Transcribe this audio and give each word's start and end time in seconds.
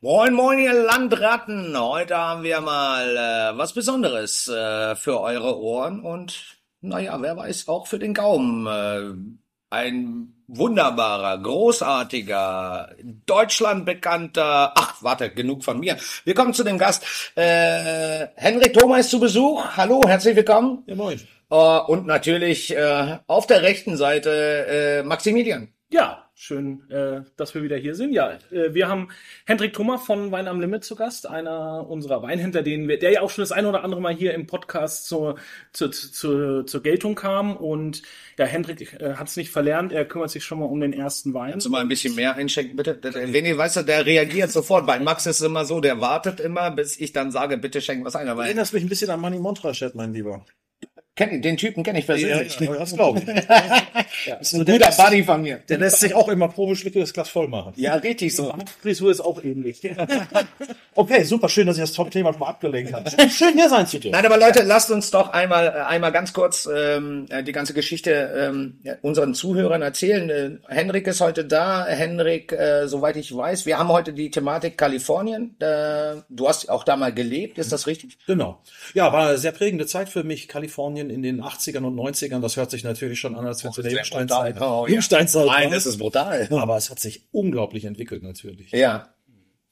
Moin, 0.00 0.32
moin, 0.32 0.60
ihr 0.60 0.74
Landratten. 0.74 1.76
Heute 1.76 2.16
haben 2.16 2.44
wir 2.44 2.60
mal 2.60 3.16
äh, 3.16 3.58
was 3.58 3.72
Besonderes 3.72 4.46
äh, 4.46 4.94
für 4.94 5.20
eure 5.20 5.58
Ohren 5.58 6.04
und, 6.04 6.56
naja, 6.80 7.20
wer 7.20 7.36
weiß, 7.36 7.66
auch 7.66 7.88
für 7.88 7.98
den 7.98 8.14
Gaumen. 8.14 8.68
Äh, 8.68 9.74
ein 9.74 10.34
wunderbarer, 10.46 11.38
großartiger, 11.38 12.94
deutschlandbekannter, 13.26 14.72
ach, 14.76 15.02
warte, 15.02 15.30
genug 15.30 15.64
von 15.64 15.80
mir. 15.80 15.96
Wir 16.24 16.34
kommen 16.34 16.54
zu 16.54 16.62
dem 16.62 16.78
Gast. 16.78 17.04
Äh, 17.34 18.28
Henrik 18.36 18.74
Thoma 18.74 18.98
ist 18.98 19.10
zu 19.10 19.18
Besuch. 19.18 19.64
Hallo, 19.76 20.00
herzlich 20.06 20.36
willkommen. 20.36 20.84
Ja, 20.86 20.94
moin. 20.94 21.20
Äh, 21.50 21.56
und 21.56 22.06
natürlich 22.06 22.70
äh, 22.72 23.18
auf 23.26 23.48
der 23.48 23.62
rechten 23.62 23.96
Seite 23.96 25.00
äh, 25.00 25.02
Maximilian. 25.02 25.72
Ja, 25.90 26.27
schön, 26.38 26.88
äh, 26.88 27.22
dass 27.36 27.54
wir 27.54 27.64
wieder 27.64 27.76
hier 27.76 27.96
sind. 27.96 28.12
Ja, 28.12 28.38
äh, 28.52 28.72
wir 28.72 28.88
haben 28.88 29.08
Hendrik 29.44 29.72
Thummer 29.72 29.98
von 29.98 30.30
Wein 30.30 30.46
am 30.46 30.60
Limit 30.60 30.84
zu 30.84 30.94
Gast, 30.94 31.28
einer 31.28 31.90
unserer 31.90 32.22
Weinhändler, 32.22 32.62
den 32.62 32.86
wir, 32.86 32.98
der 32.98 33.10
ja 33.10 33.22
auch 33.22 33.30
schon 33.30 33.42
das 33.42 33.50
ein 33.50 33.66
oder 33.66 33.82
andere 33.82 34.00
Mal 34.00 34.14
hier 34.14 34.34
im 34.34 34.46
Podcast 34.46 35.08
zur, 35.08 35.36
zur, 35.72 35.90
zur, 35.90 36.64
zur 36.64 36.82
Geltung 36.82 37.16
kam. 37.16 37.56
Und 37.56 38.02
ja, 38.38 38.44
Hendrik 38.44 39.00
äh, 39.00 39.14
hat 39.14 39.26
es 39.26 39.36
nicht 39.36 39.50
verlernt, 39.50 39.92
er 39.92 40.04
kümmert 40.04 40.30
sich 40.30 40.44
schon 40.44 40.60
mal 40.60 40.66
um 40.66 40.80
den 40.80 40.92
ersten 40.92 41.34
Wein. 41.34 41.50
Kannst 41.50 41.66
du 41.66 41.70
mal 41.70 41.80
ein 41.80 41.88
bisschen 41.88 42.14
mehr 42.14 42.36
einschenken, 42.36 42.76
bitte? 42.76 42.98
Wenn 43.02 43.44
ihr 43.44 43.58
weißt, 43.58 43.88
der 43.88 44.06
reagiert 44.06 44.52
sofort. 44.52 44.86
Bei 44.86 45.00
Max 45.00 45.26
ist 45.26 45.40
es 45.40 45.46
immer 45.46 45.64
so, 45.64 45.80
der 45.80 46.00
wartet 46.00 46.38
immer, 46.38 46.70
bis 46.70 47.00
ich 47.00 47.12
dann 47.12 47.32
sage, 47.32 47.58
bitte 47.58 47.80
schenk 47.80 48.04
was 48.04 48.14
ein. 48.14 48.28
Aber 48.28 48.44
Erinnerst 48.44 48.72
mich 48.72 48.84
ein 48.84 48.88
bisschen 48.88 49.10
an 49.10 49.20
Manny 49.20 49.40
Montrachet, 49.40 49.96
mein 49.96 50.14
Lieber. 50.14 50.44
Kenn, 51.18 51.42
den 51.42 51.56
Typen 51.56 51.82
kenne 51.82 51.98
ich 51.98 52.06
persönlich. 52.06 52.58
Ja, 52.58 52.74
das 52.74 52.94
glaube 52.94 53.20
ich. 53.20 53.26
ja, 54.26 54.36
ist 54.36 54.54
ein 54.54 54.64
guter 54.64 54.90
Buddy 54.90 55.24
von 55.24 55.42
mir. 55.42 55.60
Der 55.68 55.78
lässt 55.78 56.00
sich 56.00 56.14
auch 56.14 56.28
immer 56.28 56.48
Probeschlücke 56.48 57.00
das 57.00 57.12
Glas 57.12 57.28
voll 57.28 57.48
machen. 57.48 57.72
Ja, 57.76 57.94
richtig 57.96 58.34
so. 58.34 58.54
Frisur 58.80 59.10
ist 59.10 59.20
auch 59.20 59.42
ähnlich. 59.42 59.82
Okay, 60.94 61.22
super 61.22 61.48
schön, 61.48 61.68
dass 61.68 61.76
ich 61.76 61.82
das 61.82 61.92
Top-Thema 61.92 62.32
schon 62.32 62.40
mal 62.40 62.48
abgelenkt 62.48 62.92
habe. 62.92 63.08
Schön 63.30 63.54
hier 63.54 63.68
sein 63.68 63.86
zu 63.86 64.00
dürfen. 64.00 64.10
Nein, 64.10 64.26
aber 64.26 64.36
Leute, 64.36 64.64
lasst 64.64 64.90
uns 64.90 65.12
doch 65.12 65.32
einmal 65.32 65.68
äh, 65.68 65.70
einmal 65.70 66.10
ganz 66.10 66.32
kurz 66.32 66.68
ähm, 66.72 67.26
äh, 67.30 67.44
die 67.44 67.52
ganze 67.52 67.72
Geschichte 67.72 68.10
ähm, 68.36 68.80
ja, 68.82 68.94
unseren 69.02 69.32
Zuhörern 69.34 69.80
erzählen. 69.80 70.28
Äh, 70.28 70.58
Henrik 70.66 71.06
ist 71.06 71.20
heute 71.20 71.44
da. 71.44 71.86
Henrik, 71.86 72.50
äh, 72.50 72.88
soweit 72.88 73.16
ich 73.16 73.34
weiß, 73.34 73.64
wir 73.64 73.78
haben 73.78 73.90
heute 73.90 74.12
die 74.12 74.32
Thematik 74.32 74.76
Kalifornien. 74.76 75.54
Äh, 75.60 76.16
du 76.28 76.48
hast 76.48 76.68
auch 76.68 76.82
da 76.82 76.96
mal 76.96 77.14
gelebt, 77.14 77.58
ist 77.58 77.70
das 77.70 77.86
richtig? 77.86 78.18
Genau. 78.26 78.60
Ja, 78.94 79.12
war 79.12 79.28
eine 79.28 79.38
sehr 79.38 79.52
prägende 79.52 79.86
Zeit 79.86 80.08
für 80.08 80.24
mich. 80.24 80.48
Kalifornien 80.48 81.07
in 81.10 81.22
den 81.22 81.42
80ern 81.42 81.84
und 81.84 81.96
90ern. 81.96 82.40
Das 82.40 82.56
hört 82.56 82.70
sich 82.70 82.84
natürlich 82.84 83.20
schon 83.20 83.34
an, 83.34 83.46
als 83.46 83.64
wenn 83.64 83.70
es 83.70 83.78
in 83.78 83.84
der 83.84 83.92
Jungsteinzeit, 83.92 84.56
brutal. 84.56 84.70
Oh, 84.70 84.86
ja. 84.86 84.92
Jungsteinzeit 84.94 85.46
Nein, 85.46 85.64
war. 85.66 85.74
das 85.74 85.86
ist 85.86 85.98
brutal. 85.98 86.48
Aber 86.50 86.76
es 86.76 86.90
hat 86.90 86.98
sich 87.00 87.26
unglaublich 87.32 87.84
entwickelt 87.84 88.22
natürlich. 88.22 88.70
Ja. 88.72 89.08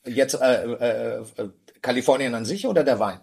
Jetzt 0.07 0.35
äh, 0.35 0.65
äh, 0.65 1.21
äh, 1.37 1.49
Kalifornien 1.83 2.35
an 2.35 2.45
sich 2.45 2.67
oder 2.67 2.85
der 2.85 2.99
Wein? 2.99 3.21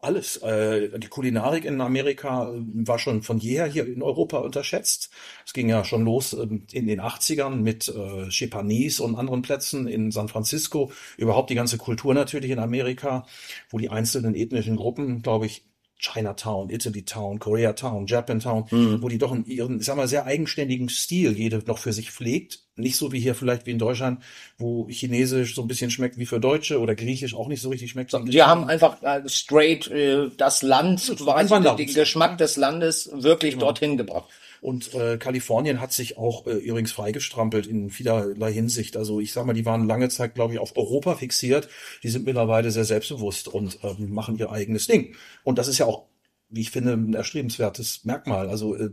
Alles. 0.00 0.36
Äh, 0.38 0.98
die 0.98 1.08
Kulinarik 1.08 1.64
in 1.64 1.80
Amerika 1.80 2.52
äh, 2.52 2.60
war 2.86 2.98
schon 2.98 3.22
von 3.22 3.38
jeher 3.38 3.66
hier 3.66 3.86
in 3.86 4.02
Europa 4.02 4.38
unterschätzt. 4.38 5.10
Es 5.46 5.52
ging 5.52 5.68
ja 5.68 5.84
schon 5.84 6.04
los 6.04 6.32
ähm, 6.32 6.66
in 6.72 6.86
den 6.86 7.00
80ern 7.00 7.56
mit 7.56 7.88
äh, 7.88 8.28
Chez 8.28 8.50
Panisse 8.50 9.02
und 9.02 9.16
anderen 9.16 9.42
Plätzen 9.42 9.86
in 9.86 10.10
San 10.10 10.28
Francisco. 10.28 10.92
Überhaupt 11.16 11.50
die 11.50 11.54
ganze 11.54 11.78
Kultur 11.78 12.14
natürlich 12.14 12.50
in 12.50 12.58
Amerika, 12.58 13.26
wo 13.70 13.78
die 13.78 13.90
einzelnen 13.90 14.34
ethnischen 14.34 14.76
Gruppen, 14.76 15.22
glaube 15.22 15.46
ich, 15.46 15.64
Chinatown, 16.02 16.68
Italy 16.68 17.04
Town, 17.04 17.38
Koreatown, 17.38 18.06
Japantown, 18.06 18.66
wo 18.70 19.08
die 19.08 19.18
doch 19.18 19.32
in 19.32 19.44
ihren, 19.46 19.80
ich 19.80 19.86
sag 19.86 19.96
mal, 19.96 20.08
sehr 20.08 20.26
eigenständigen 20.26 20.88
Stil 20.88 21.32
jede 21.32 21.62
noch 21.66 21.78
für 21.78 21.92
sich 21.92 22.10
pflegt. 22.10 22.61
Nicht 22.82 22.96
so 22.96 23.12
wie 23.12 23.20
hier 23.20 23.34
vielleicht 23.34 23.66
wie 23.66 23.70
in 23.70 23.78
Deutschland, 23.78 24.22
wo 24.58 24.88
Chinesisch 24.88 25.54
so 25.54 25.62
ein 25.62 25.68
bisschen 25.68 25.90
schmeckt 25.90 26.18
wie 26.18 26.26
für 26.26 26.40
Deutsche 26.40 26.80
oder 26.80 26.94
Griechisch 26.94 27.34
auch 27.34 27.48
nicht 27.48 27.62
so 27.62 27.70
richtig 27.70 27.90
schmeckt. 27.90 28.12
Die 28.12 28.42
haben 28.42 28.64
einfach 28.64 29.02
äh, 29.02 29.28
straight 29.28 29.88
äh, 29.88 30.28
das 30.36 30.62
Land, 30.62 31.06
quasi 31.16 31.30
einfach 31.30 31.76
den, 31.76 31.92
Geschmack 31.92 32.38
des 32.38 32.56
Landes 32.56 33.10
wirklich 33.12 33.56
dorthin 33.58 33.96
gebracht. 33.96 34.28
Und 34.62 34.94
äh, 34.94 35.18
Kalifornien 35.18 35.80
hat 35.80 35.92
sich 35.92 36.16
auch 36.16 36.46
äh, 36.46 36.52
übrigens 36.52 36.92
freigestrampelt 36.92 37.66
in 37.66 37.90
vielerlei 37.90 38.52
Hinsicht. 38.52 38.96
Also 38.96 39.18
ich 39.18 39.32
sag 39.32 39.44
mal, 39.44 39.54
die 39.54 39.66
waren 39.66 39.88
lange 39.88 40.08
Zeit, 40.08 40.36
glaube 40.36 40.54
ich, 40.54 40.60
auf 40.60 40.76
Europa 40.76 41.16
fixiert. 41.16 41.68
Die 42.04 42.08
sind 42.08 42.26
mittlerweile 42.26 42.70
sehr 42.70 42.84
selbstbewusst 42.84 43.48
und 43.48 43.80
ähm, 43.82 44.12
machen 44.14 44.38
ihr 44.38 44.52
eigenes 44.52 44.86
Ding. 44.86 45.16
Und 45.42 45.58
das 45.58 45.66
ist 45.66 45.78
ja 45.78 45.86
auch, 45.86 46.04
wie 46.48 46.60
ich 46.60 46.70
finde, 46.70 46.92
ein 46.92 47.12
erstrebenswertes 47.12 48.04
Merkmal. 48.04 48.48
Also 48.48 48.76
äh, 48.76 48.90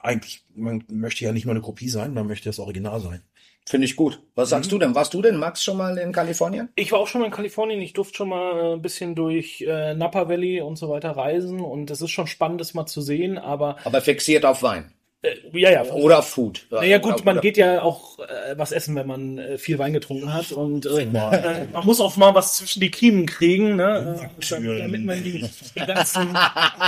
eigentlich, 0.00 0.44
man 0.54 0.84
möchte 0.88 1.24
ja 1.24 1.32
nicht 1.32 1.44
nur 1.44 1.54
eine 1.54 1.62
Kopie 1.62 1.88
sein, 1.88 2.14
man 2.14 2.26
möchte 2.26 2.48
das 2.48 2.58
Original 2.58 3.00
sein. 3.00 3.22
Finde 3.66 3.84
ich 3.84 3.94
gut. 3.94 4.20
Was 4.34 4.50
sagst 4.50 4.72
du 4.72 4.78
denn? 4.78 4.94
Warst 4.94 5.14
du 5.14 5.22
denn, 5.22 5.36
Max, 5.36 5.62
schon 5.62 5.76
mal 5.76 5.96
in 5.98 6.12
Kalifornien? 6.12 6.70
Ich 6.74 6.90
war 6.90 6.98
auch 6.98 7.06
schon 7.06 7.20
mal 7.20 7.26
in 7.26 7.32
Kalifornien. 7.32 7.80
Ich 7.80 7.92
durfte 7.92 8.16
schon 8.16 8.30
mal 8.30 8.74
ein 8.74 8.82
bisschen 8.82 9.14
durch 9.14 9.60
äh, 9.60 9.94
Napa 9.94 10.28
Valley 10.28 10.60
und 10.60 10.76
so 10.76 10.88
weiter 10.88 11.10
reisen. 11.10 11.60
Und 11.60 11.90
es 11.90 12.00
ist 12.00 12.10
schon 12.10 12.26
spannend, 12.26 12.60
das 12.60 12.74
mal 12.74 12.86
zu 12.86 13.00
sehen. 13.00 13.38
Aber 13.38 13.76
Aber 13.84 14.00
fixiert 14.00 14.44
auf 14.44 14.62
Wein. 14.62 14.92
Äh, 15.22 15.58
ja, 15.58 15.70
ja. 15.70 15.82
Oder 15.84 16.22
Food. 16.22 16.66
Naja 16.70 16.98
gut, 16.98 17.14
Oder- 17.14 17.24
man 17.24 17.34
oder- 17.36 17.42
geht 17.42 17.56
ja 17.56 17.82
auch 17.82 18.18
äh, 18.20 18.56
was 18.56 18.72
essen, 18.72 18.94
wenn 18.94 19.06
man 19.06 19.38
äh, 19.38 19.58
viel 19.58 19.78
Wein 19.78 19.92
getrunken 19.92 20.32
hat 20.32 20.52
und 20.52 20.86
äh, 20.86 21.06
man 21.06 21.84
muss 21.84 22.00
auch 22.00 22.16
mal 22.16 22.34
was 22.34 22.56
zwischen 22.56 22.80
die 22.80 22.90
Kiemen 22.90 23.26
kriegen, 23.26 23.76
ne? 23.76 24.18
Äh, 24.40 24.78
damit 24.78 25.04
man 25.04 25.22
die, 25.22 25.44
die 25.74 25.80
ganzen. 25.86 26.36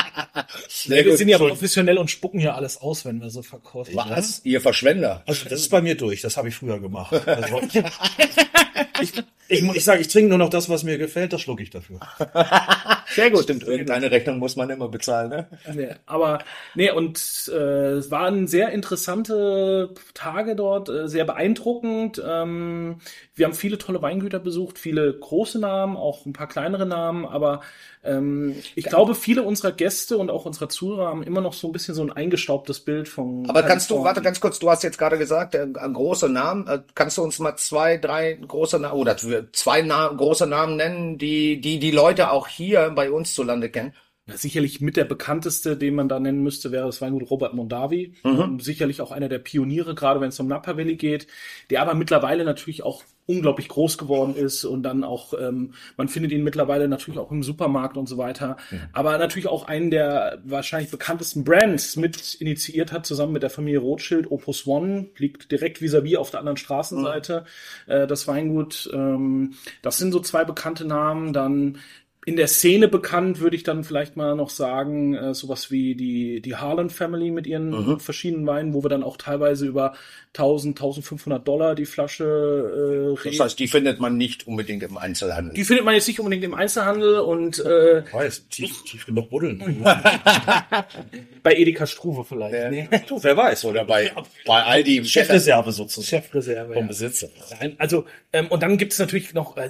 Sehr 0.68 1.04
wir 1.04 1.10
gut. 1.10 1.18
sind 1.18 1.28
ja 1.28 1.38
professionell 1.38 1.98
und 1.98 2.10
spucken 2.10 2.40
ja 2.40 2.54
alles 2.54 2.80
aus, 2.80 3.04
wenn 3.04 3.20
wir 3.20 3.30
so 3.30 3.42
verkaufen. 3.42 3.94
Was? 3.94 4.40
Ihr 4.44 4.60
Verschwender. 4.60 5.22
Also 5.26 5.44
das 5.48 5.60
ist 5.60 5.68
bei 5.70 5.82
mir 5.82 5.94
durch, 5.96 6.20
das 6.22 6.36
habe 6.36 6.48
ich 6.48 6.54
früher 6.54 6.80
gemacht. 6.80 7.12
Also, 7.26 7.60
ich, 9.02 9.12
ich, 9.52 9.62
ich 9.62 9.84
sage, 9.84 10.00
ich 10.00 10.08
trinke 10.08 10.30
nur 10.30 10.38
noch 10.38 10.48
das, 10.48 10.68
was 10.68 10.82
mir 10.82 10.98
gefällt, 10.98 11.32
das 11.32 11.42
schlucke 11.42 11.62
ich 11.62 11.70
dafür. 11.70 12.00
Sehr 13.06 13.30
gut. 13.30 13.42
Stimmt, 13.42 13.64
irgendeine 13.64 14.10
Rechnung 14.10 14.38
muss 14.38 14.56
man 14.56 14.70
immer 14.70 14.88
bezahlen, 14.88 15.28
ne? 15.28 15.48
Nee, 15.74 15.90
aber 16.06 16.38
nee, 16.74 16.90
und 16.90 17.18
äh, 17.52 17.92
es 17.92 18.10
waren 18.10 18.46
sehr 18.46 18.70
interessante 18.70 19.94
Tage 20.14 20.56
dort, 20.56 20.88
äh, 20.88 21.08
sehr 21.08 21.24
beeindruckend. 21.24 22.22
Ähm, 22.26 23.00
wir 23.34 23.46
haben 23.46 23.52
viele 23.52 23.76
tolle 23.76 24.00
Weingüter 24.00 24.38
besucht, 24.38 24.78
viele 24.78 25.12
große 25.12 25.58
Namen, 25.58 25.96
auch 25.96 26.24
ein 26.24 26.32
paar 26.32 26.48
kleinere 26.48 26.86
Namen, 26.86 27.26
aber 27.26 27.60
ähm, 28.04 28.56
ich 28.74 28.84
glaube, 28.84 29.14
viele 29.14 29.42
unserer 29.42 29.70
Gäste 29.70 30.18
und 30.18 30.30
auch 30.30 30.44
unserer 30.44 30.68
Zuhörer 30.68 31.08
haben 31.08 31.22
immer 31.22 31.40
noch 31.40 31.52
so 31.52 31.68
ein 31.68 31.72
bisschen 31.72 31.94
so 31.94 32.02
ein 32.02 32.10
eingestaubtes 32.10 32.80
Bild 32.80 33.08
von. 33.08 33.48
Aber 33.48 33.62
kannst 33.62 33.90
du, 33.90 34.02
warte 34.02 34.22
ganz 34.22 34.40
kurz, 34.40 34.58
du 34.58 34.68
hast 34.70 34.82
jetzt 34.82 34.98
gerade 34.98 35.18
gesagt, 35.18 35.54
äh, 35.54 35.66
große 35.68 36.28
Namen. 36.28 36.66
Äh, 36.66 36.80
kannst 36.94 37.18
du 37.18 37.22
uns 37.22 37.38
mal 37.38 37.56
zwei, 37.56 37.98
drei 37.98 38.34
große 38.34 38.80
Namen 38.80 38.94
oder 38.94 39.16
zwei 39.52 39.82
Na 39.82 40.08
große 40.08 40.46
Namen 40.46 40.76
nennen, 40.76 41.18
die, 41.18 41.60
die 41.60 41.78
die 41.78 41.92
Leute 41.92 42.32
auch 42.32 42.48
hier 42.48 42.90
bei 42.90 43.10
uns 43.10 43.34
zu 43.34 43.44
Lande 43.44 43.70
kennen? 43.70 43.94
Sicherlich 44.26 44.80
mit 44.80 44.96
der 44.96 45.04
bekannteste, 45.04 45.76
den 45.76 45.96
man 45.96 46.08
da 46.08 46.20
nennen 46.20 46.44
müsste, 46.44 46.70
wäre 46.70 46.86
das 46.86 47.00
Weingut 47.00 47.28
Robert 47.28 47.54
Mondavi. 47.54 48.14
Ähm, 48.24 48.60
Sicherlich 48.60 49.00
auch 49.00 49.10
einer 49.10 49.28
der 49.28 49.40
Pioniere, 49.40 49.96
gerade 49.96 50.20
wenn 50.20 50.28
es 50.28 50.38
um 50.38 50.46
Napa 50.46 50.76
Valley 50.76 50.94
geht, 50.96 51.26
der 51.70 51.82
aber 51.82 51.94
mittlerweile 51.94 52.44
natürlich 52.44 52.84
auch 52.84 53.02
unglaublich 53.26 53.68
groß 53.68 53.98
geworden 53.98 54.34
ist 54.34 54.64
und 54.64 54.82
dann 54.82 55.04
auch, 55.04 55.32
ähm, 55.38 55.74
man 55.96 56.08
findet 56.08 56.32
ihn 56.32 56.42
mittlerweile 56.42 56.88
natürlich 56.88 57.20
auch 57.20 57.30
im 57.30 57.42
Supermarkt 57.42 57.96
und 57.96 58.08
so 58.08 58.18
weiter. 58.18 58.56
Aber 58.92 59.16
natürlich 59.16 59.46
auch 59.46 59.66
einen 59.66 59.90
der 59.90 60.40
wahrscheinlich 60.44 60.90
bekanntesten 60.90 61.44
Brands 61.44 61.96
mit 61.96 62.34
initiiert 62.34 62.92
hat, 62.92 63.06
zusammen 63.06 63.32
mit 63.32 63.42
der 63.42 63.50
Familie 63.50 63.78
Rothschild. 63.78 64.30
Opus 64.30 64.66
One 64.66 65.10
liegt 65.16 65.52
direkt 65.52 65.80
vis-à-vis 65.80 66.16
auf 66.16 66.30
der 66.30 66.40
anderen 66.40 66.56
Straßenseite, 66.56 67.44
äh, 67.86 68.06
das 68.06 68.26
Weingut. 68.26 68.90
Ähm, 68.92 69.54
das 69.82 69.98
sind 69.98 70.12
so 70.12 70.20
zwei 70.20 70.44
bekannte 70.44 70.84
Namen. 70.84 71.32
Dann 71.32 71.78
in 72.24 72.36
der 72.36 72.46
Szene 72.46 72.86
bekannt, 72.86 73.40
würde 73.40 73.56
ich 73.56 73.64
dann 73.64 73.82
vielleicht 73.82 74.16
mal 74.16 74.36
noch 74.36 74.50
sagen, 74.50 75.14
äh, 75.14 75.34
sowas 75.34 75.72
wie 75.72 75.96
die, 75.96 76.40
die 76.40 76.54
Harlan 76.54 76.88
Family 76.88 77.32
mit 77.32 77.48
ihren 77.48 77.98
verschiedenen 77.98 78.46
Weinen, 78.46 78.74
wo 78.74 78.84
wir 78.84 78.88
dann 78.88 79.02
auch 79.02 79.16
teilweise 79.16 79.66
über 79.66 79.94
1000, 80.34 80.78
1500 80.78 81.46
Dollar 81.46 81.74
die 81.74 81.84
Flasche 81.84 82.24
äh, 82.24 83.14
Das 83.16 83.24
reden. 83.24 83.42
heißt, 83.42 83.58
die 83.58 83.66
findet 83.66 83.98
man 83.98 84.16
nicht 84.16 84.46
unbedingt 84.46 84.82
im 84.84 84.96
Einzelhandel. 84.98 85.52
Die 85.54 85.64
findet 85.64 85.84
man 85.84 85.94
jetzt 85.94 86.06
nicht 86.06 86.20
unbedingt 86.20 86.44
im 86.44 86.54
Einzelhandel 86.54 87.18
und 87.18 87.58
äh, 87.58 88.04
Weiß, 88.12 88.46
tief, 88.48 88.82
tief 88.84 89.04
genug 89.04 89.28
buddeln. 89.28 89.84
bei 91.42 91.54
Edeka 91.56 91.86
Struve 91.86 92.24
vielleicht. 92.24 92.70
Nee. 92.70 92.88
du, 93.08 93.22
wer 93.22 93.36
weiß. 93.36 93.64
Oder 93.64 93.84
bei, 93.84 94.12
bei 94.46 94.62
Aldi. 94.62 95.04
Chefreserve 95.04 95.72
sozusagen. 95.72 96.22
Chefreserve. 96.22 96.72
Vom 96.74 96.82
Ja. 96.82 96.88
Besitzer. 96.88 97.28
Nein, 97.60 97.74
also, 97.78 98.04
ähm, 98.32 98.46
und 98.48 98.62
dann 98.62 98.78
gibt 98.78 98.92
es 98.92 98.98
natürlich 98.98 99.34
noch 99.34 99.56
äh, 99.56 99.68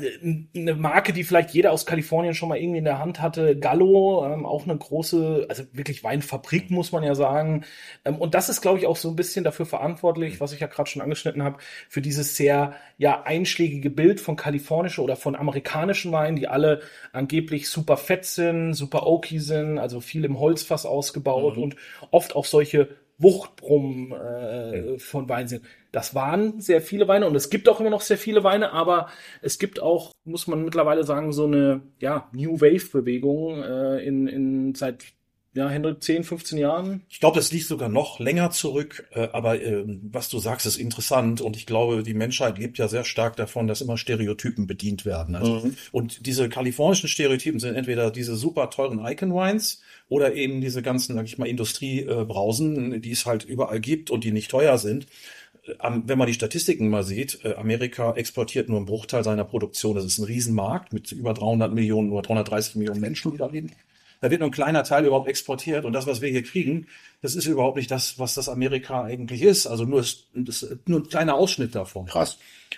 eine 0.54 0.74
Marke, 0.74 1.12
die 1.12 1.24
vielleicht 1.24 1.50
jeder 1.50 1.72
aus 1.72 1.86
Kalifornien 1.86 2.34
schon 2.34 2.41
mal 2.48 2.58
irgendwie 2.58 2.78
in 2.78 2.84
der 2.84 2.98
Hand 2.98 3.20
hatte. 3.20 3.58
Gallo, 3.58 4.26
ähm, 4.26 4.46
auch 4.46 4.64
eine 4.64 4.76
große, 4.76 5.46
also 5.48 5.64
wirklich 5.72 6.04
Weinfabrik, 6.04 6.70
muss 6.70 6.92
man 6.92 7.02
ja 7.02 7.14
sagen. 7.14 7.64
Ähm, 8.04 8.16
und 8.16 8.34
das 8.34 8.48
ist, 8.48 8.60
glaube 8.60 8.78
ich, 8.78 8.86
auch 8.86 8.96
so 8.96 9.08
ein 9.08 9.16
bisschen 9.16 9.44
dafür 9.44 9.66
verantwortlich, 9.66 10.40
was 10.40 10.52
ich 10.52 10.60
ja 10.60 10.66
gerade 10.66 10.88
schon 10.88 11.02
angeschnitten 11.02 11.42
habe, 11.42 11.58
für 11.88 12.00
dieses 12.00 12.36
sehr 12.36 12.74
ja 12.98 13.22
einschlägige 13.22 13.90
Bild 13.90 14.20
von 14.20 14.36
kalifornischen 14.36 15.04
oder 15.04 15.16
von 15.16 15.36
amerikanischen 15.36 16.12
Weinen, 16.12 16.36
die 16.36 16.48
alle 16.48 16.80
angeblich 17.12 17.68
super 17.68 17.96
fett 17.96 18.24
sind, 18.24 18.74
super 18.74 19.06
oaky 19.06 19.38
sind, 19.40 19.78
also 19.78 20.00
viel 20.00 20.24
im 20.24 20.38
Holzfass 20.38 20.86
ausgebaut 20.86 21.56
und 21.56 21.76
oft 22.10 22.36
auch 22.36 22.44
solche 22.44 22.88
Wuchtbrummen 23.18 24.12
äh, 24.12 24.98
von 24.98 25.28
Wein 25.28 25.48
sind. 25.48 25.62
Das 25.92 26.14
waren 26.14 26.60
sehr 26.60 26.80
viele 26.80 27.06
Weine 27.06 27.26
und 27.26 27.36
es 27.36 27.50
gibt 27.50 27.68
auch 27.68 27.78
immer 27.78 27.90
noch 27.90 28.00
sehr 28.00 28.18
viele 28.18 28.42
Weine, 28.42 28.72
aber 28.72 29.08
es 29.42 29.58
gibt 29.58 29.80
auch, 29.80 30.12
muss 30.24 30.46
man 30.46 30.64
mittlerweile 30.64 31.04
sagen, 31.04 31.32
so 31.32 31.44
eine 31.44 31.82
ja, 32.00 32.30
New 32.32 32.60
Wave-Bewegung 32.60 33.62
äh, 33.62 33.98
in, 33.98 34.26
in 34.26 34.74
seit 34.74 35.04
ja, 35.54 35.68
Hendrik, 35.68 36.02
10, 36.02 36.24
15 36.24 36.58
Jahren? 36.58 37.02
Ich 37.10 37.20
glaube, 37.20 37.36
das 37.36 37.52
liegt 37.52 37.66
sogar 37.66 37.90
noch 37.90 38.20
länger 38.20 38.50
zurück, 38.50 39.06
äh, 39.12 39.28
aber 39.32 39.60
äh, 39.60 39.84
was 40.10 40.30
du 40.30 40.38
sagst, 40.38 40.64
ist 40.64 40.78
interessant 40.78 41.42
und 41.42 41.56
ich 41.56 41.66
glaube, 41.66 42.02
die 42.02 42.14
Menschheit 42.14 42.58
lebt 42.58 42.78
ja 42.78 42.88
sehr 42.88 43.04
stark 43.04 43.36
davon, 43.36 43.66
dass 43.66 43.82
immer 43.82 43.98
Stereotypen 43.98 44.66
bedient 44.66 45.04
werden. 45.04 45.36
Also, 45.36 45.66
mhm. 45.66 45.76
Und 45.92 46.26
diese 46.26 46.48
kalifornischen 46.48 47.08
Stereotypen 47.08 47.60
sind 47.60 47.74
entweder 47.74 48.10
diese 48.10 48.34
super 48.34 48.70
teuren 48.70 49.04
Icon 49.04 49.34
Wines 49.34 49.82
oder 50.08 50.34
eben 50.34 50.62
diese 50.62 50.80
ganzen, 50.80 51.16
sag 51.16 51.26
ich 51.26 51.36
mal, 51.36 51.48
Industriebrausen, 51.48 53.02
die 53.02 53.10
es 53.10 53.26
halt 53.26 53.44
überall 53.44 53.80
gibt 53.80 54.10
und 54.10 54.24
die 54.24 54.32
nicht 54.32 54.50
teuer 54.50 54.78
sind 54.78 55.06
wenn 55.64 56.18
man 56.18 56.26
die 56.26 56.34
Statistiken 56.34 56.88
mal 56.88 57.04
sieht, 57.04 57.44
äh, 57.44 57.54
Amerika 57.54 58.14
exportiert 58.14 58.68
nur 58.68 58.78
einen 58.78 58.86
Bruchteil 58.86 59.22
seiner 59.22 59.44
Produktion. 59.44 59.94
Das 59.94 60.04
ist 60.04 60.18
ein 60.18 60.24
Riesenmarkt 60.24 60.92
mit 60.92 61.12
über 61.12 61.34
300 61.34 61.72
Millionen 61.72 62.10
oder 62.10 62.22
330 62.22 62.76
Millionen 62.76 63.00
Menschen, 63.00 63.32
die 63.32 63.38
da 63.38 63.46
leben. 63.46 63.70
Da 64.20 64.30
wird 64.30 64.40
nur 64.40 64.48
ein 64.48 64.52
kleiner 64.52 64.84
Teil 64.84 65.04
überhaupt 65.04 65.28
exportiert 65.28 65.84
und 65.84 65.92
das, 65.92 66.06
was 66.06 66.20
wir 66.20 66.30
hier 66.30 66.42
kriegen, 66.42 66.86
das 67.22 67.36
ist 67.36 67.46
überhaupt 67.46 67.76
nicht 67.76 67.90
das, 67.90 68.18
was 68.18 68.34
das 68.34 68.48
Amerika 68.48 69.04
eigentlich 69.04 69.42
ist. 69.42 69.66
Also 69.66 69.84
nur, 69.84 70.04
das, 70.34 70.66
nur 70.86 71.00
ein 71.00 71.08
kleiner 71.08 71.34
Ausschnitt 71.34 71.74
davon. 71.74 72.06
Krass. 72.06 72.36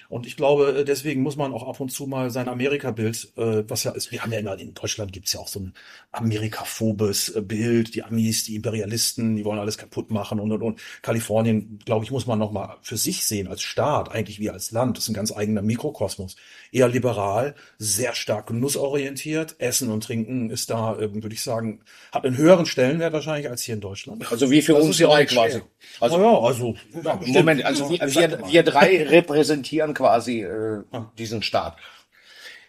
Und 0.09 0.27
ich 0.27 0.37
glaube, 0.37 0.81
äh, 0.81 0.85
deswegen 0.85 1.23
muss 1.23 1.37
man 1.37 1.53
auch 1.53 1.67
ab 1.67 1.81
und 1.81 1.91
zu 1.91 2.07
mal 2.07 2.31
sein 2.31 2.49
Amerika-Bild, 2.49 3.33
äh, 3.37 3.65
was 3.69 3.85
ja 3.85 3.93
ist, 3.93 4.13
wir 4.13 4.23
haben 4.23 4.33
ja 4.33 4.39
immer, 4.39 4.59
in 4.59 4.75
Deutschland 4.75 5.13
gibt's 5.13 5.33
ja 5.33 5.41
auch 5.41 5.49
so 5.49 5.61
ein 5.61 5.75
Amerikaphobes 6.13 7.31
äh, 7.31 7.41
Bild, 7.41 7.95
die 7.95 8.03
Amis, 8.03 8.45
die 8.45 8.57
Imperialisten, 8.57 9.37
die 9.37 9.45
wollen 9.45 9.59
alles 9.59 9.79
kaputt 9.79 10.11
machen 10.11 10.41
und 10.41 10.53
und 10.53 10.63
und. 10.63 10.81
Kalifornien, 11.03 11.79
glaube 11.85 12.05
ich, 12.05 12.11
muss 12.11 12.27
man 12.27 12.39
nochmal 12.39 12.77
für 12.83 12.97
sich 12.97 13.25
sehen, 13.25 13.49
als 13.49 13.63
Staat, 13.63 14.11
eigentlich 14.11 14.41
wie 14.41 14.51
als 14.51 14.71
Land. 14.71 14.97
Das 14.97 15.05
ist 15.05 15.11
ein 15.11 15.15
ganz 15.15 15.33
eigener 15.33 15.63
Mikrokosmos. 15.63 16.37
Eher 16.71 16.89
liberal, 16.89 17.55
sehr 17.79 18.15
stark 18.15 18.49
genussorientiert. 18.49 19.57
Essen 19.59 19.91
und 19.91 20.05
Trinken 20.05 20.51
ist 20.51 20.71
da, 20.71 20.99
würde 20.99 21.33
ich 21.33 21.43
sagen, 21.43 21.81
hat 22.13 22.25
einen 22.25 22.37
höheren 22.37 22.67
Stellenwert 22.67 23.13
wahrscheinlich 23.13 23.49
als 23.49 23.63
hier 23.63 23.75
in 23.75 23.81
Deutschland. 23.81 24.31
Also 24.35 24.51
wie 24.51 24.63
für 24.63 24.75
das 24.75 24.85
uns 24.85 24.99
drei 24.99 25.25
quasi. 25.25 25.63
Also, 26.01 26.21
ja, 26.21 26.39
also 26.39 26.75
ja, 27.05 27.19
Moment, 27.27 27.65
also 27.65 27.89
wir, 27.89 28.01
wir, 28.01 28.41
wir 28.51 28.63
drei 28.63 29.05
repräsentieren 29.05 29.95
quasi 29.95 30.43
äh, 30.43 30.83
diesen 31.17 31.43
Staat. 31.43 31.77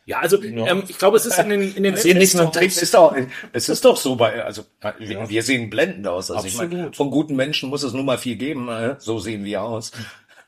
Ja, 0.06 0.20
also 0.20 0.42
ja. 0.42 0.68
Ähm, 0.68 0.84
ich 0.88 1.00
glaube, 1.00 1.18
es 1.18 1.26
ist 1.26 1.40
in 1.40 1.50
den 1.50 1.76
in 1.76 1.84
den 1.84 1.96
letzten 1.96 2.18
nicht 2.18 2.36
nur 2.36 2.62
ist 2.62 2.94
doch, 2.94 3.16
es 3.54 3.70
ist 3.70 3.84
doch 3.84 3.98
so 3.98 4.16
bei 4.16 4.44
also 4.44 4.64
wir, 5.00 5.28
wir 5.28 5.44
sehen 5.44 5.72
blendend 5.72 6.08
aus. 6.08 6.30
Also 6.30 6.46
Absolut. 6.46 6.72
ich 6.72 6.78
meine, 6.78 6.94
von 6.94 7.10
guten 7.10 7.36
Menschen 7.36 7.70
muss 7.70 7.82
es 7.82 7.94
nur 7.94 8.04
mal 8.04 8.20
viel 8.20 8.36
geben. 8.36 8.70
Äh, 8.70 8.96
so 9.00 9.18
sehen 9.18 9.44
wir 9.44 9.64
aus. 9.64 9.92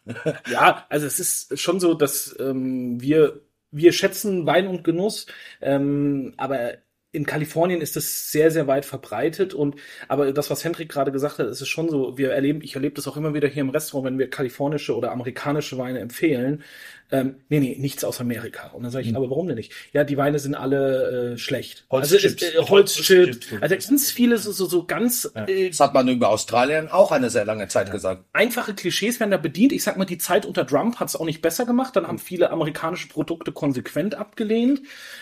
ja, 0.52 0.86
also 0.90 1.08
es 1.08 1.20
ist 1.20 1.60
schon 1.60 1.80
so, 1.80 1.96
dass 1.96 2.36
ähm, 2.40 3.02
wir 3.02 3.42
wir 3.72 3.94
schätzen 3.94 4.46
Wein 4.46 4.68
und 4.68 4.84
Genuss, 4.84 5.26
ähm, 5.60 6.34
aber 6.38 6.76
in 7.18 7.26
Kalifornien 7.26 7.82
ist 7.82 7.96
das 7.96 8.32
sehr, 8.32 8.52
sehr 8.52 8.68
weit 8.68 8.86
verbreitet 8.86 9.56
und 9.56 9.76
aber 10.08 10.32
das, 10.32 10.52
was 10.52 10.64
Hendrik 10.64 10.88
gerade 10.90 11.12
gesagt 11.12 11.40
hat, 11.40 11.48
ist 11.48 11.62
es 11.62 11.68
schon 11.68 11.90
so, 11.90 12.16
wir 12.18 12.32
erleben, 12.32 12.62
ich 12.62 12.76
erlebe 12.76 12.94
das 12.94 13.08
auch 13.08 13.18
immer 13.18 13.34
wieder 13.34 13.48
hier 13.48 13.62
im 13.62 13.72
Restaurant, 13.72 14.06
wenn 14.06 14.20
wir 14.20 14.30
kalifornische 14.30 14.96
oder 14.96 15.12
amerikanische 15.12 15.80
Weine 15.80 16.00
empfehlen, 16.00 16.64
ähm, 17.10 17.36
nee, 17.48 17.60
nee, 17.60 17.78
nichts 17.80 18.04
aus 18.04 18.20
Amerika. 18.20 18.72
Und 18.74 18.84
dann 18.84 18.92
sage 18.92 19.06
ich, 19.06 19.12
mhm. 19.12 19.18
aber 19.18 19.30
warum 19.30 19.48
denn 19.48 19.56
nicht? 19.56 19.72
Ja, 19.94 20.04
die 20.04 20.18
Weine 20.18 20.40
sind 20.40 20.56
alle 20.56 21.34
äh, 21.34 21.38
schlecht. 21.38 21.86
Holzchips. 21.90 22.44
Also, 22.44 22.60
äh, 22.60 22.70
Holzchips. 22.70 23.48
Also 23.62 23.76
ganz 23.76 24.12
viele 24.12 24.38
so, 24.38 24.52
so, 24.52 24.66
so 24.66 24.86
ganz... 24.86 25.32
Ja. 25.34 25.46
Äh, 25.48 25.70
das 25.70 25.80
hat 25.80 25.94
man 25.94 26.08
über 26.10 26.30
Australien 26.30 26.90
auch 26.90 27.12
eine 27.12 27.30
sehr 27.30 27.46
lange 27.46 27.70
Zeit 27.70 27.88
ja. 27.88 27.94
gesagt. 27.94 28.26
Einfache 28.34 28.74
Klischees 28.74 29.20
werden 29.22 29.32
da 29.32 29.38
bedient. 29.38 29.72
Ich 29.72 29.84
sag 29.84 29.98
mal, 29.98 30.06
die 30.06 30.18
Zeit 30.18 30.46
unter 30.46 30.68
Trump 30.68 31.00
hat 31.00 31.08
es 31.08 31.16
auch 31.16 31.26
nicht 31.26 31.42
besser 31.42 31.66
gemacht. 31.66 31.96
Dann 31.96 32.08
haben 32.08 32.20
viele 32.20 32.52
amerikanische 32.52 33.08
Produkte 33.08 33.54
konsequent 33.54 34.16
abgelehnt. 34.16 34.82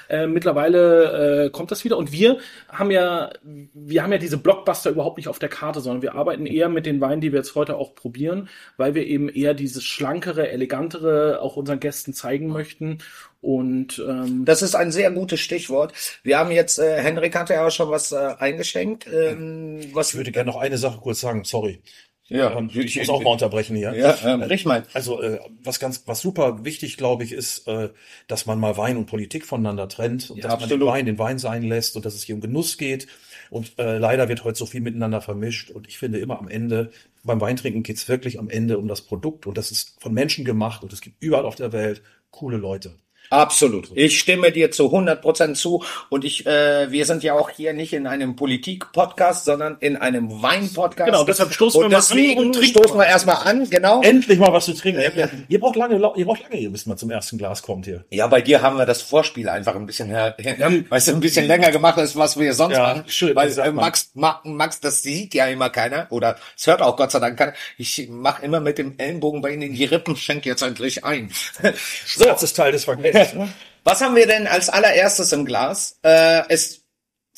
Äh, 0.10 0.26
mittlerweile 0.26 1.46
äh, 1.46 1.50
kommt 1.52 1.70
das 1.70 1.84
wieder. 1.84 1.98
Und 1.98 2.12
wir 2.12 2.40
haben 2.70 2.90
ja, 2.90 3.32
wir 3.44 4.02
haben 4.02 4.12
ja 4.12 4.18
diese 4.18 4.38
Blockbuster 4.38 4.90
überhaupt 4.90 5.18
nicht 5.18 5.28
auf 5.28 5.38
der 5.38 5.50
Karte, 5.50 5.82
sondern 5.82 6.02
wir 6.02 6.16
arbeiten 6.16 6.48
eher 6.48 6.70
mit 6.70 6.88
den 6.88 7.00
Weinen, 7.00 7.22
die 7.22 7.32
wir 7.32 7.40
jetzt 7.40 7.54
heute 7.54 7.76
auch 7.76 7.94
probieren, 7.94 8.50
weil 8.78 8.96
wir 8.96 9.06
eben 9.06 9.30
eher 9.30 9.54
dieses 9.54 9.84
schlankere, 9.84 10.50
elegantere, 10.50 11.42
auch 11.42 11.56
unseren 11.56 11.75
Gästen 11.78 12.14
zeigen 12.14 12.48
möchten. 12.48 13.00
Und 13.42 14.04
ähm, 14.08 14.44
das 14.46 14.62
ist 14.62 14.76
ein 14.76 14.92
sehr 14.92 15.12
gutes 15.12 15.40
Stichwort. 15.40 15.94
Wir 16.24 16.40
haben 16.40 16.52
jetzt, 16.52 16.80
äh, 16.80 17.02
Henrik 17.02 17.36
hatte 17.36 17.54
ja 17.54 17.68
auch 17.68 17.72
schon 17.72 17.90
was 17.90 18.12
äh, 18.12 18.36
eingeschenkt. 18.40 19.08
Ähm, 19.08 19.80
was 19.94 20.10
ich 20.10 20.16
würde 20.16 20.32
gerne 20.32 20.50
noch 20.50 20.60
eine 20.60 20.78
Sache 20.78 21.00
kurz 21.00 21.22
sagen, 21.22 21.44
sorry. 21.44 21.82
Ja, 22.28 22.58
ähm, 22.58 22.72
ich 22.74 22.98
muss 22.98 23.10
auch 23.10 23.22
mal 23.22 23.32
unterbrechen 23.32 23.76
hier. 23.76 23.94
Ja, 23.94 24.18
ähm, 24.26 24.42
rich 24.42 24.66
mal. 24.66 24.84
Also 24.94 25.22
äh, 25.22 25.40
was 25.64 25.80
ganz, 25.80 26.04
was 26.08 26.22
super 26.22 26.66
wichtig, 26.66 26.98
glaube 26.98 27.24
ich, 27.24 27.32
ist, 27.32 27.68
äh, 27.68 27.90
dass 28.28 28.48
man 28.48 28.60
mal 28.60 28.78
Wein 28.78 28.98
und 28.98 29.06
Politik 29.06 29.46
voneinander 29.46 29.88
trennt 29.88 30.32
und 30.32 30.38
ja, 30.38 30.44
dass 30.44 30.54
absolut. 30.54 30.72
man 30.72 30.80
den 30.80 30.88
Wein 30.88 31.06
den 31.06 31.20
Wein 31.20 31.38
sein 31.38 31.62
lässt 31.62 31.96
und 31.96 32.04
dass 32.06 32.16
es 32.16 32.24
hier 32.24 32.34
um 32.34 32.42
Genuss 32.42 32.78
geht. 32.78 33.08
Und 33.52 33.78
äh, 33.78 34.00
leider 34.00 34.28
wird 34.28 34.44
heute 34.44 34.58
so 34.58 34.66
viel 34.66 34.82
miteinander 34.82 35.22
vermischt. 35.22 35.70
Und 35.70 35.88
ich 35.88 36.00
finde 36.00 36.18
immer 36.18 36.40
am 36.40 36.48
Ende 36.48 36.92
beim 37.26 37.42
Weintrinken 37.42 37.84
geht 37.84 37.98
es 37.98 38.08
wirklich 38.08 38.40
am 38.40 38.50
Ende 38.50 38.78
um 38.78 38.88
das 38.88 39.02
Produkt 39.02 39.48
und 39.48 39.58
das 39.58 39.72
ist 39.72 40.02
von 40.02 40.14
Menschen 40.14 40.46
gemacht 40.46 40.84
und 40.84 40.94
es 40.94 41.02
gibt 41.02 41.22
überall 41.22 41.46
auf 41.46 41.56
der 41.56 41.74
Welt 41.74 42.04
coole 42.32 42.58
Leute. 42.58 42.98
Absolut. 43.30 43.90
Ich 43.96 44.20
stimme 44.20 44.52
dir 44.52 44.72
zu 44.72 44.86
100 44.86 45.22
Prozent 45.22 45.58
zu. 45.58 45.84
Und 46.10 46.26
ich, 46.26 46.46
äh, 46.46 46.92
wir 46.92 47.06
sind 47.06 47.24
ja 47.24 47.34
auch 47.34 47.50
hier 47.50 47.74
nicht 47.74 47.94
in 47.94 48.08
einem 48.08 48.36
Politik-Podcast, 48.36 49.46
sondern 49.46 49.78
in 49.80 49.98
einem 49.98 50.42
Wein-Podcast. 50.42 51.06
Genau, 51.06 51.24
deshalb 51.24 51.54
stoßen 51.54 51.84
und 51.84 51.92
wir 51.92 51.98
deswegen 51.98 52.36
mal 52.36 52.42
an. 52.42 52.48
Und 52.48 52.66
stoßen 52.66 52.98
wir 52.98 53.06
erstmal 53.06 53.38
an, 53.38 53.70
genau. 53.70 54.02
Endlich 54.02 54.40
mal 54.40 54.54
was 54.54 54.66
zu 54.66 54.74
trinken. 54.74 55.02
Ja. 55.16 55.28
Ihr 55.48 55.60
braucht 55.60 55.76
lange, 55.76 55.96
ihr 55.96 56.26
braucht 56.26 56.44
lange, 56.44 56.70
bis 56.70 56.86
man 56.86 56.98
zum 56.98 57.12
ersten 57.12 57.38
Glas 57.38 57.62
kommt 57.62 57.86
hier. 57.86 58.06
Ja, 58.12 58.28
bei 58.28 58.42
dir 58.42 58.62
haben 58.62 58.78
wir 58.78 58.86
das 58.86 59.02
Vorspiel 59.02 59.50
einfach 59.50 59.76
ein 59.76 59.86
bisschen, 59.86 60.10
her, 60.10 60.36
weißt 60.38 61.08
du, 61.08 61.12
ein 61.14 61.20
bisschen 61.20 61.48
länger 61.48 61.72
gemacht, 61.72 61.98
als 61.98 62.16
was 62.16 62.40
wir 62.40 62.54
sonst 62.54 62.76
ja, 62.76 62.84
machen. 62.84 63.04
Schön, 63.08 63.36
Weil 63.36 63.58
äh, 63.58 63.72
Max, 63.72 64.12
Max, 64.14 64.80
das 64.80 65.04
sieht 65.04 65.34
ja 65.34 65.48
immer 65.48 65.70
keiner 65.70 66.08
oder 66.10 66.38
es 66.58 66.68
hört 66.68 66.82
auch 66.82 66.96
Gott 66.98 67.12
sei 67.12 67.20
Dank 67.20 67.38
keiner. 67.38 67.54
Ich 67.78 68.08
mache 68.10 68.44
immer 68.46 68.60
mit 68.60 68.78
dem 68.78 68.96
Ellenbogen 68.98 69.42
bei 69.42 69.52
Ihnen 69.52 69.74
die 69.74 69.86
Rippen, 69.86 70.16
schenk 70.16 70.46
jetzt 70.46 70.62
endlich 70.62 71.04
ein. 71.04 71.32
so. 72.06 72.26
Das 72.26 72.44
ist 72.44 72.56
Teil 72.56 72.72
des 72.72 72.86
Verkehrs. 73.16 73.50
Was 73.84 74.02
haben 74.02 74.16
wir 74.16 74.26
denn 74.26 74.48
als 74.48 74.70
allererstes 74.70 75.32
im 75.32 75.46
Glas? 75.46 76.00
Äh, 76.02 76.42
es 76.50 76.86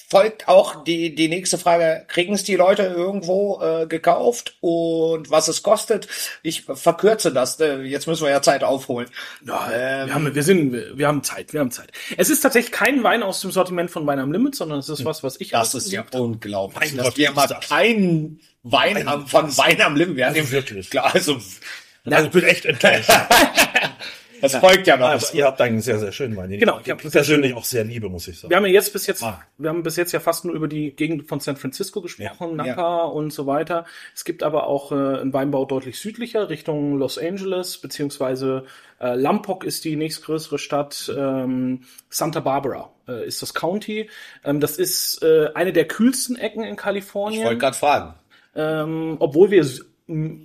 folgt 0.09 0.47
auch 0.47 0.85
die, 0.85 1.13
die 1.13 1.27
nächste 1.27 1.57
Frage, 1.57 2.05
kriegen 2.07 2.35
es 2.35 2.45
die 2.45 2.55
Leute 2.55 2.83
irgendwo 2.83 3.61
äh, 3.61 3.85
gekauft 3.85 4.55
und 4.61 5.29
was 5.29 5.49
es 5.49 5.63
kostet? 5.63 6.07
Ich 6.43 6.63
verkürze 6.63 7.33
das, 7.33 7.59
äh, 7.59 7.81
jetzt 7.81 8.07
müssen 8.07 8.23
wir 8.23 8.31
ja 8.31 8.41
Zeit 8.41 8.63
aufholen. 8.63 9.09
Ja, 9.45 9.69
ähm, 9.73 10.07
wir, 10.07 10.15
haben, 10.15 10.35
wir, 10.35 10.43
sind, 10.43 10.97
wir 10.97 11.07
haben 11.09 11.23
Zeit, 11.23 11.51
wir 11.51 11.59
haben 11.59 11.71
Zeit. 11.71 11.91
Es 12.15 12.29
ist 12.29 12.39
tatsächlich 12.39 12.71
kein 12.71 13.03
Wein 13.03 13.21
aus 13.21 13.41
dem 13.41 13.51
Sortiment 13.51 13.91
von 13.91 14.07
Wein 14.07 14.19
am 14.19 14.31
Limit, 14.31 14.55
sondern 14.55 14.79
es 14.79 14.87
ist 14.87 15.03
was, 15.03 15.23
was 15.23 15.41
ich 15.41 15.49
Das 15.49 15.75
ist 15.75 15.91
ja 15.91 16.05
unglaublich, 16.13 16.95
dass 16.95 17.17
wir 17.17 17.31
mal 17.31 17.47
keinen 17.67 18.39
Wein 18.63 19.09
haben 19.09 19.27
von 19.27 19.57
Wein 19.57 19.81
am 19.81 19.97
Limit. 19.97 20.15
Wir 20.15 20.27
also 20.27 20.51
wirklich. 20.51 20.89
Klar, 20.89 21.13
also, 21.13 21.41
also 22.05 22.25
ich 22.27 22.31
bin 22.31 22.43
echt 22.45 22.63
enttäuscht. 22.63 23.11
Es 24.41 24.55
folgt 24.55 24.87
ja 24.87 24.97
noch. 24.97 25.09
Aber 25.09 25.23
ihr 25.33 25.45
habt 25.45 25.61
einen 25.61 25.81
sehr, 25.81 25.99
sehr 25.99 26.11
schönen 26.11 26.35
Wein. 26.35 26.49
Genau. 26.51 26.79
Ich 26.83 26.89
habe 26.89 27.09
persönlich 27.09 27.53
auch 27.53 27.63
sehr 27.63 27.83
liebe, 27.83 28.09
muss 28.09 28.27
ich 28.27 28.39
sagen. 28.39 28.49
Wir 28.49 28.57
haben 28.57 28.65
ja 28.65 28.71
jetzt 28.71 28.93
bis 28.93 29.07
jetzt, 29.07 29.23
ah. 29.23 29.41
wir 29.57 29.69
haben 29.69 29.83
bis 29.83 29.95
jetzt 29.95 30.11
ja 30.11 30.19
fast 30.19 30.45
nur 30.45 30.55
über 30.55 30.67
die 30.67 30.91
Gegend 30.91 31.27
von 31.27 31.39
San 31.39 31.57
Francisco 31.57 32.01
gesprochen, 32.01 32.49
ja. 32.57 32.65
Napa 32.65 32.97
ja. 32.97 33.03
und 33.03 33.31
so 33.31 33.47
weiter. 33.47 33.85
Es 34.15 34.25
gibt 34.25 34.43
aber 34.43 34.67
auch 34.67 34.91
äh, 34.91 34.95
einen 34.95 35.33
Weinbau 35.33 35.65
deutlich 35.65 35.99
südlicher, 35.99 36.49
Richtung 36.49 36.97
Los 36.97 37.17
Angeles, 37.17 37.77
beziehungsweise 37.77 38.65
äh, 38.99 39.15
Lompoc 39.15 39.63
ist 39.63 39.85
die 39.85 39.95
nächstgrößere 39.95 40.57
Stadt, 40.57 41.11
ähm, 41.15 41.81
Santa 42.09 42.39
Barbara 42.39 42.91
äh, 43.07 43.25
ist 43.25 43.41
das 43.41 43.53
County. 43.53 44.09
Ähm, 44.43 44.59
das 44.59 44.77
ist 44.77 45.23
äh, 45.23 45.49
eine 45.53 45.73
der 45.73 45.87
kühlsten 45.87 46.35
Ecken 46.35 46.63
in 46.63 46.75
Kalifornien. 46.75 47.41
Ich 47.41 47.45
wollte 47.45 47.59
gerade 47.59 47.77
fragen. 47.77 48.13
Ähm, 48.55 49.17
obwohl 49.19 49.51
wir 49.51 49.65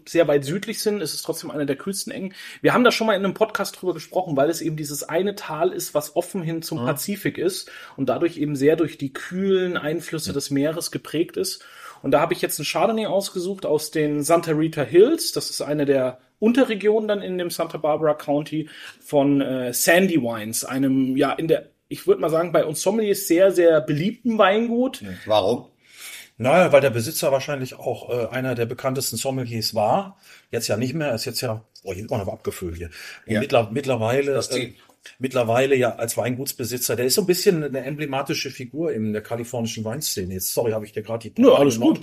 sehr 0.06 0.26
weit 0.26 0.44
südlich 0.44 0.82
sind, 0.82 1.00
ist 1.00 1.14
es 1.14 1.22
trotzdem 1.22 1.50
einer 1.50 1.64
der 1.64 1.76
kühlsten 1.76 2.12
Engen. 2.12 2.34
Wir 2.60 2.74
haben 2.74 2.84
da 2.84 2.90
schon 2.90 3.06
mal 3.06 3.14
in 3.14 3.24
einem 3.24 3.34
Podcast 3.34 3.80
drüber 3.80 3.94
gesprochen, 3.94 4.36
weil 4.36 4.50
es 4.50 4.60
eben 4.60 4.76
dieses 4.76 5.04
eine 5.04 5.36
Tal 5.36 5.70
ist, 5.70 5.94
was 5.94 6.16
offen 6.16 6.42
hin 6.42 6.62
zum 6.62 6.78
ja. 6.78 6.86
Pazifik 6.86 7.38
ist 7.38 7.70
und 7.96 8.08
dadurch 8.08 8.38
eben 8.38 8.56
sehr 8.56 8.76
durch 8.76 8.98
die 8.98 9.12
kühlen 9.12 9.76
Einflüsse 9.76 10.30
ja. 10.30 10.34
des 10.34 10.50
Meeres 10.50 10.90
geprägt 10.90 11.36
ist. 11.36 11.64
Und 12.02 12.10
da 12.10 12.20
habe 12.20 12.34
ich 12.34 12.42
jetzt 12.42 12.58
einen 12.58 12.66
Chardonnay 12.66 13.06
ausgesucht 13.06 13.64
aus 13.64 13.92
den 13.92 14.24
Santa 14.24 14.52
Rita 14.52 14.82
Hills. 14.82 15.30
Das 15.30 15.50
ist 15.50 15.60
eine 15.60 15.84
der 15.84 16.18
Unterregionen 16.40 17.06
dann 17.06 17.22
in 17.22 17.38
dem 17.38 17.50
Santa 17.50 17.78
Barbara 17.78 18.14
County 18.14 18.68
von 19.00 19.40
äh, 19.40 19.72
Sandy 19.72 20.20
Wines, 20.20 20.64
einem 20.64 21.16
ja 21.16 21.32
in 21.32 21.46
der 21.46 21.70
ich 21.92 22.06
würde 22.06 22.22
mal 22.22 22.30
sagen, 22.30 22.52
bei 22.52 22.64
uns 22.64 22.80
Sommeliers 22.80 23.28
sehr, 23.28 23.52
sehr 23.52 23.82
beliebten 23.82 24.38
Weingut. 24.38 25.04
Warum? 25.26 25.66
Naja, 26.42 26.72
weil 26.72 26.80
der 26.80 26.90
Besitzer 26.90 27.32
wahrscheinlich 27.32 27.74
auch 27.74 28.10
äh, 28.10 28.26
einer 28.28 28.54
der 28.54 28.66
bekanntesten 28.66 29.16
Sommeliers 29.16 29.74
war. 29.74 30.18
Jetzt 30.50 30.68
ja 30.68 30.76
nicht 30.76 30.94
mehr, 30.94 31.14
ist 31.14 31.24
jetzt 31.24 31.40
ja, 31.40 31.64
oh, 31.84 31.92
hier 31.94 32.04
ist 32.04 32.12
auch 32.12 32.18
noch 32.18 32.32
abgefüllt 32.32 32.76
hier. 32.76 32.90
Ja. 33.26 33.40
Mittler, 33.40 33.70
mittlerweile, 33.72 34.38
äh, 34.38 34.72
mittlerweile 35.18 35.74
ja 35.74 35.96
als 35.96 36.16
Weingutsbesitzer, 36.16 36.96
der 36.96 37.06
ist 37.06 37.14
so 37.14 37.22
ein 37.22 37.26
bisschen 37.26 37.64
eine 37.64 37.84
emblematische 37.84 38.50
Figur 38.50 38.92
in 38.92 39.12
der 39.12 39.22
kalifornischen 39.22 39.84
Weinszene. 39.84 40.34
Jetzt, 40.34 40.52
sorry, 40.52 40.72
habe 40.72 40.84
ich 40.84 40.92
dir 40.92 41.02
gerade 41.02 41.30
die 41.30 41.42
Ja, 41.42 41.54
alles 41.54 41.80
gut. 41.80 42.00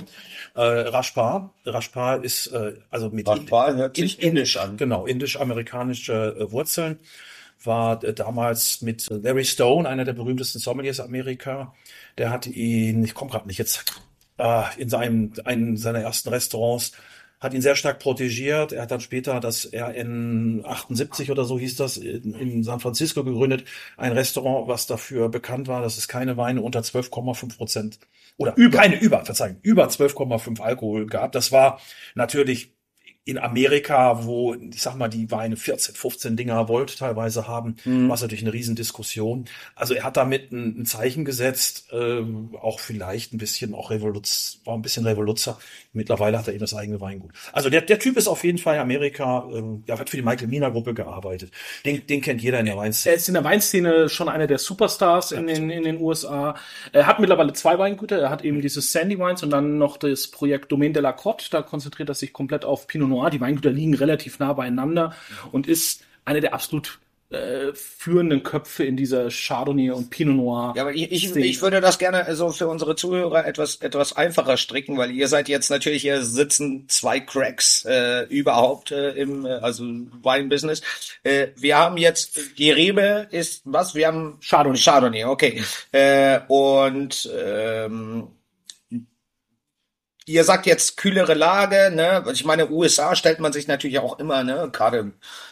Äh, 0.55 0.62
Rajpar, 0.62 1.53
Rajpar 1.65 2.24
ist 2.24 2.48
äh, 2.48 2.74
also 2.89 3.10
mit 3.10 3.27
Rajpar 3.27 3.75
hört 3.75 3.96
sich 3.98 4.22
in- 4.22 4.29
indisch 4.29 4.58
an. 4.58 4.77
Genau, 4.77 5.05
indisch-amerikanische 5.05 6.36
äh, 6.39 6.51
Wurzeln. 6.51 7.00
War 7.63 8.01
äh, 8.05 8.13
damals 8.13 8.81
mit 8.81 9.08
Larry 9.10 9.43
Stone, 9.43 9.88
einer 9.88 10.05
der 10.05 10.13
berühmtesten 10.13 10.60
Sommeliers 10.60 11.00
Amerika. 11.01 11.74
Der 12.17 12.29
hat 12.31 12.48
ihn, 12.48 13.03
ich 13.03 13.13
komme 13.13 13.31
gerade 13.31 13.48
nicht 13.48 13.58
jetzt, 13.58 13.84
äh, 14.39 14.63
in 14.77 14.89
seinem 14.89 15.34
einen 15.46 15.77
seiner 15.77 16.00
ersten 16.00 16.29
Restaurants 16.29 16.93
hat 17.39 17.53
ihn 17.53 17.62
sehr 17.62 17.75
stark 17.75 18.00
protegiert. 18.00 18.74
Er 18.74 18.81
hat 18.81 18.91
dann 18.91 19.00
später 19.00 19.39
das 19.39 19.69
RN 19.74 20.62
78 20.65 21.31
oder 21.31 21.46
so 21.46 21.58
hieß 21.58 21.77
das 21.77 21.98
in, 21.98 22.34
in 22.34 22.63
San 22.63 22.81
Francisco 22.81 23.24
gegründet. 23.24 23.63
Ein 23.96 24.12
Restaurant, 24.12 24.67
was 24.67 24.88
dafür 24.88 25.29
bekannt 25.29 25.67
war, 25.67 25.81
dass 25.81 25.98
es 25.98 26.08
keine 26.08 26.36
Weine 26.36 26.62
unter 26.62 26.81
12,5 26.81 27.55
Prozent 27.55 28.00
oder 28.38 28.55
über. 28.58 28.77
keine 28.77 29.00
über, 29.00 29.24
Verzeihung, 29.24 29.58
über 29.62 29.88
12,5 29.88 30.60
Alkohol 30.60 31.05
gab. 31.05 31.31
Das 31.31 31.51
war 31.51 31.79
natürlich 32.13 32.74
in 33.30 33.38
Amerika, 33.38 34.26
wo, 34.26 34.56
ich 34.56 34.82
sag 34.82 34.96
mal, 34.96 35.08
die 35.08 35.30
Weine 35.30 35.56
14, 35.56 35.94
15 35.94 36.36
Dinger 36.36 36.68
Volt 36.68 36.98
teilweise 36.98 37.48
haben, 37.48 37.76
war 37.86 38.16
es 38.16 38.22
natürlich 38.22 38.44
eine 38.44 38.54
Riesendiskussion. 38.54 39.46
Also 39.76 39.94
er 39.94 40.04
hat 40.04 40.18
damit 40.18 40.52
ein, 40.52 40.82
ein 40.82 40.86
Zeichen 40.86 41.26
gesetzt, 41.26 41.90
ähm, 41.92 42.56
auch 42.60 42.80
vielleicht 42.80 43.34
ein 43.34 43.38
bisschen 43.38 43.76
auch 43.76 43.92
Revoluz, 43.92 44.62
war 44.66 44.74
ein 44.74 44.82
bisschen 44.82 45.06
Revoluzer. 45.06 45.60
Mittlerweile 45.94 46.40
hat 46.40 46.48
er 46.48 46.54
eben 46.54 46.62
das 46.62 46.74
eigene 46.74 47.00
Weingut. 47.02 47.32
Also 47.52 47.70
der, 47.70 47.82
der 47.82 48.00
Typ 48.00 48.18
ist 48.18 48.28
auf 48.28 48.44
jeden 48.44 48.58
Fall 48.58 48.76
in 48.76 48.82
Amerika, 48.82 49.48
ähm, 49.54 49.84
der 49.88 50.00
hat 50.00 50.10
für 50.10 50.18
die 50.18 50.24
Michael 50.24 50.48
Mina 50.48 50.70
Gruppe 50.70 50.96
gearbeitet. 50.96 51.52
Den, 51.86 52.08
den 52.08 52.22
kennt 52.22 52.42
jeder 52.42 52.60
in 52.60 52.66
der 52.66 52.78
Weinszene. 52.78 53.14
Er 53.14 53.18
ist 53.18 53.28
in 53.28 53.36
der 53.36 53.44
Weinszene 53.44 54.10
schon 54.10 54.28
einer 54.28 54.48
der 54.48 54.58
Superstars 54.58 55.32
in 55.34 55.46
den, 55.46 55.70
in 55.70 55.84
den 55.84 56.02
USA. 56.02 56.56
Er 56.94 57.06
hat 57.06 57.20
mittlerweile 57.20 57.54
zwei 57.54 57.78
Weingüter. 57.78 58.20
Er 58.20 58.32
hat 58.32 58.44
eben 58.44 58.60
dieses 58.62 58.92
Sandy 58.92 59.20
Wines 59.20 59.44
und 59.44 59.52
dann 59.52 59.78
noch 59.78 59.98
das 59.98 60.28
Projekt 60.28 60.72
Domaine 60.72 60.94
de 60.94 61.04
la 61.04 61.12
Cotte. 61.12 61.46
Da 61.52 61.62
konzentriert 61.62 62.10
er 62.10 62.16
sich 62.16 62.34
komplett 62.34 62.66
auf 62.66 62.88
Pinot 62.88 63.10
Noir. 63.10 63.19
Die 63.30 63.42
Weingüter 63.42 63.72
liegen 63.72 63.96
relativ 63.96 64.40
nah 64.40 64.54
beieinander 64.54 65.14
und 65.52 65.68
ist 65.68 66.04
einer 66.26 66.40
der 66.40 66.54
absolut 66.54 67.00
äh, 67.32 67.74
führenden 67.74 68.42
Köpfe 68.42 68.84
in 68.84 68.98
dieser 68.98 69.30
Chardonnay 69.30 69.92
und 69.92 70.10
Pinot 70.10 70.36
Noir. 70.36 70.74
Ja, 70.76 70.82
aber 70.82 70.94
ich, 70.94 71.12
ich, 71.12 71.36
ich 71.36 71.62
würde 71.62 71.80
das 71.80 72.00
gerne 72.00 72.26
so 72.36 72.50
für 72.50 72.68
unsere 72.68 72.96
Zuhörer 72.96 73.46
etwas 73.46 73.76
etwas 73.78 74.18
einfacher 74.18 74.58
stricken, 74.58 74.98
weil 74.98 75.12
ihr 75.12 75.28
seid 75.28 75.48
jetzt 75.48 75.70
natürlich 75.70 76.02
hier 76.02 76.24
sitzen 76.24 76.86
zwei 76.88 77.20
Cracks 77.20 77.86
äh, 77.86 78.24
überhaupt 78.30 78.92
äh, 78.92 79.12
im 79.12 79.46
äh, 79.46 79.50
also 79.50 79.84
Weinbusiness. 80.24 80.82
Äh, 81.22 81.50
wir 81.56 81.78
haben 81.78 81.98
jetzt 81.98 82.58
die 82.58 82.72
Rebe 82.72 83.28
ist 83.30 83.62
was? 83.66 83.94
Wir 83.94 84.08
haben 84.08 84.40
Chardonnay. 84.42 84.80
Chardonnay, 84.80 85.26
okay. 85.26 85.64
Äh, 85.92 86.40
und 86.48 87.30
ähm, 87.38 88.30
Ihr 90.30 90.44
sagt 90.44 90.66
jetzt 90.68 90.96
kühlere 90.98 91.34
Lage, 91.34 91.92
ne? 91.94 92.24
Ich 92.32 92.46
meine, 92.46 92.70
USA 92.70 93.16
stellt 93.16 93.40
man 93.40 93.52
sich 93.52 93.68
natürlich 93.68 93.98
auch 94.00 94.20
immer, 94.20 94.44
ne? 94.44 94.70
Gerade 94.72 95.12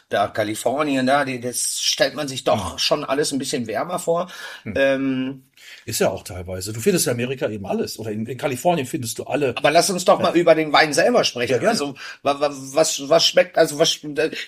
da 0.10 0.28
Kalifornien, 0.28 1.06
da, 1.08 1.26
die, 1.26 1.42
das 1.42 1.80
stellt 1.82 2.14
man 2.16 2.28
sich 2.28 2.44
doch 2.44 2.78
schon 2.80 3.04
alles 3.04 3.32
ein 3.32 3.40
bisschen 3.40 3.66
wärmer 3.68 3.98
vor. 4.00 4.30
Ähm, 4.76 5.44
Ist 5.86 6.00
ja 6.00 6.10
auch 6.10 6.24
teilweise. 6.24 6.72
Du 6.74 6.80
findest 6.80 7.08
in 7.08 7.14
Amerika 7.14 7.50
eben 7.50 7.66
alles. 7.66 7.98
Oder 8.00 8.12
in, 8.12 8.26
in 8.26 8.38
Kalifornien 8.38 8.86
findest 8.86 9.18
du 9.20 9.24
alle. 9.24 9.56
aber 9.58 9.72
lass 9.72 9.90
uns 9.90 10.06
doch 10.06 10.20
mal 10.20 10.36
über 10.38 10.54
den 10.56 10.72
Wein 10.72 10.94
selber 10.94 11.24
sprechen. 11.24 11.62
Ja, 11.62 11.70
also 11.70 11.96
wa- 12.22 12.40
wa- 12.40 12.52
was 12.74 13.10
was 13.10 13.26
schmeckt? 13.26 13.58
Also 13.58 13.80
was? 13.80 14.00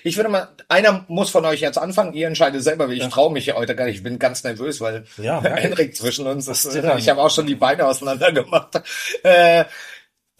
Ich 0.04 0.16
würde 0.16 0.28
mal, 0.30 0.48
einer 0.68 1.04
muss 1.08 1.30
von 1.30 1.44
euch 1.44 1.60
jetzt 1.60 1.76
anfangen. 1.76 2.14
Ihr 2.14 2.28
entscheidet 2.28 2.62
selber. 2.62 2.88
weil 2.88 2.96
Ich 2.96 3.08
traue 3.08 3.32
mich 3.32 3.46
ja 3.46 3.54
heute 3.56 3.74
gar 3.74 3.84
nicht. 3.86 3.96
Ich 3.96 4.02
bin 4.02 4.18
ganz 4.18 4.44
nervös, 4.44 4.80
weil 4.80 5.04
Ja. 5.18 5.42
Henrik 5.44 5.96
zwischen 5.96 6.26
uns 6.26 6.46
ist. 6.48 6.74
Ich 6.74 7.08
habe 7.08 7.20
auch 7.20 7.30
schon 7.30 7.46
die 7.46 7.56
Beine 7.56 7.84
auseinander 7.86 8.32
gemacht. 8.32 8.80
Äh, 9.24 9.64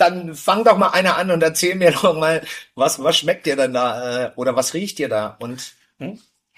dann 0.01 0.35
fang 0.35 0.65
doch 0.65 0.77
mal 0.77 0.89
einer 0.89 1.17
an 1.17 1.31
und 1.31 1.43
erzähl 1.43 1.75
mir 1.75 1.93
doch 2.03 2.19
mal, 2.19 2.43
was 2.75 3.03
was 3.03 3.17
schmeckt 3.19 3.47
dir 3.47 3.57
denn 3.57 3.73
da 3.73 4.27
äh, 4.27 4.33
oder 4.37 4.57
was 4.57 4.75
riecht 4.75 4.99
dir 4.99 5.09
da 5.09 5.37
und 5.41 5.75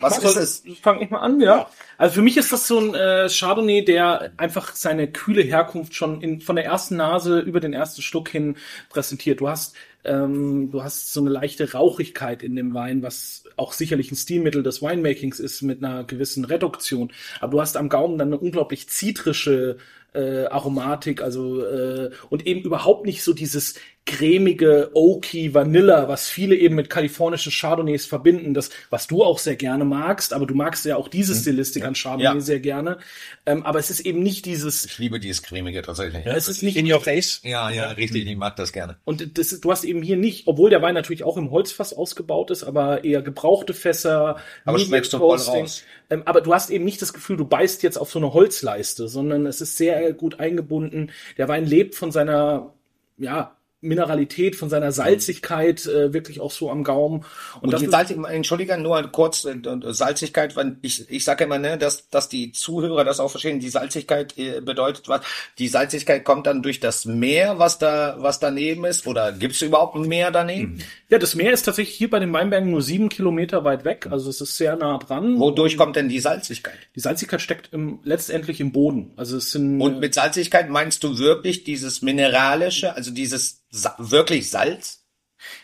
was 0.03 0.19
ist 0.19 0.37
es? 0.37 0.65
Fange 0.81 1.05
ich 1.05 1.11
mal 1.11 1.21
an, 1.21 1.41
ja. 1.41 1.69
Also 1.97 2.17
für 2.17 2.23
mich 2.23 2.37
ist 2.37 2.53
das 2.53 2.67
so 2.67 2.79
ein 2.81 2.95
äh, 2.95 3.29
Chardonnay, 3.29 3.85
der 3.85 4.33
einfach 4.37 4.75
seine 4.75 5.11
kühle 5.11 5.43
Herkunft 5.43 5.95
schon 5.95 6.21
in, 6.21 6.41
von 6.41 6.57
der 6.57 6.65
ersten 6.65 6.97
Nase 6.97 7.39
über 7.39 7.61
den 7.61 7.73
ersten 7.73 8.03
Schluck 8.03 8.29
hin 8.29 8.57
präsentiert. 8.89 9.41
Du 9.41 9.49
hast, 9.49 9.77
ähm, 10.05 10.73
du 10.73 10.83
hast 10.83 11.13
so 11.13 11.21
eine 11.21 11.31
leichte 11.31 11.73
Rauchigkeit 11.73 12.43
in 12.43 12.57
dem 12.57 12.75
Wein, 12.75 13.03
was 13.03 13.45
auch 13.57 13.73
sicherlich 13.73 14.11
ein 14.11 14.17
Stilmittel 14.17 14.65
des 14.65 14.83
Winemakings 14.83 15.39
ist 15.39 15.63
mit 15.63 15.85
einer 15.85 16.03
gewissen 16.03 16.45
Reduktion. 16.45 17.13
Aber 17.41 17.53
du 17.53 17.61
hast 17.61 17.77
am 17.77 17.89
Gaumen 17.89 18.19
dann 18.19 18.29
eine 18.29 18.39
unglaublich 18.39 18.89
zitrische 18.89 19.79
äh, 20.15 20.45
Aromatik, 20.47 21.23
also 21.23 21.65
äh, 21.65 22.11
und 22.31 22.47
eben 22.47 22.61
überhaupt 22.63 23.07
nicht 23.07 23.23
so 23.23 23.33
dieses 23.33 23.75
cremige 24.05 24.91
Oaky 24.95 25.55
Vanilla, 25.55 26.09
was 26.09 26.29
viele 26.29 26.57
eben 26.57 26.75
mit 26.75 26.91
kalifornischen 26.91 27.53
Chardonnays 27.53 28.05
verbinden, 28.05 28.53
das 28.53 28.71
was 28.91 29.07
du 29.07 29.23
auch 29.23 29.39
sehr 29.39 29.55
gerne 29.55 29.85
magst, 29.85 30.33
aber 30.33 30.45
du 30.45 30.55
magst 30.55 30.85
ja 30.85 30.97
auch 30.97 31.07
diese 31.07 31.37
Stilistik 31.37 31.85
an 31.85 31.95
Chardonnay 31.95 32.35
Ja. 32.35 32.41
sehr 32.41 32.59
gerne, 32.59 32.99
ähm, 33.47 33.63
aber 33.65 33.79
es 33.79 33.91
ist 33.91 34.01
eben 34.01 34.21
nicht 34.23 34.45
dieses 34.45 34.87
Ich 34.87 34.99
liebe 34.99 35.21
dieses 35.21 35.43
cremige 35.45 35.83
tatsächlich. 35.83 36.27
es 36.27 36.49
ist 36.49 36.63
nicht 36.65 36.77
In 36.77 36.93
your 36.93 37.01
face. 37.01 37.41
Ja, 37.45 37.71
ja, 37.71 37.91
richtig. 37.93 38.27
Ich 38.27 38.37
mag 38.37 38.57
das 38.57 38.73
gerne. 38.73 38.97
und 39.05 39.39
das, 39.39 39.61
du 39.61 39.71
hast 39.71 39.85
eben 39.85 40.03
hier 40.03 40.17
nicht, 40.17 40.49
obwohl 40.49 40.69
der 40.71 40.83
Wein 40.83 40.95
natürlich 40.95 41.23
auch 41.23 41.37
im 41.37 41.53
Holzfass 41.53 41.93
ausgebaut 41.93 42.51
ist, 42.51 42.65
aber 42.65 43.05
eher 43.05 43.23
gebrauchte 43.23 43.73
Fässer. 43.73 44.37
Aber 44.65 44.79
schmeckst 44.81 45.13
du 45.13 45.19
voll 45.19 45.39
raus. 45.39 45.85
Ähm, 46.13 46.23
aber 46.27 46.43
du 46.43 46.53
hast 46.53 46.69
eben 46.71 46.85
nicht 46.85 47.01
das 47.01 47.15
Gefühl, 47.15 47.39
du 47.39 47.47
beißt 47.47 47.83
jetzt 47.83 47.97
auf 47.97 48.11
so 48.11 48.19
eine 48.19 48.35
Holzleiste, 48.35 49.09
sondern 49.09 49.47
es 49.47 49.63
ist 49.63 49.79
sehr 49.79 50.13
gut 50.13 50.41
eingebunden. 50.41 51.11
Der 51.39 51.49
Wein 51.49 51.65
lebt 51.65 51.95
von 51.95 52.13
seiner, 52.13 52.75
ja, 53.17 53.57
Mineralität, 53.83 54.57
von 54.57 54.71
seiner 54.71 54.93
Salzigkeit, 54.93 55.85
äh, 55.87 56.13
wirklich 56.15 56.41
auch 56.41 56.51
so 56.53 56.71
am 56.71 56.85
Gaumen. 56.85 57.25
Und, 57.57 57.65
Und 57.65 57.73
das 57.73 57.81
die 57.81 57.87
ist- 57.87 57.93
Salzig, 57.93 58.17
Entschuldigung, 58.29 58.83
nur 58.83 59.03
kurz, 59.11 59.45
äh, 59.45 59.51
äh, 59.53 59.93
Salzigkeit, 59.93 60.57
weil 60.57 60.77
ich, 60.83 61.11
ich 61.11 61.25
sage 61.25 61.45
immer, 61.45 61.59
ne, 61.59 61.77
dass, 61.77 62.09
dass 62.09 62.29
die 62.29 62.53
Zuhörer 62.53 63.05
das 63.05 63.21
auch 63.21 63.31
verstehen, 63.31 63.61
die 63.61 63.69
Salzigkeit 63.69 64.39
äh, 64.39 64.61
bedeutet 64.61 65.09
was, 65.09 65.21
die 65.59 65.69
Salzigkeit 65.69 66.25
kommt 66.25 66.47
dann 66.47 66.63
durch 66.63 66.81
das 66.81 67.05
Meer, 67.05 67.59
was 67.59 67.79
da, 67.79 68.17
was 68.19 68.39
daneben 68.41 68.85
ist, 68.85 69.07
oder 69.07 69.33
gibt 69.33 69.55
es 69.55 69.63
überhaupt 69.63 69.97
ein 69.97 70.03
Meer 70.09 70.31
daneben? 70.31 70.79
ja, 71.09 71.19
das 71.19 71.35
Meer 71.35 71.53
ist 71.53 71.65
tatsächlich 71.65 71.97
hier 71.97 72.09
bei 72.09 72.21
den 72.21 72.33
Weinbergen 72.33 72.71
nur 72.71 72.83
sieben 72.83 73.09
Kilometer 73.09 73.65
weit 73.65 73.85
weg, 73.85 74.07
also 74.11 74.31
es 74.31 74.41
ist 74.41 74.57
sehr 74.57 74.77
nah 74.77 74.99
dran. 74.99 75.39
Wodurch 75.39 75.77
kommt 75.77 75.97
denn 75.97 76.09
die 76.09 76.21
Salzigkeit? 76.21 76.79
Die 76.95 77.01
Salzigkeit 77.01 77.41
steckt 77.43 77.73
im, 77.73 77.99
letztendlich 78.05 78.61
im 78.61 78.71
Boden. 78.73 79.11
Also 79.17 79.37
es 79.37 79.51
sind 79.51 79.81
Und 79.81 79.99
mit 80.01 80.15
Salzigkeit 80.15 80.71
meinst 80.71 81.03
du 81.05 81.19
wirklich 81.19 81.65
dieses 81.65 82.01
mineralische, 82.03 82.95
also 82.95 83.11
dieses 83.11 83.63
Wirklich 83.73 84.51
Salz? 84.51 85.07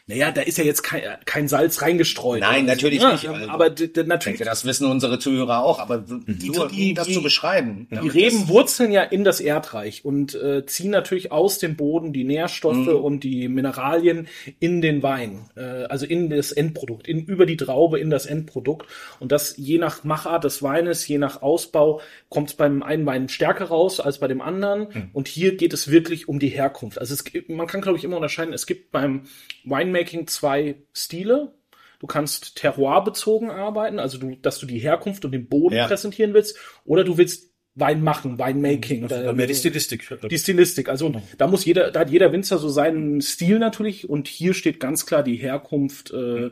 Naja, 0.08 0.30
da 0.32 0.40
ist 0.40 0.58
ja 0.58 0.64
jetzt 0.64 0.82
kein, 0.82 1.02
kein 1.26 1.46
Salz 1.48 1.82
reingestreut. 1.82 2.40
Nein, 2.40 2.62
Also, 2.62 2.66
natürlich 2.66 3.02
ja, 3.02 3.12
nicht, 3.12 3.28
also. 3.28 3.48
Aber 3.50 3.68
natürlich, 3.68 4.22
denke, 4.24 4.44
das 4.44 4.64
wissen 4.64 4.86
unsere 4.90 5.18
Zuhörer 5.18 5.62
auch, 5.62 5.78
aber 5.78 6.02
nur 6.08 6.20
die- 6.26 6.50
um 6.50 6.94
das 6.94 7.06
die- 7.06 7.12
zu 7.14 7.22
beschreiben. 7.22 7.86
die 7.90 8.08
Reben 8.08 8.48
wurzeln 8.48 8.90
ja 8.90 9.02
in 9.02 9.22
das 9.22 9.38
Erdreich 9.40 10.04
und 10.06 10.34
äh, 10.34 10.64
ziehen 10.66 10.90
natürlich 10.90 11.30
aus 11.30 11.58
dem 11.58 11.76
Boden 11.76 12.12
die 12.14 12.24
Nährstoffe 12.24 12.74
Mhm. 12.76 12.88
und 12.88 13.22
die 13.22 13.48
Mineralien 13.48 14.28
in 14.60 14.80
den 14.80 15.02
Wein, 15.02 15.50
äh, 15.56 15.60
also 15.60 16.06
in 16.06 16.30
das 16.30 16.52
Endprodukt, 16.52 17.06
in, 17.06 17.26
über 17.26 17.44
die 17.44 17.58
Traube 17.58 17.98
in 18.00 18.08
das 18.08 18.24
Endprodukt. 18.24 18.86
Und 19.20 19.30
das 19.30 19.56
je 19.58 19.76
nach 19.76 20.04
Machart 20.04 20.44
des 20.44 20.62
Weines, 20.62 21.06
je 21.06 21.18
nach 21.18 21.42
Ausbau, 21.42 22.00
kommt 22.30 22.48
es 22.48 22.54
beim 22.56 22.82
einen 22.82 23.04
Wein 23.04 23.28
stärker 23.28 23.66
raus 23.66 24.00
als 24.00 24.20
bei 24.20 24.26
dem 24.28 24.40
anderen. 24.40 24.88
Mhm. 24.92 25.10
Und 25.12 25.28
hier 25.28 25.56
geht 25.56 25.74
es 25.74 25.90
wirklich 25.90 26.28
um 26.28 26.38
die 26.38 26.48
Herkunft. 26.48 26.98
Also 26.98 27.12
es 27.12 27.24
gibt, 27.24 27.50
man 27.50 27.66
kann, 27.66 27.82
glaube 27.82 27.98
ich, 27.98 28.04
immer 28.04 28.16
unterscheiden, 28.16 28.54
es 28.54 28.64
gibt 28.66 28.90
beim 28.90 29.24
Winemaking 29.64 29.97
zwei 30.26 30.76
Stile. 30.92 31.54
Du 32.00 32.06
kannst 32.06 32.56
terroirbezogen 32.56 33.50
arbeiten, 33.50 33.98
also 33.98 34.18
du, 34.18 34.36
dass 34.36 34.58
du 34.58 34.66
die 34.66 34.78
Herkunft 34.78 35.24
und 35.24 35.32
den 35.32 35.48
Boden 35.48 35.74
Ja. 35.74 35.86
präsentieren 35.86 36.32
willst, 36.32 36.56
oder 36.84 37.02
du 37.04 37.18
willst 37.18 37.48
Wein 37.74 38.02
machen, 38.02 38.38
Winemaking. 38.38 39.06
Dann 39.06 39.22
Oder 39.22 39.32
mehr 39.34 39.46
die 39.46 39.54
Stilistik. 39.54 40.08
die 40.28 40.38
Stilistik. 40.38 40.88
Also 40.88 41.06
und 41.06 41.22
da 41.38 41.46
muss 41.46 41.64
jeder, 41.64 41.92
da 41.92 42.00
hat 42.00 42.10
jeder 42.10 42.32
Winzer 42.32 42.58
so 42.58 42.68
seinen 42.68 43.20
Stil 43.20 43.60
natürlich 43.60 44.08
und 44.08 44.26
hier 44.26 44.52
steht 44.54 44.80
ganz 44.80 45.06
klar 45.06 45.22
die 45.22 45.36
Herkunft 45.36 46.10
äh, 46.12 46.50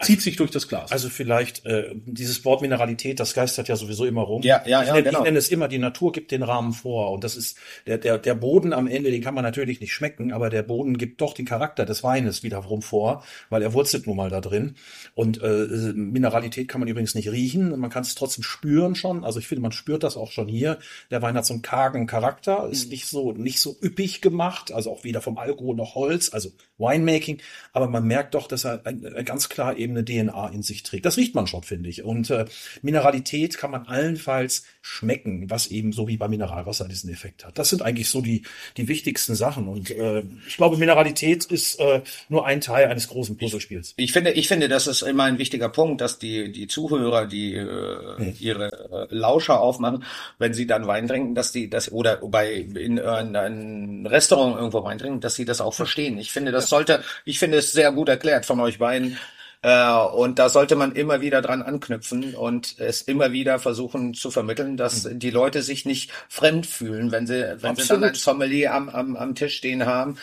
zieht 0.00 0.22
sich 0.22 0.36
durch 0.36 0.50
das 0.50 0.68
Glas. 0.68 0.92
Also 0.92 1.08
vielleicht 1.08 1.66
äh, 1.66 1.94
dieses 2.06 2.44
Wort 2.44 2.62
Mineralität, 2.62 3.20
das 3.20 3.34
geistert 3.34 3.68
ja 3.68 3.76
sowieso 3.76 4.04
immer 4.04 4.22
rum. 4.22 4.42
Ja, 4.42 4.62
ja, 4.66 4.82
ich 4.82 4.88
ja, 4.88 4.94
nenne, 4.94 5.04
genau. 5.04 5.18
Ich 5.18 5.24
nenne 5.24 5.38
es 5.38 5.48
immer, 5.50 5.68
die 5.68 5.78
Natur 5.78 6.12
gibt 6.12 6.30
den 6.30 6.42
Rahmen 6.42 6.72
vor. 6.72 7.12
Und 7.12 7.24
das 7.24 7.36
ist 7.36 7.58
der, 7.86 7.98
der, 7.98 8.18
der 8.18 8.34
Boden 8.34 8.72
am 8.72 8.86
Ende, 8.86 9.10
den 9.10 9.22
kann 9.22 9.34
man 9.34 9.44
natürlich 9.44 9.80
nicht 9.80 9.92
schmecken, 9.92 10.32
aber 10.32 10.48
der 10.50 10.62
Boden 10.62 10.96
gibt 10.96 11.20
doch 11.20 11.34
den 11.34 11.44
Charakter 11.44 11.84
des 11.84 12.02
Weines 12.02 12.42
wiederum 12.42 12.82
vor, 12.82 13.24
weil 13.50 13.62
er 13.62 13.72
wurzelt 13.74 14.06
nun 14.06 14.16
mal 14.16 14.30
da 14.30 14.40
drin. 14.40 14.76
Und 15.14 15.42
äh, 15.42 15.66
Mineralität 15.94 16.68
kann 16.68 16.80
man 16.80 16.88
übrigens 16.88 17.14
nicht 17.14 17.30
riechen, 17.30 17.78
man 17.78 17.90
kann 17.90 18.02
es 18.02 18.14
trotzdem 18.14 18.42
spüren 18.42 18.94
schon. 18.94 19.24
Also 19.24 19.38
ich 19.38 19.48
finde, 19.48 19.62
man 19.62 19.72
spürt 19.72 20.02
das 20.02 20.16
auch 20.16 20.30
schon 20.30 20.48
hier. 20.48 20.78
Der 21.10 21.22
Wein 21.22 21.36
hat 21.36 21.46
so 21.46 21.54
einen 21.54 21.62
kargen 21.62 22.06
Charakter, 22.06 22.68
ist 22.70 22.90
nicht 22.90 23.06
so 23.06 23.32
nicht 23.32 23.60
so 23.60 23.76
üppig 23.82 24.20
gemacht, 24.20 24.72
also 24.72 24.90
auch 24.90 25.04
weder 25.04 25.20
vom 25.20 25.38
Alkohol 25.38 25.76
noch 25.76 25.94
Holz, 25.94 26.32
also 26.32 26.50
Winemaking. 26.80 27.38
Aber 27.72 27.88
man 27.88 28.04
merkt 28.04 28.34
doch, 28.34 28.48
dass 28.48 28.64
er 28.64 28.84
ein, 28.84 29.06
ein 29.06 29.24
ganz 29.24 29.48
klar 29.48 29.76
eben 29.76 29.96
eine 29.96 30.04
DNA 30.04 30.48
in 30.48 30.62
sich 30.62 30.82
trägt. 30.82 31.06
Das 31.06 31.16
riecht 31.16 31.34
man 31.34 31.46
schon, 31.46 31.62
finde 31.62 31.88
ich. 31.88 32.02
Und 32.02 32.30
äh, 32.30 32.46
Mineralität 32.82 33.58
kann 33.58 33.70
man 33.70 33.86
allenfalls 33.86 34.64
schmecken, 34.82 35.50
was 35.50 35.68
eben 35.68 35.92
so 35.92 36.08
wie 36.08 36.16
bei 36.16 36.28
Mineralwasser 36.28 36.88
diesen 36.88 37.10
Effekt 37.10 37.44
hat. 37.44 37.58
Das 37.58 37.68
sind 37.68 37.82
eigentlich 37.82 38.08
so 38.08 38.22
die, 38.22 38.42
die 38.76 38.88
wichtigsten 38.88 39.34
Sachen. 39.34 39.68
Und 39.68 39.90
äh, 39.90 40.22
ich 40.48 40.56
glaube, 40.56 40.78
Mineralität 40.78 41.44
ist 41.46 41.78
äh, 41.78 42.02
nur 42.28 42.46
ein 42.46 42.60
Teil 42.60 42.88
eines 42.88 43.08
großen 43.08 43.36
Puzzlespiels. 43.36 43.94
Ich 43.96 44.12
finde, 44.12 44.32
ich 44.32 44.48
finde, 44.48 44.68
das 44.68 44.86
ist 44.86 45.02
immer 45.02 45.24
ein 45.24 45.38
wichtiger 45.38 45.68
Punkt, 45.68 46.00
dass 46.00 46.18
die, 46.18 46.50
die 46.50 46.66
Zuhörer, 46.66 47.26
die 47.26 47.54
äh, 47.54 48.32
ihre 48.38 49.08
äh, 49.10 49.14
Lauscher 49.14 49.60
aufmachen, 49.60 50.04
wenn 50.38 50.54
sie 50.54 50.66
dann 50.66 50.86
Wein 50.86 51.06
trinken, 51.06 51.34
dass 51.34 51.52
die 51.52 51.68
das 51.68 51.92
oder 51.92 52.16
bei 52.16 52.52
in, 52.52 52.76
in 52.76 53.36
ein 53.36 54.06
Restaurant 54.06 54.56
irgendwo 54.56 54.82
Wein 54.84 54.98
trinken, 54.98 55.20
dass 55.20 55.34
sie 55.34 55.44
das 55.44 55.60
auch 55.60 55.74
verstehen. 55.74 56.18
Ich 56.18 56.32
finde, 56.32 56.52
das 56.52 56.69
sollte, 56.70 57.04
ich 57.24 57.38
finde 57.38 57.58
es 57.58 57.72
sehr 57.72 57.92
gut 57.92 58.08
erklärt 58.08 58.46
von 58.46 58.60
euch 58.60 58.78
beiden. 58.78 59.18
Äh, 59.62 59.92
und 59.92 60.38
da 60.38 60.48
sollte 60.48 60.74
man 60.74 60.92
immer 60.92 61.20
wieder 61.20 61.42
dran 61.42 61.62
anknüpfen 61.62 62.34
und 62.34 62.78
es 62.78 63.02
immer 63.02 63.32
wieder 63.32 63.58
versuchen 63.58 64.14
zu 64.14 64.30
vermitteln, 64.30 64.78
dass 64.78 65.04
mhm. 65.04 65.18
die 65.18 65.30
Leute 65.30 65.62
sich 65.62 65.84
nicht 65.84 66.10
fremd 66.28 66.66
fühlen, 66.66 67.12
wenn 67.12 67.26
sie, 67.26 67.56
wenn 67.60 67.76
sie 67.76 67.86
dann 67.86 68.04
ein 68.04 68.14
Sommelier 68.14 68.72
am, 68.72 68.88
am, 68.88 69.16
am 69.16 69.34
Tisch 69.34 69.56
stehen 69.56 69.84
haben. 69.84 70.16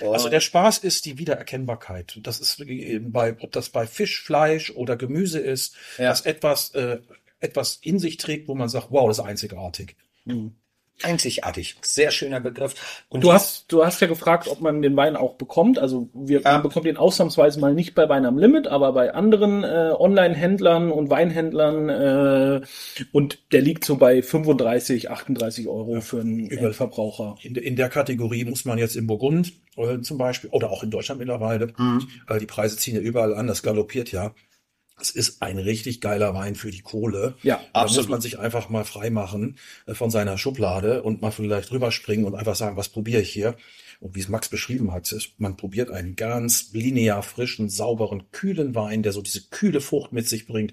Also 0.00 0.28
der 0.28 0.38
Spaß 0.38 0.78
ist 0.78 1.06
die 1.06 1.18
Wiedererkennbarkeit. 1.18 2.20
Das 2.22 2.38
ist 2.38 2.64
bei, 3.12 3.36
ob 3.40 3.50
das 3.50 3.70
bei 3.70 3.84
Fisch, 3.84 4.22
Fleisch 4.22 4.70
oder 4.70 4.96
Gemüse 4.96 5.40
ist, 5.40 5.74
ja. 5.98 6.10
dass 6.10 6.20
etwas, 6.20 6.70
äh, 6.70 7.00
etwas 7.40 7.80
in 7.82 7.98
sich 7.98 8.16
trägt, 8.16 8.46
wo 8.46 8.54
man 8.54 8.68
sagt, 8.68 8.88
wow, 8.90 9.08
das 9.08 9.18
ist 9.18 9.24
einzigartig. 9.24 9.96
Mhm. 10.24 10.54
Einzigartig. 11.02 11.76
Sehr 11.82 12.10
schöner 12.10 12.40
Begriff. 12.40 13.04
Und 13.08 13.22
du 13.22 13.32
hast, 13.32 13.70
du 13.70 13.84
hast 13.84 14.00
ja 14.00 14.08
gefragt, 14.08 14.48
ob 14.48 14.60
man 14.60 14.82
den 14.82 14.96
Wein 14.96 15.14
auch 15.14 15.34
bekommt. 15.34 15.78
Also 15.78 16.08
wir 16.12 16.40
ja. 16.40 16.52
man 16.52 16.62
bekommt 16.62 16.86
den 16.86 16.96
ausnahmsweise 16.96 17.60
mal 17.60 17.72
nicht 17.72 17.94
bei 17.94 18.08
Wein 18.08 18.26
am 18.26 18.36
Limit, 18.36 18.66
aber 18.66 18.92
bei 18.92 19.14
anderen 19.14 19.62
äh, 19.62 19.92
Online-Händlern 19.96 20.90
und 20.90 21.08
Weinhändlern 21.08 21.88
äh, 21.88 22.60
und 23.12 23.38
der 23.52 23.62
liegt 23.62 23.84
so 23.84 23.96
bei 23.96 24.22
35, 24.22 25.10
38 25.10 25.68
Euro 25.68 26.00
für 26.00 26.20
einen 26.20 26.46
Über 26.46 26.72
Verbraucher. 26.72 27.36
In, 27.42 27.54
in, 27.54 27.76
der 27.76 27.90
Kategorie 27.90 28.44
muss 28.44 28.64
man 28.64 28.78
jetzt 28.78 28.96
in 28.96 29.06
Burgund 29.06 29.52
äh, 29.76 30.00
zum 30.00 30.18
Beispiel 30.18 30.50
oder 30.50 30.70
auch 30.70 30.82
in 30.82 30.90
Deutschland 30.90 31.20
mittlerweile, 31.20 31.68
mhm. 31.76 32.08
die 32.40 32.46
Preise 32.46 32.76
ziehen 32.76 32.96
ja 32.96 33.00
überall 33.00 33.34
an, 33.34 33.46
das 33.46 33.62
galoppiert 33.62 34.10
ja. 34.10 34.34
Es 35.00 35.10
ist 35.10 35.42
ein 35.42 35.58
richtig 35.58 36.00
geiler 36.00 36.34
Wein 36.34 36.54
für 36.54 36.70
die 36.70 36.80
Kohle. 36.80 37.36
Ja, 37.42 37.60
da 37.72 37.82
absolut. 37.82 38.04
muss 38.04 38.10
man 38.10 38.20
sich 38.20 38.38
einfach 38.38 38.68
mal 38.68 38.84
frei 38.84 39.10
machen 39.10 39.56
äh, 39.86 39.94
von 39.94 40.10
seiner 40.10 40.38
Schublade 40.38 41.02
und 41.02 41.22
mal 41.22 41.30
vielleicht 41.30 41.70
rüberspringen 41.70 42.26
und 42.26 42.34
einfach 42.34 42.56
sagen, 42.56 42.76
was 42.76 42.88
probiere 42.88 43.22
ich 43.22 43.30
hier? 43.30 43.56
Und 44.00 44.14
wie 44.14 44.20
es 44.20 44.28
Max 44.28 44.48
beschrieben 44.48 44.92
hat, 44.92 45.10
ist, 45.10 45.32
man 45.38 45.56
probiert 45.56 45.90
einen 45.90 46.14
ganz 46.14 46.70
linear 46.72 47.22
frischen, 47.22 47.68
sauberen, 47.68 48.30
kühlen 48.30 48.74
Wein, 48.74 49.02
der 49.02 49.12
so 49.12 49.22
diese 49.22 49.48
kühle 49.50 49.80
Frucht 49.80 50.12
mit 50.12 50.28
sich 50.28 50.46
bringt. 50.46 50.72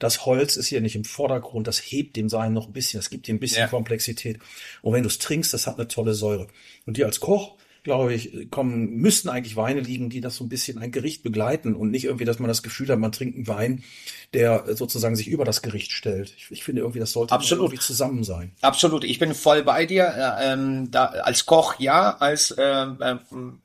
Das 0.00 0.26
Holz 0.26 0.56
ist 0.56 0.66
hier 0.66 0.80
nicht 0.80 0.96
im 0.96 1.04
Vordergrund, 1.04 1.68
das 1.68 1.78
hebt 1.78 2.16
dem 2.16 2.32
Wein 2.32 2.52
noch 2.52 2.66
ein 2.66 2.72
bisschen, 2.72 2.98
das 2.98 3.10
gibt 3.10 3.28
ihm 3.28 3.36
ein 3.36 3.40
bisschen 3.40 3.60
ja. 3.60 3.68
Komplexität. 3.68 4.40
Und 4.82 4.92
wenn 4.92 5.04
du 5.04 5.08
es 5.08 5.18
trinkst, 5.18 5.54
das 5.54 5.68
hat 5.68 5.78
eine 5.78 5.86
tolle 5.86 6.14
Säure. 6.14 6.48
Und 6.84 6.96
dir 6.96 7.06
als 7.06 7.20
Koch 7.20 7.56
glaube 7.84 8.14
ich, 8.14 8.50
kommen, 8.50 8.96
müssten 8.96 9.28
eigentlich 9.28 9.56
Weine 9.56 9.80
liegen, 9.80 10.08
die 10.08 10.22
das 10.22 10.36
so 10.36 10.44
ein 10.44 10.48
bisschen 10.48 10.78
ein 10.78 10.90
Gericht 10.90 11.22
begleiten 11.22 11.74
und 11.74 11.90
nicht 11.90 12.04
irgendwie, 12.04 12.24
dass 12.24 12.38
man 12.38 12.48
das 12.48 12.62
Gefühl 12.62 12.88
hat, 12.88 12.98
man 12.98 13.12
trinkt 13.12 13.36
einen 13.36 13.46
Wein, 13.46 13.84
der 14.32 14.74
sozusagen 14.74 15.14
sich 15.14 15.28
über 15.28 15.44
das 15.44 15.60
Gericht 15.60 15.92
stellt. 15.92 16.32
Ich, 16.36 16.46
ich 16.50 16.64
finde 16.64 16.80
irgendwie, 16.80 16.98
das 16.98 17.12
sollte 17.12 17.34
Absolut. 17.34 17.66
irgendwie 17.66 17.80
zusammen 17.82 18.24
sein. 18.24 18.52
Absolut. 18.62 19.04
Ich 19.04 19.18
bin 19.18 19.34
voll 19.34 19.62
bei 19.62 19.84
dir. 19.84 20.06
Äh, 20.06 20.52
ähm, 20.52 20.90
da, 20.90 21.04
als 21.04 21.44
Koch 21.44 21.78
ja, 21.78 22.16
als 22.16 22.50
äh, 22.52 22.62
äh, 22.62 23.16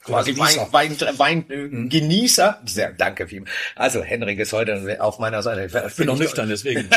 quasi 0.04 0.38
Wein, 0.38 0.58
Wein, 0.72 0.98
Wein 1.18 1.50
äh, 1.50 1.58
mhm. 1.68 1.90
Genießer. 1.90 2.62
Sehr, 2.66 2.92
danke 2.92 3.26
viel. 3.26 3.46
Also 3.76 4.04
Henrik 4.04 4.38
ist 4.40 4.52
heute 4.52 5.02
auf 5.02 5.20
meiner 5.20 5.42
Seite. 5.42 5.66
Ich 5.88 5.96
bin 5.96 6.08
noch 6.08 6.20
nüchtern, 6.20 6.50
deswegen. 6.50 6.90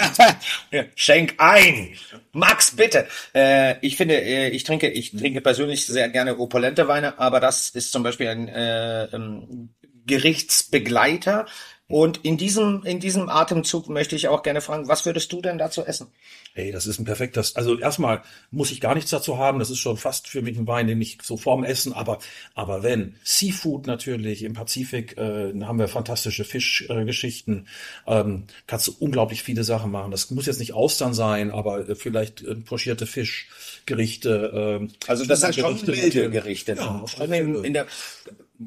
Schenk 0.97 1.35
ein. 1.39 1.91
Max, 2.33 2.73
bitte. 2.73 3.07
Äh, 3.33 3.77
ich 3.81 3.97
finde, 3.97 4.21
äh, 4.21 4.49
ich 4.49 4.65
trinke, 4.65 4.89
ich 4.89 5.13
trinke 5.13 5.41
persönlich 5.41 5.87
sehr 5.87 6.09
gerne 6.09 6.39
opulente 6.39 6.89
Weine 6.89 7.12
aber 7.19 7.41
das 7.41 7.71
ist 7.71 7.93
zum 7.93 8.03
Beispiel 8.03 8.29
ein 8.29 8.49
äh, 8.49 9.05
ähm, 9.07 9.75
Gerichtsbegleiter. 10.07 11.47
Und 11.93 12.21
in 12.23 12.39
diesem, 12.39 12.85
in 12.85 13.01
diesem 13.01 13.29
Atemzug 13.29 13.91
möchte 13.91 14.17
ich 14.17 14.29
auch 14.29 14.43
gerne 14.43 14.63
fragen, 14.63 14.89
was 14.89 15.05
würdest 15.05 15.31
du 15.31 15.43
denn 15.43 15.59
dazu 15.59 15.85
essen? 15.85 16.07
Hey, 16.55 16.73
das 16.73 16.87
ist 16.87 16.99
ein 16.99 17.05
perfektes, 17.05 17.55
also 17.55 17.79
erstmal 17.79 18.23
muss 18.51 18.71
ich 18.71 18.81
gar 18.81 18.95
nichts 18.95 19.11
dazu 19.11 19.37
haben, 19.37 19.59
das 19.59 19.69
ist 19.69 19.79
schon 19.79 19.99
fast 19.99 20.27
für 20.27 20.41
mich 20.41 20.57
ein 20.57 20.67
Wein, 20.67 20.87
den 20.87 21.03
ich 21.03 21.19
so 21.23 21.37
vorm 21.37 21.65
Essen, 21.65 21.93
aber, 21.93 22.19
aber 22.55 22.83
wenn, 22.83 23.17
Seafood 23.25 23.87
natürlich, 23.87 24.43
im 24.43 24.55
Pazifik 24.55 25.19
äh, 25.19 25.53
haben 25.65 25.79
wir 25.79 25.87
fantastische 25.87 26.45
Fischgeschichten, 26.45 27.69
äh, 28.07 28.21
ähm, 28.21 28.45
kannst 28.67 28.89
du 28.89 28.95
unglaublich 28.99 29.43
viele 29.43 29.63
Sachen 29.63 29.91
machen. 29.91 30.13
Das 30.13 30.31
muss 30.31 30.47
jetzt 30.47 30.61
nicht 30.61 30.73
Austern 30.73 31.13
sein, 31.13 31.51
aber 31.51 31.91
äh, 31.91 31.95
vielleicht 31.95 32.43
äh, 32.43 32.55
pochierte 32.55 33.05
Fischgerichte. 33.05 34.81
Äh, 34.81 34.89
also 35.09 35.27
das 35.27 35.43
sind 35.43 35.57
schon 35.57 35.87
wilde 35.87 36.31
Gerichte. 36.31 36.73
Ja, 36.73 37.05
also 37.19 37.35
in, 37.35 37.65
in 37.65 37.75
der, 37.75 37.87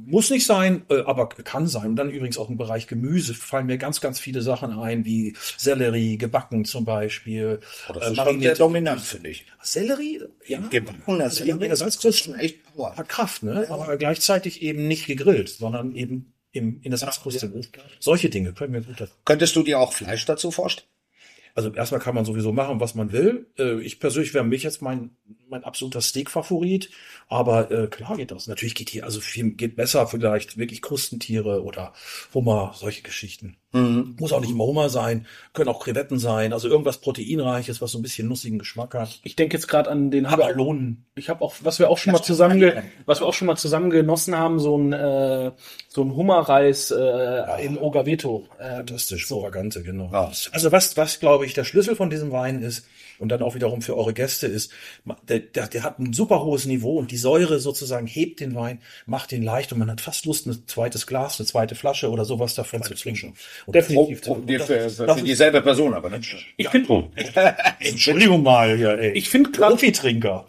muss 0.05 0.29
nicht 0.29 0.45
sein, 0.45 0.85
äh, 0.89 1.01
aber 1.01 1.29
kann 1.29 1.67
sein. 1.67 1.91
Und 1.91 1.95
dann 1.95 2.09
übrigens 2.09 2.37
auch 2.37 2.49
im 2.49 2.57
Bereich 2.57 2.87
Gemüse 2.87 3.33
fallen 3.33 3.67
mir 3.67 3.77
ganz, 3.77 4.01
ganz 4.01 4.19
viele 4.19 4.41
Sachen 4.41 4.71
ein, 4.77 5.05
wie 5.05 5.35
Sellerie, 5.57 6.17
gebacken 6.17 6.65
zum 6.65 6.85
Beispiel. 6.85 7.59
Oh, 7.89 7.93
das 7.93 8.07
äh, 8.07 8.11
ist 8.11 8.17
schon 8.17 8.39
sehr 8.41 8.55
dominant, 8.55 9.01
finde 9.01 9.29
ich. 9.29 9.45
Sellerie? 9.61 10.21
Ja. 10.45 10.59
Gebacken, 10.59 11.19
das 11.19 11.39
ja, 11.39 11.55
ja, 11.55 11.75
Salzkost 11.75 12.23
schon 12.23 12.35
echt 12.35 12.63
Power. 12.63 12.95
Hat 12.95 13.09
Kraft, 13.09 13.43
ne? 13.43 13.67
Aber 13.69 13.97
gleichzeitig 13.97 14.61
eben 14.61 14.87
nicht 14.87 15.07
gegrillt, 15.07 15.49
sondern 15.49 15.95
eben 15.95 16.33
im, 16.55 16.79
in 16.81 16.91
der 16.91 16.97
Salzkruste. 16.97 17.51
Solche 17.99 18.29
Dinge 18.29 18.53
können 18.53 18.71
mir 18.71 18.81
gut. 18.81 19.09
Könntest 19.25 19.55
du 19.55 19.63
dir 19.63 19.79
auch 19.79 19.93
Fleisch 19.93 20.25
dazu 20.25 20.51
vorstellen? 20.51 20.87
Also 21.55 21.71
erstmal 21.73 22.01
kann 22.01 22.15
man 22.15 22.25
sowieso 22.25 22.51
machen, 22.51 22.81
was 22.81 22.95
man 22.95 23.13
will. 23.13 23.47
Äh, 23.57 23.79
ich 23.79 24.01
persönlich 24.01 24.33
wäre 24.33 24.43
mich 24.43 24.63
jetzt 24.63 24.81
mein, 24.81 25.11
mein 25.47 25.63
absoluter 25.63 26.01
Steak-Favorit. 26.01 26.89
Aber 27.29 27.71
äh, 27.71 27.87
klar 27.87 28.17
geht 28.17 28.31
das. 28.31 28.47
Natürlich 28.47 28.75
geht 28.75 28.89
hier 28.89 29.05
also 29.05 29.21
viel 29.21 29.51
geht 29.51 29.77
besser 29.77 30.05
vielleicht 30.05 30.57
wirklich 30.57 30.81
Krustentiere 30.81 31.63
oder 31.63 31.93
Hummer, 32.33 32.73
solche 32.75 33.03
Geschichten. 33.03 33.55
Mhm. 33.75 34.15
Muss 34.19 34.31
auch 34.31 34.39
nicht 34.39 34.51
immer 34.51 34.65
Hummer 34.65 34.89
sein, 34.89 35.25
können 35.53 35.69
auch 35.69 35.83
Krevetten 35.83 36.17
sein, 36.17 36.53
also 36.53 36.69
irgendwas 36.69 36.99
Proteinreiches, 36.99 37.81
was 37.81 37.91
so 37.91 37.99
ein 37.99 38.01
bisschen 38.01 38.27
nussigen 38.27 38.57
Geschmack 38.57 38.93
hat. 38.93 39.19
Ich 39.23 39.35
denke 39.35 39.57
jetzt 39.57 39.67
gerade 39.67 39.89
an 39.89 40.11
den 40.11 40.25
Abalonen. 40.25 41.05
Ich 41.15 41.29
habe 41.29 41.43
auch, 41.43 41.55
was 41.61 41.79
wir 41.79 41.89
auch 41.89 41.97
schon 41.97 42.13
das 42.13 42.21
mal 42.21 42.25
zusammen, 42.25 42.73
was 43.05 43.21
wir 43.21 43.27
auch 43.27 43.33
schon 43.33 43.47
mal 43.47 43.57
zusammen 43.57 43.89
genossen 43.89 44.37
haben, 44.37 44.59
so 44.59 44.77
ein 44.77 44.93
äh, 44.93 45.51
so 45.89 46.03
ein 46.03 46.15
Hummerreis 46.15 46.91
äh, 46.91 46.97
ja. 46.97 47.55
in 47.57 47.77
Ogaveto. 47.77 48.47
Äh, 48.59 48.77
Fantastisch, 48.77 49.27
so 49.27 49.43
Vagante, 49.43 49.83
genau. 49.83 50.09
Ja. 50.11 50.31
Also 50.51 50.71
was 50.71 50.95
was 50.95 51.19
glaube 51.19 51.45
ich 51.45 51.53
der 51.53 51.65
Schlüssel 51.65 51.95
von 51.95 52.09
diesem 52.09 52.31
Wein 52.31 52.61
ist, 52.61 52.85
und 53.19 53.29
dann 53.29 53.41
auch 53.41 53.55
wiederum 53.55 53.81
für 53.81 53.95
eure 53.95 54.13
Gäste 54.13 54.47
ist, 54.47 54.71
der, 55.27 55.39
der, 55.39 55.67
der 55.67 55.83
hat 55.83 55.99
ein 55.99 56.13
super 56.13 56.43
hohes 56.43 56.65
Niveau 56.65 56.97
und 56.97 57.11
die 57.11 57.17
Säure 57.17 57.59
sozusagen 57.59 58.07
hebt 58.07 58.39
den 58.39 58.55
Wein, 58.55 58.79
macht 59.05 59.31
ihn 59.31 59.43
leicht 59.43 59.71
und 59.71 59.79
man 59.79 59.91
hat 59.91 60.01
fast 60.01 60.25
Lust, 60.25 60.47
ein 60.47 60.67
zweites 60.67 61.07
Glas, 61.07 61.39
eine 61.39 61.47
zweite 61.47 61.75
Flasche 61.75 62.09
oder 62.09 62.25
sowas 62.25 62.55
davon 62.55 62.83
zu 62.83 62.93
trinken. 62.95 63.33
Und 63.65 63.75
Definitiv. 63.75 64.21
Oh, 64.27 64.37
oh, 64.41 64.47
für, 64.47 64.89
für, 64.89 65.15
für 65.15 65.21
dieselbe 65.23 65.61
Person, 65.61 65.93
aber 65.93 66.09
nicht. 66.09 66.35
Ich 66.57 66.69
finde, 66.69 67.09
Entschuldigung 67.79 68.43
mal, 68.43 68.79
ja, 68.79 68.93
ey. 68.93 69.11
Ich 69.11 69.29
finde 69.29 69.51
Profitrinker. 69.51 70.45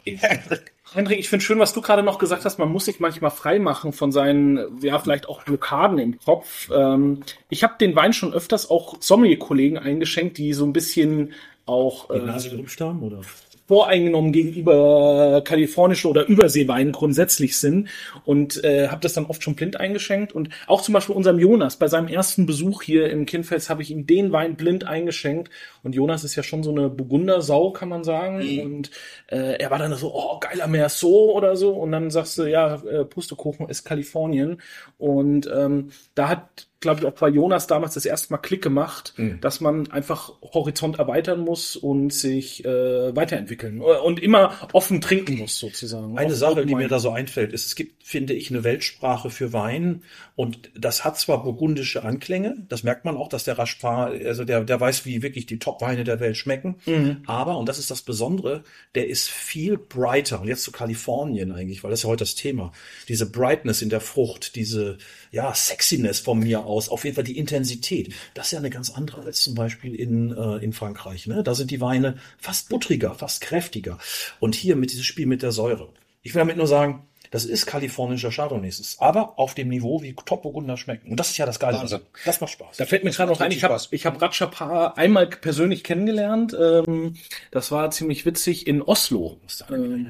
Henrik, 0.97 1.19
ich 1.19 1.29
finde 1.29 1.45
schön, 1.45 1.59
was 1.59 1.75
du 1.75 1.83
gerade 1.83 2.03
noch 2.03 2.19
gesagt 2.19 2.45
hast. 2.45 2.59
Man 2.59 2.71
muss 2.71 2.87
sich 2.87 3.01
manchmal 3.01 3.31
frei 3.31 3.59
machen 3.59 3.93
von 3.93 4.13
seinen, 4.13 4.81
ja, 4.81 4.99
vielleicht 4.99 5.29
auch 5.29 5.43
Blockaden 5.43 5.99
im 5.99 6.19
Kopf. 6.19 6.71
Ähm, 6.75 7.23
ich 7.51 7.63
habe 7.65 7.75
den 7.79 7.95
Wein 7.97 8.13
schon 8.13 8.33
öfters 8.33 8.71
auch 8.71 8.97
Sommelier-Kollegen 9.01 9.79
eingeschenkt, 9.79 10.39
die 10.39 10.55
so 10.55 10.65
ein 10.65 10.73
bisschen 10.73 11.35
auch 11.67 12.11
äh, 12.11 12.15
oder? 12.15 13.21
voreingenommen 13.67 14.33
gegenüber 14.33 15.43
kalifornischen 15.45 16.11
oder 16.11 16.27
Überseeweinen 16.27 16.93
grundsätzlich 16.93 17.59
sind 17.59 17.89
und 18.25 18.63
äh, 18.65 18.89
habe 18.89 19.01
das 19.01 19.15
dann 19.15 19.27
oft 19.27 19.43
schon 19.43 19.57
blind 19.57 19.79
eingeschenkt. 19.79 20.33
Und 20.33 20.51
auch 20.67 20.83
zum 20.83 20.95
Beispiel 20.95 21.17
unserem 21.17 21.39
Jonas. 21.39 21.77
Bei 21.77 21.89
seinem 21.89 22.09
ersten 22.09 22.47
Besuch 22.47 22.83
hier 22.83 23.11
im 23.11 23.27
Kindfels 23.27 23.69
habe 23.69 23.83
ich 23.83 23.91
ihm 23.91 24.07
den 24.07 24.31
Wein 24.33 24.55
blind 24.55 24.85
eingeschenkt. 24.85 25.51
Und 25.83 25.95
Jonas 25.95 26.23
ist 26.23 26.37
ja 26.37 26.43
schon 26.43 26.63
so 26.63 26.71
eine 26.71 26.89
Burgundersau 26.89 27.73
kann 27.73 27.89
man 27.89 28.05
sagen. 28.05 28.39
Mhm. 28.39 28.61
und 28.61 28.91
äh, 29.29 29.59
er 29.59 29.71
war 29.71 29.79
dann 29.79 29.95
so 29.95 30.15
oh 30.15 30.39
geiler 30.39 30.69
Merceau 30.69 31.33
oder 31.33 31.57
so. 31.57 31.73
Und 31.73 31.91
dann 31.91 32.11
sagst 32.11 32.39
du 32.39 32.45
ja 32.45 32.77
äh, 32.77 33.05
Pustekuchen 33.05 33.69
ist 33.69 33.85
Kalifornien. 33.85 34.63
Und 34.97 35.51
ähm, 35.53 35.91
da 36.15 36.29
hat 36.29 36.69
glaube 36.87 37.01
ich, 37.01 37.07
auch 37.07 37.19
bei 37.19 37.29
Jonas 37.29 37.67
damals 37.67 37.95
das 37.95 38.07
erste 38.07 38.33
Mal 38.33 38.39
Klick 38.39 38.63
gemacht, 38.63 39.15
mhm. 39.17 39.41
dass 39.41 39.61
man 39.61 39.91
einfach 39.91 40.33
Horizont 40.43 40.99
erweitern 40.99 41.41
muss 41.41 41.77
und 41.77 42.13
sich 42.13 42.65
äh, 42.65 43.15
weiterentwickeln 43.15 43.81
und 43.81 44.23
immer 44.23 44.53
offen 44.73 45.01
trinken 45.01 45.39
muss, 45.39 45.59
sozusagen. 45.59 46.17
Eine 46.19 46.35
Sache, 46.35 46.65
die 46.67 46.75
mir 46.75 46.89
da 46.89 46.99
so 46.99 47.11
einfällt, 47.11 47.53
ist, 47.53 47.67
es 47.67 47.75
gibt, 47.75 48.05
finde 48.05 48.35
ich, 48.35 48.51
eine 48.51 48.65
Weltsprache 48.65 49.31
für 49.31 49.53
Wein 49.53 50.03
und 50.35 50.71
das 50.79 51.05
hat 51.05 51.19
zwar 51.19 51.43
burgundische 51.43 52.05
Anklänge, 52.05 52.57
das 52.69 52.83
merkt 52.83 53.05
man 53.05 53.17
auch, 53.17 53.29
dass 53.29 53.45
der 53.45 53.59
Raspar, 53.59 54.13
also 54.25 54.45
der, 54.45 54.65
der 54.65 54.81
weiß, 54.81 55.05
wie 55.05 55.23
wirklich 55.23 55.47
die 55.47 55.59
Top-Weine 55.59 56.05
der 56.05 56.21
Welt 56.21 56.37
schmecken, 56.37 56.77
mhm. 56.87 57.23
aber, 57.27 57.59
und 57.59 57.69
das 57.69 57.79
ist 57.79 57.91
das 57.91 58.03
Besondere, 58.03 58.63
der 58.95 59.09
ist 59.09 59.29
viel 59.29 59.79
brighter, 59.79 60.41
und 60.41 60.49
jetzt 60.49 60.63
zu 60.63 60.73
Kalifornien 60.73 61.53
eigentlich, 61.53 61.83
weil 61.83 61.91
das 61.91 62.01
ist 62.01 62.05
ja 62.05 62.11
heute 62.11 62.25
das 62.25 62.35
Thema, 62.35 62.73
diese 63.09 63.31
Brightness 63.31 63.83
in 63.83 63.89
der 63.89 64.01
Frucht, 64.01 64.55
diese, 64.57 64.99
ja, 65.31 65.53
Sexiness 65.55 66.21
von 66.21 66.39
mir 66.39 66.65
aus, 66.65 66.76
aus. 66.77 66.89
Auf 66.89 67.05
jeden 67.05 67.15
Fall 67.15 67.25
die 67.25 67.39
Intensität. 67.39 68.15
Das 68.35 68.47
ist 68.47 68.53
ja 68.53 68.59
eine 68.59 68.71
ganz 68.71 68.91
andere 68.91 69.23
als 69.23 69.43
zum 69.43 69.55
Beispiel 69.55 69.95
in, 69.95 70.37
äh, 70.37 70.65
in 70.65 70.73
Frankreich. 70.73 71.27
Ne? 71.27 71.43
Da 71.43 71.55
sind 71.55 71.71
die 71.71 71.81
Weine 71.81 72.19
fast 72.39 72.69
buttriger, 72.69 73.15
fast 73.15 73.41
kräftiger. 73.41 73.99
Und 74.41 74.55
hier 74.55 74.77
mit 74.77 74.91
diesem 74.93 75.05
Spiel 75.05 75.27
mit 75.27 75.43
der 75.43 75.53
Säure. 75.53 75.89
Ich 76.23 76.35
will 76.35 76.41
damit 76.41 76.57
nur 76.57 76.67
sagen, 76.67 77.07
das 77.31 77.45
ist 77.45 77.67
kalifornischer 77.67 78.31
Chardonnay. 78.31 78.71
aber 78.99 79.39
auf 79.39 79.55
dem 79.55 79.69
Niveau, 79.69 80.03
wie 80.03 80.15
Top-Burgunder 80.15 80.77
schmecken. 80.77 81.11
Und 81.11 81.21
das 81.21 81.31
ist 81.31 81.39
ja 81.39 81.47
das 81.47 81.59
Geile. 81.59 81.79
Also, 81.79 81.99
das 82.25 82.41
macht 82.41 82.53
Spaß. 82.53 82.77
Da 82.77 82.87
fällt 82.87 83.05
mir 83.05 83.11
gerade 83.11 83.31
noch 83.31 83.41
ein, 83.41 83.51
ich 83.51 83.63
habe 83.63 83.75
hab 83.77 84.23
Ratschapar 84.23 84.97
einmal 84.97 85.27
persönlich 85.27 85.85
kennengelernt. 85.85 86.57
Ähm, 86.59 87.17
das 87.51 87.71
war 87.71 87.91
ziemlich 87.91 88.27
witzig 88.27 88.67
in 88.67 88.83
Oslo. 88.83 89.39
Ähm, 89.71 90.09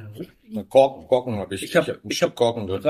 Korken, 0.69 1.09
Korken 1.09 1.37
habe 1.37 1.55
ich. 1.55 1.63
Ich 1.63 1.77
habe 1.77 1.99
ich 2.09 2.23
hab 2.23 2.35
Korken 2.35 2.67
drin. 2.67 2.83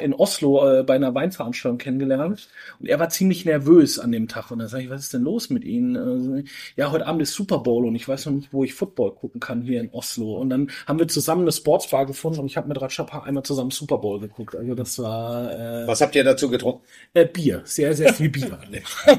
In 0.00 0.14
Oslo 0.14 0.80
äh, 0.80 0.82
bei 0.82 0.94
einer 0.94 1.14
Weinveranstaltung 1.14 1.78
kennengelernt 1.78 2.48
und 2.80 2.88
er 2.88 2.98
war 2.98 3.08
ziemlich 3.08 3.44
nervös 3.44 3.98
an 3.98 4.12
dem 4.12 4.28
Tag 4.28 4.50
und 4.50 4.60
da 4.60 4.68
sage 4.68 4.84
ich, 4.84 4.90
was 4.90 5.02
ist 5.02 5.14
denn 5.14 5.22
los 5.22 5.50
mit 5.50 5.64
Ihnen? 5.64 5.96
Also, 5.96 6.42
ja, 6.76 6.90
heute 6.90 7.06
Abend 7.06 7.22
ist 7.22 7.34
Super 7.34 7.58
Bowl 7.58 7.84
und 7.86 7.94
ich 7.94 8.06
weiß 8.06 8.26
noch 8.26 8.32
nicht, 8.32 8.52
wo 8.52 8.64
ich 8.64 8.74
Football 8.74 9.14
gucken 9.14 9.40
kann 9.40 9.62
hier 9.62 9.80
in 9.80 9.90
Oslo 9.90 10.36
und 10.38 10.50
dann 10.50 10.70
haben 10.86 10.98
wir 10.98 11.08
zusammen 11.08 11.42
eine 11.42 11.52
Sportsbar 11.52 12.06
gefunden 12.06 12.40
und 12.40 12.46
ich 12.46 12.56
habe 12.56 12.68
mit 12.68 12.80
Ratschapar 12.80 13.24
einmal 13.24 13.42
zusammen 13.42 13.70
Super 13.70 13.98
Bowl 13.98 14.20
geguckt. 14.20 14.54
Also 14.54 14.74
das 14.74 14.98
war 14.98 15.52
äh, 15.52 15.86
Was 15.86 16.00
habt 16.00 16.14
ihr 16.14 16.24
dazu 16.24 16.48
getrunken? 16.48 16.82
Äh, 17.14 17.26
Bier, 17.26 17.62
sehr 17.64 17.94
sehr 17.94 18.12
viel 18.14 18.28
Bier. 18.28 18.58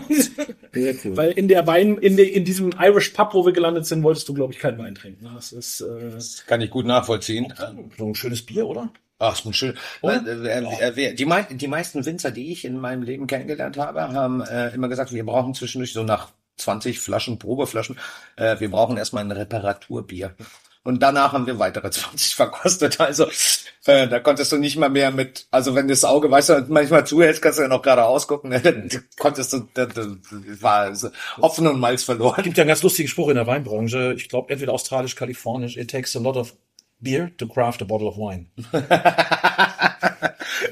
sehr 0.73 0.95
cool. 1.03 1.17
Weil 1.17 1.31
in 1.31 1.47
der 1.47 1.67
Wein 1.67 1.97
in, 1.97 2.17
der, 2.17 2.31
in 2.31 2.45
diesem 2.45 2.73
Irish 2.79 3.09
Pub, 3.09 3.33
wo 3.33 3.45
wir 3.45 3.53
gelandet 3.53 3.85
sind, 3.85 4.03
wolltest 4.03 4.27
du 4.29 4.33
glaube 4.33 4.53
ich 4.53 4.59
keinen 4.59 4.77
Wein 4.77 4.95
trinken. 4.95 5.29
Das 5.33 5.51
ist 5.51 5.81
äh, 5.81 6.11
das 6.11 6.45
kann 6.45 6.61
ich 6.61 6.69
gut 6.69 6.85
nachvollziehen. 6.85 7.53
So 7.97 8.07
ein 8.07 8.15
schönes 8.15 8.45
Bier, 8.45 8.67
oder? 8.67 8.89
Ach, 9.19 9.37
ist 9.37 9.45
ein 9.45 9.53
schön. 9.53 9.77
Äh, 10.01 11.13
die, 11.13 11.25
mei 11.25 11.43
die 11.43 11.67
meisten 11.67 12.05
Winzer, 12.05 12.31
die 12.31 12.51
ich 12.51 12.65
in 12.65 12.77
meinem 12.79 13.03
Leben 13.03 13.27
kennengelernt 13.27 13.77
habe, 13.77 14.09
haben 14.09 14.41
äh, 14.41 14.69
immer 14.73 14.89
gesagt, 14.89 15.13
wir 15.13 15.25
brauchen 15.25 15.53
zwischendurch 15.53 15.93
so 15.93 16.03
nach 16.03 16.29
20 16.57 16.99
Flaschen, 16.99 17.39
Probeflaschen, 17.39 17.97
äh, 18.35 18.59
wir 18.59 18.69
brauchen 18.69 18.97
erstmal 18.97 19.23
ein 19.23 19.31
Reparaturbier. 19.31 20.35
Und 20.83 21.01
danach 21.01 21.31
haben 21.31 21.47
wir 21.47 21.57
weitere 21.59 21.89
20 21.91 22.35
verkostet. 22.35 22.99
Also 22.99 23.27
äh, 23.85 24.07
da 24.07 24.19
konntest 24.19 24.51
du 24.51 24.57
nicht 24.57 24.75
mal 24.77 24.89
mehr 24.89 25.11
mit, 25.11 25.47
also 25.51 25.75
wenn 25.75 25.87
das 25.87 26.03
Auge, 26.03 26.29
weißt 26.29 26.49
du, 26.49 26.65
manchmal 26.67 27.07
zuhältst, 27.07 27.41
kannst 27.41 27.59
du 27.59 27.63
ja 27.63 27.69
noch 27.69 27.81
gerade 27.81 28.03
ausgucken. 28.03 28.49
Ne? 28.49 28.89
Konntest 29.17 29.53
du, 29.53 29.67
das, 29.73 29.93
das 29.93 30.07
war 30.61 30.79
also 30.79 31.09
Hopfen 31.37 31.67
und 31.67 31.79
Malz 31.79 32.03
verloren. 32.03 32.35
Es 32.37 32.43
gibt 32.43 32.57
ja 32.57 32.63
einen 32.63 32.69
ganz 32.69 32.83
lustigen 32.83 33.07
Spruch 33.07 33.29
in 33.29 33.35
der 33.35 33.47
Weinbranche. 33.47 34.13
Ich 34.17 34.27
glaube, 34.27 34.51
entweder 34.51 34.73
australisch, 34.73 35.15
kalifornisch. 35.15 35.77
It 35.77 35.89
takes 35.89 36.15
a 36.15 36.19
lot 36.19 36.35
of 36.35 36.53
beer 36.99 37.31
to 37.37 37.47
craft 37.47 37.81
a 37.81 37.85
bottle 37.85 38.07
of 38.07 38.17
wine. 38.17 38.47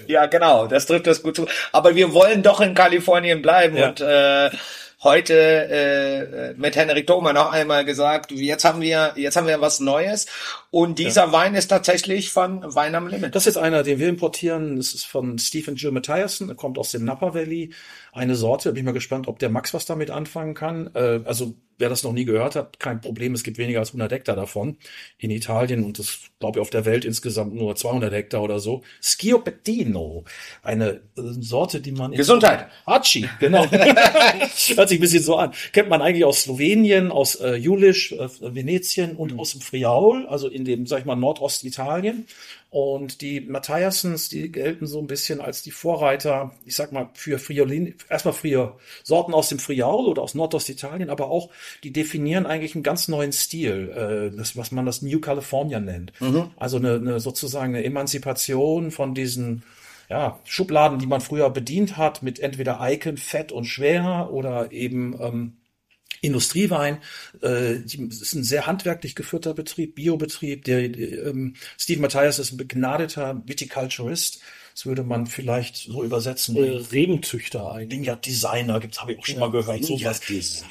ja, 0.07 0.25
genau, 0.27 0.67
das 0.67 0.85
trifft 0.85 1.07
das 1.07 1.21
gut 1.21 1.35
zu. 1.35 1.47
Aber 1.71 1.95
wir 1.95 2.13
wollen 2.13 2.43
doch 2.43 2.61
in 2.61 2.73
Kalifornien 2.73 3.41
bleiben 3.41 3.77
ja. 3.77 3.89
und 3.89 4.01
äh, 4.01 4.49
heute 5.03 5.33
äh, 5.33 6.53
mit 6.59 6.75
Henrik 6.75 7.07
Thoma 7.07 7.33
noch 7.33 7.51
einmal 7.51 7.85
gesagt, 7.85 8.31
jetzt 8.31 8.65
haben 8.65 8.81
wir 8.81 9.13
jetzt 9.15 9.35
haben 9.35 9.47
wir 9.47 9.61
was 9.61 9.79
Neues 9.79 10.27
und 10.71 10.99
dieser 10.99 11.25
ja. 11.25 11.31
Wein 11.33 11.53
ist 11.53 11.67
tatsächlich 11.67 12.31
von 12.31 12.63
Wein 12.63 12.95
am 12.95 13.07
Limit. 13.07 13.35
Das 13.35 13.45
ist 13.45 13.57
einer, 13.57 13.83
den 13.83 13.99
wir 13.99 14.07
importieren. 14.07 14.77
Das 14.77 14.93
ist 14.93 15.05
von 15.05 15.37
Stephen 15.37 15.75
Jill 15.75 15.91
Mathiasen, 15.91 16.47
er 16.47 16.55
kommt 16.55 16.77
aus 16.77 16.91
dem 16.91 17.03
Napa 17.03 17.33
Valley. 17.33 17.73
Eine 18.13 18.35
Sorte, 18.35 18.71
bin 18.71 18.79
ich 18.79 18.85
mal 18.85 18.93
gespannt, 18.93 19.27
ob 19.27 19.37
der 19.39 19.49
Max 19.49 19.73
was 19.73 19.85
damit 19.85 20.11
anfangen 20.11 20.53
kann. 20.53 20.89
Äh, 20.93 21.19
also 21.25 21.55
wer 21.81 21.89
das 21.89 22.03
noch 22.03 22.13
nie 22.13 22.23
gehört 22.23 22.55
hat, 22.55 22.79
kein 22.79 23.01
Problem. 23.01 23.33
Es 23.33 23.43
gibt 23.43 23.57
weniger 23.57 23.79
als 23.79 23.89
100 23.89 24.11
Hektar 24.13 24.37
davon 24.37 24.77
in 25.17 25.31
Italien 25.31 25.83
und 25.83 25.99
das 25.99 26.19
glaube 26.39 26.59
ich 26.59 26.61
auf 26.61 26.69
der 26.69 26.85
Welt 26.85 27.03
insgesamt 27.03 27.53
nur 27.53 27.75
200 27.75 28.13
Hektar 28.13 28.41
oder 28.41 28.59
so. 28.59 28.83
Schiopettino, 29.01 30.23
eine 30.61 30.89
äh, 30.89 31.01
Sorte, 31.15 31.81
die 31.81 31.91
man 31.91 32.13
Gesundheit. 32.13 32.67
Hachi, 32.85 33.27
genau. 33.39 33.69
Hört 33.71 34.89
sich 34.89 34.99
ein 34.99 35.01
bisschen 35.01 35.23
so 35.23 35.35
an. 35.35 35.51
Kennt 35.73 35.89
man 35.89 36.01
eigentlich 36.01 36.23
aus 36.23 36.43
Slowenien, 36.43 37.11
aus 37.11 37.35
äh, 37.35 37.55
Julisch, 37.55 38.13
äh, 38.13 38.29
Venetien 38.39 39.15
und 39.15 39.33
mhm. 39.33 39.39
aus 39.39 39.51
dem 39.51 39.61
Friaul, 39.61 40.27
also 40.27 40.47
in 40.47 40.60
dem, 40.65 40.85
sag 40.85 40.99
ich 40.99 41.05
mal, 41.05 41.15
Nordostitalien. 41.15 42.25
Und 42.69 43.21
die 43.21 43.41
Matthiasens, 43.41 44.29
die 44.29 44.49
gelten 44.49 44.87
so 44.87 44.99
ein 44.99 45.07
bisschen 45.07 45.41
als 45.41 45.61
die 45.61 45.71
Vorreiter, 45.71 46.51
ich 46.65 46.75
sag 46.75 46.93
mal, 46.93 47.09
für 47.13 47.37
Friolin, 47.37 47.95
erstmal 48.09 48.33
für 48.33 48.77
Sorten 49.03 49.33
aus 49.33 49.49
dem 49.49 49.59
Friaul 49.59 50.07
oder 50.07 50.21
aus 50.21 50.35
Nordostitalien, 50.35 51.09
aber 51.09 51.29
auch, 51.29 51.49
die 51.83 51.91
definieren 51.91 52.45
eigentlich 52.45 52.75
einen 52.75 52.83
ganz 52.83 53.09
neuen 53.09 53.33
Stil, 53.33 53.89
äh, 54.33 54.37
das, 54.37 54.55
was 54.55 54.71
man 54.71 54.85
das 54.85 55.01
New 55.01 55.19
California 55.19 55.81
nennt. 55.81 56.13
Mhm. 56.21 56.51
Also 56.55 56.77
eine, 56.77 56.95
eine 56.95 57.19
sozusagen 57.19 57.75
eine 57.75 57.83
Emanzipation 57.83 58.91
von 58.91 59.13
diesen 59.13 59.63
ja, 60.11 60.39
Schubladen, 60.43 60.99
die 60.99 61.07
man 61.07 61.21
früher 61.21 61.49
bedient 61.49 61.95
hat, 61.95 62.21
mit 62.21 62.39
entweder 62.39 62.79
Icon, 62.81 63.17
fett 63.17 63.51
und 63.51 63.63
schwer 63.63 64.29
oder 64.31 64.71
eben 64.71 65.15
ähm, 65.21 65.53
Industriewein. 66.21 66.99
Äh, 67.41 67.77
ist 67.83 68.33
ein 68.33 68.43
sehr 68.43 68.67
handwerklich 68.67 69.15
geführter 69.15 69.53
Betrieb, 69.53 69.95
Biobetrieb. 69.95 70.65
Der, 70.65 70.89
der 70.89 71.27
ähm, 71.27 71.55
Steve 71.77 72.01
Matthias 72.01 72.39
ist 72.39 72.51
ein 72.51 72.57
begnadeter 72.57 73.41
Viticulturist. 73.45 74.41
Das 74.73 74.85
würde 74.85 75.03
man 75.03 75.27
vielleicht 75.27 75.75
so 75.75 76.03
übersetzen. 76.03 76.55
Äh, 76.55 76.77
Regenzüchter 76.91 77.71
eigentlich. 77.71 77.99
Vineyard 77.99 78.25
Designer 78.25 78.79
gibt's, 78.79 79.01
habe 79.01 79.13
ich 79.13 79.19
auch 79.19 79.25
schon 79.25 79.35
ja, 79.35 79.41
mal 79.41 79.51
gehört. 79.51 79.83
Sowas. 79.83 80.21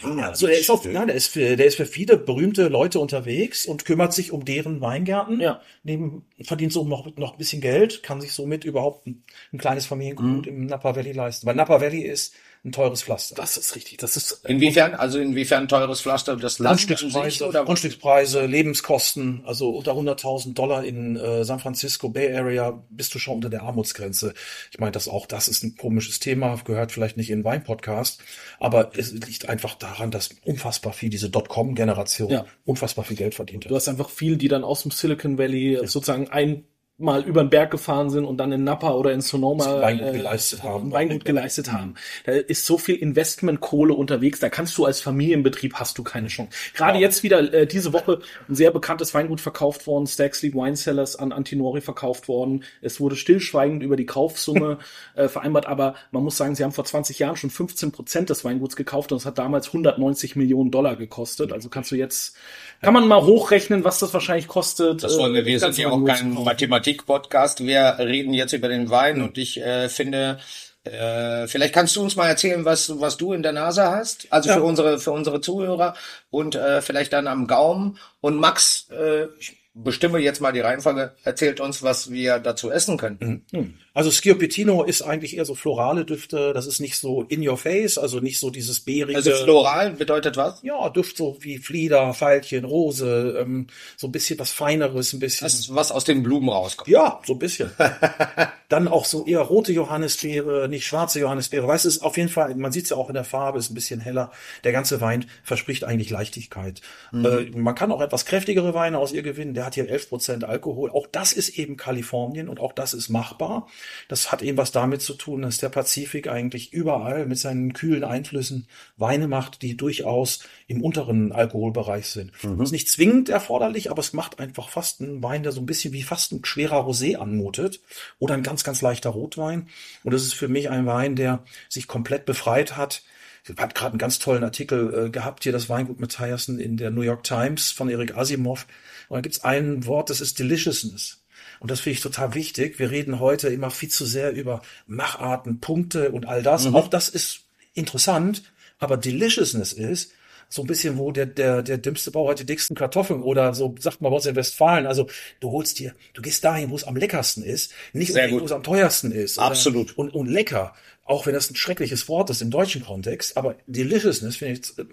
Also 0.03 0.47
der 0.47 0.59
ist, 0.59 0.71
auf, 0.71 0.85
nein, 0.85 1.09
der, 1.09 1.17
ist 1.17 1.29
für, 1.29 1.57
der 1.57 1.67
ist 1.67 1.77
für 1.77 1.87
viele 1.87 2.17
berühmte 2.17 2.69
Leute 2.69 2.99
unterwegs 2.99 3.67
und 3.67 3.85
kümmert 3.85 4.15
sich 4.15 4.33
um 4.33 4.45
deren 4.45 4.81
Weingärten. 4.81 5.41
Ja. 5.41 5.61
Neben, 5.83 6.25
verdient 6.41 6.73
so 6.73 6.85
noch, 6.85 7.15
noch 7.17 7.33
ein 7.33 7.39
bisschen 7.39 7.61
Geld, 7.61 8.03
kann 8.03 8.21
sich 8.21 8.33
somit 8.33 8.65
überhaupt 8.65 9.07
ein, 9.07 9.23
ein 9.53 9.59
kleines 9.59 9.87
Familiengut 9.87 10.47
mhm. 10.47 10.53
im 10.53 10.67
Napa 10.67 10.97
Valley 10.97 11.13
leisten. 11.13 11.47
Weil 11.47 11.55
Napa 11.55 11.81
Valley 11.81 12.03
ist 12.03 12.35
ein 12.63 12.73
teures 12.73 13.03
Pflaster. 13.03 13.35
Das 13.37 13.57
ist 13.57 13.75
richtig. 13.75 13.99
Das 13.99 14.17
ist 14.17 14.45
inwiefern, 14.47 14.95
also 14.95 15.19
inwiefern 15.19 15.67
teures 15.67 16.03
Pflaster? 16.03 16.37
Das 16.37 16.59
Grundstückspreise, 16.59 17.49
oder? 17.49 17.65
Grundstückspreise, 17.65 18.45
Lebenskosten, 18.45 19.43
also 19.47 19.71
unter 19.71 19.93
100.000 19.93 20.53
Dollar 20.53 20.85
in 20.85 21.17
äh, 21.17 21.43
San 21.45 21.59
Francisco 21.59 22.11
Bay 22.11 22.37
Area 22.37 22.85
bist 22.91 23.15
du 23.15 23.19
schon 23.19 23.37
unter 23.37 23.49
der 23.49 23.63
Armutsgrenze. 23.63 24.35
Ich 24.71 24.79
meine, 24.79 24.93
das 24.93 25.09
auch, 25.09 25.25
das 25.25 25.49
ist 25.49 25.63
ein 25.63 25.77
komisches 25.77 26.19
Thema, 26.21 26.61
gehört 26.63 26.93
vielleicht 26.93 27.17
nicht 27.17 27.31
in 27.31 27.45
Wein-Podcast, 27.45 28.21
aber 28.59 28.91
es 28.95 29.13
liegt 29.13 29.49
einfach 29.49 29.75
daran, 29.75 30.11
dass 30.11 30.29
unfassbar 30.45 30.93
viel 30.93 31.09
diese 31.09 31.31
Dotcom-Generation 31.31 32.31
ja. 32.31 32.45
unfassbar 32.67 33.07
viel 33.07 33.17
Geld 33.17 33.35
verdient 33.35 33.65
hat. 33.65 33.71
Du 33.71 33.77
hast 33.77 33.89
einfach 33.89 34.11
viel, 34.11 34.37
die 34.37 34.49
dann 34.49 34.65
aus 34.65 34.83
dem 34.83 34.91
Silicon 34.91 35.39
Valley 35.39 35.75
ja. 35.75 35.87
sozusagen 35.87 36.29
ein 36.29 36.65
mal 37.01 37.23
über 37.23 37.43
den 37.43 37.51
Berg 37.51 37.71
gefahren 37.71 38.11
sind 38.11 38.25
und 38.25 38.37
dann 38.39 38.53
in 38.53 38.65
Napa 38.65 38.93
oder 38.93 39.13
in 39.13 39.21
Sonoma 39.21 39.81
Weingut 39.81 40.09
äh, 40.09 40.13
geleistet 40.13 40.63
haben. 40.63 40.93
Weingut 40.93 41.25
geleistet 41.25 41.73
haben. 41.73 41.95
Da 42.25 42.33
ist 42.33 42.67
so 42.67 42.79
viel 42.79 42.97
Investmentkohle 42.97 43.95
unterwegs, 43.95 44.39
da 44.41 44.49
kannst 44.49 44.77
du 44.79 44.85
als 44.85 45.01
Familienbetrieb 45.01 45.75
hast 45.75 45.99
du 45.99 46.03
keine 46.03 46.29
Chance. 46.29 46.51
Gerade 46.75 46.99
ja. 46.99 47.03
jetzt 47.03 47.23
wieder 47.23 47.53
äh, 47.53 47.67
diese 47.67 47.93
Woche 47.93 48.21
ein 48.49 48.55
sehr 48.55 48.71
bekanntes 48.71 49.15
Weingut 49.15 49.41
verkauft 49.41 49.87
worden, 49.87 50.07
Staxley 50.07 50.53
Wine 50.55 50.77
Cellars 50.77 51.17
an 51.17 51.33
Antinori 51.33 51.81
verkauft 51.81 52.29
worden. 52.29 52.65
Es 52.83 53.01
wurde 53.01 53.17
stillschweigend 53.17 53.83
über 53.83 53.97
die 53.97 54.07
Kaufsumme 54.07 54.79
äh, 55.15 55.29
vereinbart, 55.29 55.67
aber 55.67 55.95
man 56.11 56.23
muss 56.23 56.37
sagen, 56.37 56.55
sie 56.55 56.65
haben 56.65 56.73
vor 56.73 56.85
20 56.85 57.19
Jahren 57.19 57.37
schon 57.37 57.51
15 57.51 57.93
Prozent 57.93 58.31
des 58.31 58.45
Weinguts 58.45 58.77
gekauft 58.77 59.13
und 59.13 59.19
es 59.19 59.27
hat 59.27 59.39
damals 59.39 59.69
190 59.69 60.37
Millionen 60.37 60.71
Dollar 60.71 60.97
gekostet. 60.97 61.53
Also 61.53 61.69
kannst 61.69 61.91
du 61.91 61.97
jetzt 61.97 62.37
kann 62.81 62.95
man 62.95 63.07
mal 63.07 63.23
hochrechnen, 63.23 63.85
was 63.85 63.99
das 63.99 64.15
wahrscheinlich 64.15 64.49
kostet. 64.49 65.03
Das 65.03 65.19
wollen 65.19 65.35
wir. 65.35 65.45
Wir 65.45 65.61
sind 65.61 65.77
ja 65.77 65.91
auch 65.91 66.05
kein 66.05 66.33
Mathematik-Podcast. 66.33 67.65
Wir 67.65 67.97
reden 67.99 68.33
jetzt 68.33 68.53
über 68.53 68.69
den 68.69 68.89
Wein 68.91 69.21
und 69.23 69.37
ich 69.39 69.61
äh, 69.61 69.89
finde, 69.89 70.39
äh, 70.85 71.47
vielleicht 71.47 71.75
kannst 71.75 71.97
du 71.97 72.03
uns 72.03 72.17
mal 72.17 72.29
erzählen, 72.29 72.65
was, 72.65 73.01
was 73.01 73.19
du 73.19 73.35
in 73.35 73.43
der 73.43 73.53
Nase 73.53 73.91
hast. 73.91 74.27
Also 74.31 74.49
ja. 74.49 74.57
für 74.57 74.63
unsere, 74.63 74.99
für 74.99 75.13
unsere 75.13 75.41
Zuhörer 75.41 75.95
und 76.31 76.55
äh, 76.55 76.81
vielleicht 76.81 77.13
dann 77.13 77.27
am 77.27 77.47
Gaumen. 77.47 77.99
Und 78.21 78.37
Max, 78.37 78.89
äh, 78.91 79.27
ich 79.39 79.60
bestimme 79.73 80.19
jetzt 80.19 80.41
mal 80.41 80.53
die 80.53 80.61
Reihenfolge, 80.61 81.15
erzählt 81.23 81.61
uns, 81.61 81.83
was 81.83 82.11
wir 82.11 82.39
dazu 82.39 82.71
essen 82.71 82.97
können. 82.97 83.45
Mhm. 83.53 83.75
Also 83.93 84.11
Schioppettino 84.11 84.85
ist 84.85 85.03
eigentlich 85.03 85.37
eher 85.37 85.45
so 85.45 85.55
florale 85.55 86.05
Düfte. 86.05 86.53
Das 86.55 86.67
ist 86.67 86.81
nicht 86.81 86.97
so 86.97 87.23
in 87.23 87.47
your 87.47 87.57
face, 87.57 87.99
also 87.99 88.21
nicht 88.21 88.39
so 88.39 88.51
dieses 88.51 88.81
beerige. 88.81 89.17
Also 89.17 89.33
floral 89.33 89.93
bedeutet 89.93 90.37
was? 90.37 90.63
Ja, 90.63 90.89
Duft 90.91 91.17
so 91.17 91.37
wie 91.41 91.59
Flieder, 91.59 92.15
Veilchen, 92.15 92.65
Rose, 92.65 93.39
ähm, 93.41 93.67
so 93.97 94.09
ein 94.09 94.13
bisschen 94.13 94.39
was 94.39 94.51
Feineres, 94.51 95.13
ein 95.13 95.21
bisschen. 95.21 95.45
Das 95.45 95.75
was 95.75 95.93
aus 95.93 96.05
den 96.05 96.23
Blumen 96.23 96.49
rauskommt. 96.49 96.89
Ja, 96.89 97.21
so 97.25 97.35
ein 97.35 97.39
bisschen. 97.39 97.71
Dann 98.69 98.87
auch 98.87 99.05
so 99.05 99.27
eher 99.27 99.41
rote 99.41 99.73
Johannisbeere, 99.73 100.69
nicht 100.69 100.87
schwarze 100.87 101.19
Johannisbeere. 101.21 101.67
Weißt 101.67 101.85
du, 101.85 101.89
ist 101.89 102.03
auf 102.03 102.17
jeden 102.17 102.29
Fall, 102.29 102.55
man 102.55 102.71
sieht 102.71 102.85
es 102.85 102.91
ja 102.91 102.97
auch 102.97 103.09
in 103.09 103.15
der 103.15 103.25
Farbe, 103.25 103.59
ist 103.59 103.71
ein 103.71 103.75
bisschen 103.75 104.01
heller. 104.01 104.31
Der 104.63 104.73
ganze 104.73 105.01
Wein 105.01 105.27
verspricht 105.43 105.83
eigentlich 105.83 106.11
Leichtigkeit. 106.11 106.81
Mhm. 107.11 107.25
Äh, 107.25 107.59
man 107.59 107.75
kann 107.75 107.91
auch 107.91 108.01
etwas 108.01 108.25
kräftigere 108.25 108.73
Weine 108.75 108.99
aus 108.99 109.13
ihr 109.13 109.23
gewinnen 109.23 109.55
der 109.61 109.67
hat 109.67 109.75
hier 109.75 109.91
11 109.91 110.09
Prozent 110.09 110.45
Alkohol. 110.45 110.89
Auch 110.89 111.07
das 111.07 111.35
ist 111.35 111.51
eben 111.51 111.77
Kalifornien 111.77 112.49
und 112.49 112.61
auch 112.61 112.73
das 112.73 112.95
ist 112.95 113.11
machbar. 113.11 113.67
Das 114.09 114.33
hat 114.33 114.41
eben 114.41 114.57
was 114.57 114.73
damit 114.73 115.03
zu 115.03 115.13
tun, 115.13 115.43
dass 115.43 115.59
der 115.59 115.69
Pazifik 115.69 116.29
eigentlich 116.29 116.73
überall 116.73 117.27
mit 117.27 117.37
seinen 117.37 117.75
kühlen 117.75 118.03
Einflüssen 118.03 118.67
Weine 118.97 119.29
macht, 119.29 119.61
die 119.61 119.77
durchaus 119.77 120.45
im 120.67 120.83
unteren 120.83 121.33
Alkoholbereich 121.33 122.07
sind. 122.07 122.33
Mhm. 122.43 122.63
Ist 122.63 122.73
nicht 122.73 122.89
zwingend 122.89 123.29
erforderlich, 123.29 123.91
aber 123.91 124.01
es 124.01 124.15
macht 124.15 124.41
einfach 124.41 124.71
fast 124.71 125.03
einen 125.03 125.23
Wein, 125.23 125.43
der 125.43 125.53
so 125.53 125.61
ein 125.61 125.67
bisschen 125.67 125.93
wie 125.93 126.05
fast 126.05 126.33
ein 126.33 126.43
schwerer 126.43 126.87
Rosé 126.87 127.17
anmutet 127.17 127.81
oder 128.19 128.33
ein 128.33 128.43
ganz, 128.43 128.65
ganz 128.65 128.81
leichter 128.81 129.11
Rotwein. 129.11 129.69
Und 130.05 130.15
das 130.15 130.23
ist 130.23 130.33
für 130.33 130.49
mich 130.49 130.71
ein 130.71 130.87
Wein, 130.87 131.17
der 131.17 131.45
sich 131.69 131.87
komplett 131.87 132.25
befreit 132.25 132.79
hat 132.79 133.03
ich 133.45 133.57
habe 133.59 133.73
gerade 133.73 133.93
einen 133.93 133.99
ganz 133.99 134.19
tollen 134.19 134.45
Artikel 134.45 135.07
äh, 135.07 135.11
gehabt 135.11 135.45
hier, 135.45 135.53
das 135.53 135.69
Weingut 135.69 136.01
Matthiasen 136.01 136.59
in 136.59 136.77
der 136.77 136.91
New 136.91 137.01
York 137.03 137.25
Times 137.25 137.71
von 137.71 137.89
Erik 137.89 138.17
Asimov. 138.17 138.67
Und 139.11 139.17
da 139.17 139.21
gibt's 139.23 139.43
ein 139.43 139.87
Wort, 139.87 140.09
das 140.09 140.21
ist 140.21 140.39
Deliciousness. 140.39 141.25
Und 141.59 141.71
das 141.71 141.81
finde 141.81 141.95
ich 141.95 142.01
total 142.01 142.35
wichtig. 142.35 142.79
Wir 142.79 142.93
reden 142.93 143.19
heute 143.19 143.49
immer 143.49 143.71
viel 143.71 143.89
zu 143.89 144.07
sehr 144.07 144.33
über 144.33 144.63
Macharten, 144.87 145.59
Punkte 145.59 146.13
und 146.13 146.27
all 146.27 146.45
das. 146.45 146.67
Mhm. 146.67 146.77
Auch 146.77 146.87
das 146.87 147.09
ist 147.09 147.41
interessant. 147.75 148.45
Aber 148.79 148.97
Deliciousness 148.97 149.73
ist, 149.73 150.13
so 150.49 150.63
ein 150.63 150.69
bisschen, 150.69 150.97
wo 150.97 151.11
der, 151.11 151.27
der, 151.27 151.63
der 151.63 151.79
dümmste 151.79 152.13
Bauer 152.13 152.31
hat 152.31 152.39
die 152.39 152.47
dicksten 152.47 152.77
Kartoffeln 152.77 153.23
oder 153.23 153.53
so, 153.53 153.75
sagt 153.81 154.01
man 154.01 154.11
bei 154.11 154.17
uns 154.17 154.27
in 154.27 154.37
Westfalen. 154.37 154.87
Also 154.87 155.09
du 155.41 155.51
holst 155.51 155.81
dir, 155.81 155.93
du 156.15 156.23
gehst 156.23 156.45
dahin, 156.45 156.71
wo 156.71 156.77
es 156.77 156.85
am 156.85 156.95
leckersten 156.95 157.43
ist, 157.43 157.73
nicht 157.93 158.15
wo 158.15 158.39
es 158.39 158.53
am 158.53 158.63
teuersten 158.63 159.11
ist. 159.11 159.41
Absolut. 159.41 159.99
Und, 159.99 160.15
und 160.15 160.29
lecker. 160.29 160.73
Auch 161.05 161.27
wenn 161.27 161.35
das 161.35 161.51
ein 161.51 161.57
schreckliches 161.57 162.09
Wort 162.09 162.31
ist 162.31 162.43
im 162.43 162.51
deutschen 162.51 162.85
Kontext, 162.85 163.37
aber 163.37 163.57
Deliciousness 163.67 164.37
finde 164.37 164.61
ich 164.61 164.87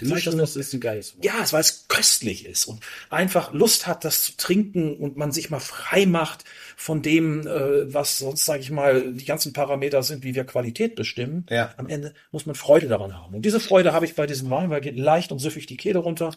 Deliciousness 0.00 0.56
ist 0.56 0.72
ein 0.72 0.80
geiles 0.80 1.14
Wort. 1.14 1.24
Ja, 1.24 1.34
weil 1.52 1.60
es 1.60 1.86
köstlich 1.88 2.46
ist 2.46 2.64
und 2.64 2.80
einfach 3.10 3.52
Lust 3.52 3.86
hat, 3.86 4.04
das 4.04 4.24
zu 4.24 4.36
trinken 4.36 4.96
und 4.96 5.16
man 5.16 5.32
sich 5.32 5.50
mal 5.50 5.60
frei 5.60 6.06
macht 6.06 6.44
von 6.76 7.02
dem, 7.02 7.46
äh, 7.46 7.92
was 7.92 8.18
sonst, 8.18 8.44
sage 8.44 8.60
ich 8.60 8.70
mal, 8.70 9.12
die 9.12 9.24
ganzen 9.24 9.52
Parameter 9.52 10.02
sind, 10.02 10.24
wie 10.24 10.34
wir 10.34 10.44
Qualität 10.44 10.94
bestimmen. 10.94 11.46
Ja. 11.50 11.74
Am 11.76 11.88
Ende 11.88 12.14
muss 12.30 12.46
man 12.46 12.54
Freude 12.54 12.88
daran 12.88 13.16
haben. 13.16 13.34
Und 13.34 13.42
diese 13.42 13.60
Freude 13.60 13.92
habe 13.92 14.06
ich 14.06 14.14
bei 14.14 14.26
diesem 14.26 14.50
Wein, 14.50 14.70
weil 14.70 14.80
geht 14.80 14.96
leicht 14.96 15.30
und 15.30 15.38
süffig 15.38 15.66
die 15.66 15.76
Kehle 15.76 15.98
runter. 15.98 16.34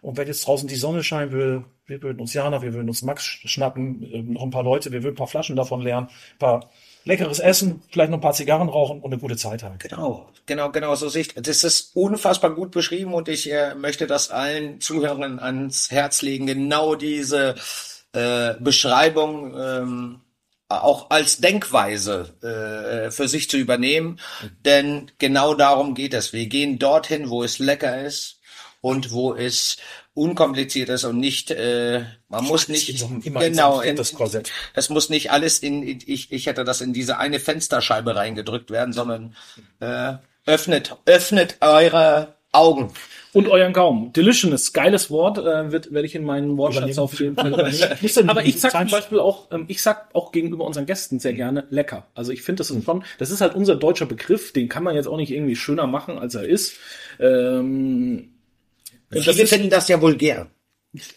Und 0.00 0.16
wenn 0.16 0.28
jetzt 0.28 0.46
draußen 0.46 0.68
die 0.68 0.76
Sonne 0.76 1.02
scheinen 1.02 1.32
will, 1.32 1.64
wir 1.86 2.02
würden 2.02 2.20
uns 2.20 2.34
Jana, 2.34 2.62
wir 2.62 2.74
würden 2.74 2.88
uns 2.88 3.02
Max 3.02 3.24
schnappen, 3.24 4.02
äh, 4.02 4.22
noch 4.22 4.42
ein 4.42 4.50
paar 4.50 4.62
Leute, 4.62 4.92
wir 4.92 5.02
würden 5.02 5.14
ein 5.14 5.18
paar 5.18 5.26
Flaschen 5.26 5.56
davon 5.56 5.80
lernen, 5.80 6.08
ein 6.34 6.38
paar 6.38 6.70
leckeres 7.04 7.38
Essen, 7.38 7.82
vielleicht 7.90 8.10
noch 8.10 8.18
ein 8.18 8.22
paar 8.22 8.34
Zigarren 8.34 8.68
rauchen 8.68 9.00
und 9.00 9.12
eine 9.12 9.20
gute 9.20 9.36
Zeit 9.36 9.62
haben. 9.62 9.78
Genau, 9.78 10.28
genau, 10.46 10.70
genau 10.70 10.94
so 10.94 11.08
sehe 11.08 11.22
ich. 11.22 11.34
Das 11.34 11.64
ist 11.64 11.96
unfassbar 11.96 12.54
gut 12.54 12.70
beschrieben 12.70 13.14
und 13.14 13.28
ich 13.28 13.50
äh, 13.50 13.74
möchte 13.74 14.06
das 14.06 14.30
allen 14.30 14.80
Zuhörern 14.80 15.38
ans 15.38 15.90
Herz 15.90 16.22
legen, 16.22 16.46
genau 16.46 16.94
diese 16.94 17.54
äh, 18.12 18.54
Beschreibung 18.60 19.54
ähm, 19.58 20.20
auch 20.68 21.08
als 21.08 21.38
Denkweise 21.38 22.34
äh, 22.42 23.10
für 23.10 23.26
sich 23.26 23.48
zu 23.48 23.56
übernehmen, 23.56 24.20
mhm. 24.42 24.50
denn 24.64 25.10
genau 25.18 25.54
darum 25.54 25.94
geht 25.94 26.12
es. 26.12 26.34
Wir 26.34 26.46
gehen 26.46 26.78
dorthin, 26.78 27.30
wo 27.30 27.42
es 27.42 27.58
lecker 27.58 28.02
ist 28.02 28.37
und 28.80 29.12
wo 29.12 29.34
es 29.34 29.76
unkompliziert 30.14 30.88
ist 30.88 31.04
und 31.04 31.18
nicht, 31.18 31.50
äh, 31.50 32.02
man 32.28 32.44
muss 32.44 32.68
nicht, 32.68 33.06
genau, 33.22 33.80
in, 33.80 33.96
das 33.96 34.14
Korsett. 34.14 34.50
Es 34.74 34.88
muss 34.88 35.10
nicht 35.10 35.30
alles 35.30 35.60
in, 35.60 35.82
ich, 35.82 36.32
ich 36.32 36.46
hätte 36.46 36.64
das 36.64 36.80
in 36.80 36.92
diese 36.92 37.18
eine 37.18 37.40
Fensterscheibe 37.40 38.16
reingedrückt 38.16 38.70
werden, 38.70 38.92
sondern 38.92 39.36
äh, 39.80 40.14
öffnet, 40.46 40.96
öffnet 41.06 41.56
eure 41.60 42.34
Augen. 42.52 42.92
Und 43.34 43.46
euren 43.46 43.74
Gaumen. 43.74 44.12
Delicious, 44.14 44.72
geiles 44.72 45.10
Wort, 45.10 45.36
äh, 45.38 45.70
wird, 45.70 45.92
werde 45.92 46.06
ich 46.06 46.14
in 46.14 46.24
meinen 46.24 46.56
Wortschatz 46.56 46.96
auf 46.96 47.20
jeden 47.20 47.36
Fall 47.36 47.52
übernehmen. 47.52 48.28
Aber 48.28 48.42
ich 48.42 48.58
sag 48.58 48.72
zum 48.72 48.88
Beispiel 48.88 49.20
auch, 49.20 49.48
ähm, 49.52 49.66
ich 49.68 49.82
sag 49.82 50.14
auch 50.14 50.32
gegenüber 50.32 50.64
unseren 50.64 50.86
Gästen 50.86 51.20
sehr 51.20 51.34
gerne 51.34 51.66
lecker. 51.68 52.06
Also 52.14 52.32
ich 52.32 52.42
finde, 52.42 52.60
das 52.60 52.70
ist 52.70 52.84
schon, 52.84 53.04
das 53.18 53.30
ist 53.30 53.42
halt 53.42 53.54
unser 53.54 53.76
deutscher 53.76 54.06
Begriff, 54.06 54.54
den 54.54 54.68
kann 54.68 54.82
man 54.82 54.96
jetzt 54.96 55.06
auch 55.06 55.18
nicht 55.18 55.30
irgendwie 55.30 55.56
schöner 55.56 55.86
machen, 55.86 56.18
als 56.18 56.34
er 56.34 56.44
ist. 56.44 56.78
Ähm, 57.20 58.30
Viele 59.10 59.46
finden 59.46 59.70
das 59.70 59.88
ja 59.88 60.00
vulgär. 60.00 60.50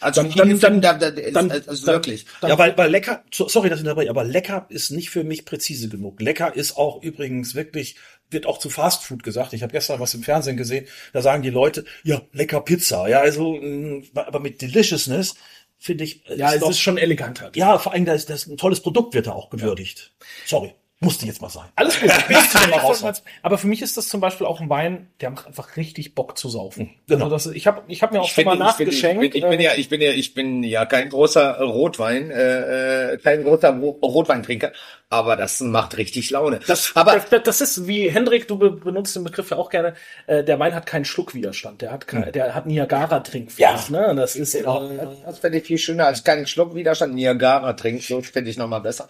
Also 0.01 0.23
dann, 0.23 0.59
dann, 0.59 0.81
dann, 0.81 0.99
dann, 0.99 1.51
also 1.51 1.87
wirklich. 1.87 2.25
ja, 2.41 2.57
weil, 2.57 2.77
weil 2.77 2.91
lecker, 2.91 3.23
sorry, 3.31 3.69
dass 3.69 3.79
ich 3.79 3.85
dabei, 3.85 4.09
aber 4.09 4.25
lecker 4.25 4.65
ist 4.69 4.91
nicht 4.91 5.09
für 5.09 5.23
mich 5.23 5.45
präzise 5.45 5.87
genug. 5.87 6.19
Lecker 6.19 6.53
ist 6.53 6.75
auch 6.75 7.01
übrigens 7.01 7.55
wirklich, 7.55 7.95
wird 8.29 8.45
auch 8.45 8.57
zu 8.57 8.69
Fast 8.69 9.03
Food 9.03 9.23
gesagt. 9.23 9.53
Ich 9.53 9.63
habe 9.63 9.71
gestern 9.71 10.01
was 10.01 10.13
im 10.13 10.23
Fernsehen 10.23 10.57
gesehen, 10.57 10.87
da 11.13 11.21
sagen 11.21 11.41
die 11.41 11.49
Leute, 11.49 11.85
ja, 12.03 12.21
lecker 12.33 12.61
Pizza. 12.61 13.07
Ja, 13.07 13.21
also, 13.21 13.53
mm, 13.53 14.03
aber 14.13 14.41
mit 14.41 14.61
Deliciousness 14.61 15.35
finde 15.77 16.03
ich. 16.03 16.23
Ja, 16.35 16.53
es 16.53 16.61
ist 16.61 16.79
schon 16.79 16.97
eleganter. 16.97 17.51
Ja, 17.55 17.79
vor 17.79 17.93
allem, 17.93 18.05
da 18.05 18.13
ist 18.13 18.29
das 18.29 18.47
ein 18.47 18.57
tolles 18.57 18.81
Produkt 18.81 19.13
wird 19.13 19.27
da 19.27 19.31
auch 19.31 19.49
gewürdigt. 19.49 20.11
Ja. 20.19 20.25
Sorry. 20.47 20.75
Musste 21.03 21.25
jetzt 21.25 21.41
mal 21.41 21.49
sein. 21.49 21.65
Alles 21.75 21.99
gut. 21.99 22.11
Aber 23.41 23.57
für 23.57 23.65
mich 23.65 23.81
ist 23.81 23.97
das 23.97 24.07
zum 24.07 24.21
Beispiel 24.21 24.45
auch 24.45 24.61
ein 24.61 24.69
Wein, 24.69 25.07
der 25.19 25.31
macht 25.31 25.47
einfach 25.47 25.75
richtig 25.75 26.13
Bock 26.13 26.37
zu 26.37 26.47
saufen. 26.47 26.91
Genau. 27.07 27.25
Also 27.25 27.49
das, 27.49 27.55
ich 27.55 27.65
habe 27.65 27.81
ich 27.87 28.03
hab 28.03 28.11
mir 28.11 28.21
auch 28.21 28.25
ich 28.25 28.33
schon 28.33 28.45
mal 28.45 28.55
nachgeschenkt. 28.55 29.23
Ich 29.23 29.31
bin, 29.31 29.43
ich, 29.43 29.49
bin, 29.49 29.59
ja, 29.61 29.71
ich 29.75 29.89
bin 29.89 29.99
ja, 29.99 30.11
ich 30.11 30.35
bin 30.35 30.61
ja 30.61 30.85
kein 30.85 31.09
großer 31.09 31.59
Rotwein, 31.59 32.29
äh, 32.29 33.13
äh 33.13 33.17
kein 33.17 33.43
großer 33.43 33.71
Rotweintrinker, 33.79 34.73
aber 35.09 35.35
das 35.35 35.59
macht 35.59 35.97
richtig 35.97 36.29
Laune. 36.29 36.59
Das, 36.67 36.95
aber 36.95 37.19
das, 37.29 37.43
das 37.43 37.61
ist 37.61 37.87
wie 37.87 38.09
Hendrik, 38.09 38.47
du 38.47 38.57
benutzt 38.57 39.15
den 39.15 39.23
Begriff 39.23 39.49
ja 39.49 39.57
auch 39.57 39.69
gerne. 39.69 39.95
Äh, 40.27 40.43
der 40.43 40.57
Wein 40.59 40.73
hat 40.73 40.85
keinen 40.85 41.03
Schluckwiderstand. 41.03 41.81
Der 41.81 41.91
hat, 41.91 42.07
kein, 42.07 42.27
hm. 42.27 42.31
der 42.31 42.55
hat 42.55 42.65
Niagara-Trinkfluss. 42.65 43.57
Ja, 43.57 43.77
ne? 43.89 44.15
Das 44.15 44.35
ist 44.35 44.53
genau. 44.53 44.89
Äh, 44.89 45.07
das 45.25 45.39
finde 45.39 45.57
ich 45.57 45.65
viel 45.65 45.77
schöner 45.77 46.05
als 46.05 46.23
keinen 46.23 46.47
Schluckwiderstand. 46.47 47.13
Niagara-Trinkfluss 47.13 48.29
finde 48.29 48.51
ich 48.51 48.57
noch 48.57 48.67
mal 48.67 48.79
besser. 48.79 49.07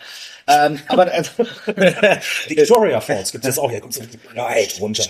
Ähm, 0.47 0.79
aber 0.87 1.13
äh, 1.13 1.23
Victoria 2.47 3.01
Falls 3.01 3.31
gibt 3.31 3.45
es 3.45 3.57
auch. 3.57 3.69
Hier 3.69 3.81
kommt 3.81 3.93
so 3.93 4.01
weit 4.35 4.79
runter. 4.79 5.03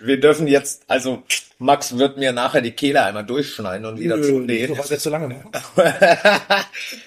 Wir 0.00 0.20
dürfen 0.20 0.46
jetzt, 0.46 0.82
also 0.86 1.22
Max 1.58 1.98
wird 1.98 2.16
mir 2.16 2.32
nachher 2.32 2.60
die 2.60 2.70
Kehle 2.70 3.02
einmal 3.02 3.26
durchschneiden 3.26 3.84
und 3.86 3.98
wieder 3.98 4.22
zu 4.22 4.38
nähen. 4.38 4.74
Du 4.74 4.80
jetzt 4.80 5.02
zu 5.02 5.10
lange. 5.10 5.28
Ne? 5.28 5.42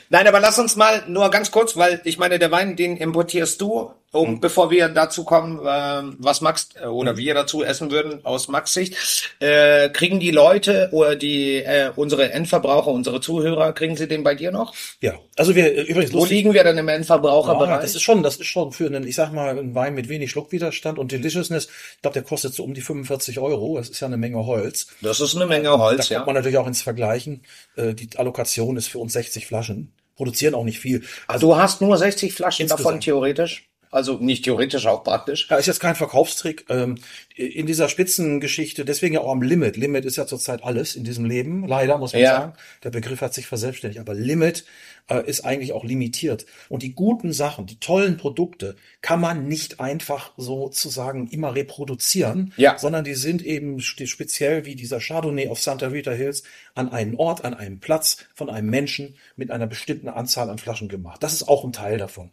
Nein, 0.10 0.28
aber 0.28 0.40
lass 0.40 0.60
uns 0.60 0.76
mal 0.76 1.04
nur 1.08 1.30
ganz 1.32 1.52
kurz, 1.52 1.78
weil 1.78 2.02
ich 2.04 2.18
meine, 2.18 2.38
der 2.38 2.52
Wein, 2.52 2.76
den 2.76 2.98
importierst 2.98 3.62
du 3.62 3.94
um, 4.12 4.32
mhm. 4.32 4.40
bevor 4.42 4.72
wir 4.72 4.90
dazu 4.90 5.24
kommen, 5.24 5.60
äh, 5.60 6.16
was 6.20 6.42
Max 6.42 6.70
äh, 6.76 6.86
oder 6.86 7.16
wir 7.16 7.34
dazu 7.34 7.64
essen 7.64 7.92
würden 7.92 8.26
aus 8.26 8.50
Max 8.50 8.74
Sicht, 8.74 8.96
äh, 9.40 9.90
kriegen 9.90 10.20
die 10.20 10.32
Leute 10.32 10.90
oder 10.92 11.16
die 11.16 11.58
äh, 11.58 11.92
unsere 11.96 12.32
Endverbraucher, 12.32 12.92
unsere 12.92 13.22
Zuhörer, 13.22 13.72
kriegen 13.72 13.96
sie 13.96 14.08
den 14.08 14.24
bei 14.24 14.36
dir 14.36 14.52
noch? 14.52 14.74
Ja, 15.00 15.14
also 15.38 15.56
wir 15.56 15.66
äh, 15.66 15.82
übrigens. 15.84 16.14
Wo 16.14 16.26
liegen 16.26 16.54
wir 16.54 16.64
denn 16.64 16.78
im 16.78 16.90
Endverbraucherbereich? 16.90 17.70
Ja, 17.70 17.82
das 17.82 17.96
ist 17.96 18.02
schon, 18.02 18.22
das 18.22 18.36
ist 18.36 18.48
schon 18.48 18.74
für 18.74 18.88
einen, 18.88 19.08
ich 19.08 19.16
sag 19.16 19.32
mal, 19.32 19.50
einen 19.50 19.76
Wein 19.76 19.94
mit 19.94 20.10
wenig 20.10 20.30
Schluckwiderstand 20.32 21.00
und 21.00 21.14
Deliciousness. 21.14 21.70
Ich 21.96 22.02
glaube, 22.02 22.14
der 22.14 22.24
kostet 22.24 22.54
so 22.54 22.64
um 22.64 22.74
die 22.74 22.82
45 22.82 23.40
Euro. 23.40 23.78
Das 23.78 23.90
ist 23.90 24.02
ja 24.02 24.08
eine 24.08 24.18
Menge 24.18 24.46
Holz. 24.46 24.88
Das 25.02 25.22
ist 25.22 25.36
eine 25.36 25.46
Menge 25.46 25.72
Holz, 25.78 26.10
da 26.10 26.16
ja. 26.16 26.20
Kommt 26.20 26.28
man 26.28 26.36
natürlich 26.36 26.58
auch 26.58 26.68
ins 26.68 26.82
Vergleichen. 26.82 27.44
Äh, 27.78 27.94
die 27.94 28.10
Allokation 28.18 28.76
ist 28.76 28.88
für 28.88 29.00
uns 29.00 29.14
60 29.14 29.48
Flaschen. 29.48 29.94
Produzieren 30.18 30.54
auch 30.54 30.66
nicht 30.66 30.80
viel. 30.80 31.04
Also 31.28 31.48
du 31.48 31.56
hast 31.56 31.82
nur 31.82 31.98
60 31.98 32.34
Flaschen 32.34 32.68
davon 32.68 33.00
theoretisch? 33.00 33.71
Also 33.92 34.18
nicht 34.20 34.46
theoretisch, 34.46 34.88
auch 34.88 35.04
praktisch. 35.04 35.48
Ja, 35.50 35.58
ist 35.58 35.66
jetzt 35.66 35.82
kein 35.82 35.96
Verkaufstrick. 35.96 36.66
Ähm, 36.70 36.96
in 37.36 37.66
dieser 37.66 37.90
Spitzengeschichte, 37.90 38.86
deswegen 38.86 39.16
ja 39.16 39.20
auch 39.20 39.32
am 39.32 39.42
Limit. 39.42 39.76
Limit 39.76 40.06
ist 40.06 40.16
ja 40.16 40.26
zurzeit 40.26 40.64
alles 40.64 40.96
in 40.96 41.04
diesem 41.04 41.26
Leben. 41.26 41.68
Leider, 41.68 41.98
muss 41.98 42.14
man 42.14 42.22
ja. 42.22 42.32
sagen. 42.32 42.54
Der 42.84 42.90
Begriff 42.90 43.20
hat 43.20 43.34
sich 43.34 43.48
verselbstständigt. 43.48 44.00
Aber 44.00 44.14
Limit 44.14 44.64
äh, 45.10 45.28
ist 45.28 45.44
eigentlich 45.44 45.74
auch 45.74 45.84
limitiert. 45.84 46.46
Und 46.70 46.84
die 46.84 46.94
guten 46.94 47.34
Sachen, 47.34 47.66
die 47.66 47.80
tollen 47.80 48.16
Produkte, 48.16 48.78
kann 49.02 49.20
man 49.20 49.50
nicht 49.50 49.82
einfach 49.82 50.32
sozusagen 50.38 51.28
immer 51.28 51.54
reproduzieren, 51.54 52.54
ja. 52.56 52.78
sondern 52.78 53.04
die 53.04 53.16
sind 53.16 53.44
eben 53.44 53.82
speziell 53.82 54.66
wie 54.66 54.76
dieser 54.76 55.02
Chardonnay 55.02 55.50
auf 55.50 55.62
Santa 55.62 55.88
Rita 55.88 56.12
Hills 56.12 56.44
an 56.76 56.90
einen 56.90 57.16
Ort, 57.16 57.44
an 57.44 57.54
einem 57.54 57.80
Platz 57.80 58.26
von 58.36 58.50
einem 58.50 58.70
Menschen 58.70 59.16
mit 59.36 59.52
einer 59.52 59.68
bestimmten 59.68 60.08
Anzahl 60.08 60.50
an 60.50 60.60
Flaschen 60.60 60.88
gemacht. 60.88 61.22
Das 61.22 61.34
ist 61.34 61.44
auch 61.44 61.66
ein 61.66 61.74
Teil 61.74 61.98
davon. 61.98 62.32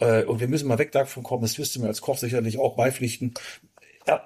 Äh, 0.00 0.24
und 0.24 0.40
wir 0.40 0.48
müssen 0.48 0.68
mal 0.68 0.78
weg 0.78 0.92
davon 0.92 1.22
kommen, 1.22 1.42
das 1.42 1.58
wirst 1.58 1.76
du 1.76 1.80
mir 1.80 1.88
als 1.88 2.00
Koch 2.00 2.18
sicherlich 2.18 2.58
auch 2.58 2.76
beipflichten. 2.76 3.34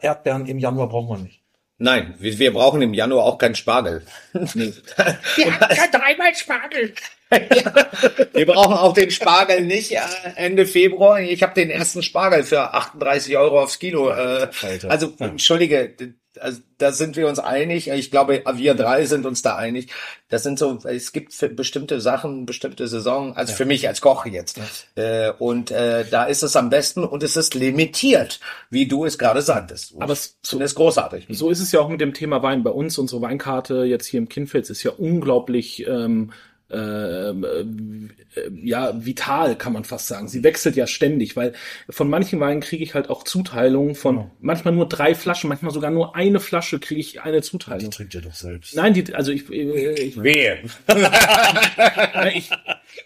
Erdbeeren 0.00 0.46
im 0.46 0.58
Januar 0.58 0.88
brauchen 0.88 1.08
wir 1.08 1.22
nicht. 1.22 1.40
Nein, 1.76 2.14
wir, 2.18 2.38
wir 2.38 2.52
brauchen 2.52 2.80
im 2.82 2.94
Januar 2.94 3.24
auch 3.24 3.37
keinen 3.37 3.56
Spargel. 3.56 4.06
Wir 4.32 5.60
haben 5.60 5.76
ja 5.76 5.87
dreimal 5.90 6.34
Spargel. 6.34 6.94
wir 8.32 8.46
brauchen 8.46 8.74
auch 8.74 8.94
den 8.94 9.10
Spargel 9.10 9.62
nicht 9.62 9.90
äh, 9.90 9.98
Ende 10.37 10.66
Februar. 10.66 11.20
Ich 11.20 11.42
habe 11.42 11.52
den 11.54 11.70
ersten 11.70 12.02
Spargel 12.04 12.44
für 12.44 12.72
38 12.72 13.37
Euro 13.37 13.60
aufs 13.60 13.80
Kilo. 13.80 14.10
Äh, 14.10 14.48
also, 14.88 15.12
entschuldige, 15.18 15.96
also 16.40 16.60
da 16.78 16.92
sind 16.92 17.16
wir 17.16 17.28
uns 17.28 17.38
einig. 17.38 17.88
Ich 17.88 18.10
glaube, 18.10 18.42
wir 18.54 18.74
drei 18.74 19.04
sind 19.06 19.26
uns 19.26 19.42
da 19.42 19.56
einig. 19.56 19.90
Das 20.28 20.42
sind 20.42 20.58
so, 20.58 20.78
es 20.84 21.12
gibt 21.12 21.32
für 21.32 21.48
bestimmte 21.48 22.00
Sachen, 22.00 22.46
bestimmte 22.46 22.88
Saison, 22.88 23.36
also 23.36 23.52
ja. 23.52 23.56
für 23.56 23.64
mich 23.64 23.86
als 23.88 24.00
Koch 24.00 24.26
jetzt. 24.26 24.58
Ja. 24.96 25.28
Äh, 25.28 25.32
und 25.38 25.70
äh, 25.70 26.04
da 26.10 26.24
ist 26.24 26.42
es 26.42 26.56
am 26.56 26.70
besten 26.70 27.04
und 27.04 27.22
es 27.22 27.36
ist 27.36 27.54
limitiert, 27.54 28.40
wie 28.70 28.86
du 28.86 29.04
es 29.04 29.18
gerade 29.18 29.42
sagtest. 29.42 29.94
Aber 29.98 30.12
es 30.12 30.38
so, 30.42 30.58
ist 30.60 30.74
großartig. 30.74 31.26
So 31.30 31.50
ist 31.50 31.60
es 31.60 31.72
ja 31.72 31.80
auch 31.80 31.88
mit 31.88 32.00
dem 32.00 32.14
Thema 32.14 32.42
Wein 32.42 32.62
bei 32.62 32.70
uns. 32.70 32.98
Unsere 32.98 33.22
Weinkarte 33.22 33.84
jetzt 33.84 34.06
hier 34.06 34.18
im 34.18 34.28
Kinnfels 34.28 34.70
ist 34.70 34.82
ja 34.82 34.90
unglaublich 34.90 35.86
ähm, 35.86 36.32
äh, 36.74 37.30
äh, 37.30 38.50
ja 38.62 39.04
vital, 39.04 39.56
kann 39.56 39.72
man 39.72 39.84
fast 39.84 40.08
sagen. 40.08 40.28
Sie 40.28 40.42
wechselt 40.42 40.76
ja 40.76 40.87
ständig, 40.87 41.37
weil 41.37 41.52
von 41.88 42.10
manchen 42.10 42.40
Weinen 42.40 42.60
kriege 42.60 42.82
ich 42.82 42.94
halt 42.94 43.08
auch 43.10 43.22
Zuteilungen 43.24 43.94
von 43.94 44.16
Ja. 44.16 44.30
manchmal 44.40 44.74
nur 44.74 44.88
drei 44.88 45.14
Flaschen, 45.14 45.48
manchmal 45.48 45.72
sogar 45.72 45.90
nur 45.90 46.16
eine 46.16 46.40
Flasche 46.40 46.78
kriege 46.80 47.00
ich 47.00 47.20
eine 47.22 47.38
Die 47.40 47.42
Zuteilung. 47.42 47.90
trinkt 47.90 48.14
ihr 48.14 48.20
doch 48.22 48.34
selbst. 48.34 48.74
Nein, 48.76 48.94
die, 48.94 49.14
also 49.14 49.30
ich, 49.32 49.48
äh, 49.50 49.92
ich, 49.94 50.22
Wehe. 50.22 50.58
ich 52.34 52.50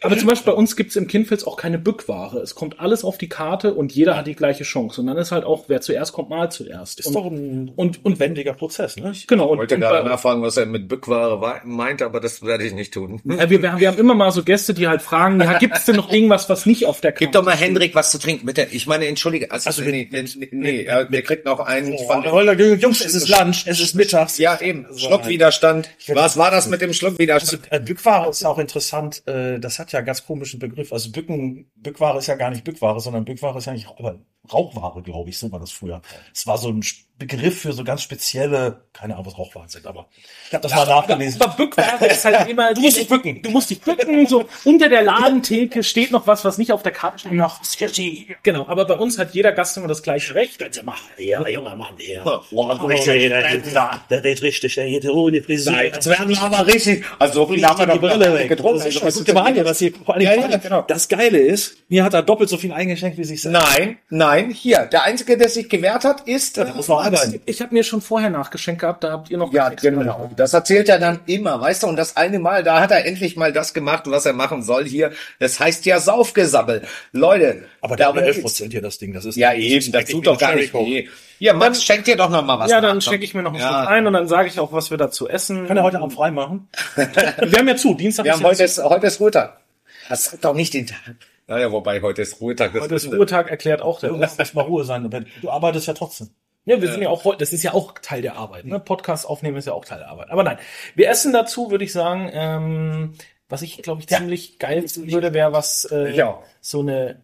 aber 0.02 0.16
zum 0.16 0.28
Beispiel 0.28 0.52
bei 0.52 0.56
uns 0.58 0.76
gibt's 0.76 0.96
im 0.96 1.06
Kindfels 1.06 1.44
auch 1.44 1.56
keine 1.56 1.78
Bückware. 1.78 2.38
Es 2.38 2.54
kommt 2.54 2.80
alles 2.80 3.04
auf 3.04 3.18
die 3.18 3.28
Karte 3.28 3.74
und 3.74 3.92
jeder 3.92 4.16
hat 4.16 4.26
die 4.26 4.34
gleiche 4.34 4.64
Chance. 4.64 5.00
Und 5.00 5.06
dann 5.08 5.16
ist 5.16 5.32
halt 5.32 5.44
auch, 5.44 5.64
wer 5.68 5.80
zuerst 5.80 6.12
kommt, 6.12 6.30
mal 6.30 6.50
zuerst. 6.50 7.00
Ist 7.00 7.06
und, 7.06 7.14
doch 7.14 7.26
ein 7.26 7.72
und, 7.74 8.04
und 8.04 8.20
wendiger 8.20 8.52
Prozess, 8.54 8.96
ne? 8.96 9.12
genau. 9.26 9.52
Ich 9.52 9.58
wollte 9.58 9.74
und 9.76 9.80
gerade 9.80 10.02
bei, 10.04 10.08
nachfragen, 10.10 10.42
was 10.42 10.56
er 10.56 10.66
mit 10.66 10.88
Bückware 10.88 11.60
meint, 11.64 12.02
aber 12.02 12.20
das 12.20 12.42
werde 12.42 12.64
ich 12.64 12.72
nicht 12.74 12.94
tun. 12.94 13.20
äh, 13.28 13.48
wir, 13.50 13.62
wir 13.62 13.72
haben 13.88 13.98
immer 13.98 14.14
mal 14.14 14.30
so 14.30 14.42
Gäste, 14.42 14.74
die 14.74 14.88
halt 14.88 15.02
fragen, 15.02 15.40
ja, 15.40 15.58
gibt's 15.58 15.84
denn 15.84 15.96
noch 15.96 16.12
irgendwas, 16.12 16.48
was 16.48 16.66
nicht 16.66 16.86
auf 16.86 17.00
der 17.00 17.12
Karte 17.12 17.24
Gib 17.24 17.32
doch 17.32 17.44
mal 17.44 17.56
Hendrik 17.56 17.94
was 17.94 18.10
zu 18.10 18.18
trinken, 18.18 18.46
bitte. 18.46 18.66
Ich 18.70 18.86
meine, 18.86 19.06
entschuldige. 19.06 19.50
Also, 19.50 19.68
Also 19.68 19.82
nee, 19.82 20.08
nee, 20.10 20.24
nee, 20.36 20.48
nee, 20.52 20.82
er- 20.84 21.04
der 21.04 21.22
kriegt 21.22 21.44
noch 21.44 21.60
einen 21.60 21.96
von. 21.98 22.22
Jungs, 22.78 23.04
es 23.04 23.14
ist 23.14 23.28
Lunch, 23.28 23.64
es 23.66 23.80
ist 23.80 23.94
mittags. 23.94 24.38
Ja, 24.38 24.60
eben. 24.60 24.86
So, 24.90 25.08
Schluckwiderstand. 25.08 25.90
Was 26.08 26.36
war 26.36 26.50
das 26.50 26.68
mit 26.68 26.80
dem 26.80 26.92
Schluckwiderstand? 26.92 27.62
Also, 27.70 27.82
äh, 27.82 27.84
Bückware 27.84 28.30
ist 28.30 28.42
ja 28.42 28.48
auch 28.48 28.58
interessant. 28.58 29.22
Äh, 29.26 29.58
das 29.78 29.86
hat 29.86 29.92
ja 29.92 29.98
einen 30.00 30.06
ganz 30.06 30.26
komischen 30.26 30.58
Begriff. 30.58 30.92
Also 30.92 31.12
Bücken, 31.12 31.70
Bückware 31.76 32.18
ist 32.18 32.26
ja 32.26 32.34
gar 32.34 32.50
nicht 32.50 32.64
Bückware, 32.64 32.98
sondern 33.00 33.24
Bückware 33.24 33.56
ist 33.58 33.66
ja 33.66 33.72
nicht 33.72 33.88
Rauchware, 34.52 35.02
glaube 35.02 35.30
ich, 35.30 35.38
so 35.38 35.52
war 35.52 35.60
das 35.60 35.70
früher. 35.70 36.02
Es 36.34 36.46
war 36.46 36.58
so 36.58 36.70
ein 36.70 36.82
Begriff 37.18 37.62
für 37.62 37.72
so 37.72 37.82
ganz 37.82 38.02
spezielle, 38.02 38.82
keine 38.92 39.14
Ahnung, 39.14 39.26
was 39.26 39.36
Rauchwaren 39.36 39.68
sind, 39.68 39.86
aber 39.86 40.06
ich 40.46 40.54
habe 40.54 40.62
das 40.62 40.72
mal 40.74 40.86
nachgelesen. 40.86 41.40
Aber 41.42 41.54
Bückware 41.56 42.06
ist 42.06 42.24
halt 42.24 42.48
immer. 42.48 42.72
Du 42.78 42.80
musst 42.80 42.96
dich 42.96 43.08
bücken. 43.08 43.42
Du 43.42 43.50
musst 43.50 43.70
dich 43.70 43.80
bücken. 43.80 44.26
So 44.26 44.44
unter 44.64 44.88
der 44.88 45.02
Ladentheke 45.02 45.82
steht 45.82 46.12
noch 46.12 46.26
was, 46.26 46.44
was 46.44 46.58
nicht 46.58 46.70
auf 46.70 46.82
der 46.82 46.92
Karte 46.92 47.18
steht. 47.20 47.32
Noch, 47.32 47.60
Genau. 48.42 48.66
Aber 48.68 48.84
bei 48.84 48.94
uns 48.94 49.18
hat 49.18 49.34
jeder 49.34 49.52
Gast 49.52 49.76
immer 49.76 49.88
das 49.88 50.02
gleiche 50.02 50.34
Recht. 50.34 50.60
ja, 51.18 51.46
junger 51.48 51.74
Mann, 51.74 51.96
der. 51.96 52.24
Der 54.10 54.22
redet 54.22 54.42
richtig, 54.42 54.74
der 54.74 54.86
geht 54.86 55.08
ohne 55.08 55.42
Frisur. 55.42 55.80
Jetzt 55.80 56.06
werden 56.06 56.28
wir 56.28 56.40
aber 56.40 56.66
richtig. 56.66 57.04
Also 57.18 57.34
so 57.34 57.46
viel 57.52 57.64
haben 57.66 57.78
wir 57.78 57.92
die 57.94 57.98
Brille 57.98 58.32
weg. 58.34 58.48
getrunken. 58.48 58.78
Das 58.84 58.94
ist 58.94 59.16
Guck 59.16 59.24
dir 59.26 59.34
mal 59.34 59.46
an, 59.46 59.54
hier, 59.54 59.64
was 59.64 59.78
hier 59.78 59.92
vor 59.92 60.14
allem 60.14 60.22
Ja, 60.24 60.34
ja. 60.34 60.82
Das 60.86 61.08
Geile 61.08 61.38
ist, 61.38 61.76
mir 61.88 62.04
hat 62.04 62.14
er 62.14 62.22
doppelt 62.22 62.48
so 62.48 62.56
viel 62.58 62.72
eingeschenkt 62.72 63.18
wie 63.18 63.24
sich 63.24 63.42
selbst. 63.42 63.60
Nein, 63.76 63.98
nein, 64.08 64.50
hier. 64.50 64.86
Der 64.86 65.02
Einzige, 65.02 65.36
der 65.36 65.48
sich 65.48 65.68
gewehrt 65.68 66.04
hat, 66.04 66.20
ist. 66.22 66.58
Da 66.58 66.72
muss 66.74 66.88
man 66.88 67.07
arbeiten. 67.16 67.42
Ich 67.46 67.60
habe 67.60 67.74
mir 67.74 67.82
schon 67.84 68.00
vorher 68.00 68.30
nachgeschenkt 68.30 68.80
gehabt. 68.80 69.04
Da 69.04 69.12
habt 69.12 69.30
ihr 69.30 69.38
noch. 69.38 69.52
Ja, 69.52 69.68
genau. 69.70 70.30
Das 70.36 70.52
erzählt 70.54 70.88
er 70.88 70.98
dann 70.98 71.20
immer, 71.26 71.60
weißt 71.60 71.82
du? 71.82 71.86
Und 71.86 71.96
das 71.96 72.16
eine 72.16 72.38
Mal, 72.38 72.62
da 72.62 72.80
hat 72.80 72.90
er 72.90 73.04
endlich 73.04 73.36
mal 73.36 73.52
das 73.52 73.74
gemacht, 73.74 74.04
was 74.06 74.26
er 74.26 74.32
machen 74.32 74.62
soll 74.62 74.84
hier. 74.86 75.12
Das 75.38 75.58
heißt 75.60 75.84
ja 75.86 76.00
Saufgesabbel. 76.00 76.82
Leute. 77.12 77.64
Aber 77.80 77.96
der 77.96 78.06
darum 78.06 78.18
hat 78.18 78.24
11 78.26 78.36
geht's. 78.36 78.42
Prozent 78.44 78.72
hier, 78.72 78.82
das 78.82 78.98
Ding. 78.98 79.12
Das 79.12 79.24
ist 79.24 79.36
Ja, 79.36 79.50
das 79.50 79.58
eben. 79.58 79.92
Das 79.92 80.04
tut 80.06 80.26
doch 80.26 80.38
gar 80.38 80.54
nicht 80.54 80.72
weh. 80.74 81.08
Hier, 81.38 81.54
Max, 81.54 81.84
schenk 81.84 82.04
dir 82.04 82.16
doch 82.16 82.30
noch 82.30 82.44
mal 82.44 82.58
was. 82.58 82.70
Ja, 82.70 82.80
nach. 82.80 82.88
dann 82.88 83.00
schenke 83.00 83.24
ich 83.24 83.32
mir 83.32 83.42
noch 83.42 83.52
einen 83.52 83.60
Ja. 83.60 83.68
Schluck 83.82 83.88
ein 83.90 84.06
und 84.06 84.12
dann 84.12 84.26
sage 84.26 84.48
ich 84.48 84.58
auch, 84.58 84.72
was 84.72 84.90
wir 84.90 84.98
dazu 84.98 85.28
essen. 85.28 85.68
Kann 85.68 85.76
er 85.76 85.84
heute 85.84 85.98
Abend 86.00 86.12
frei 86.12 86.30
machen? 86.32 86.68
Wir 86.96 87.58
haben 87.58 87.68
ja 87.68 87.76
zu. 87.76 87.94
Dienstag 87.94 88.24
Wir 88.24 88.32
ist 88.32 88.36
haben 88.38 88.42
ja 88.42 88.48
heute 88.48 88.64
ist, 88.64 88.82
heute 88.82 89.06
ist 89.06 89.20
Ruhetag. 89.20 89.60
Das 90.08 90.32
hat 90.32 90.44
doch 90.44 90.54
nicht 90.54 90.74
den 90.74 90.86
Tag. 90.88 90.98
Naja, 91.46 91.70
wobei 91.70 92.02
heute 92.02 92.22
ist 92.22 92.40
Ruhetag. 92.40 92.72
Das 92.74 92.82
Heute 92.82 92.94
ist 92.96 93.06
Ruhetag 93.06 93.48
erklärt 93.50 93.80
auch 93.82 94.00
der. 94.00 94.10
Lass 94.12 94.36
muss 94.36 94.54
mal 94.54 94.62
Ruhe 94.62 94.84
sein. 94.84 95.08
Du 95.40 95.50
arbeitest 95.50 95.86
ja 95.86 95.94
trotzdem. 95.94 96.28
Ja, 96.68 96.80
wir 96.82 96.90
sind 96.92 97.02
ja 97.02 97.08
auch 97.08 97.24
heute, 97.24 97.38
das 97.38 97.52
ist 97.52 97.62
ja 97.62 97.72
auch 97.72 97.94
Teil 98.00 98.22
der 98.22 98.36
Arbeit. 98.36 98.66
Ne? 98.66 98.78
Podcast 98.78 99.26
aufnehmen 99.26 99.56
ist 99.56 99.66
ja 99.66 99.72
auch 99.72 99.84
Teil 99.84 99.98
der 99.98 100.08
Arbeit. 100.08 100.30
Aber 100.30 100.42
nein, 100.42 100.58
wir 100.94 101.08
essen 101.08 101.32
dazu, 101.32 101.70
würde 101.70 101.84
ich 101.84 101.92
sagen, 101.92 102.30
ähm, 102.32 103.14
was 103.48 103.62
ich, 103.62 103.78
glaube 103.82 104.00
ich, 104.02 104.08
ziemlich 104.08 104.58
geil 104.58 104.86
finden 104.86 105.10
würde, 105.10 105.32
wäre 105.32 105.52
was, 105.52 105.86
äh, 105.90 106.14
Ja. 106.14 106.42
so 106.60 106.80
eine, 106.80 107.22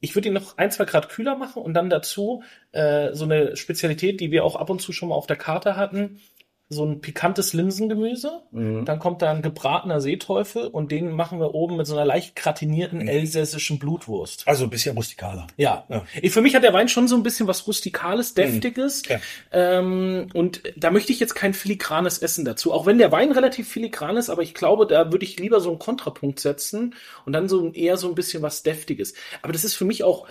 ich 0.00 0.14
würde 0.14 0.28
ihn 0.28 0.34
noch 0.34 0.56
ein, 0.58 0.70
zwei 0.70 0.84
Grad 0.84 1.08
kühler 1.08 1.34
machen 1.36 1.62
und 1.62 1.74
dann 1.74 1.90
dazu 1.90 2.44
äh, 2.72 3.12
so 3.12 3.24
eine 3.24 3.56
Spezialität, 3.56 4.20
die 4.20 4.30
wir 4.30 4.44
auch 4.44 4.54
ab 4.56 4.70
und 4.70 4.80
zu 4.80 4.92
schon 4.92 5.08
mal 5.08 5.16
auf 5.16 5.26
der 5.26 5.36
Karte 5.36 5.76
hatten, 5.76 6.20
so 6.68 6.84
ein 6.84 7.00
pikantes 7.00 7.52
Linsengemüse. 7.52 8.42
Dann 8.50 8.98
kommt 8.98 9.22
da 9.22 9.30
ein 9.30 9.40
gebratener 9.40 10.00
Seeteufel 10.00 10.66
und 10.66 10.90
den 10.90 11.12
machen 11.12 11.38
wir 11.38 11.54
oben 11.54 11.76
mit 11.76 11.86
so 11.86 11.94
einer 11.94 12.04
leicht 12.04 12.34
gratinierten 12.34 13.06
elsässischen 13.06 13.78
Blutwurst. 13.78 14.42
Also 14.48 14.64
ein 14.64 14.70
bisschen 14.70 14.96
rustikaler. 14.96 15.46
Ja. 15.56 15.84
Ja. 15.88 16.04
Ich, 16.20 16.32
für 16.32 16.40
mich 16.40 16.56
hat 16.56 16.64
der 16.64 16.72
Wein 16.72 16.88
schon 16.88 17.06
so 17.06 17.14
ein 17.14 17.22
bisschen 17.22 17.46
was 17.46 17.68
Rustikales, 17.68 18.34
Deftiges. 18.34 19.02
Ja. 19.08 19.20
Ähm, 19.52 20.26
und 20.34 20.62
da 20.76 20.90
möchte 20.90 21.12
ich 21.12 21.20
jetzt 21.20 21.34
kein 21.34 21.54
filigranes 21.54 22.18
Essen 22.18 22.44
dazu. 22.44 22.72
Auch 22.72 22.84
wenn 22.84 22.98
der 22.98 23.12
Wein 23.12 23.30
relativ 23.30 23.68
filigran 23.68 24.16
ist, 24.16 24.28
aber 24.28 24.42
ich 24.42 24.52
glaube, 24.52 24.86
da 24.88 25.12
würde 25.12 25.24
ich 25.24 25.38
lieber 25.38 25.60
so 25.60 25.70
einen 25.70 25.78
Kontrapunkt 25.78 26.40
setzen 26.40 26.96
und 27.24 27.32
dann 27.32 27.48
so 27.48 27.70
eher 27.70 27.96
so 27.96 28.08
ein 28.08 28.16
bisschen 28.16 28.42
was 28.42 28.64
Deftiges. 28.64 29.14
Aber 29.42 29.52
das 29.52 29.62
ist 29.62 29.74
für 29.76 29.84
mich 29.84 30.02
auch, 30.02 30.26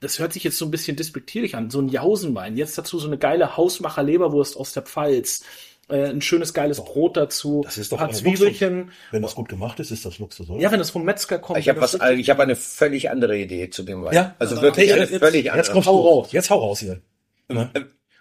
das 0.00 0.18
hört 0.18 0.32
sich 0.32 0.44
jetzt 0.44 0.58
so 0.58 0.64
ein 0.64 0.70
bisschen 0.70 0.96
despektierlich 0.96 1.56
an, 1.56 1.70
so 1.70 1.80
ein 1.80 1.88
Jausenwein. 1.88 2.56
Jetzt 2.58 2.76
dazu 2.76 2.98
so 2.98 3.06
eine 3.06 3.16
geile 3.16 3.56
Hausmacher 3.56 4.02
Leberwurst 4.02 4.56
aus 4.56 4.72
der 4.72 4.82
Pfalz. 4.82 5.44
Äh, 5.90 6.10
ein 6.10 6.20
schönes 6.20 6.52
geiles 6.52 6.84
Brot 6.84 7.16
dazu. 7.16 7.62
Das 7.64 7.78
ist 7.78 7.92
doch 7.92 7.98
ein 7.98 8.08
paar 8.08 8.14
Zwiebelchen. 8.14 8.90
Wenn 9.10 9.22
das 9.22 9.34
gut 9.34 9.48
gemacht 9.48 9.80
ist, 9.80 9.90
ist 9.90 10.04
das 10.04 10.18
Luxus, 10.18 10.50
oder? 10.50 10.60
Ja, 10.60 10.70
wenn 10.70 10.78
das 10.78 10.90
vom 10.90 11.04
Metzger 11.04 11.38
kommt. 11.38 11.58
Ich 11.58 11.68
habe 11.68 11.80
was, 11.80 11.94
ich 11.94 12.30
habe 12.30 12.42
eine 12.42 12.56
völlig 12.56 13.10
andere 13.10 13.38
Idee 13.38 13.70
zu 13.70 13.82
dem 13.82 14.04
Wein. 14.04 14.14
Ja? 14.14 14.34
Also 14.38 14.60
wirklich 14.60 14.92
eine 14.92 15.02
jetzt, 15.02 15.18
völlig 15.18 15.50
andere. 15.50 15.56
jetzt 15.58 15.72
kommst 15.72 15.88
du 15.88 15.92
raus. 15.92 16.32
Jetzt 16.32 16.50
hau 16.50 16.58
raus 16.58 16.80
hier. 16.80 17.00
Ne? 17.48 17.70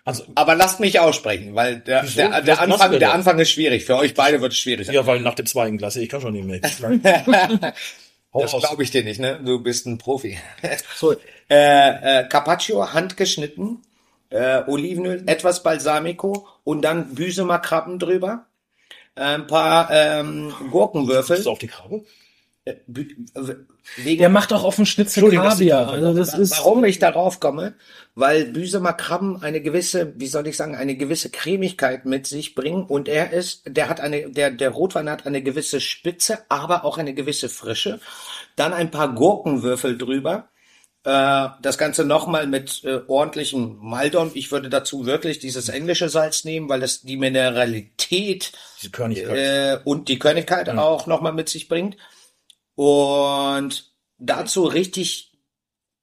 Also, 0.05 0.23
Aber 0.35 0.55
lasst 0.55 0.79
mich 0.79 1.01
aussprechen, 1.01 1.53
weil 1.53 1.79
der, 1.79 2.03
Wieso? 2.03 2.15
der, 2.15 2.41
der 2.41 2.61
Anfang, 2.61 2.97
der? 2.97 3.13
Anfang 3.13 3.37
ist 3.39 3.49
schwierig. 3.49 3.83
Für 3.83 3.97
euch 3.97 4.13
beide 4.13 4.39
wird 4.39 4.53
es 4.53 4.57
schwierig. 4.57 4.87
ja, 4.87 5.05
weil 5.05 5.19
nach 5.19 5.35
dem 5.35 5.45
zweiten 5.45 5.77
Glas, 5.77 5.97
ich 5.97 6.07
kann 6.07 6.21
schon 6.21 6.31
nicht 6.31 6.45
mehr. 6.45 6.61
Hau 8.33 8.41
Das 8.41 8.51
glaube 8.51 8.83
ich 8.83 8.91
dir 8.91 9.03
nicht, 9.03 9.19
ne? 9.19 9.41
Du 9.43 9.59
bist 9.61 9.85
ein 9.85 9.97
Profi. 9.97 10.37
So, 10.95 11.11
äh, 11.49 12.19
äh, 12.21 12.27
Carpaccio 12.29 12.93
handgeschnitten, 12.93 13.81
äh, 14.29 14.63
Olivenöl, 14.67 15.23
etwas 15.25 15.63
Balsamico 15.63 16.47
und 16.63 16.81
dann 16.83 17.13
Büsemer 17.15 17.59
Krabben 17.59 17.99
drüber. 17.99 18.45
Ein 19.15 19.47
paar 19.47 19.89
ähm, 19.91 20.53
Gurkenwürfel. 20.69 21.37
Bist 21.37 21.47
du 21.47 21.51
auf 21.51 21.59
die 21.59 21.67
Krabbe? 21.67 22.03
Bü- 22.91 23.15
w- 23.33 23.55
Wegen, 23.95 24.19
der 24.19 24.27
macht 24.29 24.51
auch 24.51 24.65
auf 24.65 24.75
dem 24.75 24.85
Schnitzel 24.85 25.23
Kaviar. 25.31 25.87
ist- 25.87 25.93
Also 25.93 26.13
das 26.13 26.33
ist 26.37 26.51
Warum 26.59 26.83
ich 26.83 26.99
darauf 26.99 27.39
komme? 27.39 27.75
Weil 28.13 28.45
Büsemer 28.45 28.91
Krabben 28.91 29.41
eine 29.41 29.61
gewisse, 29.61 30.13
wie 30.19 30.27
soll 30.27 30.45
ich 30.47 30.57
sagen, 30.57 30.75
eine 30.75 30.97
gewisse 30.97 31.29
Cremigkeit 31.29 32.05
mit 32.05 32.27
sich 32.27 32.55
bringen 32.55 32.83
und 32.83 33.07
er 33.07 33.31
ist, 33.31 33.61
der 33.65 33.87
hat 33.87 34.01
eine, 34.01 34.29
der, 34.29 34.51
der 34.51 34.71
Rotwein 34.71 35.09
hat 35.09 35.25
eine 35.25 35.41
gewisse 35.41 35.79
Spitze, 35.79 36.39
aber 36.49 36.83
auch 36.83 36.97
eine 36.97 37.13
gewisse 37.13 37.47
Frische. 37.47 38.01
Dann 38.57 38.73
ein 38.73 38.91
paar 38.91 39.13
Gurkenwürfel 39.15 39.97
drüber. 39.97 40.49
Äh, 41.07 41.49
das 41.61 41.77
Ganze 41.77 42.03
nochmal 42.03 42.47
mit 42.47 42.83
äh, 42.83 42.99
ordentlichem 43.07 43.77
Maldon. 43.79 44.31
Ich 44.33 44.51
würde 44.51 44.67
dazu 44.67 45.05
wirklich 45.05 45.39
dieses 45.39 45.69
englische 45.69 46.09
Salz 46.09 46.43
nehmen, 46.43 46.67
weil 46.67 46.83
es 46.83 47.01
die 47.01 47.15
Mineralität 47.15 48.51
äh, 48.83 49.77
und 49.85 50.09
die 50.09 50.19
Körnigkeit 50.19 50.67
auch 50.67 51.07
nochmal 51.07 51.31
mit 51.31 51.47
sich 51.47 51.69
bringt. 51.69 51.95
Und 52.75 53.93
dazu 54.17 54.65
richtig 54.65 55.31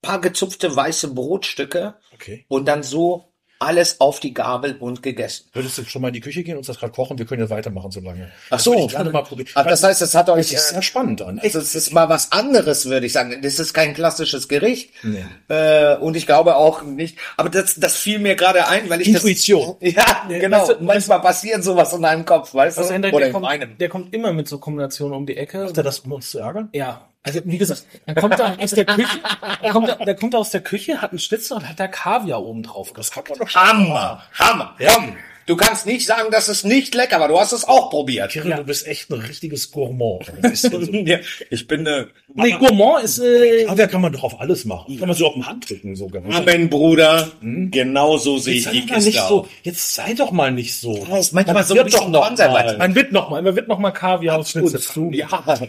paar 0.01 0.23
gezupfte 0.23 0.75
weiße 0.75 1.13
Brotstücke 1.13 1.97
Okay. 2.15 2.47
und 2.49 2.65
dann 2.65 2.83
so 2.83 3.34
alles 3.65 4.01
auf 4.01 4.21
die 4.21 4.35
Gabel 4.35 4.77
und 4.79 5.03
gegessen. 5.03 5.47
Würdest 5.53 5.79
du 5.79 5.85
schon 5.85 6.03
mal 6.03 6.09
in 6.09 6.15
die 6.15 6.21
Küche 6.21 6.43
gehen 6.43 6.55
und 6.55 6.59
uns 6.59 6.67
das 6.69 6.79
gerade 6.79 6.93
kochen? 6.93 7.19
Wir 7.19 7.27
können 7.27 7.43
ja 7.43 7.51
weitermachen 7.51 7.91
so 7.91 8.01
lange. 8.01 8.31
Ach 8.47 8.51
Das 8.51 8.65
so. 8.65 8.73
würde 8.73 8.85
ich 8.85 8.91
gerne 8.93 9.11
mal 9.11 9.23
probieren. 9.23 9.49
Ach, 9.55 9.65
das 9.67 9.83
heißt, 9.83 10.03
es 10.03 10.15
hat 10.15 10.29
euch, 10.31 10.51
das 10.51 10.61
ist 10.65 10.69
sehr 10.71 10.83
spannend 10.83 11.23
an. 11.23 11.39
also 11.39 11.59
es 11.59 11.75
ist 11.75 11.93
mal 11.93 12.09
was 12.09 12.33
anderes, 12.33 12.87
würde 12.87 13.07
ich 13.07 13.13
sagen. 13.13 13.41
Das 13.43 13.59
ist 13.59 13.73
kein 13.75 13.95
klassisches 13.95 14.49
Gericht. 14.49 14.91
Nee. 15.03 15.25
Äh, 15.49 15.97
und 15.97 16.17
ich 16.17 16.27
glaube 16.27 16.57
auch 16.57 16.83
nicht. 16.83 17.19
Aber 17.37 17.49
das, 17.51 17.75
das 17.77 17.97
fiel 17.97 18.19
mir 18.19 18.35
gerade 18.37 18.69
ein, 18.69 18.89
weil 18.91 19.01
ich 19.01 19.09
Intuition. 19.09 19.77
das. 19.81 19.93
Ja, 19.95 20.25
genau. 20.29 20.61
weißt 20.69 20.81
du- 20.81 20.85
Manchmal 20.85 21.21
passiert 21.21 21.63
sowas 21.65 21.93
in 21.93 22.03
deinem 22.03 22.25
Kopf, 22.25 22.53
weißt 22.55 22.79
Also 22.79 22.89
du? 22.89 22.95
Hendrik, 22.95 23.13
Oder 23.15 23.21
der 23.21 23.27
in 23.29 23.33
kommt, 23.33 23.45
meinem. 23.47 23.79
der 23.79 23.89
kommt 23.89 24.15
immer 24.15 24.33
mit 24.33 24.49
so 24.49 24.59
Kombinationen 24.59 25.15
um 25.17 25.27
die 25.27 25.37
Ecke. 25.37 25.65
Macht 25.65 25.77
er 25.77 25.83
das, 25.83 26.01
um 26.01 26.13
uns 26.13 26.31
zu 26.31 26.39
ärgern? 26.39 26.69
Ja, 26.73 27.09
also 27.25 27.41
wie 27.45 27.57
gesagt, 27.57 27.87
dann 28.05 28.17
kommt 28.17 28.39
er 28.39 28.59
aus 28.59 28.71
der 28.73 28.85
Küche, 28.85 29.19
der 29.63 29.71
kommt, 29.73 29.89
der 29.89 30.15
kommt 30.15 30.35
aus 30.35 30.51
der 30.51 30.61
Küche, 30.61 31.01
hat 31.01 31.11
einen 31.11 31.19
Schnitzel 31.19 31.57
und 31.57 31.67
hat 31.67 31.81
da 31.81 31.89
Kaviar 31.89 32.43
oben 32.43 32.63
drauf. 32.63 32.93
Das 32.95 33.11
kann 33.11 33.25
man 33.29 33.39
doch 33.39 33.55
Hammer, 33.55 34.23
Hammer. 34.35 34.77
Komm, 34.79 35.17
du 35.47 35.57
kannst 35.57 35.87
nicht 35.87 36.07
sagen, 36.07 36.31
dass 36.31 36.49
es 36.49 36.65
nicht 36.65 36.95
lecker 36.95 37.21
war. 37.21 37.29
Du 37.29 37.39
hast 37.39 37.53
es 37.53 37.65
auch 37.65 37.91
probiert. 37.91 38.33
Kirill, 38.33 38.55
du 38.57 38.65
bist 38.65 38.87
echt 38.87 39.11
ein 39.11 39.21
richtiges 39.21 39.71
Gourmand. 39.71 40.31
Bist 40.43 40.65
ja 40.71 40.71
so- 40.71 40.93
Ja, 40.93 41.19
ich 41.51 41.67
bin 41.67 41.81
eine 41.87 42.09
Nee, 42.37 42.53
Gourmand 42.53 43.05
ist 43.05 43.19
äh, 43.21 43.65
Kaviar 43.65 43.89
kann 43.89 44.01
man 44.01 44.13
doch 44.13 44.25
auf 44.25 44.41
alles 44.41 44.65
machen. 44.65 44.99
Kann 44.99 45.09
man 45.09 45.17
so 45.17 45.27
auf 45.27 45.35
den 45.35 45.47
Hand 45.47 45.69
drücken 45.69 45.95
sogar. 45.95 46.23
Amen, 46.25 46.69
Bruder. 46.69 47.31
Genau 47.41 48.17
so 48.17 48.39
sehe 48.39 48.55
ich 48.55 48.65
Jetzt 48.65 48.75
die 48.75 48.81
sei, 48.81 48.85
doch 48.85 48.91
mal 48.91 48.95
Kiste 48.97 49.11
nicht 49.11 49.29
so, 49.29 49.49
jetzt 49.63 49.95
sei 49.95 50.15
doch 50.15 50.31
mal 50.33 50.53
nicht 50.53 50.75
so. 50.77 51.07
Das 51.09 51.27
ist 51.27 51.33
manchmal 51.33 51.65
so 51.65 51.75
ein 51.75 51.79
wird 51.85 51.95
doch 51.95 52.09
noch 52.09 52.31
mal. 52.37 52.77
man 52.79 52.95
wird 52.95 53.13
noch 53.13 53.31
mal, 53.31 53.43
man 53.43 53.55
wird 53.57 53.69
noch 53.69 53.79
mal 53.79 53.91
Kaviar 53.93 54.39
aufs 54.39 54.51
Schnitzel. 54.51 54.81
zu. 54.81 55.11
Ja, 55.13 55.29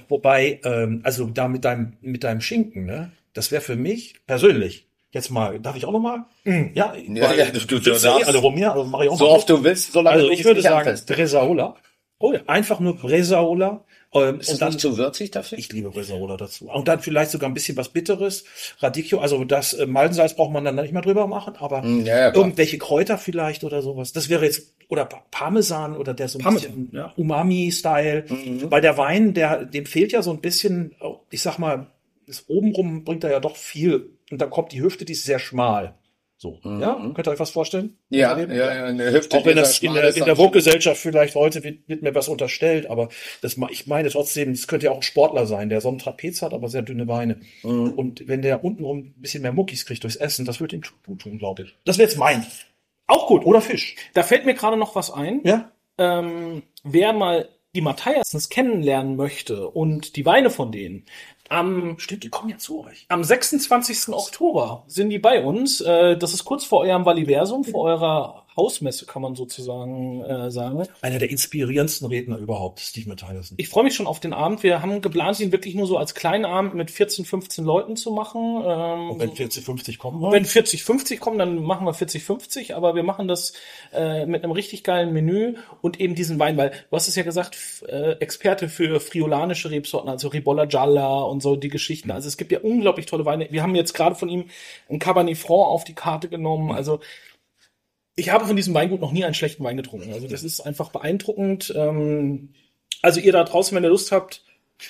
wobei, 0.10 0.60
ähm, 0.64 1.02
also 1.04 1.26
da 1.26 1.48
mit 1.48 1.66
deinem, 1.66 1.94
mit 2.02 2.24
deinem 2.24 2.42
Schinken, 2.42 2.86
ne, 2.86 3.12
das 3.34 3.52
wäre 3.52 3.62
für 3.62 3.76
mich 3.76 4.16
persönlich. 4.26 4.88
Jetzt 5.16 5.32
mal, 5.32 5.60
darf 5.60 5.76
ich 5.78 5.86
auch 5.86 5.92
noch 5.94 6.00
mal? 6.00 6.26
Ja, 6.44 6.94
Ja, 6.94 7.34
ja, 7.34 7.46
du- 7.46 7.66
du 7.66 7.78
ja 7.78 7.98
darfst. 7.98 8.06
alle 8.28 8.38
rum 8.38 8.54
mir, 8.54 8.72
also 8.74 8.84
mache 8.84 9.06
ich 9.06 9.10
auch 9.10 9.18
So 9.18 9.26
mal. 9.26 9.32
oft 9.32 9.50
du 9.50 9.64
willst, 9.64 9.94
solange 9.94 10.16
Also 10.18 10.28
du 10.28 10.34
ich 10.34 10.44
würde 10.46 10.62
sagen, 10.62 10.90
anfasst. 10.90 11.08
Bresaola 11.08 11.76
Oh 12.20 12.32
ja. 12.34 12.40
Einfach 12.48 12.80
nur 12.80 12.96
Bresaola. 12.96 13.84
Ähm, 14.14 14.40
Ist 14.40 14.62
das 14.62 14.70
nicht 14.70 14.80
zu 14.80 14.98
würzig 14.98 15.32
dafür? 15.32 15.58
Ich 15.58 15.72
liebe 15.74 15.90
Bresaola 15.90 16.38
dazu. 16.38 16.70
Und 16.70 16.88
dann 16.88 17.02
vielleicht 17.02 17.30
sogar 17.32 17.50
ein 17.50 17.54
bisschen 17.54 17.76
was 17.76 17.90
Bitteres. 17.90 18.46
Radicchio, 18.80 19.20
also 19.20 19.44
das 19.44 19.74
äh, 19.74 19.86
Malzensalz 19.86 20.34
braucht 20.36 20.52
man 20.54 20.64
dann 20.64 20.76
nicht 20.76 20.94
mehr 20.94 21.02
drüber 21.02 21.28
machen, 21.28 21.56
aber 21.60 21.82
Hm, 21.84 22.06
ja, 22.06 22.18
ja, 22.30 22.34
irgendwelche 22.36 22.78
Kräuter 22.78 23.18
vielleicht 23.18 23.66
oder 23.66 23.82
sowas. 23.82 24.14
Das 24.14 24.30
wäre 24.30 24.46
jetzt, 24.46 24.76
oder 24.88 25.04
Pa- 25.06 25.24
Parmesan 25.32 25.98
oder 25.98 26.14
der 26.14 26.30
so 26.30 26.40
ein 26.40 26.44
Parmesan, 26.44 26.86
bisschen 26.88 26.90
ja. 26.94 27.14
Umami-Style. 27.18 28.26
Mhm. 28.30 28.72
Weil 28.72 28.82
der 28.82 28.98
Wein, 28.98 29.34
der, 29.34 29.66
dem 29.66 29.86
fehlt 29.86 30.12
ja 30.14 30.22
so 30.22 30.32
ein 30.32 30.40
bisschen, 30.42 30.96
oh, 31.02 31.18
ich 31.30 31.42
sag 31.42 31.58
mal, 31.60 31.88
das 32.28 32.46
obenrum 32.48 33.04
bringt 33.04 33.24
er 33.26 33.32
ja 33.32 33.40
doch 33.42 33.56
viel. 33.58 34.15
Und 34.32 34.42
dann 34.42 34.50
kommt 34.50 34.72
die 34.72 34.82
Hüfte, 34.82 35.06
die 35.06 35.14
ist 35.14 35.24
sehr 35.24 35.40
schmal. 35.40 35.96
So, 36.38 36.60
ja? 36.66 36.96
Könnt 37.16 37.28
ihr 37.28 37.32
euch 37.32 37.40
was 37.40 37.52
vorstellen? 37.52 37.98
Mhm. 38.10 38.18
Ja, 38.18 38.38
ja, 38.38 38.54
ja, 38.54 38.86
eine 38.86 39.10
Hüfte. 39.12 39.38
Auch 39.38 39.46
wenn 39.46 39.56
die 39.56 39.62
das 39.62 39.80
in 39.80 39.94
der, 39.94 40.16
in 40.16 40.26
der 40.26 40.36
Vogue-Gesellschaft 40.36 41.00
vielleicht 41.00 41.34
heute 41.36 41.64
wird, 41.64 41.88
wird 41.88 42.02
mir 42.02 42.14
was 42.14 42.28
unterstellt, 42.28 42.88
aber 42.88 43.08
das, 43.42 43.56
ma- 43.56 43.70
ich 43.72 43.88
meine 43.88 44.10
trotzdem, 44.10 44.52
das 44.52 44.68
könnte 44.68 44.88
ja 44.88 44.92
auch 44.92 44.98
ein 44.98 45.02
Sportler 45.02 45.46
sein, 45.48 45.70
der 45.70 45.80
so 45.80 45.88
einen 45.88 45.98
Trapez 45.98 46.42
hat, 46.42 46.54
aber 46.54 46.68
sehr 46.68 46.82
dünne 46.82 47.06
Beine. 47.06 47.40
Mhm. 47.64 47.92
Und 47.94 48.28
wenn 48.28 48.42
der 48.42 48.66
untenrum 48.66 48.98
ein 48.98 49.22
bisschen 49.22 49.44
mehr 49.44 49.54
Muckis 49.54 49.86
kriegt 49.86 50.04
durchs 50.04 50.18
Essen, 50.18 50.44
das 50.44 50.60
wird 50.60 50.74
ihm 50.74 50.82
gut 51.06 51.22
tun, 51.22 51.38
glaube 51.38 51.64
ich. 51.64 51.76
Das 51.86 51.98
wäre 51.98 52.10
jetzt 52.10 52.18
mein. 52.18 52.46
Auch 53.08 53.28
gut. 53.28 53.46
Oder 53.46 53.62
Fisch. 53.62 53.96
Da 54.14 54.22
fällt 54.24 54.46
mir 54.46 54.56
gerade 54.56 54.76
noch 54.78 54.94
was 54.96 55.12
ein. 55.12 55.40
Ja? 55.46 55.72
ähm, 55.98 56.64
wer 56.84 57.14
mal 57.14 57.48
die 57.74 57.82
Matthiasens 57.82 58.50
kennenlernen 58.50 59.16
möchte 59.16 59.70
und 59.70 60.16
die 60.18 60.26
Weine 60.26 60.50
von 60.50 60.72
denen, 60.72 61.06
am, 61.50 61.98
Stimmt, 62.00 62.24
die 62.24 62.30
kommen 62.30 62.50
ja 62.50 62.58
zu 62.58 62.86
euch. 62.86 63.06
am 63.10 63.24
26. 63.24 64.10
Oktober 64.14 64.84
sind 64.88 65.10
die 65.10 65.20
bei 65.20 65.44
uns. 65.44 65.82
Äh, 65.82 66.18
das 66.18 66.34
ist 66.34 66.46
kurz 66.46 66.66
vor 66.66 66.82
eurem 66.82 67.06
Valiversum, 67.06 67.64
vor 67.64 67.84
eurer 67.86 68.45
Hausmesse, 68.58 69.06
kann 69.06 69.22
man 69.22 69.36
sozusagen 69.36 70.24
äh, 70.24 70.50
sagen. 70.50 70.88
Einer 71.02 71.20
der 71.20 71.30
inspirierendsten 71.30 72.08
Redner 72.08 72.38
überhaupt, 72.38 72.80
Steve 72.80 73.10
Mathiasen. 73.10 73.56
Ich 73.60 73.70
freue 73.70 73.84
mich 73.84 73.96
schon 73.96 74.08
auf 74.08 74.20
den 74.20 74.34
Abend. 74.34 74.64
Wir 74.64 74.82
haben 74.82 75.02
geplant, 75.02 75.40
ihn 75.40 75.52
wirklich 75.52 75.76
nur 75.76 75.88
so 75.88 75.98
als 75.98 76.16
kleinen 76.16 76.46
Abend 76.46 76.74
mit 76.74 76.92
14, 76.92 77.26
15 77.26 77.66
Leuten 77.66 77.96
zu 77.98 78.12
machen. 78.12 78.64
Ähm, 78.66 79.10
Und 79.12 79.20
wenn 79.20 79.32
40, 79.32 79.64
50 79.64 80.00
kommen 80.00 80.32
Wenn 80.32 80.46
40, 80.46 80.84
50 80.84 81.20
kommen, 81.20 81.38
dann 81.38 81.62
machen 81.64 81.86
wir 81.86 81.94
40, 81.94 82.24
50, 82.24 82.76
aber 82.76 82.96
wir 82.96 83.04
machen 83.04 83.28
das 83.28 83.54
äh, 83.94 84.26
mit 84.26 84.44
einem 84.44 84.54
richtig 84.54 84.84
geilen 84.84 85.14
Menü 85.14 85.56
und 85.82 86.00
eben 86.00 86.16
diesen 86.16 86.40
Wein, 86.40 86.56
weil 86.58 86.70
du 86.70 86.96
hast 86.96 87.08
es 87.08 87.16
ja 87.16 87.24
gesagt, 87.24 87.58
äh, 87.88 88.14
Experte 88.20 88.70
für 88.70 89.00
friolanische 89.00 89.70
Rebsorten, 89.70 90.10
also 90.10 90.30
Ribolla 90.30 90.66
Gialla 90.66 91.22
und 91.24 91.42
so 91.42 91.56
die 91.56 91.70
Geschichten. 91.70 92.12
Also 92.12 92.28
es 92.28 92.38
gibt 92.38 92.52
ja 92.52 92.60
unglaublich 92.60 93.06
tolle 93.06 93.26
Weine. 93.26 93.48
Wir 93.52 93.64
haben 93.64 93.76
jetzt 93.76 93.94
gerade 93.94 94.16
von 94.16 94.30
ihm 94.30 94.46
ein 94.90 95.00
Cabernet 95.00 95.38
Franc 95.38 95.68
auf 95.68 95.84
die 95.84 95.94
Karte 95.94 96.30
genommen. 96.30 96.72
Also 96.72 97.00
ich 98.16 98.30
habe 98.30 98.46
von 98.46 98.56
diesem 98.56 98.74
Weingut 98.74 99.02
noch 99.02 99.12
nie 99.12 99.26
einen 99.26 99.34
schlechten 99.34 99.64
Wein 99.64 99.78
getrunken. 99.78 100.14
Also 100.14 100.28
das 100.28 100.44
ist 100.44 100.62
einfach 100.62 100.90
beeindruckend. 100.92 101.74
Ähm, 101.76 102.50
also 103.02 103.20
ihr 103.20 103.32
da 103.32 103.44
draußen, 103.44 103.76
wenn 103.76 103.84
ihr 103.84 103.90
Lust 103.90 104.12
habt, 104.12 104.42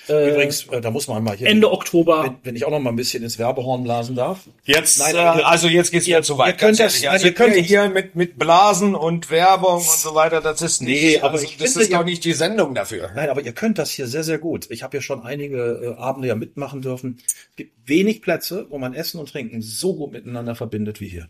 äh, 0.10 0.32
Übrigens, 0.32 0.66
äh, 0.72 0.82
da 0.82 0.90
muss 0.90 1.08
man 1.08 1.24
mal 1.24 1.38
hier, 1.38 1.46
Ende 1.48 1.72
Oktober. 1.72 2.24
wenn, 2.24 2.38
wenn 2.42 2.56
ich 2.56 2.66
auch 2.66 2.72
noch 2.72 2.80
mal 2.80 2.90
ein 2.90 2.96
bisschen 2.96 3.22
ins 3.24 3.38
Werbehorn 3.38 3.84
blasen 3.84 4.16
darf. 4.16 4.40
Jetzt, 4.64 4.98
Nein, 4.98 5.14
äh, 5.16 5.20
ihr- 5.20 5.48
also 5.48 5.68
jetzt 5.68 5.92
geht's 5.92 6.08
wieder 6.08 6.24
zu 6.24 6.40
weit. 6.40 6.56
ihr 6.56 6.58
könnt 6.58 6.80
das- 6.80 6.96
ehrlich. 6.96 7.10
also 7.12 7.28
ihr 7.28 7.34
könnt 7.36 7.54
hier 7.56 7.88
mit, 7.90 8.16
mit 8.16 8.40
Blasen 8.40 8.96
und 8.96 9.30
Werbung 9.30 9.76
und 9.76 9.84
so 9.84 10.16
weiter, 10.16 10.42
das 10.42 10.64
ist 10.64 10.82
nicht, 10.82 10.90
Nee, 11.04 11.20
aber 11.20 11.34
also 11.34 11.46
ich 11.46 11.58
das 11.58 11.74
finde, 11.74 11.84
ist 11.86 11.94
doch 11.94 12.04
nicht 12.04 12.26
die 12.26 12.34
Sendung 12.34 12.74
dafür. 12.74 13.12
Nein, 13.14 13.30
aber 13.30 13.42
ihr 13.44 13.52
könnt 13.54 13.78
das 13.78 13.92
hier 13.92 14.08
sehr, 14.08 14.24
sehr 14.24 14.40
gut. 14.40 14.66
Ich 14.72 14.82
habe 14.82 14.98
ja 14.98 15.02
schon 15.02 15.22
einige 15.22 15.96
äh, 15.96 16.02
Abende 16.02 16.30
ja 16.30 16.36
mitmachen 16.36 16.82
dürfen. 16.82 17.20
Es 17.52 17.56
gibt 17.56 17.74
wenig 17.88 18.24
Plätze, 18.24 18.66
wo 18.72 18.80
man 18.80 18.96
Essen 18.96 19.20
und 19.20 19.30
Trinken 19.30 19.62
so 19.62 19.94
gut 19.96 20.14
miteinander 20.14 20.56
verbindet 20.56 21.00
wie 21.00 21.10
hier. 21.10 21.28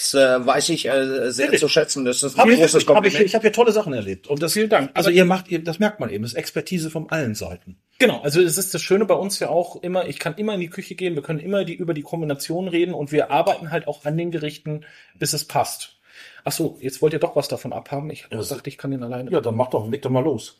Das 0.00 0.14
äh, 0.14 0.46
weiß 0.46 0.70
ich 0.70 0.88
äh, 0.88 1.30
sehr 1.30 1.52
zu 1.52 1.68
schätzen. 1.68 2.06
Das 2.06 2.22
ist 2.22 2.34
ein 2.34 2.40
Hab 2.40 2.48
ich, 2.48 2.58
großes 2.58 2.72
wirklich, 2.72 2.88
hab 2.88 3.04
ich, 3.04 3.12
Kompliment. 3.12 3.26
ich 3.26 3.34
habe 3.34 3.42
hier 3.42 3.52
tolle 3.52 3.72
Sachen 3.72 3.92
erlebt. 3.92 4.28
Und 4.28 4.42
das, 4.42 4.54
Vielen 4.54 4.70
Dank. 4.70 4.90
Also 4.94 5.10
ihr 5.10 5.26
macht, 5.26 5.48
ihr, 5.48 5.62
das 5.62 5.78
merkt 5.78 6.00
man 6.00 6.08
eben, 6.08 6.22
das 6.22 6.32
ist 6.32 6.38
Expertise 6.38 6.90
von 6.90 7.10
allen 7.10 7.34
Seiten. 7.34 7.76
Genau, 7.98 8.22
also 8.22 8.40
es 8.40 8.56
ist 8.56 8.72
das 8.72 8.80
Schöne 8.80 9.04
bei 9.04 9.14
uns 9.14 9.38
ja 9.40 9.50
auch 9.50 9.82
immer, 9.82 10.08
ich 10.08 10.18
kann 10.18 10.36
immer 10.36 10.54
in 10.54 10.60
die 10.60 10.70
Küche 10.70 10.94
gehen, 10.94 11.16
wir 11.16 11.22
können 11.22 11.38
immer 11.38 11.66
die, 11.66 11.74
über 11.74 11.92
die 11.92 12.00
Kombination 12.00 12.66
reden 12.66 12.94
und 12.94 13.12
wir 13.12 13.30
arbeiten 13.30 13.70
halt 13.70 13.86
auch 13.88 14.06
an 14.06 14.16
den 14.16 14.30
Gerichten, 14.30 14.86
bis 15.18 15.34
es 15.34 15.44
passt. 15.44 15.98
Ach 16.44 16.52
so, 16.52 16.78
jetzt 16.80 17.02
wollt 17.02 17.12
ihr 17.12 17.18
doch 17.18 17.36
was 17.36 17.48
davon 17.48 17.74
abhaben. 17.74 18.08
Ich 18.08 18.26
dachte, 18.30 18.70
ich 18.70 18.78
kann 18.78 18.92
den 18.92 19.02
alleine. 19.02 19.30
Ja, 19.30 19.42
dann 19.42 19.54
mach 19.54 19.68
doch, 19.68 19.86
leg 19.90 20.00
doch 20.00 20.10
mal 20.10 20.24
los. 20.24 20.58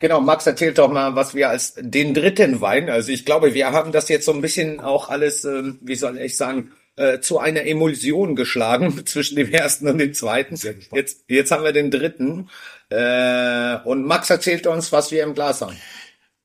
Genau, 0.00 0.20
Max 0.20 0.46
erzählt 0.46 0.78
doch 0.78 0.90
mal, 0.90 1.14
was 1.14 1.34
wir 1.34 1.48
als 1.48 1.74
den 1.76 2.12
dritten 2.12 2.60
Wein, 2.60 2.88
also 2.90 3.10
ich 3.10 3.24
glaube, 3.24 3.54
wir 3.54 3.70
haben 3.70 3.92
das 3.92 4.08
jetzt 4.08 4.26
so 4.26 4.32
ein 4.32 4.40
bisschen 4.40 4.80
auch 4.80 5.08
alles, 5.08 5.44
ähm, 5.44 5.78
wie 5.80 5.96
soll 5.96 6.18
ich 6.18 6.36
sagen, 6.36 6.72
äh, 6.98 7.20
zu 7.20 7.38
einer 7.38 7.64
Emulsion 7.64 8.36
geschlagen 8.36 9.02
zwischen 9.06 9.36
dem 9.36 9.50
ersten 9.52 9.88
und 9.88 9.98
dem 9.98 10.14
zweiten. 10.14 10.56
Jetzt, 10.92 11.24
jetzt 11.28 11.50
haben 11.50 11.64
wir 11.64 11.72
den 11.72 11.90
dritten. 11.90 12.48
Äh, 12.90 13.76
und 13.84 14.04
Max 14.04 14.30
erzählt 14.30 14.66
uns, 14.66 14.92
was 14.92 15.10
wir 15.10 15.22
im 15.22 15.34
Glas 15.34 15.60
haben. 15.60 15.76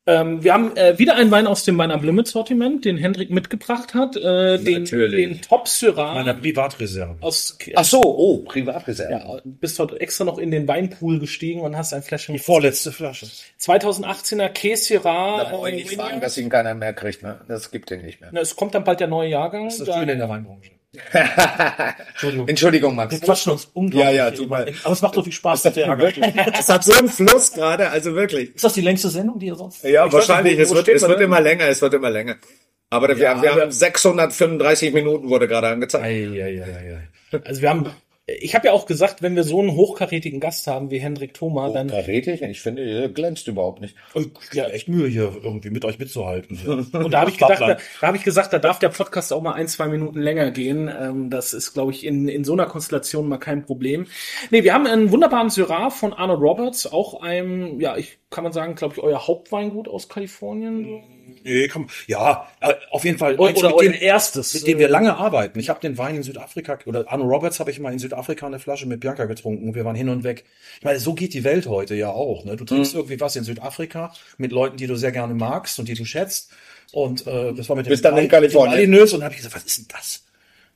Ähm, 0.06 0.44
wir 0.44 0.54
haben 0.54 0.76
äh, 0.76 1.00
wieder 1.00 1.16
einen 1.16 1.32
Wein 1.32 1.48
aus 1.48 1.64
dem 1.64 1.78
Wein 1.78 1.90
am 1.90 2.04
Limit 2.04 2.28
Sortiment, 2.28 2.84
den 2.84 2.98
Hendrik 2.98 3.30
mitgebracht 3.30 3.94
hat, 3.94 4.18
äh, 4.18 4.58
den, 4.60 4.84
den 4.84 5.42
Top 5.42 5.70
Syrah 5.70 6.16
Meiner 6.16 6.34
Privatreserve. 6.34 7.16
aus, 7.22 7.58
Ach 7.74 7.86
so, 7.86 8.02
oh, 8.02 8.40
Privatreserve. 8.40 9.12
ja, 9.14 9.40
bist 9.46 9.80
heute 9.80 10.02
extra 10.02 10.26
noch 10.26 10.40
in 10.40 10.52
den 10.52 10.68
Weinpool 10.68 11.20
gestiegen 11.20 11.62
und 11.62 11.78
hast 11.78 11.94
ein 11.94 12.04
Fläschchen 12.04 12.34
Die 12.34 12.40
vorletzte 12.40 12.92
Flasche. 12.92 13.28
2018er 13.62 14.50
Käse 14.50 14.84
Syrah. 14.84 15.44
Da 15.46 15.50
brauche 15.52 15.70
ich 15.70 15.76
nicht 15.86 15.96
fragen, 15.96 16.20
dass 16.20 16.38
ihn 16.38 16.50
keiner 16.50 16.74
mehr 16.76 16.92
kriegt. 16.92 17.24
Ne? 17.24 17.40
Das 17.48 17.72
gibt 17.72 17.90
ihn 17.90 18.02
nicht 18.02 18.20
mehr. 18.20 18.30
Na, 18.34 18.42
es 18.42 18.58
kommt 18.58 18.76
dann 18.76 18.84
bald 18.84 19.00
der 19.00 19.08
neue 19.08 19.30
Jahrgang. 19.30 19.64
Das 19.66 19.76
ist 19.76 19.82
Da- 19.82 19.86
das 19.86 19.96
Schöne 19.96 20.12
in 20.12 20.18
der 20.20 20.28
Weinbranche. 20.28 20.72
Entschuldigung. 20.94 22.48
Entschuldigung, 22.48 22.96
Max. 22.96 23.12
Wir 23.14 23.20
quatschen 23.20 23.52
uns 23.54 23.66
unglaublich. 23.74 24.16
Ja, 24.16 24.26
ja, 24.26 24.32
tut 24.32 24.50
mir- 24.50 24.68
Aber 24.84 24.94
es 24.94 25.02
macht 25.02 25.16
so 25.16 25.24
viel 25.24 25.34
Spaß. 25.34 25.64
dass 25.64 25.74
der 25.74 25.88
Es 26.60 26.70
hat 26.70 26.84
so 26.84 26.94
einen 26.94 27.10
Fluss 27.10 27.52
gerade, 27.52 27.90
also 27.90 28.14
wirklich. 28.16 28.56
Ist 28.56 28.64
das 28.64 28.74
die 28.74 28.82
längste 28.82 29.10
Sendung, 29.10 29.40
die 29.40 29.48
ihr 29.48 29.56
sonst? 29.56 29.84
Ja, 29.84 30.06
Ich 30.06 30.14
wahrscheinlich. 30.14 30.58
nicht, 30.58 30.70
wo- 30.70 30.74
es 30.76 30.86
wird, 30.86 30.88
es 30.90 31.08
wird 31.08 31.22
immer 31.22 31.42
länger, 31.42 31.66
es 31.68 31.82
wird 31.82 31.94
immer 31.94 32.10
länger. 32.10 32.36
Aber 32.90 33.10
wir, 33.10 33.18
wir 33.42 33.52
haben 33.56 33.72
635 33.72 34.94
Minuten 34.94 35.28
wurde 35.30 35.48
gerade 35.48 35.68
angezeigt. 35.70 36.04
Ei, 36.04 36.28
ei, 36.32 36.64
ei, 36.64 36.98
ei. 37.34 37.42
Also 37.44 37.62
wir 37.62 37.70
haben, 37.70 37.90
ich 38.26 38.56
habe 38.56 38.68
ja 38.68 38.74
auch 38.74 38.86
gesagt, 38.86 39.22
wenn 39.22 39.36
wir 39.36 39.44
so 39.44 39.60
einen 39.60 39.76
hochkarätigen 39.76 40.40
Gast 40.40 40.66
haben 40.68 40.92
wie 40.92 41.00
Hendrik 41.00 41.34
Thoma, 41.34 41.70
dann 41.70 41.90
Karätig? 41.90 42.42
Ich 42.42 42.62
finde, 42.62 42.84
ihr 42.84 43.10
glänzt 43.10 43.50
überhaupt 43.50 43.82
nicht. 43.82 43.98
Ich 44.16 44.54
ja 44.54 44.68
echt 44.68 44.88
Mühe 44.88 45.10
hier 45.10 45.36
irgendwie 45.44 45.72
mit 45.72 45.84
euch 45.84 46.00
mitzuhalten. 46.00 46.58
und 46.94 47.12
da 47.12 47.20
habe 47.20 47.32
ich 47.32 47.38
gedacht, 47.38 47.60
da, 47.60 47.76
da 47.76 48.08
habe 48.08 48.16
ich 48.16 48.24
gesagt, 48.24 48.54
da 48.54 48.60
darf 48.60 48.80
der 48.80 48.90
Podcast 48.90 49.34
auch 49.34 49.42
mal 49.42 49.54
ein, 49.54 49.68
zwei 49.68 49.90
Minuten 49.90 50.22
länger 50.22 50.52
gehen. 50.52 50.90
Ähm, 50.90 51.30
das 51.30 51.54
ist, 51.54 51.74
glaube 51.74 51.92
ich, 51.92 52.06
in, 52.06 52.30
in 52.30 52.46
so 52.46 52.54
einer 52.54 52.66
Konstellation 52.66 53.28
mal 53.28 53.40
kein 53.40 53.66
Problem. 53.66 54.08
Nee, 54.52 54.64
wir 54.64 54.74
haben 54.74 54.88
einen 54.88 55.12
wunderbaren 55.12 55.50
Syrah 55.50 55.90
von 55.90 56.14
Arnold 56.14 56.40
Roberts, 56.40 56.88
auch 56.88 57.22
einem, 57.22 57.82
ja, 57.82 57.98
ich 57.98 58.20
kann 58.30 58.46
man 58.46 58.54
sagen, 58.54 58.76
glaube 58.76 58.96
ich, 58.96 59.04
euer 59.04 59.28
Hauptweingut 59.28 59.90
aus 59.90 60.08
Kalifornien. 60.08 61.04
Nee, 61.44 61.68
komm. 61.68 61.88
Ja, 62.08 62.48
äh, 62.62 62.74
auf 62.92 63.04
jeden 63.04 63.18
Fall. 63.18 63.36
Oder, 63.36 63.58
oder 63.58 63.78
dem, 63.78 63.94
erstes. 63.94 64.54
mit 64.54 64.68
dem 64.68 64.80
wir 64.80 64.88
lange 64.88 65.16
arbeiten. 65.16 65.60
Ich 65.60 65.70
habe 65.70 65.80
den 65.82 65.98
Wein 65.98 66.16
in 66.16 66.24
Südafrika, 66.24 66.80
oder 66.86 67.12
Arno 67.12 67.26
Roberts 67.26 67.60
habe 67.60 67.70
ich 67.70 67.80
mal 67.80 67.92
in 67.92 68.00
Südafrika 68.00 68.48
eine 68.48 68.60
Flasche 68.60 68.88
mit 68.88 69.02
Bianca 69.02 69.26
getrunken. 69.26 69.76
Wir 69.76 69.84
waren 69.84 69.96
hin 69.96 70.10
und 70.10 70.24
weg. 70.24 70.46
Ich 70.78 70.84
meine, 70.84 71.00
so 71.00 71.14
geht 71.14 71.34
die 71.34 71.44
Welt 71.44 71.68
heute 71.68 71.96
ja 71.96 72.10
auch. 72.10 72.46
Ne? 72.46 72.56
Du 72.56 72.66
trinkst 72.66 72.94
irgendwie 72.94 73.20
was 73.20 73.36
in 73.36 73.44
Südafrika 73.44 74.14
mit 74.38 74.52
Leuten, 74.52 74.78
die 74.78 74.88
du 74.88 74.96
sehr 74.96 75.12
gerne 75.12 75.34
magst 75.34 75.80
und 75.80 75.88
die 75.88 75.96
du 75.96 76.06
schätzt. 76.06 76.52
Und 76.94 77.28
äh, 77.28 77.54
das 77.54 77.68
war 77.70 77.76
mit 77.76 77.88
dem 77.88 77.90
Bis 77.90 78.02
dann 78.02 78.18
in 78.18 78.28
Kalifornien. 78.30 78.94
Und 78.94 79.20
da 79.20 79.26
habe 79.26 79.34
ich 79.34 79.38
gesagt, 79.38 79.56
was 79.56 79.64
ist 79.64 79.78
denn 79.78 79.88
das? 79.90 80.24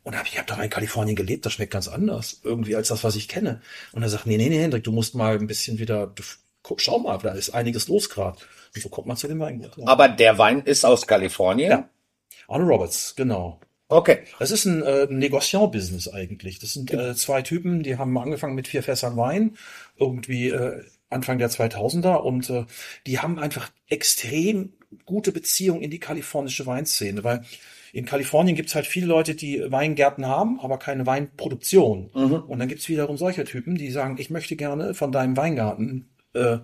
Und 0.03 0.17
hab 0.17 0.25
ich, 0.25 0.37
habe 0.37 0.47
doch 0.47 0.57
in 0.59 0.69
Kalifornien 0.69 1.15
gelebt, 1.15 1.45
das 1.45 1.53
schmeckt 1.53 1.73
ganz 1.73 1.89
anders 1.89 2.39
irgendwie 2.43 2.77
als 2.77 2.87
das, 2.87 3.03
was 3.03 3.17
ich 3.17 3.27
kenne. 3.27 3.61
Und 3.91 4.03
er 4.03 4.09
sagt, 4.09 4.25
nee, 4.25 4.37
nee, 4.37 4.47
nee, 4.47 4.59
Hendrik, 4.59 4.85
du 4.85 4.93
musst 4.93 5.15
mal 5.15 5.37
ein 5.37 5.47
bisschen 5.47 5.79
wieder, 5.79 6.13
schau 6.77 6.99
mal, 6.99 7.17
da 7.17 7.33
ist 7.33 7.49
einiges 7.49 7.89
los 7.89 8.09
gerade. 8.09 8.37
So 8.81 8.89
kommt 8.89 9.07
man 9.07 9.17
zu 9.17 9.27
dem 9.27 9.39
Weingut. 9.39 9.77
Ja. 9.77 9.87
Aber 9.87 10.07
der 10.07 10.37
Wein 10.37 10.61
ist 10.61 10.85
aus 10.85 11.07
Kalifornien. 11.07 11.69
Ja. 11.71 11.89
Arno 12.47 12.65
Roberts, 12.65 13.15
genau. 13.15 13.59
Okay. 13.89 14.19
Das 14.39 14.51
ist 14.51 14.65
ein 14.65 14.81
äh, 14.83 15.07
Negociant-Business 15.09 16.09
eigentlich. 16.09 16.59
Das 16.59 16.73
sind 16.73 16.93
äh, 16.93 17.15
zwei 17.15 17.41
Typen, 17.41 17.83
die 17.83 17.97
haben 17.97 18.17
angefangen 18.17 18.55
mit 18.55 18.67
vier 18.67 18.83
Fässern 18.83 19.15
Wein, 19.15 19.55
irgendwie 19.97 20.49
äh, 20.49 20.83
Anfang 21.09 21.37
der 21.37 21.49
2000er 21.49 22.15
und 22.15 22.49
äh, 22.49 22.65
die 23.05 23.19
haben 23.19 23.39
einfach 23.39 23.69
extrem 23.87 24.73
gute 25.05 25.31
Beziehungen 25.31 25.81
in 25.81 25.91
die 25.91 25.99
kalifornische 25.99 26.65
Weinszene, 26.65 27.23
weil 27.23 27.43
in 27.93 28.05
Kalifornien 28.05 28.55
gibt's 28.55 28.75
halt 28.75 28.85
viele 28.85 29.07
Leute, 29.07 29.35
die 29.35 29.63
Weingärten 29.71 30.25
haben, 30.25 30.59
aber 30.59 30.77
keine 30.77 31.05
Weinproduktion. 31.05 32.07
Und 32.07 32.59
dann 32.59 32.67
gibt's 32.67 32.89
wiederum 32.89 33.17
solche 33.17 33.45
Typen, 33.45 33.75
die 33.75 33.89
sagen, 33.91 34.17
ich 34.19 34.29
möchte 34.29 34.57
gerne 34.57 34.93
von 34.93 35.11
deinem 35.11 35.37
Weingarten 35.37 36.09
äh, 36.33 36.57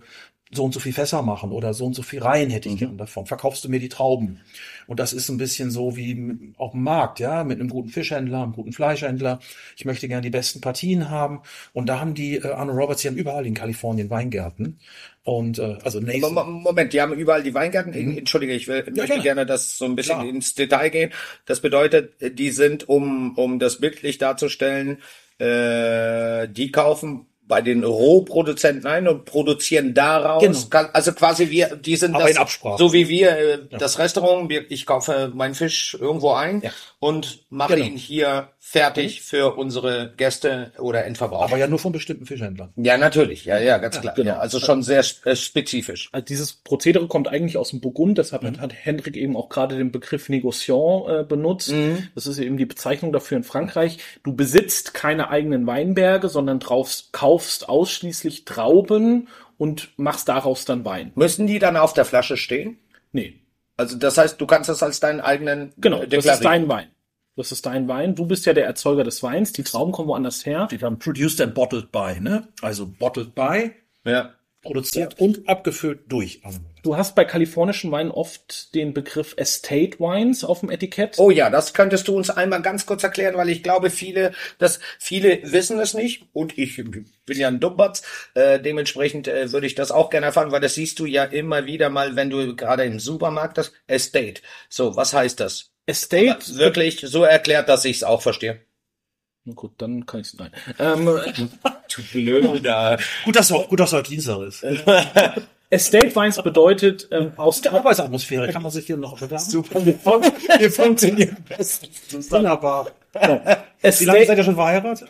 so 0.55 0.63
und 0.63 0.73
so 0.73 0.79
viel 0.79 0.93
Fässer 0.93 1.21
machen 1.21 1.51
oder 1.51 1.73
so 1.73 1.85
und 1.85 1.93
so 1.93 2.01
viel 2.03 2.21
Reihen 2.21 2.49
hätte 2.49 2.69
ich 2.69 2.77
gern 2.77 2.97
davon. 2.97 3.25
Verkaufst 3.25 3.63
du 3.63 3.69
mir 3.69 3.79
die 3.79 3.89
Trauben? 3.89 4.39
Und 4.87 4.99
das 4.99 5.13
ist 5.13 5.29
ein 5.29 5.37
bisschen 5.37 5.71
so 5.71 5.95
wie 5.95 6.53
auf 6.57 6.71
dem 6.71 6.83
Markt, 6.83 7.19
ja, 7.19 7.43
mit 7.43 7.59
einem 7.59 7.69
guten 7.69 7.89
Fischhändler, 7.89 8.43
einem 8.43 8.53
guten 8.53 8.73
Fleischhändler. 8.73 9.39
Ich 9.77 9.85
möchte 9.85 10.07
gerne 10.07 10.21
die 10.21 10.29
besten 10.29 10.61
Partien 10.61 11.09
haben. 11.09 11.41
Und 11.71 11.87
da 11.87 11.99
haben 11.99 12.13
die 12.13 12.35
äh, 12.35 12.51
Arno 12.51 12.73
Roberts, 12.73 13.01
die 13.01 13.07
haben 13.07 13.15
überall 13.15 13.45
in 13.45 13.53
Kalifornien 13.53 14.09
Weingärten. 14.09 14.79
Und 15.23 15.57
äh, 15.59 15.77
also 15.83 16.01
Nathan, 16.01 16.33
Mo- 16.33 16.43
Moment, 16.43 16.91
die 16.91 17.01
haben 17.01 17.13
überall 17.13 17.43
die 17.43 17.53
Weingärten. 17.53 17.93
Entschuldige, 17.93 18.53
ich 18.53 18.67
will, 18.67 18.83
möchte 18.87 19.05
gerne. 19.05 19.23
gerne 19.23 19.45
das 19.45 19.77
so 19.77 19.85
ein 19.85 19.95
bisschen 19.95 20.15
Klar. 20.19 20.27
ins 20.27 20.53
Detail 20.53 20.89
gehen. 20.89 21.11
Das 21.45 21.61
bedeutet, 21.61 22.15
die 22.37 22.51
sind, 22.51 22.89
um, 22.89 23.37
um 23.37 23.59
das 23.59 23.79
bildlich 23.79 24.17
darzustellen, 24.17 24.97
äh, 25.39 26.49
die 26.49 26.71
kaufen 26.71 27.27
bei 27.45 27.61
den 27.61 27.83
Rohproduzenten 27.83 28.87
ein 28.89 29.07
und 29.07 29.25
produzieren 29.25 29.93
daraus. 29.93 30.41
Genau. 30.41 30.57
Kann- 30.69 30.89
Also 30.93 31.11
quasi 31.11 31.49
wir, 31.49 31.75
die 31.75 31.95
sind 31.97 32.15
Aber 32.15 32.23
das, 32.23 32.31
in 32.31 32.37
Absprache. 32.37 32.77
so 32.77 32.93
wie 32.93 33.09
wir 33.09 33.37
äh, 33.37 33.59
das 33.77 33.99
Restaurant. 33.99 34.51
Ich 34.69 34.85
kaufe 34.85 35.31
meinen 35.33 35.53
Fisch 35.53 35.97
irgendwo 35.99 36.31
ein 36.31 36.61
Ja. 36.61 36.71
und 36.99 37.39
mache 37.49 37.75
Genau. 37.75 37.85
ihn 37.87 37.97
hier 37.97 38.47
fertig 38.65 39.21
für 39.21 39.55
unsere 39.57 40.13
Gäste 40.15 40.71
oder 40.79 41.03
Endverbraucher. 41.05 41.43
Aber 41.43 41.57
ja 41.57 41.67
nur 41.67 41.79
von 41.79 41.91
bestimmten 41.91 42.25
Fischhändlern. 42.25 42.71
ja, 42.77 42.97
natürlich. 42.97 43.43
Ja, 43.43 43.59
ja, 43.59 43.77
ganz 43.77 43.99
klar. 43.99 44.13
genau. 44.15 44.31
Ja, 44.31 44.39
also 44.39 44.59
schon 44.61 44.81
sehr 44.83 45.03
äh, 45.25 45.35
spezifisch. 45.35 46.07
Also 46.13 46.25
dieses 46.25 46.53
Prozedere 46.53 47.07
kommt 47.07 47.27
eigentlich 47.27 47.57
aus 47.57 47.71
dem 47.71 47.81
Burgund, 47.81 48.17
deshalb 48.17 48.43
hat- 48.43 48.59
hat 48.61 48.73
Hendrik 48.73 49.17
eben 49.17 49.35
auch 49.35 49.49
gerade 49.49 49.75
den 49.77 49.91
Begriff 49.91 50.29
Négociant 50.29 51.19
äh, 51.19 51.23
benutzt. 51.25 51.73
Das 52.15 52.25
ist 52.25 52.39
eben 52.39 52.55
die 52.57 52.65
Bezeichnung 52.65 53.11
dafür 53.11 53.37
in 53.37 53.43
Frankreich. 53.43 53.97
Du 54.23 54.33
besitzt 54.33 54.93
keine 54.93 55.29
eigenen 55.29 55.67
Weinberge, 55.67 56.29
sondern 56.29 56.59
drauf, 56.59 56.89
kaufst 57.11 57.67
ausschließlich 57.69 58.45
Trauben 58.45 59.27
und 59.57 59.89
machst 59.97 60.29
daraus 60.29 60.63
dann 60.65 60.85
Wein. 60.85 61.11
Müssen 61.15 61.47
die 61.47 61.59
dann 61.59 61.75
auf 61.77 61.93
der 61.93 62.05
Flasche 62.05 62.37
stehen? 62.37 62.77
Nee, 63.11 63.35
Also 63.75 63.97
das 63.97 64.17
heißt, 64.17 64.39
du 64.39 64.47
kannst 64.47 64.69
das 64.69 64.81
als 64.81 64.99
deinen 65.01 65.19
eigenen 65.21 65.73
genau, 65.77 66.01
äh, 66.01 66.07
das 66.07 66.25
ist 66.25 66.45
dein 66.45 66.67
Wein. 66.69 66.87
Das 67.35 67.51
ist 67.51 67.65
dein 67.65 67.87
Wein. 67.87 68.15
Du 68.15 68.25
bist 68.27 68.45
ja 68.45 68.53
der 68.53 68.65
Erzeuger 68.65 69.03
des 69.03 69.23
Weins. 69.23 69.53
Die 69.53 69.63
Trauben 69.63 69.91
kommen 69.91 70.07
woanders 70.07 70.45
her. 70.45 70.67
Die 70.69 70.77
dann 70.77 70.99
produced 70.99 71.41
and 71.41 71.55
bottled 71.55 71.91
by, 71.91 72.19
ne? 72.19 72.47
Also 72.61 72.85
bottled 72.87 73.33
by, 73.33 73.71
Ja. 74.05 74.33
produziert 74.61 75.19
und 75.19 75.49
abgefüllt 75.49 76.01
durch. 76.09 76.41
Du 76.83 76.95
hast 76.95 77.15
bei 77.15 77.25
kalifornischen 77.25 77.91
Weinen 77.91 78.11
oft 78.11 78.75
den 78.75 78.93
Begriff 78.93 79.33
Estate 79.37 79.99
Wines 79.99 80.43
auf 80.43 80.59
dem 80.59 80.69
Etikett. 80.69 81.15
Oh 81.17 81.31
ja, 81.31 81.49
das 81.49 81.73
könntest 81.73 82.07
du 82.07 82.15
uns 82.15 82.29
einmal 82.29 82.61
ganz 82.61 82.85
kurz 82.85 83.03
erklären, 83.03 83.35
weil 83.35 83.49
ich 83.49 83.63
glaube, 83.63 83.89
viele, 83.89 84.31
dass 84.59 84.79
viele 84.99 85.39
wissen 85.43 85.79
es 85.79 85.93
nicht 85.95 86.27
und 86.33 86.57
ich 86.57 86.75
bin 86.75 87.37
ja 87.37 87.47
ein 87.47 87.59
Dummbatz. 87.59 88.03
Äh, 88.35 88.59
dementsprechend 88.59 89.27
äh, 89.27 89.51
würde 89.51 89.65
ich 89.67 89.75
das 89.75 89.91
auch 89.91 90.09
gerne 90.11 90.27
erfahren, 90.27 90.51
weil 90.51 90.61
das 90.61 90.75
siehst 90.75 90.99
du 90.99 91.05
ja 91.07 91.23
immer 91.23 91.65
wieder 91.65 91.89
mal, 91.89 92.15
wenn 92.15 92.29
du 92.29 92.55
gerade 92.55 92.83
im 92.85 92.99
Supermarkt 92.99 93.57
das 93.57 93.73
Estate. 93.87 94.41
So, 94.69 94.95
was 94.95 95.13
heißt 95.13 95.39
das? 95.39 95.72
Estate 95.85 96.55
Wirklich 96.55 97.01
so 97.01 97.23
erklärt, 97.23 97.69
dass 97.69 97.85
ich 97.85 97.97
es 97.97 98.03
auch 98.03 98.21
verstehe. 98.21 98.61
Na 99.45 99.53
gut, 99.53 99.73
dann 99.79 100.05
kann 100.05 100.21
ich 100.21 100.27
es 100.27 100.33
nein. 100.35 100.51
Ähm, 100.79 101.05
Du 101.95 102.01
blöder. 102.11 102.97
Gut, 103.25 103.35
dass 103.35 103.49
du, 103.49 103.61
gut, 103.63 103.79
dass 103.79 103.91
du 103.91 103.97
heute 103.97 104.09
Dienstag 104.09 104.39
ist. 104.41 104.63
Estate 105.69 106.15
Wines 106.15 106.41
bedeutet 106.41 107.07
ähm, 107.11 107.33
aus 107.35 107.61
Der 107.61 107.73
Arbeitsatmosphäre 107.73 108.51
kann 108.51 108.63
man 108.63 108.71
sich 108.71 108.85
hier 108.85 108.97
noch 108.97 109.19
bewerben. 109.19 109.43
Super, 109.43 109.85
wir, 109.85 109.95
fun 109.95 110.21
wir 110.21 110.71
funktionieren 110.71 111.37
bestens. 111.47 112.31
Wunderbar. 112.31 112.91
Wie 113.13 114.05
lange 114.05 114.25
seid 114.25 114.37
ihr 114.37 114.43
schon 114.43 114.55
verheiratet? 114.55 115.07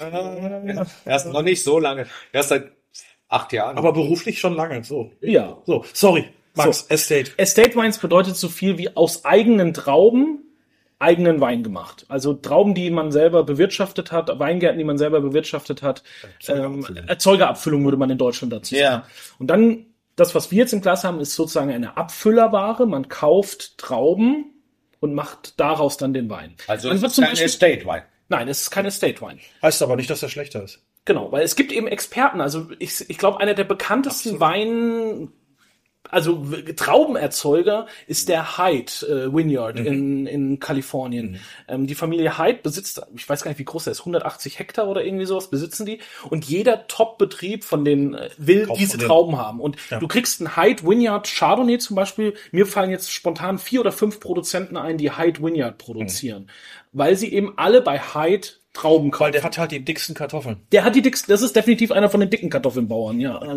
Erst 1.06 1.28
noch 1.28 1.42
nicht 1.42 1.64
so 1.64 1.80
lange. 1.80 2.08
Erst 2.32 2.50
seit 2.50 2.72
acht 3.28 3.54
Jahren. 3.54 3.78
Aber 3.78 3.94
beruflich 3.94 4.40
schon 4.40 4.56
lange. 4.56 4.84
So. 4.84 5.12
ja. 5.22 5.58
So, 5.66 5.86
sorry. 5.94 6.30
Max, 6.56 6.86
Estate. 6.90 7.32
Estate 7.38 7.76
Wines 7.76 7.98
bedeutet 7.98 8.36
so 8.36 8.48
viel 8.48 8.78
wie 8.78 8.96
aus 8.96 9.26
eigenen 9.26 9.74
Trauben 9.74 10.44
eigenen 11.04 11.42
Wein 11.42 11.62
gemacht. 11.64 12.06
Also 12.08 12.34
Trauben, 12.34 12.74
die 12.74 12.90
man 12.90 13.12
selber 13.12 13.44
bewirtschaftet 13.44 14.12
hat, 14.12 14.40
Weingärten, 14.40 14.78
die 14.80 14.84
man 14.84 14.98
selber 14.98 15.22
bewirtschaftet 15.22 15.84
hat. 15.84 16.04
Ähm, 16.48 16.86
Erzeugerabfüllung 17.08 17.84
würde 17.84 17.98
man 17.98 18.10
in 18.10 18.18
Deutschland 18.18 18.52
dazu 18.54 18.74
sagen. 18.74 18.84
Ja. 18.84 19.06
Und 19.38 19.48
dann, 19.48 19.86
das, 20.16 20.34
was 20.34 20.50
wir 20.50 20.58
jetzt 20.58 20.74
im 20.74 20.82
Glas 20.82 21.04
haben, 21.04 21.20
ist 21.20 21.36
sozusagen 21.36 21.72
eine 21.72 21.98
Abfüllerware. 21.98 22.88
Man 22.88 23.10
kauft 23.10 23.78
Trauben 23.78 24.46
und 25.00 25.14
macht 25.14 25.60
daraus 25.60 25.98
dann 25.98 26.14
den 26.14 26.30
Wein. 26.30 26.56
also 26.68 26.88
man 26.88 26.96
es 26.96 27.02
wird 27.02 27.10
ist 27.12 27.16
zum 27.16 27.24
kein 27.26 27.32
Beispiel, 27.34 27.46
Estate 27.46 27.86
Wein. 27.86 28.04
nein, 28.30 28.48
es 28.48 28.62
ist 28.62 28.72
kein 28.72 28.86
Estate 28.86 29.22
Wein. 29.22 29.40
Heißt 29.62 29.82
aber 29.82 29.96
nicht, 29.98 30.10
dass 30.10 30.24
er 30.24 30.30
schlechter 30.30 30.64
ist. 30.64 30.82
Genau, 31.06 31.32
weil 31.34 31.44
es 31.44 31.58
gibt 31.58 31.74
eben 31.74 31.88
Experten. 31.88 32.40
Also 32.40 32.68
ich, 32.80 33.10
ich 33.10 33.18
glaube, 33.18 33.42
einer 33.42 33.54
der 33.54 33.66
bekanntesten 33.66 34.40
Wein, 34.40 35.30
also 36.10 36.46
Traubenerzeuger 36.76 37.88
ist 38.08 38.30
der 38.30 38.58
Hyde 38.58 38.92
äh, 39.08 39.34
Vineyard 39.34 39.80
in, 39.80 40.28
in 40.28 40.60
Kalifornien. 40.60 41.40
Ähm, 41.68 41.88
die 41.88 41.96
Familie 41.96 42.38
Hyde 42.38 42.60
besitzt, 42.62 43.02
ich 43.16 43.28
weiß 43.28 43.44
gar 43.44 43.50
nicht, 43.50 43.60
wie 43.60 43.66
groß 43.66 43.86
der 43.86 43.92
ist, 43.92 44.02
180 44.02 44.60
Hektar 44.60 44.88
oder 44.88 45.04
irgendwie 45.04 45.26
sowas 45.26 45.50
besitzen 45.50 45.86
die. 45.86 46.00
Und 46.30 46.46
jeder 46.46 46.88
Top-Betrieb 46.88 47.64
von 47.64 47.86
den 47.86 48.14
äh, 48.14 48.30
will 48.38 48.68
Kauft 48.68 48.80
diese 48.80 48.98
denen. 48.98 49.08
Trauben 49.08 49.38
haben. 49.38 49.60
Und 49.60 49.78
du 50.00 50.08
kriegst 50.08 50.42
einen 50.42 50.56
Hyde 50.56 50.84
Vineyard 50.84 51.28
Chardonnay 51.28 51.78
zum 51.78 51.96
Beispiel. 51.96 52.36
Mir 52.52 52.66
fallen 52.66 52.92
jetzt 52.92 53.12
spontan 53.12 53.58
vier 53.58 53.80
oder 53.80 53.92
fünf 53.92 54.20
Produzenten 54.20 54.78
ein, 54.78 54.98
die 54.98 55.18
Hyde 55.18 55.42
Vineyard 55.42 55.78
produzieren. 55.78 56.50
Weil 56.92 57.16
sie 57.16 57.34
eben 57.34 57.58
alle 57.58 57.82
bei 57.82 58.00
Hyde 58.00 58.50
Trauben 58.74 59.12
kaufen. 59.12 59.26
Weil 59.26 59.32
der 59.32 59.44
hat 59.44 59.58
halt 59.58 59.72
die 59.72 59.86
dicksten 59.86 60.16
Kartoffeln. 60.16 60.58
Der 60.72 60.84
hat 60.84 60.96
die 60.96 61.02
dicksten, 61.04 61.32
das 61.32 61.42
ist 61.44 61.56
definitiv 61.56 61.92
einer 61.92 62.10
von 62.10 62.20
den 62.20 62.30
dicken 62.32 62.50
Kartoffelbauern, 62.50 63.20
ja. 63.20 63.40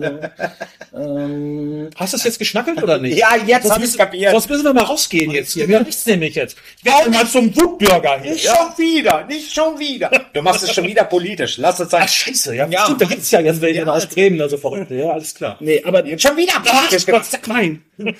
Also, 0.92 1.08
ähm, 1.08 1.90
Hast 1.96 2.12
du 2.12 2.16
es 2.18 2.24
jetzt 2.24 2.38
geschnackelt 2.38 2.82
oder 2.82 2.98
nicht? 2.98 3.18
Ja, 3.18 3.30
jetzt 3.46 3.62
Sonst 3.62 3.70
hab 3.74 3.78
ich's 3.78 3.86
müssen- 3.92 3.98
kapiert. 3.98 4.30
Sonst 4.32 4.48
müssen 4.50 4.64
wir 4.64 4.74
mal 4.74 4.84
rausgehen 4.84 5.30
jetzt 5.30 5.52
hier. 5.52 5.68
Wir 5.68 5.80
nichts 5.80 6.06
nämlich 6.06 6.34
jetzt. 6.34 6.56
Ich 6.78 6.84
werde 6.84 7.10
mal 7.10 7.26
zum 7.26 7.54
Wutbürger 7.56 8.20
hier. 8.20 8.32
Nicht 8.32 8.46
schon 8.46 8.78
wieder, 8.78 9.24
nicht 9.26 9.52
schon 9.54 9.78
wieder. 9.78 10.10
Du 10.32 10.42
machst 10.42 10.62
es 10.64 10.72
schon 10.72 10.86
wieder 10.86 11.04
politisch. 11.04 11.56
Lass 11.58 11.80
es 11.80 11.90
sein. 11.90 12.02
Ach, 12.04 12.08
scheiße. 12.08 12.54
Ja, 12.54 12.66
Ja. 12.68 12.84
stimmt, 12.84 13.00
da 13.02 13.06
gibt's 13.06 13.30
ja 13.30 13.40
jetzt 13.40 13.60
welche 13.60 13.80
Ja. 13.80 13.86
aus 13.86 14.06
Bremen, 14.06 14.40
also 14.40 14.56
verrückt. 14.56 14.90
Ja, 14.90 15.10
alles 15.10 15.34
klar. 15.34 15.56
nee, 15.60 15.82
aber 15.84 16.04
Jetzt 16.06 16.22
schon 16.22 16.36
wieder 16.36 16.54
politisch 16.64 17.06
gemacht. 17.06 17.26
Nein. 17.46 17.82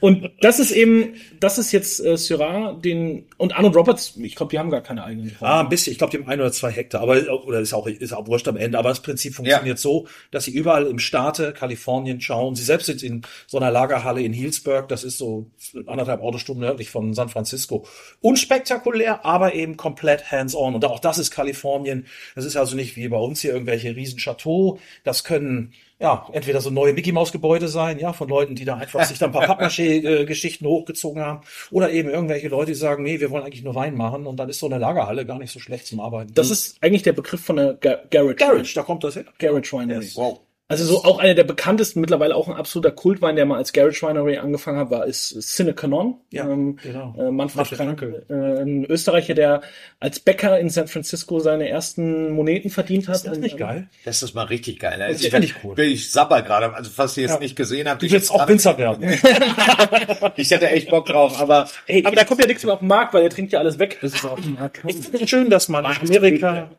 und 0.00 0.30
das 0.40 0.58
ist 0.58 0.70
eben, 0.70 1.14
das 1.40 1.58
ist 1.58 1.72
jetzt 1.72 2.00
äh, 2.04 2.16
Syrah, 2.16 2.72
den 2.82 3.26
und 3.36 3.54
Arnold 3.56 3.76
Roberts. 3.76 4.14
Ich 4.18 4.34
glaube, 4.34 4.50
die 4.50 4.58
haben 4.58 4.70
gar 4.70 4.80
keine 4.80 5.04
eigenen 5.04 5.28
Trauben. 5.36 5.44
Ah, 5.52 5.60
ein 5.60 5.68
bisschen. 5.68 5.92
Ich 5.92 5.98
glaube, 5.98 6.10
die 6.10 6.18
haben 6.18 6.29
ein 6.30 6.40
oder 6.40 6.52
zwei 6.52 6.70
Hektar, 6.70 7.02
aber 7.02 7.20
oder 7.44 7.60
ist 7.60 7.72
auch 7.74 7.86
ist 7.86 8.12
auch 8.12 8.26
wurscht 8.26 8.48
am 8.48 8.56
Ende. 8.56 8.78
Aber 8.78 8.88
das 8.88 9.02
Prinzip 9.02 9.34
funktioniert 9.34 9.78
so, 9.78 10.06
dass 10.30 10.44
sie 10.44 10.52
überall 10.52 10.86
im 10.86 10.98
Staate 10.98 11.52
Kalifornien 11.52 12.20
schauen. 12.20 12.54
Sie 12.54 12.62
selbst 12.62 12.86
sind 12.86 13.02
in 13.02 13.22
so 13.46 13.58
einer 13.58 13.70
Lagerhalle 13.70 14.22
in 14.22 14.32
Healdsburg. 14.32 14.88
Das 14.88 15.04
ist 15.04 15.18
so 15.18 15.50
anderthalb 15.86 16.22
Autostunden 16.22 16.64
nördlich 16.64 16.90
von 16.90 17.14
San 17.14 17.28
Francisco. 17.28 17.86
Unspektakulär, 18.20 19.24
aber 19.24 19.54
eben 19.54 19.76
komplett 19.76 20.30
hands-on. 20.30 20.74
Und 20.74 20.84
auch 20.84 21.00
das 21.00 21.18
ist 21.18 21.30
Kalifornien. 21.30 22.06
Das 22.34 22.44
ist 22.44 22.56
also 22.56 22.76
nicht 22.76 22.96
wie 22.96 23.08
bei 23.08 23.18
uns 23.18 23.40
hier 23.40 23.52
irgendwelche 23.52 23.96
riesen 23.96 24.18
Chateau. 24.18 24.78
Das 25.04 25.24
können 25.24 25.72
ja, 26.00 26.26
entweder 26.32 26.62
so 26.62 26.70
neue 26.70 26.94
Mickey 26.94 27.12
Maus 27.12 27.30
Gebäude 27.30 27.68
sein, 27.68 27.98
ja, 27.98 28.14
von 28.14 28.28
Leuten, 28.28 28.54
die 28.54 28.64
da 28.64 28.76
einfach 28.76 29.04
sich 29.04 29.18
da 29.18 29.26
ein 29.26 29.32
paar 29.32 29.44
Pappmaché 29.44 30.24
Geschichten 30.24 30.66
hochgezogen 30.66 31.22
haben 31.22 31.42
oder 31.70 31.90
eben 31.90 32.08
irgendwelche 32.08 32.48
Leute, 32.48 32.72
die 32.72 32.78
sagen, 32.78 33.02
nee, 33.02 33.20
wir 33.20 33.30
wollen 33.30 33.44
eigentlich 33.44 33.62
nur 33.62 33.74
Wein 33.74 33.94
machen 33.94 34.26
und 34.26 34.38
dann 34.38 34.48
ist 34.48 34.58
so 34.60 34.66
eine 34.66 34.78
Lagerhalle 34.78 35.26
gar 35.26 35.38
nicht 35.38 35.52
so 35.52 35.60
schlecht 35.60 35.86
zum 35.86 36.00
Arbeiten. 36.00 36.32
Das 36.34 36.50
ist 36.50 36.78
eigentlich 36.80 37.02
der 37.02 37.12
Begriff 37.12 37.44
von 37.44 37.56
der 37.56 37.74
Ga 37.74 37.98
Garage. 38.10 38.36
Garage, 38.36 38.74
da 38.74 38.82
kommt 38.82 39.04
das 39.04 39.16
her. 39.16 39.26
Garage 39.38 39.72
Winery. 39.72 40.10
Wow. 40.14 40.40
Also 40.70 40.84
so 40.84 41.02
auch 41.02 41.18
einer 41.18 41.34
der 41.34 41.42
bekanntesten, 41.42 42.00
mittlerweile 42.00 42.36
auch 42.36 42.46
ein 42.46 42.54
absoluter 42.54 42.92
Kultwein, 42.92 43.34
der 43.34 43.44
mal 43.44 43.56
als 43.56 43.72
Garage 43.72 44.06
Winery 44.06 44.38
angefangen 44.38 44.78
hat, 44.78 44.88
war 44.92 45.04
ist 45.04 45.36
Cinnacanon. 45.42 46.14
Ja, 46.30 46.48
ähm, 46.48 46.76
genau. 46.80 47.12
äh, 47.18 47.32
Manfred, 47.32 47.56
Manfred 47.56 47.78
Kranke, 47.78 48.22
äh, 48.30 48.62
ein 48.62 48.84
Österreicher, 48.84 49.34
der 49.34 49.62
als 49.98 50.20
Bäcker 50.20 50.60
in 50.60 50.70
San 50.70 50.86
Francisco 50.86 51.40
seine 51.40 51.68
ersten 51.68 52.30
Moneten 52.30 52.70
verdient 52.70 53.08
hat. 53.08 53.16
Ist 53.16 53.26
das 53.26 53.38
nicht 53.38 53.56
geil? 53.56 53.88
Das 54.04 54.22
ist 54.22 54.32
mal 54.34 54.44
richtig 54.44 54.78
geil. 54.78 55.00
Das 55.00 55.08
Also 55.08 55.28
find 55.30 55.44
ich 55.44 55.54
cool. 55.64 55.74
Bin 55.74 55.90
ich 55.90 56.12
sabber 56.12 56.40
gerade. 56.42 56.72
Also 56.72 56.88
falls 56.94 57.16
ihr 57.16 57.24
es 57.24 57.32
Ja. 57.32 57.38
nicht 57.40 57.56
gesehen 57.56 57.88
habt. 57.88 58.02
Du 58.02 58.06
ich, 58.06 58.12
willst 58.12 58.30
auch 58.30 58.46
Winzer 58.46 58.78
werden. 58.78 59.02
ich 60.36 60.52
hätte 60.52 60.70
echt 60.70 60.88
Bock 60.88 61.06
drauf, 61.06 61.40
aber 61.40 61.68
Ey, 61.88 62.04
aber 62.06 62.14
da 62.14 62.22
kommt 62.22 62.42
ja 62.42 62.46
nichts 62.46 62.62
mehr 62.62 62.74
auf 62.74 62.78
den 62.78 62.86
Markt, 62.86 63.12
weil 63.12 63.24
er 63.24 63.30
trinkt 63.30 63.52
ja 63.52 63.58
alles 63.58 63.80
weg. 63.80 63.98
Das 64.02 64.14
ist 64.14 64.24
auch 64.24 64.38
Ich 64.38 64.94
finde 64.94 65.18
es 65.20 65.28
schön, 65.28 65.50
dass 65.50 65.68
man 65.68 65.84
in 65.84 66.08
Amerika. 66.08 66.70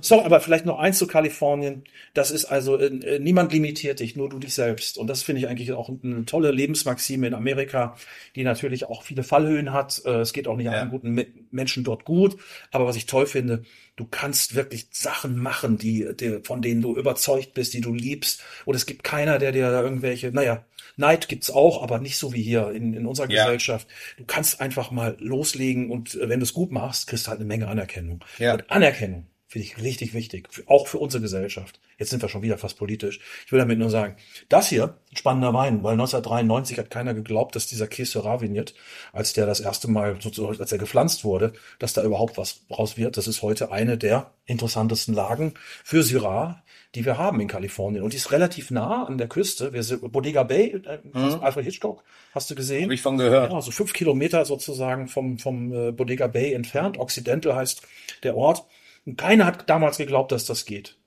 So, 0.00 0.22
aber 0.24 0.40
vielleicht 0.40 0.66
noch 0.66 0.78
eins 0.78 0.98
zu 0.98 1.06
Kalifornien. 1.06 1.84
Das 2.14 2.30
ist 2.30 2.44
also, 2.46 2.76
äh, 2.78 3.18
niemand 3.18 3.52
limitiert 3.52 4.00
dich, 4.00 4.16
nur 4.16 4.28
du 4.28 4.38
dich 4.38 4.54
selbst. 4.54 4.98
Und 4.98 5.06
das 5.08 5.22
finde 5.22 5.40
ich 5.40 5.48
eigentlich 5.48 5.72
auch 5.72 5.90
eine 6.02 6.24
tolle 6.24 6.50
Lebensmaxime 6.50 7.26
in 7.26 7.34
Amerika, 7.34 7.96
die 8.36 8.44
natürlich 8.44 8.84
auch 8.86 9.02
viele 9.02 9.22
Fallhöhen 9.22 9.72
hat. 9.72 10.02
Äh, 10.04 10.20
es 10.20 10.32
geht 10.32 10.48
auch 10.48 10.56
nicht 10.56 10.66
Ja. 10.66 10.72
allen 10.72 10.90
guten 10.90 11.10
Me- 11.10 11.26
Menschen 11.50 11.84
dort 11.84 12.04
gut. 12.04 12.36
Aber 12.70 12.86
was 12.86 12.96
ich 12.96 13.06
toll 13.06 13.26
finde, 13.26 13.62
du 13.96 14.06
kannst 14.10 14.54
wirklich 14.54 14.86
Sachen 14.90 15.36
machen, 15.36 15.78
die, 15.78 16.08
die, 16.18 16.40
von 16.42 16.62
denen 16.62 16.82
du 16.82 16.96
überzeugt 16.96 17.54
bist, 17.54 17.74
die 17.74 17.80
du 17.80 17.92
liebst. 17.94 18.42
Und 18.64 18.74
es 18.74 18.86
gibt 18.86 19.04
keiner, 19.04 19.38
der 19.38 19.52
dir 19.52 19.70
da 19.70 19.82
irgendwelche, 19.82 20.30
naja, 20.32 20.64
Neid 20.96 21.28
gibt's 21.28 21.50
auch, 21.50 21.82
aber 21.82 22.00
nicht 22.00 22.18
so 22.18 22.34
wie 22.34 22.42
hier 22.42 22.70
in, 22.72 22.92
in 22.92 23.06
unserer 23.06 23.30
Ja. 23.30 23.44
Gesellschaft. 23.44 23.88
Du 24.18 24.24
kannst 24.26 24.60
einfach 24.60 24.90
mal 24.90 25.16
loslegen 25.20 25.90
und 25.90 26.14
äh, 26.16 26.28
wenn 26.28 26.38
du 26.40 26.44
es 26.44 26.52
gut 26.52 26.70
machst, 26.70 27.06
kriegst 27.06 27.26
du 27.26 27.30
halt 27.30 27.40
eine 27.40 27.46
Menge 27.48 27.68
Anerkennung. 27.68 28.22
Ja. 28.38 28.52
Und 28.54 28.70
Anerkennung 28.70 29.26
finde 29.52 29.66
ich 29.66 29.82
richtig 29.82 30.14
wichtig, 30.14 30.48
auch 30.66 30.86
für 30.86 30.96
unsere 30.96 31.20
Gesellschaft. 31.20 31.78
Jetzt 31.98 32.08
sind 32.08 32.22
wir 32.22 32.30
schon 32.30 32.40
wieder 32.40 32.56
fast 32.56 32.78
politisch. 32.78 33.20
Ich 33.44 33.52
will 33.52 33.58
damit 33.58 33.78
nur 33.78 33.90
sagen, 33.90 34.16
das 34.48 34.68
hier, 34.68 34.96
ein 35.10 35.16
spannender 35.16 35.52
Wein, 35.52 35.82
weil 35.82 35.92
1993 35.92 36.78
hat 36.78 36.88
keiner 36.88 37.12
geglaubt, 37.12 37.54
dass 37.54 37.66
dieser 37.66 37.86
Käse 37.86 38.24
Vignette, 38.24 38.72
als 39.12 39.34
der 39.34 39.44
das 39.44 39.60
erste 39.60 39.90
Mal, 39.90 40.16
sozusagen, 40.22 40.58
als 40.58 40.72
er 40.72 40.78
gepflanzt 40.78 41.24
wurde, 41.24 41.52
dass 41.78 41.92
da 41.92 42.02
überhaupt 42.02 42.38
was 42.38 42.62
raus 42.70 42.96
wird. 42.96 43.18
Das 43.18 43.28
ist 43.28 43.42
heute 43.42 43.70
eine 43.70 43.98
der 43.98 44.30
interessantesten 44.46 45.12
Lagen 45.14 45.52
für 45.84 46.02
Syrah, 46.02 46.62
die 46.94 47.04
wir 47.04 47.18
haben 47.18 47.38
in 47.38 47.46
Kalifornien. 47.48 48.02
Und 48.02 48.14
die 48.14 48.16
ist 48.16 48.32
relativ 48.32 48.70
nah 48.70 49.04
an 49.04 49.18
der 49.18 49.28
Küste. 49.28 49.74
Wir 49.74 49.82
sind 49.82 50.10
Bodega 50.10 50.44
Bay, 50.44 50.80
äh, 50.82 50.98
Alfred 51.42 51.66
Hitchcock, 51.66 52.02
hast 52.34 52.50
du 52.50 52.54
gesehen? 52.54 52.84
habe 52.84 52.94
ich 52.94 53.02
von 53.02 53.18
gehört. 53.18 53.52
Ja, 53.52 53.60
so 53.60 53.70
fünf 53.70 53.92
Kilometer 53.92 54.46
sozusagen 54.46 55.08
vom, 55.08 55.38
vom 55.38 55.74
äh, 55.74 55.92
Bodega 55.92 56.26
Bay 56.26 56.54
entfernt. 56.54 56.98
Occidental 56.98 57.54
heißt 57.54 57.82
der 58.22 58.34
Ort. 58.34 58.64
Und 59.04 59.16
keiner 59.16 59.46
hat 59.46 59.68
damals 59.68 59.98
geglaubt, 59.98 60.32
dass 60.32 60.46
das 60.46 60.64
geht. 60.64 60.98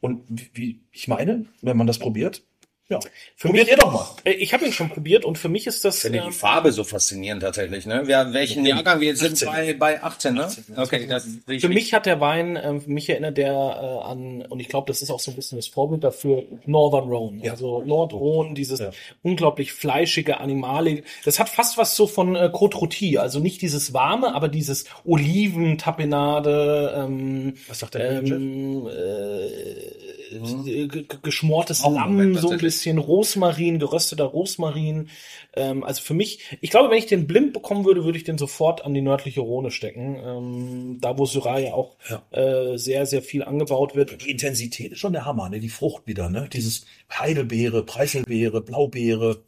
Und 0.00 0.24
wie, 0.28 0.50
wie 0.54 0.80
ich 0.92 1.08
meine, 1.08 1.46
wenn 1.62 1.76
man 1.76 1.86
das 1.86 1.98
probiert, 1.98 2.44
ja. 2.88 3.00
Für 3.34 3.48
Probiert 3.48 3.66
mich, 3.66 3.72
ihr 3.72 3.78
doch 3.78 3.92
mal. 3.92 4.06
Äh, 4.24 4.32
ich 4.34 4.54
habe 4.54 4.64
ihn 4.64 4.72
schon 4.72 4.88
probiert 4.88 5.24
und 5.24 5.38
für 5.38 5.48
mich 5.48 5.66
ist 5.66 5.84
das. 5.84 5.96
Ich 5.96 6.02
finde 6.02 6.18
ähm, 6.18 6.26
die 6.26 6.32
Farbe 6.32 6.70
so 6.70 6.84
faszinierend 6.84 7.42
tatsächlich. 7.42 7.84
Ne? 7.84 8.06
Wir, 8.06 8.28
welchen 8.32 8.64
Jahrgang? 8.64 9.00
Wir 9.00 9.16
sind 9.16 9.32
18. 9.32 9.48
bei, 9.48 9.74
bei 9.74 10.02
18, 10.02 10.34
ne? 10.34 10.44
18, 10.44 10.64
okay, 10.78 11.06
das 11.08 11.26
Für 11.46 11.68
mich 11.68 11.92
hat 11.94 12.06
der 12.06 12.20
Wein, 12.20 12.54
äh, 12.54 12.72
mich 12.86 13.08
erinnert 13.08 13.38
der 13.38 13.52
äh, 13.52 14.08
an, 14.08 14.42
und 14.42 14.60
ich 14.60 14.68
glaube, 14.68 14.86
das 14.86 15.02
ist 15.02 15.10
auch 15.10 15.18
so 15.18 15.32
ein 15.32 15.34
bisschen 15.34 15.58
das 15.58 15.66
Vorbild 15.66 16.04
dafür, 16.04 16.44
Northern 16.64 17.08
Rhone. 17.08 17.44
Ja. 17.44 17.52
Also 17.52 17.82
Nord-Rhone, 17.82 18.54
dieses 18.54 18.78
ja. 18.78 18.90
unglaublich 19.22 19.72
fleischige, 19.72 20.38
animalige. 20.38 21.02
Das 21.24 21.40
hat 21.40 21.48
fast 21.48 21.78
was 21.78 21.96
so 21.96 22.06
von 22.06 22.36
äh, 22.36 22.50
Côte 22.52 22.76
Rôtie. 22.76 23.18
Also 23.18 23.40
nicht 23.40 23.62
dieses 23.62 23.94
warme, 23.94 24.32
aber 24.32 24.48
dieses 24.48 24.84
Oliven-Tapenade. 25.04 26.94
Ähm, 26.96 27.54
was 27.66 27.80
sagt 27.80 27.94
der 27.94 28.22
ähm, 28.22 28.86
äh, 28.86 30.15
mhm. 30.30 31.06
geschmortes 31.22 31.82
Lamm, 31.82 32.34
so 32.36 32.50
ein 32.50 32.58
bisschen 32.58 32.98
Rosmarin, 32.98 33.78
gerösteter 33.78 34.24
Rosmarin. 34.24 35.08
Ähm, 35.54 35.84
also 35.84 36.02
für 36.02 36.14
mich, 36.14 36.56
ich 36.60 36.70
glaube, 36.70 36.90
wenn 36.90 36.98
ich 36.98 37.06
den 37.06 37.26
blind 37.26 37.52
bekommen 37.52 37.84
würde, 37.84 38.04
würde 38.04 38.18
ich 38.18 38.24
den 38.24 38.38
sofort 38.38 38.84
an 38.84 38.94
die 38.94 39.00
nördliche 39.00 39.40
Rhone 39.40 39.70
stecken. 39.70 40.16
Ähm, 40.24 40.98
da, 41.00 41.18
wo 41.18 41.26
Syrah 41.26 41.58
ja 41.58 41.74
auch 41.74 41.96
ja. 42.08 42.22
Äh, 42.30 42.78
sehr, 42.78 43.06
sehr 43.06 43.22
viel 43.22 43.42
angebaut 43.42 43.94
wird. 43.94 44.22
Die 44.22 44.30
Intensität 44.30 44.92
ist 44.92 44.98
schon 44.98 45.12
der 45.12 45.24
Hammer, 45.24 45.48
ne? 45.48 45.60
Die 45.60 45.68
Frucht 45.68 46.06
wieder, 46.06 46.28
ne? 46.28 46.48
Dieses 46.52 46.86
Heidelbeere, 47.12 47.84
Preiselbeere, 47.84 48.60
Blaubeere. 48.60 49.42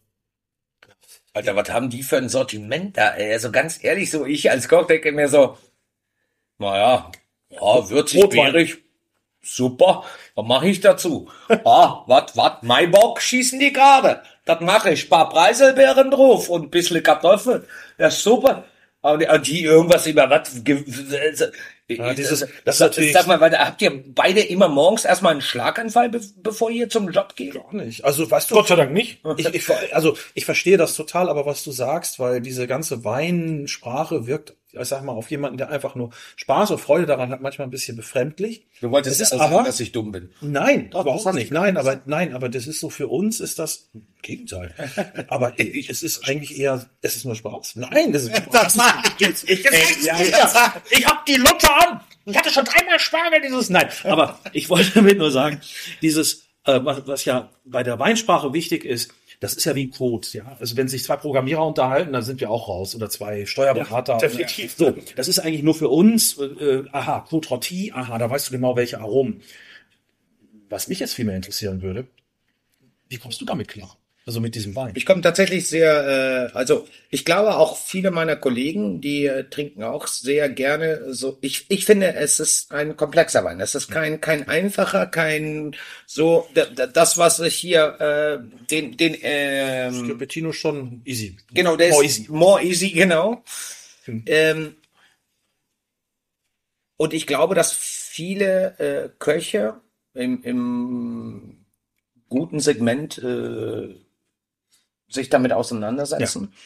Alter, 1.33 1.57
was 1.57 1.71
haben 1.71 1.91
die 1.91 2.03
für 2.03 2.17
ein 2.17 2.29
Sortiment 2.29 2.97
da? 2.97 3.15
Ey? 3.15 3.33
Also 3.33 3.51
ganz 3.53 3.83
ehrlich, 3.83 4.11
so 4.11 4.25
ich 4.25 4.51
als 4.51 4.69
Koch 4.69 4.87
denke 4.87 5.13
mir 5.13 5.29
so, 5.29 5.57
naja, 6.59 7.13
ja, 7.51 7.91
würzig, 7.91 8.29
beerig, 8.29 8.79
Super, 9.51 10.05
was 10.35 10.47
mache 10.47 10.69
ich 10.69 10.81
dazu? 10.81 11.29
ah, 11.65 12.03
wat, 12.07 12.37
wat, 12.37 12.63
mein 12.63 12.91
Bock 12.91 13.21
schießen 13.21 13.59
die 13.59 13.73
gerade. 13.73 14.23
Das 14.45 14.61
mache 14.61 14.91
ich. 14.91 15.09
Paar 15.09 15.29
Preiselbeeren 15.29 16.11
drauf 16.11 16.49
und 16.49 16.65
ein 16.65 16.71
bisschen 16.71 17.03
Kartoffeln. 17.03 17.65
Ja, 17.99 18.11
super. 18.11 18.65
Und 19.01 19.47
die 19.47 19.65
irgendwas 19.65 20.07
über 20.07 20.29
was. 20.29 20.51
Ja, 21.89 22.13
dieses, 22.13 22.41
das, 22.65 22.79
das, 22.79 22.97
das 22.97 23.13
sag 23.13 23.27
mal, 23.27 23.41
weil 23.41 23.51
da 23.51 23.65
habt 23.65 23.81
ihr 23.81 24.05
beide 24.09 24.41
immer 24.41 24.69
morgens 24.69 25.07
erstmal 25.07 25.33
einen 25.33 25.41
Schlaganfall, 25.41 26.11
be 26.11 26.21
bevor 26.37 26.71
ihr 26.71 26.91
zum 26.91 27.09
Job 27.09 27.35
geht? 27.35 27.55
Gar 27.55 27.75
nicht. 27.75 28.05
Also 28.05 28.31
weißt 28.31 28.51
du. 28.51 28.55
Gott 28.55 28.69
sei 28.69 28.77
Dank 28.77 28.93
nicht. 28.93 29.23
Ich, 29.39 29.55
ich, 29.55 29.95
also 29.95 30.15
ich 30.35 30.45
verstehe 30.45 30.77
das 30.77 30.95
total, 30.95 31.31
aber 31.31 31.47
was 31.47 31.65
du 31.65 31.71
sagst, 31.71 32.19
weil 32.19 32.43
diese 32.43 32.67
ganze 32.67 33.05
Weinsprache 33.05 34.27
wirkt 34.27 34.58
ich 34.73 34.89
sag 34.89 35.03
mal, 35.03 35.13
auf 35.13 35.31
jemanden, 35.31 35.57
der 35.57 35.71
einfach 35.71 35.95
nur 35.95 36.11
Spaß 36.37 36.73
und 36.73 36.79
Freude 36.79 37.07
daran 37.07 37.31
hat, 37.31 37.41
manchmal 37.41 37.67
ein 37.67 37.71
bisschen 37.71 37.97
befremdlich. 37.97 38.67
Du 38.81 38.91
wolltest 38.91 39.21
es 39.21 39.33
also 39.33 39.43
aber, 39.43 39.55
sagen, 39.55 39.67
dass 39.67 39.81
ich 39.81 39.93
dumm 39.93 40.13
bin. 40.13 40.31
Nein, 40.41 40.91
Doch, 40.91 41.03
überhaupt 41.03 41.35
nicht. 41.35 41.51
Nein, 41.51 41.77
aber 41.77 42.03
nein, 42.05 42.35
aber 42.35 42.49
das 42.49 42.67
ist 42.67 42.81
so 42.81 42.91
für 42.91 43.09
uns 43.09 43.41
ist 43.41 43.59
das 43.59 43.91
Gegenteil. 44.23 44.75
aber 45.29 45.55
es 45.59 46.03
ist 46.03 46.29
eigentlich 46.29 46.59
eher, 46.59 46.87
es 47.01 47.17
ist 47.17 47.25
nur 47.25 47.35
Spaß. 47.35 47.77
Nein, 47.77 48.13
das 48.13 48.25
ist 48.25 48.37
Spaß. 48.37 48.75
Das 48.75 49.45
ich, 49.45 49.49
ich, 49.49 49.65
ich, 49.65 50.05
ja, 50.05 50.21
ja. 50.21 50.75
ich 50.91 51.07
hab 51.07 51.25
die 51.25 51.37
Lutsche 51.37 51.73
an. 51.73 52.01
Ich 52.27 52.37
hatte 52.37 52.51
schon 52.51 52.65
dreimal 52.65 52.99
Spargel 52.99 53.41
dieses. 53.41 53.71
Nein, 53.71 53.89
aber 54.05 54.39
ich 54.53 54.69
wollte 54.69 54.91
damit 54.91 55.17
nur 55.17 55.31
sagen, 55.31 55.61
dieses, 56.03 56.47
äh, 56.65 56.81
was, 56.83 57.07
was 57.07 57.25
ja 57.25 57.51
bei 57.65 57.83
der 57.83 57.99
Weinsprache 57.99 58.53
wichtig 58.53 58.85
ist, 58.85 59.13
das 59.41 59.55
ist 59.55 59.65
ja 59.65 59.75
wie 59.75 59.87
ein 59.87 59.91
Code, 59.91 60.27
ja. 60.33 60.57
Also 60.59 60.77
wenn 60.77 60.89
sich 60.89 61.05
zwei 61.05 61.17
Programmierer 61.17 61.65
unterhalten, 61.65 62.13
dann 62.13 62.23
sind 62.23 62.41
wir 62.41 62.51
auch 62.51 62.69
raus 62.69 62.95
oder 62.95 63.09
zwei 63.09 63.47
Steuerberater. 63.47 64.15
Ja, 64.15 64.19
definitiv. 64.19 64.75
So, 64.77 64.95
das 65.17 65.29
ist 65.29 65.39
eigentlich 65.39 65.63
nur 65.63 65.75
für 65.75 65.89
uns, 65.89 66.39
äh, 66.39 66.85
aha, 66.91 67.21
Code 67.21 67.49
Roti, 67.49 67.93
aha, 67.95 68.19
da 68.19 68.29
weißt 68.29 68.49
du 68.49 68.53
genau, 68.53 68.75
welche 68.77 68.99
Aromen. 69.01 69.43
Was 70.69 70.89
mich 70.89 70.99
jetzt 70.99 71.15
viel 71.15 71.25
mehr 71.25 71.37
interessieren 71.37 71.83
würde, 71.83 72.09
wie 73.09 73.17
kommst 73.17 73.41
du 73.41 73.45
damit 73.45 73.69
klar? 73.69 73.97
Also 74.29 74.43
mit 74.43 74.55
diesem 74.55 74.77
Wein. 74.77 74.93
Ich 74.95 75.07
komme 75.07 75.23
tatsächlich 75.23 75.71
sehr, 75.71 76.51
äh, 76.53 76.55
also 76.55 76.87
ich 77.09 77.25
glaube 77.25 77.57
auch 77.57 77.79
viele 77.79 78.11
meiner 78.11 78.37
Kollegen, 78.37 79.01
die 79.01 79.25
äh, 79.25 79.45
trinken 79.45 79.83
auch 79.83 80.07
sehr 80.07 80.51
gerne 80.51 81.15
so. 81.15 81.39
Ich, 81.41 81.65
ich 81.71 81.87
finde, 81.87 82.13
es 82.13 82.39
ist 82.39 82.71
ein 82.71 82.95
komplexer 82.95 83.43
Wein. 83.43 83.59
Es 83.59 83.75
ist 83.75 83.91
kein 83.91 84.21
kein 84.21 84.47
einfacher, 84.47 85.07
kein 85.07 85.75
so 86.05 86.47
das, 86.53 87.17
was 87.17 87.41
ich 87.41 87.55
hier 87.55 87.99
äh, 88.01 88.67
den 88.71 88.99
den 88.99 89.17
ähm, 89.23 90.19
Bettino 90.19 90.53
schon 90.53 91.01
easy. 91.07 91.39
Genau, 91.55 91.77
der 91.77 91.89
more 91.93 92.05
ist 92.05 92.19
easy. 92.19 92.31
more 92.31 92.63
easy, 92.63 92.91
genau. 92.91 93.43
Hm. 94.05 94.25
Ähm, 94.27 94.77
und 96.99 97.15
ich 97.15 97.27
glaube, 97.27 97.55
dass 97.55 97.73
viele 97.73 98.79
äh, 98.79 99.09
Köche 99.19 99.81
im, 100.13 100.43
im 100.43 101.65
guten 102.29 102.61
Segment 102.61 103.17
äh, 103.17 103.95
sich 105.09 105.29
damit 105.29 105.53
auseinandersetzen. 105.53 106.51
Ja. 106.53 106.59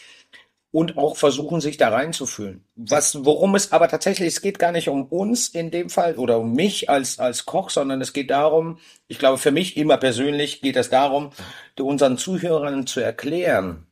Und 0.75 0.97
auch 0.97 1.19
versuchen, 1.19 1.61
sich 1.61 1.77
da 1.77 1.91
reinzufühlen. 1.91 2.65
Was, 2.77 3.27
worum 3.27 3.55
es 3.55 3.73
aber 3.73 3.89
tatsächlich, 3.89 4.29
es 4.29 4.41
geht 4.41 4.59
gar 4.59 4.73
nicht 4.73 4.89
um 4.89 5.05
uns 5.05 5.49
in 5.49 5.71
dem 5.71 5.91
Fall 5.91 6.17
oder 6.17 6.39
um 6.39 6.55
mich 6.55 6.89
als, 6.89 7.19
als 7.19 7.45
Koch, 7.45 7.69
sondern 7.69 8.01
es 8.01 8.15
geht 8.15 8.31
darum, 8.31 8.79
ich 9.07 9.19
glaube, 9.19 9.37
für 9.37 9.51
mich 9.51 9.77
immer 9.77 9.99
persönlich 9.99 10.63
geht 10.63 10.77
es 10.77 10.89
darum, 10.89 11.31
unseren 11.79 12.17
Zuhörern 12.17 12.87
zu 12.87 13.01
erklären, 13.01 13.87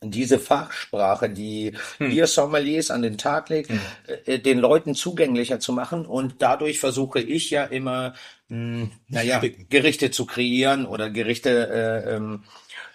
diese 0.00 0.38
Fachsprache, 0.38 1.28
die 1.28 1.72
hm. 1.98 2.10
wir 2.10 2.26
Sommeliers 2.26 2.90
an 2.90 3.02
den 3.02 3.18
Tag 3.18 3.48
legt, 3.48 3.70
hm. 3.70 3.80
äh, 4.26 4.38
den 4.38 4.58
Leuten 4.58 4.94
zugänglicher 4.94 5.60
zu 5.60 5.72
machen. 5.72 6.06
Und 6.06 6.36
dadurch 6.38 6.78
versuche 6.78 7.20
ich 7.20 7.50
ja 7.50 7.64
immer, 7.64 8.14
mh, 8.48 8.56
hm, 8.56 8.90
naja, 9.08 9.42
Gerichte 9.68 10.10
zu 10.10 10.26
kreieren 10.26 10.86
oder 10.86 11.10
Gerichte 11.10 11.68
äh, 11.68 12.14
ähm, 12.14 12.44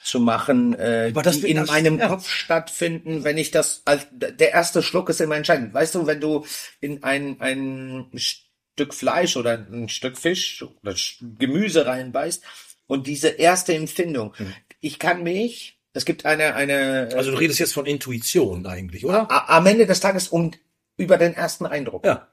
zu 0.03 0.19
machen, 0.19 0.73
äh, 0.73 1.11
die 1.13 1.49
in 1.49 1.63
meinem 1.65 1.97
ja. 1.97 2.09
Kopf 2.09 2.29
stattfinden, 2.29 3.23
wenn 3.23 3.37
ich 3.37 3.51
das 3.51 3.81
als 3.85 4.05
der 4.11 4.51
erste 4.51 4.83
Schluck 4.83 5.09
ist 5.09 5.21
immer 5.21 5.35
entscheidend. 5.35 5.73
Weißt 5.73 5.95
du, 5.95 6.05
wenn 6.05 6.19
du 6.19 6.45
in 6.81 7.03
ein 7.03 7.39
ein 7.39 8.11
Stück 8.15 8.93
Fleisch 8.93 9.37
oder 9.37 9.53
ein 9.53 9.87
Stück 9.87 10.17
Fisch 10.17 10.63
oder 10.81 10.95
Gemüse 11.39 11.85
reinbeißt 11.85 12.43
und 12.87 13.07
diese 13.07 13.29
erste 13.29 13.73
Empfindung, 13.75 14.33
mhm. 14.37 14.53
ich 14.81 14.99
kann 14.99 15.23
mich, 15.23 15.79
es 15.93 16.05
gibt 16.05 16.25
eine 16.25 16.55
eine 16.55 17.09
Also 17.15 17.31
du 17.31 17.37
redest 17.37 17.59
jetzt 17.59 17.73
von 17.73 17.85
Intuition 17.85 18.65
eigentlich, 18.65 19.05
oder? 19.05 19.29
Am 19.49 19.65
Ende 19.65 19.85
des 19.85 19.99
Tages 19.99 20.27
und 20.27 20.59
über 20.97 21.17
den 21.17 21.33
ersten 21.33 21.65
Eindruck. 21.65 22.05
Ja. 22.05 22.27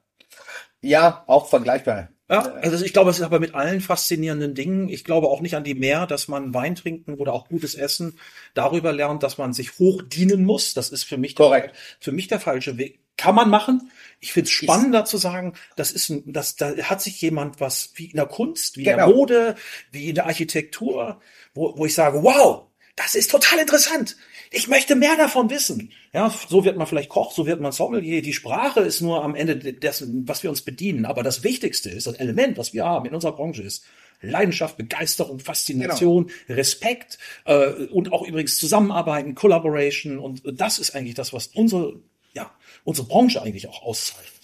Ja, 0.82 1.24
auch 1.26 1.48
vergleichbar. 1.48 2.08
Ja, 2.30 2.42
also 2.62 2.84
ich 2.84 2.92
glaube, 2.92 3.10
es 3.10 3.18
ist 3.18 3.24
aber 3.24 3.40
mit 3.40 3.56
allen 3.56 3.80
faszinierenden 3.80 4.54
Dingen. 4.54 4.88
Ich 4.88 5.04
glaube 5.04 5.26
auch 5.26 5.40
nicht 5.40 5.56
an 5.56 5.64
die 5.64 5.74
mehr, 5.74 6.06
dass 6.06 6.28
man 6.28 6.54
Wein 6.54 6.76
trinken 6.76 7.14
oder 7.14 7.32
auch 7.32 7.48
gutes 7.48 7.74
Essen 7.74 8.18
darüber 8.54 8.92
lernt, 8.92 9.24
dass 9.24 9.36
man 9.36 9.52
sich 9.52 9.78
hoch 9.80 10.00
dienen 10.02 10.44
muss. 10.44 10.72
Das 10.72 10.90
ist 10.90 11.02
für 11.02 11.18
mich 11.18 11.34
korrekt. 11.34 11.70
Der, 11.70 11.76
für 11.98 12.12
mich 12.12 12.28
der 12.28 12.38
falsche 12.38 12.78
Weg. 12.78 13.00
Kann 13.16 13.34
man 13.34 13.50
machen. 13.50 13.90
Ich 14.20 14.32
finde 14.32 14.46
es 14.46 14.52
spannender 14.52 15.04
zu 15.04 15.18
sagen, 15.18 15.54
das 15.76 15.90
ist 15.90 16.08
ein, 16.08 16.32
das, 16.32 16.54
da 16.54 16.74
hat 16.76 17.02
sich 17.02 17.20
jemand 17.20 17.60
was 17.60 17.90
wie 17.96 18.06
in 18.06 18.16
der 18.16 18.26
Kunst, 18.26 18.76
wie 18.76 18.84
genau. 18.84 18.92
in 18.92 18.96
der 18.96 19.06
genau. 19.06 19.18
Mode, 19.18 19.54
wie 19.90 20.08
in 20.08 20.14
der 20.14 20.26
Architektur, 20.26 21.20
wo, 21.52 21.76
wo 21.76 21.84
ich 21.84 21.94
sage, 21.94 22.22
wow, 22.22 22.69
das 22.96 23.14
ist 23.14 23.30
total 23.30 23.58
interessant. 23.60 24.16
Ich 24.50 24.68
möchte 24.68 24.96
mehr 24.96 25.16
davon 25.16 25.48
wissen. 25.48 25.92
Ja, 26.12 26.34
so 26.48 26.64
wird 26.64 26.76
man 26.76 26.86
vielleicht 26.86 27.08
Koch, 27.08 27.32
so 27.32 27.46
wird 27.46 27.60
man 27.60 27.72
Sommelier. 27.72 28.20
Die 28.20 28.32
Sprache 28.32 28.80
ist 28.80 29.00
nur 29.00 29.22
am 29.22 29.34
Ende 29.34 29.56
dessen, 29.56 30.26
was 30.26 30.42
wir 30.42 30.50
uns 30.50 30.62
bedienen. 30.62 31.04
Aber 31.04 31.22
das 31.22 31.44
Wichtigste 31.44 31.88
ist, 31.88 32.06
das 32.06 32.14
Element, 32.14 32.58
was 32.58 32.74
wir 32.74 32.84
haben 32.84 33.06
in 33.06 33.14
unserer 33.14 33.36
Branche 33.36 33.62
ist, 33.62 33.84
Leidenschaft, 34.22 34.76
Begeisterung, 34.76 35.38
Faszination, 35.38 36.26
genau. 36.26 36.56
Respekt 36.58 37.18
äh, 37.44 37.86
und 37.86 38.12
auch 38.12 38.26
übrigens 38.26 38.58
Zusammenarbeiten, 38.58 39.34
Collaboration. 39.34 40.18
Und 40.18 40.42
das 40.44 40.78
ist 40.78 40.94
eigentlich 40.94 41.14
das, 41.14 41.32
was 41.32 41.46
unsere, 41.48 42.00
ja, 42.34 42.50
unsere 42.84 43.06
Branche 43.06 43.40
eigentlich 43.40 43.68
auch 43.68 43.82
auszeichnet. 43.82 44.39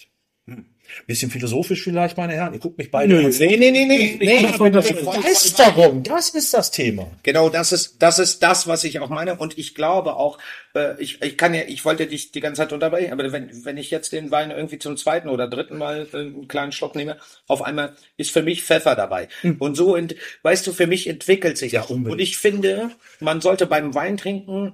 Bisschen 1.05 1.31
philosophisch 1.31 1.83
vielleicht, 1.83 2.17
meine 2.17 2.33
Herren. 2.33 2.53
Ihr 2.53 2.59
guckt 2.59 2.77
mich 2.77 2.91
beide 2.91 3.13
Nö, 3.13 3.29
Nee, 3.29 3.57
nee, 3.57 3.71
nee, 3.71 3.85
nee. 3.85 3.85
nee, 3.87 4.17
Begeisterung, 4.17 6.03
das 6.03 6.29
ist 6.29 6.53
das 6.53 6.71
Thema. 6.71 7.07
Genau, 7.23 7.49
das 7.49 7.71
ist, 7.71 8.01
das 8.01 8.19
ist 8.19 8.43
das, 8.43 8.67
was 8.67 8.83
ich 8.83 8.99
auch 8.99 9.09
meine. 9.09 9.35
Und 9.35 9.57
ich 9.57 9.75
glaube 9.75 10.15
auch, 10.15 10.37
äh, 10.75 11.01
ich, 11.01 11.21
ich 11.21 11.37
kann 11.37 11.53
ja, 11.53 11.63
ich 11.67 11.83
wollte 11.85 12.07
dich 12.07 12.31
die 12.31 12.39
ganze 12.39 12.61
Zeit 12.61 12.73
unterbrechen, 12.73 13.11
aber 13.11 13.31
wenn, 13.31 13.65
wenn 13.65 13.77
ich 13.77 13.91
jetzt 13.91 14.11
den 14.11 14.31
Wein 14.31 14.51
irgendwie 14.51 14.79
zum 14.79 14.97
zweiten 14.97 15.29
oder 15.29 15.47
dritten 15.47 15.77
Mal 15.77 16.07
äh, 16.13 16.17
einen 16.17 16.47
kleinen 16.47 16.71
Schluck 16.71 16.95
nehme, 16.95 17.17
auf 17.47 17.61
einmal 17.61 17.95
ist 18.17 18.31
für 18.31 18.43
mich 18.43 18.63
Pfeffer 18.63 18.95
dabei. 18.95 19.27
Hm. 19.41 19.57
Und 19.59 19.75
so, 19.75 19.95
ent, 19.95 20.15
weißt 20.43 20.65
du, 20.67 20.73
für 20.73 20.87
mich 20.87 21.07
entwickelt 21.07 21.57
sich. 21.57 21.73
Ja, 21.73 21.81
unbedingt. 21.83 22.11
Und 22.13 22.19
ich 22.19 22.37
finde, 22.37 22.91
man 23.19 23.41
sollte 23.41 23.65
beim 23.65 23.93
Wein 23.93 24.17
trinken 24.17 24.73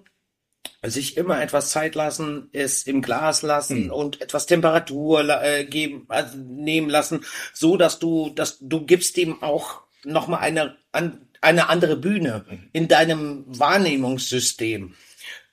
sich 0.82 1.18
immer 1.18 1.42
etwas 1.42 1.72
Zeit 1.72 1.96
lassen, 1.96 2.50
es 2.52 2.84
im 2.84 3.02
Glas 3.02 3.42
lassen 3.42 3.86
mhm. 3.86 3.92
und 3.92 4.22
etwas 4.22 4.46
Temperatur 4.46 5.42
äh, 5.42 5.66
geben, 5.66 6.06
also 6.10 6.38
nehmen 6.38 6.90
lassen, 6.90 7.26
so 7.54 7.78
dass 7.78 8.00
du, 8.00 8.30
dass 8.30 8.60
du 8.60 8.86
gibst 8.86 9.18
dem 9.18 9.42
auch 9.42 9.82
noch 10.04 10.28
mal 10.28 10.40
eine 10.40 10.76
an, 10.92 11.30
eine 11.42 11.70
andere 11.70 11.96
Bühne 11.96 12.46
mhm. 12.50 12.70
in 12.74 12.88
deinem 12.88 13.46
Wahrnehmungssystem. 13.48 14.96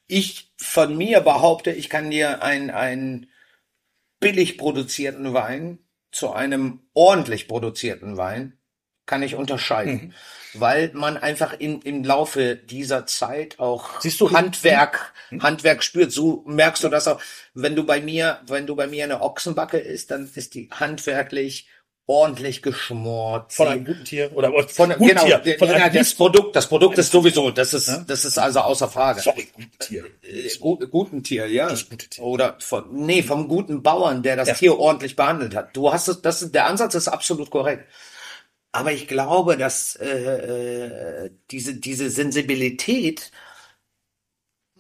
Ich 0.06 0.52
von 0.56 0.96
mir 0.96 1.20
behaupte, 1.20 1.70
ich 1.70 1.88
kann 1.88 2.10
dir 2.10 2.42
ein 2.42 2.70
ein 2.70 3.28
billig 4.18 4.58
produzierten 4.58 5.32
Wein 5.32 5.78
zu 6.12 6.30
einem 6.32 6.80
ordentlich 6.92 7.48
produzierten 7.48 8.16
Wein 8.16 8.59
kann 9.10 9.24
ich 9.24 9.34
unterscheiden. 9.34 10.14
Weil 10.54 10.92
man 10.94 11.16
einfach 11.16 11.52
in, 11.58 11.82
im 11.82 12.04
Laufe 12.04 12.54
dieser 12.54 13.06
Zeit 13.06 13.58
auch 13.58 14.00
Siehst 14.00 14.20
du, 14.20 14.30
Handwerk, 14.30 15.12
Handwerk 15.40 15.82
spürt. 15.82 16.12
So 16.12 16.44
merkst 16.46 16.84
du 16.84 16.88
das 16.88 17.08
auch. 17.08 17.20
Wenn 17.52 17.74
du 17.74 17.84
bei 17.84 18.00
mir, 18.00 18.38
wenn 18.46 18.68
du 18.68 18.76
bei 18.76 18.86
mir 18.86 19.04
eine 19.04 19.20
Ochsenbacke 19.20 19.78
isst, 19.78 20.12
dann 20.12 20.30
ist 20.32 20.54
die 20.54 20.70
handwerklich 20.70 21.66
ordentlich 22.06 22.62
geschmort. 22.62 23.52
Von 23.52 23.68
einem 23.68 23.84
guten 23.84 24.04
Tier 24.04 24.30
oder 24.34 24.50
von, 24.68 24.90
guten 24.90 25.06
genau, 25.06 25.24
Tier, 25.24 25.58
von 25.58 25.68
ja, 25.68 25.88
das 25.88 26.14
Produkt, 26.14 26.56
das 26.56 26.68
Produkt 26.68 26.98
ist 26.98 27.12
sowieso, 27.12 27.52
das 27.52 27.72
ist, 27.72 27.88
das 28.08 28.24
ist 28.24 28.36
also 28.36 28.60
außer 28.60 28.88
Frage. 28.88 29.20
sorry, 29.20 29.48
guten 29.52 29.78
Tier. 29.78 30.04
Äh, 30.22 30.48
Gut, 30.58 30.90
guten 30.90 31.22
Tier, 31.22 31.46
ja. 31.46 31.68
Das 31.68 31.88
gute 31.88 32.08
Tier. 32.08 32.24
Oder 32.24 32.56
von, 32.58 32.84
nee, 32.92 33.22
vom 33.22 33.46
guten 33.46 33.84
Bauern, 33.84 34.24
der 34.24 34.34
das 34.34 34.48
Ja. 34.48 34.54
Tier 34.54 34.78
ordentlich 34.78 35.14
behandelt 35.14 35.54
hat. 35.54 35.76
Du 35.76 35.92
hast 35.92 36.08
es, 36.08 36.20
das 36.20 36.50
der 36.50 36.66
Ansatz 36.66 36.96
ist 36.96 37.06
absolut 37.06 37.50
korrekt. 37.50 37.84
Aber 38.72 38.92
ich 38.92 39.08
glaube, 39.08 39.56
dass 39.56 39.96
äh, 39.96 40.06
äh, 41.26 41.30
diese, 41.50 41.74
diese 41.74 42.08
Sensibilität 42.10 43.30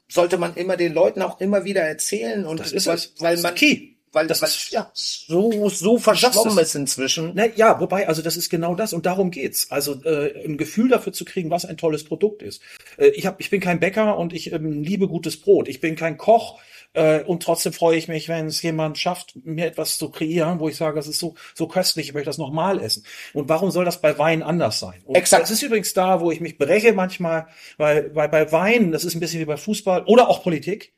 sollte 0.08 0.38
man 0.38 0.54
immer 0.54 0.76
den 0.76 0.92
Leuten 0.92 1.22
auch 1.22 1.40
immer 1.40 1.64
wieder 1.64 1.82
erzählen 1.82 2.44
und 2.44 2.60
Das 2.60 2.72
ist 2.72 2.86
weil, 2.86 2.94
es. 2.96 3.14
weil 3.18 3.34
ist 3.34 3.42
man 3.42 3.54
key. 3.54 3.94
weil 4.12 4.26
Das 4.26 4.42
weil 4.42 4.48
ist- 4.48 4.70
ja 4.70 4.90
so 4.94 5.68
so 5.68 5.98
verschwommen 5.98 6.56
Das 6.56 6.68
ist 6.68 6.74
inzwischen. 6.74 7.32
Na 7.34 7.46
ja, 7.46 7.80
wobei, 7.80 8.08
also 8.08 8.22
das 8.22 8.36
ist 8.36 8.48
genau 8.50 8.74
das 8.74 8.92
und 8.92 9.06
darum 9.06 9.30
geht's. 9.30 9.70
Also 9.70 10.02
äh, 10.04 10.44
ein 10.44 10.56
Gefühl 10.56 10.88
dafür 10.88 11.12
zu 11.12 11.24
kriegen, 11.24 11.50
was 11.50 11.64
ein 11.64 11.76
tolles 11.76 12.04
Produkt 12.04 12.42
ist. 12.42 12.60
Äh, 12.96 13.08
ich 13.08 13.26
hab, 13.26 13.40
ich 13.40 13.50
bin 13.50 13.60
kein 13.60 13.78
Bäcker 13.80 14.18
und 14.18 14.32
ich 14.32 14.52
ähm, 14.52 14.82
liebe 14.82 15.06
gutes 15.08 15.40
Brot. 15.40 15.68
Ich 15.68 15.80
bin 15.80 15.94
kein 15.96 16.16
Koch 16.16 16.60
äh, 16.94 17.20
und 17.22 17.42
trotzdem 17.42 17.72
freue 17.72 17.96
ich 17.96 18.08
mich, 18.08 18.28
wenn 18.28 18.46
es 18.46 18.60
jemand 18.62 18.98
schafft, 18.98 19.34
mir 19.44 19.66
etwas 19.66 19.96
zu 19.98 20.10
kreieren, 20.10 20.58
wo 20.60 20.68
ich 20.68 20.76
sage, 20.76 20.96
das 20.96 21.06
ist 21.06 21.18
so 21.18 21.34
so 21.54 21.66
köstlich, 21.68 22.08
ich 22.08 22.14
möchte 22.14 22.26
das 22.30 22.38
nochmal 22.38 22.80
essen. 22.80 23.04
Und 23.32 23.48
warum 23.48 23.70
soll 23.70 23.84
das 23.84 24.00
bei 24.00 24.18
Wein 24.18 24.42
anders 24.42 24.80
sein? 24.80 25.00
Und 25.04 25.14
Exakt. 25.14 25.42
Das 25.44 25.50
ist 25.50 25.62
übrigens 25.62 25.94
da, 25.94 26.20
wo 26.20 26.30
ich 26.32 26.40
mich 26.40 26.58
breche 26.58 26.92
manchmal, 26.92 27.46
weil, 27.76 28.14
weil 28.14 28.28
bei 28.28 28.50
Wein, 28.52 28.92
das 28.92 29.04
ist 29.04 29.14
ein 29.14 29.20
bisschen 29.20 29.40
wie 29.40 29.44
bei 29.44 29.56
Fußball 29.56 30.04
oder 30.06 30.28
auch 30.28 30.42
Politik. 30.42 30.92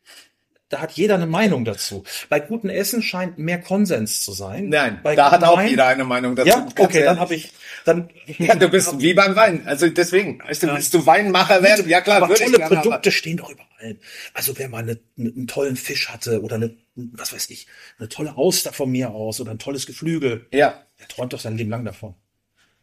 Da 0.71 0.81
hat 0.81 0.93
jeder 0.93 1.17
eine 1.17 1.27
Meinung 1.27 1.67
dazu. 1.67 2.03
Bei 2.31 2.41
gutem 2.41 2.71
Essen 2.71 3.03
scheint 3.03 3.37
mehr 3.37 3.61
Konsens 3.61 4.23
zu 4.25 4.33
sein. 4.33 4.71
Nein, 4.71 5.01
bei 5.03 5.15
da 5.15 5.31
hat 5.31 5.45
auch 5.45 5.59
Wein- 5.59 5.69
jeder 5.69 5.87
eine 5.89 6.05
Meinung 6.05 6.35
dazu. 6.35 6.49
ja, 6.49 6.67
okay, 6.79 7.05
dann 7.05 7.21
habe 7.21 7.35
ich, 7.35 7.53
dann 7.85 8.11
Ja, 8.39 8.55
du 8.55 8.69
bist 8.69 9.01
wie 9.01 9.15
beim 9.15 9.37
Wein. 9.37 9.67
Also 9.67 9.89
deswegen, 9.89 10.41
weißt 10.41 10.63
du, 10.65 10.75
willst 10.75 10.95
du 10.95 11.05
Weinmacher 11.07 11.63
werden? 11.63 11.89
Ja 11.89 12.01
klar, 12.01 12.19
aber 12.19 12.29
würde 12.29 12.45
ich 12.45 12.53
tolle 12.53 12.67
Produkte 12.67 13.11
stehen 13.13 13.37
doch 13.39 13.51
über 13.51 13.63
allem. 13.79 13.99
Also 14.35 14.57
wer 14.59 14.69
mal 14.69 14.79
eine, 14.83 14.99
eine, 15.19 15.31
einen 15.31 15.47
tollen 15.47 15.77
Fisch 15.77 16.09
hatte 16.09 16.43
oder 16.43 16.57
eine, 16.57 16.77
was 16.95 17.33
weiß 17.33 17.51
ich, 17.51 17.67
eine 17.99 18.09
tolle 18.09 18.37
Auster 18.37 18.73
von 18.73 18.91
mir 18.91 19.11
aus 19.11 19.41
oder 19.41 19.51
ein 19.51 19.59
tolles 19.59 19.87
Geflügel, 19.87 20.47
Ja. 20.53 20.83
der 21.01 21.09
träumt 21.09 21.33
doch 21.33 21.41
sein 21.41 21.57
Leben 21.57 21.71
lang 21.71 21.85
davon. 21.85 22.15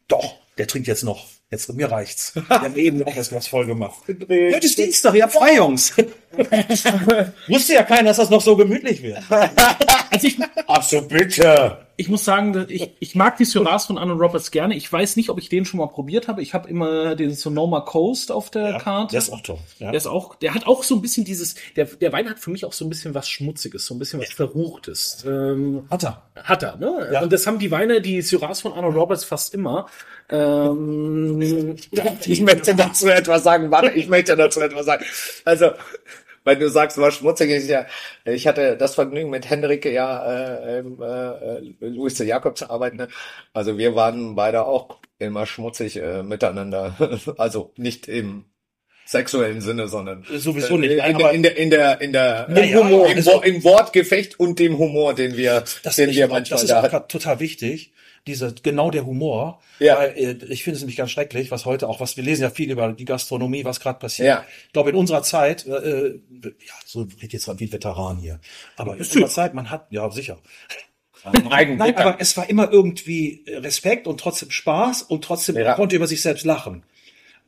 Doch, 0.07 0.37
der 0.57 0.67
trinkt 0.67 0.87
jetzt 0.87 1.03
noch. 1.03 1.27
Jetzt 1.51 1.71
mir 1.73 1.89
reicht's. 1.91 2.35
Wir 2.47 2.47
haben 2.49 2.75
eben 2.75 2.97
noch 2.99 3.13
das 3.15 3.29
Glas 3.29 3.47
voll 3.47 3.65
gemacht. 3.65 4.03
Heute 4.07 4.25
ist 4.61 4.77
Dienstag, 4.77 5.15
ihr 5.15 5.23
habt 5.23 5.33
frei, 5.33 5.55
Jungs. 5.55 5.93
Wusste 7.47 7.73
ja 7.73 7.83
keiner, 7.83 8.09
dass 8.09 8.17
das 8.17 8.29
noch 8.29 8.41
so 8.41 8.55
gemütlich 8.55 9.01
wird. 9.03 9.19
Also 10.11 10.25
ich, 10.25 10.39
Ach 10.65 10.81
so, 10.81 11.03
bitte. 11.03 11.77
ich 11.95 12.09
muss 12.09 12.25
sagen, 12.25 12.65
ich, 12.67 12.89
ich 12.99 13.13
mag 13.13 13.37
die 13.37 13.45
Syrahs 13.45 13.85
von 13.85 13.99
Arnold 13.99 14.19
Roberts 14.19 14.49
gerne. 14.49 14.75
Ich 14.75 14.91
weiß 14.91 15.17
nicht, 15.17 15.29
ob 15.29 15.37
ich 15.37 15.49
den 15.49 15.65
schon 15.65 15.77
mal 15.79 15.85
probiert 15.85 16.27
habe. 16.27 16.41
Ich 16.41 16.55
habe 16.55 16.67
immer 16.67 17.15
den 17.15 17.35
Sonoma 17.35 17.81
Coast 17.81 18.31
auf 18.31 18.49
der 18.49 18.79
Karte. 18.79 19.11
Der 19.11 19.19
ist 19.19 19.31
auch 19.31 19.41
toll. 19.41 19.59
Ja. 19.77 19.91
Der 19.91 19.97
ist 19.97 20.07
auch, 20.07 20.33
der 20.33 20.55
hat 20.55 20.65
auch 20.65 20.81
so 20.81 20.95
ein 20.95 21.01
bisschen 21.03 21.25
dieses, 21.25 21.53
der, 21.75 21.85
der 21.85 22.11
Wein 22.11 22.27
hat 22.27 22.39
für 22.39 22.49
mich 22.49 22.65
auch 22.65 22.73
so 22.73 22.85
ein 22.85 22.89
bisschen 22.89 23.13
was 23.13 23.29
Schmutziges, 23.29 23.85
so 23.85 23.93
ein 23.93 23.99
bisschen 23.99 24.19
was 24.19 24.31
Verruchtes. 24.31 25.23
Ähm, 25.27 25.83
Hat 25.91 26.03
er. 26.03 26.23
hat 26.43 26.63
er, 26.63 26.77
ne? 26.77 27.09
Ja. 27.13 27.21
Und 27.21 27.31
das 27.31 27.45
haben 27.45 27.59
die 27.59 27.69
Weine, 27.69 28.01
die 28.01 28.23
Syrahs 28.23 28.61
von 28.61 28.73
Arnold 28.73 28.95
Roberts 28.95 29.23
fast 29.23 29.53
immer. 29.53 29.85
Ähm, 30.31 31.75
Ich 32.25 32.41
möchte 32.41 32.73
dazu 32.73 33.07
etwas 33.09 33.43
sagen. 33.43 33.69
Warte, 33.69 33.91
ich 33.91 34.07
möchte 34.07 34.35
dazu 34.35 34.59
etwas 34.61 34.87
sagen. 34.87 35.05
Also, 35.45 35.71
wenn 36.43 36.59
du 36.59 36.69
sagst, 36.69 36.97
was 36.97 37.15
schmutzig 37.15 37.49
ist, 37.51 37.69
ja, 37.69 37.85
ich 38.25 38.47
hatte 38.47 38.77
das 38.77 38.95
Vergnügen 38.95 39.29
mit 39.29 39.49
Henrike 39.49 39.91
ja 39.91 40.25
äh, 40.75 40.79
im, 40.79 41.01
äh, 41.01 41.59
Louis 41.87 42.13
de 42.15 42.27
Jakob 42.27 42.57
zu 42.57 42.69
arbeiten. 42.69 42.97
Ne? 42.97 43.07
Also 43.53 43.77
wir 43.77 43.95
waren 43.95 44.35
beide 44.35 44.65
auch 44.65 44.99
immer 45.19 45.45
schmutzig 45.45 45.97
äh, 45.97 46.23
miteinander. 46.23 46.95
Also 47.37 47.73
nicht 47.77 48.07
im 48.07 48.45
sexuellen 49.05 49.59
Sinne, 49.61 49.87
sondern 49.87 50.23
Sowieso 50.31 50.77
nicht, 50.77 50.91
äh, 50.91 51.09
in, 51.09 51.15
aber- 51.15 51.31
in 51.33 51.41
der 51.43 51.57
in 51.57 51.69
der 51.71 51.99
in 52.01 52.13
der 52.13 52.47
Ja, 52.49 52.77
Humor, 52.79 53.09
im, 53.09 53.17
also- 53.17 53.41
im 53.41 53.63
Wortgefecht 53.63 54.39
und 54.39 54.59
dem 54.59 54.77
Humor, 54.77 55.13
den 55.15 55.35
wir 55.35 55.63
den 55.97 56.11
wir 56.11 56.27
manchmal 56.27 56.61
das 56.61 56.63
ist 56.63 56.69
da 56.69 56.99
total 57.01 57.39
wichtig. 57.39 57.91
Dieser, 58.27 58.51
genau 58.51 58.91
der 58.91 59.05
Humor. 59.05 59.61
Ja. 59.79 59.97
Weil, 59.97 60.09
äh, 60.17 60.45
ich 60.49 60.63
finde 60.63 60.75
es 60.75 60.81
nämlich 60.81 60.97
ganz 60.97 61.11
schrecklich, 61.11 61.51
was 61.51 61.65
heute 61.65 61.87
auch, 61.87 61.99
was 61.99 62.17
wir 62.17 62.23
lesen 62.23 62.43
ja 62.43 62.49
viel 62.49 62.69
über 62.71 62.91
die 62.93 63.05
Gastronomie, 63.05 63.65
was 63.65 63.79
gerade 63.79 63.99
passiert. 63.99 64.27
Ja. 64.27 64.45
Ich 64.67 64.73
glaube, 64.73 64.89
in 64.91 64.95
unserer 64.95 65.23
Zeit, 65.23 65.65
äh, 65.65 65.71
äh, 65.71 66.19
ja, 66.43 66.73
so 66.85 67.01
redet 67.01 67.33
jetzt 67.33 67.47
wie 67.59 67.65
ein 67.65 67.71
Veteran 67.71 68.17
hier. 68.17 68.39
Aber 68.75 68.93
in 68.93 68.99
unserer 68.99 69.27
Zeit, 69.29 69.53
man 69.53 69.69
hat, 69.69 69.87
ja, 69.91 70.09
sicher. 70.11 70.37
Nein, 71.49 71.81
aber 71.97 72.15
es 72.19 72.37
war 72.37 72.49
immer 72.49 72.71
irgendwie 72.71 73.43
Respekt 73.47 74.07
und 74.07 74.19
trotzdem 74.19 74.51
Spaß 74.51 75.01
und 75.03 75.23
trotzdem 75.23 75.57
Ja. 75.57 75.73
konnte 75.73 75.95
über 75.95 76.07
sich 76.07 76.21
selbst 76.21 76.45
lachen. 76.45 76.83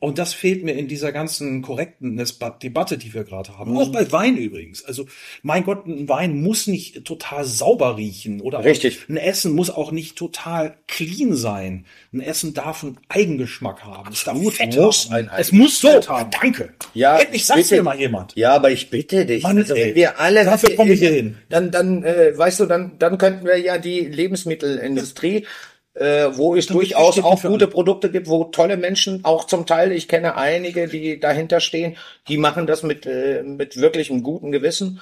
Und 0.02 0.18
das 0.18 0.34
fehlt 0.34 0.64
mir 0.64 0.72
in 0.74 0.88
dieser 0.88 1.12
ganzen 1.12 1.62
korrekten 1.62 2.18
Debatte, 2.64 2.97
die 2.97 3.14
wir 3.14 3.24
gerade 3.24 3.56
haben. 3.60 3.78
Auch 3.78 3.91
bei 3.91 4.12
Wein 4.12 4.36
übrigens. 4.36 4.84
Also, 4.84 5.06
mein 5.43 5.64
Gott, 5.64 5.86
ein 5.86 6.10
Wein 6.10 6.41
muss 6.41 6.66
nicht 6.66 7.06
total 7.06 7.45
sauber 7.45 7.97
riechen 7.97 8.41
oder 8.41 8.66
Richtig. 8.66 9.06
ein 9.10 9.18
Essen 9.18 9.54
muss 9.54 9.70
auch 9.70 9.91
nicht 9.91 10.18
total 10.18 10.76
clean 10.88 11.36
sein. 11.36 11.86
Ein 12.14 12.22
Essen 12.22 12.56
darf 12.56 12.84
einen 12.84 12.97
Eigengeschmack 13.10 13.84
haben. 13.84 14.12
Es 14.12 14.24
darf 14.24 14.36
Fett 14.56 14.76
muss 14.76 15.06
haben. 15.12 15.30
ein 15.30 15.30
es 15.38 15.52
muss 15.52 15.80
So, 15.80 15.89
haben. 16.08 16.32
danke. 16.32 16.74
Ja, 16.95 17.20
Endlich 17.20 17.47
bitte. 17.47 17.76
mir 17.76 17.84
mal 17.84 17.99
jemand. 17.99 18.36
Ja, 18.36 18.54
aber 18.56 18.72
ich 18.72 18.89
bitte 18.89 19.28
dich. 19.28 19.43
Mann, 19.43 19.60
also, 19.60 19.76
ey. 19.76 19.93
wir 19.93 20.20
alle, 20.20 20.43
Dafür 20.45 20.76
komme 20.76 20.93
ich 20.93 20.99
hier 20.99 21.12
hin. 21.12 21.38
Dann, 21.49 21.70
dann, 21.70 22.04
äh, 22.04 22.36
weißt 22.36 22.60
du, 22.62 22.66
dann, 22.66 22.93
dann 22.97 23.20
könnten 23.20 23.45
wir 23.45 23.58
ja 23.58 23.78
die 23.78 23.99
Lebensmittelindustrie, 23.99 25.45
äh, 25.94 26.30
wo 26.34 26.56
es 26.56 26.68
durchaus 26.68 27.20
auch 27.20 27.42
gute 27.42 27.68
Produkte 27.68 28.12
gibt, 28.12 28.28
wo 28.28 28.46
tolle 28.46 28.78
Menschen, 28.78 29.26
auch 29.26 29.46
zum 29.46 29.66
Teil, 29.66 29.92
ich 29.92 30.08
kenne 30.08 30.36
einige, 30.38 30.88
die 30.88 31.20
dahinter 31.20 31.60
stehen, 31.60 31.98
die 32.28 32.38
machen 32.38 32.68
das 32.68 32.84
mit, 32.84 33.06
äh, 33.06 33.44
mit 33.44 33.78
wirklich 33.78 34.10
einem 34.10 34.24
guten 34.24 34.52
Gewissen. 34.52 35.02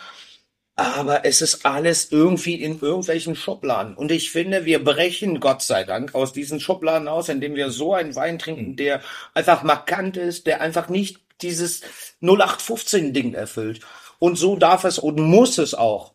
Aber 0.76 1.26
es 1.26 1.42
ist 1.42 1.66
alles 1.66 2.10
irgendwie 2.10 2.56
in 2.56 2.80
irgendwelchen 2.80 3.36
Schubladen. 3.36 3.96
Und 3.96 4.12
ich 4.12 4.32
finde, 4.32 4.64
wir 4.64 4.82
brechen 4.82 5.42
Gott 5.42 5.62
sei 5.62 5.84
Dank 5.84 6.16
aus 6.16 6.32
diesen 6.32 6.62
Schubladen 6.62 7.10
aus, 7.10 7.28
indem 7.28 7.56
wir 7.56 7.70
so 7.70 7.94
einen 7.94 8.16
Wein 8.16 8.40
trinken, 8.40 8.78
der 8.78 9.02
einfach 9.34 9.64
markant 9.64 10.16
ist, 10.16 10.48
der 10.48 10.62
einfach 10.62 10.88
nicht 10.88 11.20
dieses 11.42 11.82
0815-Ding 12.22 13.34
erfüllt. 13.34 13.82
Und 14.20 14.38
so 14.38 14.56
darf 14.56 14.86
es 14.86 15.00
und 15.00 15.20
muss 15.20 15.58
es 15.58 15.74
auch 15.74 16.14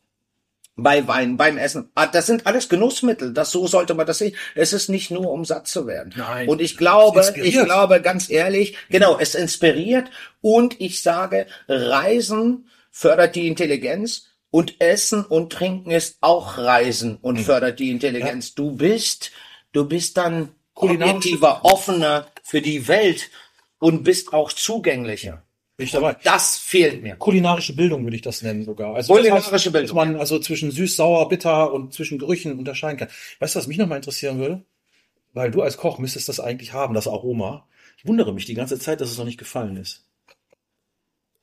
bei 0.77 1.07
Wein, 1.07 1.37
beim 1.37 1.57
Essen. 1.57 1.91
Ah, 1.95 2.07
Das 2.07 2.27
sind 2.27 2.47
alles 2.47 2.69
Genussmittel. 2.69 3.33
Das 3.33 3.51
so 3.53 3.67
sollte 3.67 3.95
man 3.95 4.07
das 4.07 4.19
sehen. 4.19 4.35
Es 4.55 4.73
ist 4.73 4.89
nicht 4.89 5.11
nur, 5.11 5.31
um 5.31 5.45
satt 5.45 5.69
zu 5.69 5.87
werden. 5.87 6.13
Nein. 6.17 6.49
Und 6.49 6.61
ich 6.61 6.77
glaube, 6.77 7.25
ich 7.37 7.55
glaube 7.55 8.01
ganz 8.01 8.29
ehrlich, 8.29 8.77
genau, 8.91 9.19
es 9.19 9.35
inspiriert 9.37 10.11
und 10.41 10.81
ich 10.81 11.03
sage, 11.03 11.47
Reisen 11.69 12.69
fördert 12.91 13.37
die 13.37 13.47
Intelligenz 13.47 14.27
und 14.51 14.81
Essen 14.81 15.25
und 15.25 15.53
Trinken 15.53 15.91
ist 15.93 16.19
auch 16.21 16.59
Reisen 16.59 17.19
und 17.23 17.39
Hm. 17.39 17.45
fördert 17.45 17.79
die 17.79 17.91
Intelligenz. 17.91 18.55
Du 18.55 18.73
bist, 18.73 19.31
du 19.73 19.87
bist 19.87 20.17
dann 20.17 20.49
objektiver, 20.75 21.65
offener 21.65 22.27
für 22.43 22.61
die 22.61 22.89
Welt 22.89 23.31
und 23.79 24.03
bist 24.03 24.33
auch 24.33 24.53
zugänglicher. 24.53 25.44
Bin 25.77 25.87
ich 25.87 25.93
dabei. 25.93 26.17
Das 26.23 26.57
fehlt 26.57 27.03
mir. 27.03 27.17
Kulinarische 27.17 27.75
Bildung 27.75 28.05
würde 28.05 28.17
ich 28.17 28.23
das 28.23 28.43
nennen 28.43 28.65
sogar. 28.65 28.95
Also 28.95 29.13
Kulinarische 29.15 29.51
das 29.51 29.65
heißt, 29.65 29.73
Bildung. 29.73 29.89
Dass 29.89 29.95
man 29.95 30.17
also 30.17 30.39
zwischen 30.39 30.71
süß, 30.71 30.95
sauer, 30.97 31.29
bitter 31.29 31.73
und 31.73 31.93
zwischen 31.93 32.19
Gerüchen 32.19 32.59
unterscheiden 32.59 32.97
kann. 32.99 33.09
Weißt 33.41 33.55
du, 33.55 33.59
was 33.59 33.67
mich 33.67 33.79
nochmal 33.79 33.97
interessieren 33.99 34.39
würde? 34.39 34.65
Weil 35.33 35.51
du 35.51 35.63
als 35.63 35.77
Koch 35.77 35.99
müsstest 35.99 36.29
das 36.29 36.39
eigentlich 36.39 36.73
haben, 36.73 36.95
das 36.95 37.09
Aroma. 37.09 37.67
Ich 37.99 38.07
wundere 38.07 38.33
mich 38.33 38.45
die 38.45 38.55
ganze 38.55 38.79
Zeit, 38.79 39.01
dass 39.01 39.11
es 39.11 39.19
noch 39.19 39.25
nicht 39.25 39.39
gefallen 39.39 39.77
ist. 39.77 40.05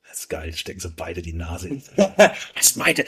Das 0.07 0.19
ist 0.19 0.29
geil, 0.29 0.53
stecken 0.53 0.79
sie 0.79 0.89
beide 0.89 1.21
die 1.21 1.33
Nase 1.33 1.67
in. 1.69 1.83
Das 2.55 2.75
meinte. 2.77 3.05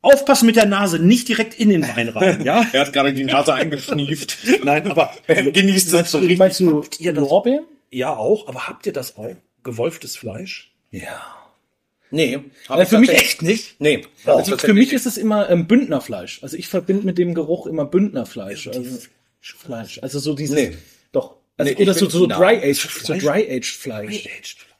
Aufpassen 0.00 0.46
mit 0.46 0.56
der 0.56 0.66
Nase, 0.66 0.98
nicht 0.98 1.28
direkt 1.28 1.54
in 1.54 1.68
den 1.68 1.82
Wein 1.86 2.08
rein, 2.08 2.44
ja? 2.44 2.66
Er 2.72 2.86
hat 2.86 2.92
gerade 2.92 3.12
die 3.12 3.24
Nase 3.24 3.54
eingeschnieft. 3.54 4.38
Nein, 4.64 4.90
aber 4.90 5.12
Genießt 5.26 5.92
es 5.92 6.10
so 6.10 6.18
richtig. 6.18 6.38
Meinst 6.38 6.60
du 6.60 6.82
ihr 6.98 7.12
das- 7.12 7.22
Lorbeeren? 7.28 7.66
ja 7.90 8.16
auch, 8.16 8.48
aber 8.48 8.68
habt 8.68 8.86
ihr 8.86 8.92
das 8.94 9.16
auch? 9.16 9.36
Gewolftes 9.62 10.16
Fleisch? 10.16 10.72
Ja. 10.90 11.36
Nee, 12.10 12.38
Äh, 12.68 12.84
für 12.84 12.98
mich 12.98 13.08
echt 13.10 13.40
nicht. 13.40 13.80
Nee. 13.80 14.04
Also 14.26 14.58
für 14.58 14.74
mich 14.74 14.92
ist 14.92 15.06
es 15.06 15.16
immer 15.16 15.48
ähm, 15.48 15.66
Bündnerfleisch. 15.66 16.42
Also 16.42 16.58
ich 16.58 16.68
verbinde 16.68 17.06
mit 17.06 17.16
dem 17.16 17.34
Geruch 17.34 17.66
immer 17.66 17.86
Bündnerfleisch. 17.86 18.68
Also 18.68 18.98
Fleisch. 19.40 19.98
Also 20.02 20.18
so 20.18 20.34
dieses. 20.34 20.54
Nee. 20.54 20.76
Doch. 21.12 21.36
Also, 21.56 21.72
Nee, 21.72 21.82
oder 21.82 21.94
so, 21.94 22.08
so 22.10 22.26
nein. 22.26 22.38
Dry 22.38 22.56
Aged, 22.70 22.76
so 22.76 22.88
Fleisch? 22.88 23.22
Dry 23.22 23.50
Aged 23.50 23.64
Fleisch. 23.66 24.26
Aged 24.26 24.56
Fleisch. 24.58 24.71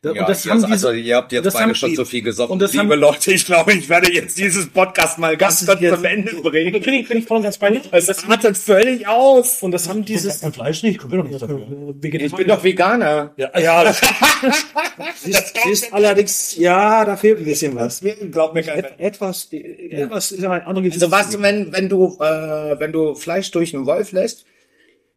Da- 0.00 0.12
Ja, 0.12 0.20
und 0.22 0.28
das 0.28 0.48
haben 0.48 0.58
diese, 0.60 0.88
also 0.88 0.90
ihr 0.92 1.16
habt 1.16 1.32
jetzt 1.32 1.44
das 1.44 1.54
beide 1.54 1.64
haben 1.66 1.74
schon 1.74 1.90
die- 1.90 1.96
so 1.96 2.04
viel 2.04 2.22
gesoffen. 2.22 2.52
und 2.52 2.58
das 2.60 2.72
Liebe 2.72 2.84
haben- 2.92 3.00
Leute, 3.00 3.32
ich 3.32 3.44
glaube, 3.44 3.72
ich 3.72 3.88
werde 3.88 4.12
jetzt 4.12 4.38
dieses 4.38 4.68
Podcast 4.68 5.18
mal 5.18 5.36
ganz 5.36 5.66
kurz 5.66 5.80
zum 5.80 6.04
Ende 6.04 6.34
bringen. 6.36 6.80
bin 6.80 6.94
ich, 6.94 7.08
bin 7.08 7.18
ich 7.18 7.26
voll 7.26 7.38
und 7.38 7.42
ganz 7.42 7.58
bei 7.58 7.70
dir. 7.70 7.80
Das 7.90 8.28
artet 8.28 8.56
völlig 8.56 9.08
aus. 9.08 9.60
Und 9.62 9.72
das 9.72 9.88
haben 9.88 10.04
dieses, 10.04 10.40
Kein 10.40 10.52
Fleisch 10.52 10.84
nicht, 10.84 11.00
können 11.00 11.12
wir 11.12 11.18
doch 11.22 11.28
nicht 11.28 11.42
dafür. 11.42 11.66
Ich 12.00 12.32
bin 12.34 12.46
doch 12.46 12.62
Veganer. 12.62 13.32
Ja, 13.36 13.58
ja 13.58 13.82
das 13.84 14.00
Siehst, 15.16 15.54
siehst 15.64 15.92
allerdings, 15.92 16.56
ja, 16.56 17.04
da 17.04 17.16
fehlt 17.16 17.38
ein 17.38 17.44
bisschen 17.44 17.74
was. 17.74 18.00
Glaub 18.30 18.54
mir 18.54 18.62
keiner. 18.62 18.98
Etwas, 19.00 19.48
etwas, 19.52 20.30
ich 20.32 20.40
sag 20.40 20.48
mal, 20.48 20.62
andere 20.62 20.84
Also 20.92 21.10
was, 21.10 21.40
wenn, 21.42 21.72
wenn 21.72 21.88
du, 21.88 22.16
äh, 22.20 22.78
wenn 22.78 22.92
du 22.92 23.14
Fleisch 23.14 23.50
durch 23.50 23.74
einen 23.74 23.86
Wolf 23.86 24.12
lässt 24.12 24.44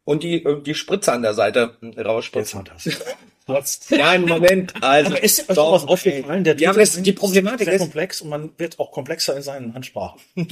und 0.05 0.23
die, 0.23 0.43
und 0.43 0.65
die 0.65 0.73
Spritze 0.73 1.11
an 1.13 1.21
der 1.21 1.33
Seite 1.35 1.75
rausspritzt. 3.51 3.91
Nein, 3.91 4.25
Moment. 4.25 4.73
Also, 4.81 5.15
ist 5.15 5.49
euch 5.49 5.55
doch, 5.55 5.73
was 5.73 5.87
aufgefallen? 5.87 6.43
Der 6.43 6.57
Ja, 6.57 6.71
aber 6.71 6.79
das, 6.79 7.01
die 7.01 7.11
Problematik 7.11 7.65
sehr 7.65 7.75
ist, 7.75 7.81
komplex 7.81 8.21
und 8.21 8.29
man 8.29 8.49
wird 8.57 8.79
auch 8.79 8.91
komplexer 8.91 9.35
in 9.35 9.41
seinen 9.41 9.75
Ansprachen. 9.75 10.19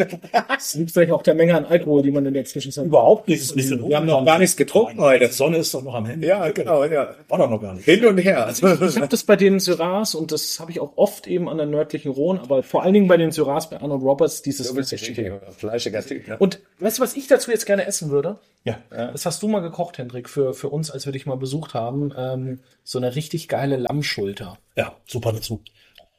das 0.48 0.76
liegt 0.76 0.92
vielleicht 0.92 1.12
auch 1.12 1.24
der 1.24 1.36
Menge 1.36 1.56
an 1.56 1.66
Alkohol, 1.66 2.02
die 2.02 2.12
man 2.12 2.26
in 2.26 2.34
der 2.34 2.46
Zwischenzeit 2.46 2.86
Überhaupt 2.86 3.28
nicht. 3.28 3.42
Ist 3.42 3.56
nicht 3.56 3.70
wir 3.70 3.98
haben 3.98 4.06
noch 4.06 4.26
gar 4.26 4.40
nichts 4.40 4.56
getrunken 4.56 5.00
heute. 5.00 5.28
Die 5.28 5.34
Sonne 5.34 5.58
ist 5.58 5.74
doch 5.74 5.84
noch 5.84 5.94
am 5.94 6.06
Handy. 6.06 6.28
Ja, 6.28 6.50
genau, 6.50 6.84
ja. 6.86 7.16
War 7.28 7.38
doch 7.38 7.50
noch 7.50 7.62
gar 7.62 7.74
nicht. 7.74 7.86
Hin 7.86 8.06
und 8.06 8.18
her. 8.18 8.52
Ich 8.52 8.64
habe 8.64 9.08
das 9.08 9.24
bei 9.24 9.36
den 9.36 9.60
Syrahs 9.60 10.16
und 10.16 10.32
das 10.32 10.60
habe 10.60 10.72
ich 10.72 10.80
auch 10.80 10.94
oft 10.96 11.28
eben 11.28 11.50
an 11.50 11.58
der 11.58 11.66
nördlichen 11.66 12.12
Rhone, 12.12 12.42
aber 12.42 12.64
vor 12.64 12.84
allen 12.84 12.94
Dingen 12.94 13.08
bei 13.08 13.18
den 13.18 13.32
Syrahs 13.32 13.70
bei 13.70 13.82
Arnold 13.82 14.02
Roberts 14.02 14.42
dieses 14.42 14.70
fleischiger 14.70 16.06
Typ, 16.06 16.28
ne? 16.28 16.38
Und 16.38 16.60
weißt 16.80 17.00
du, 17.00 17.04
was 17.04 17.16
ich 17.16 17.28
dazu 17.28 17.52
jetzt 17.52 17.66
gerne 17.66 17.86
essen 17.86 18.10
würde? 18.10 18.40
Ja. 18.64 18.78
Das 18.90 19.26
hast 19.26 19.42
du 19.42 19.48
mal 19.48 19.62
gekocht, 19.62 19.98
Hendrik, 19.98 20.30
für, 20.30 20.54
für 20.54 20.70
uns, 20.70 20.92
als 20.92 21.06
wir 21.06 21.14
dich 21.14 21.26
mal 21.26 21.38
besucht 21.38 21.74
haben. 21.74 22.14
Ähm, 22.18 22.60
so 22.90 22.98
eine 22.98 23.16
richtig 23.16 23.48
geile 23.48 23.78
Lammschulter. 23.78 24.58
Ja, 24.76 24.96
super 25.06 25.32
dazu. 25.32 25.62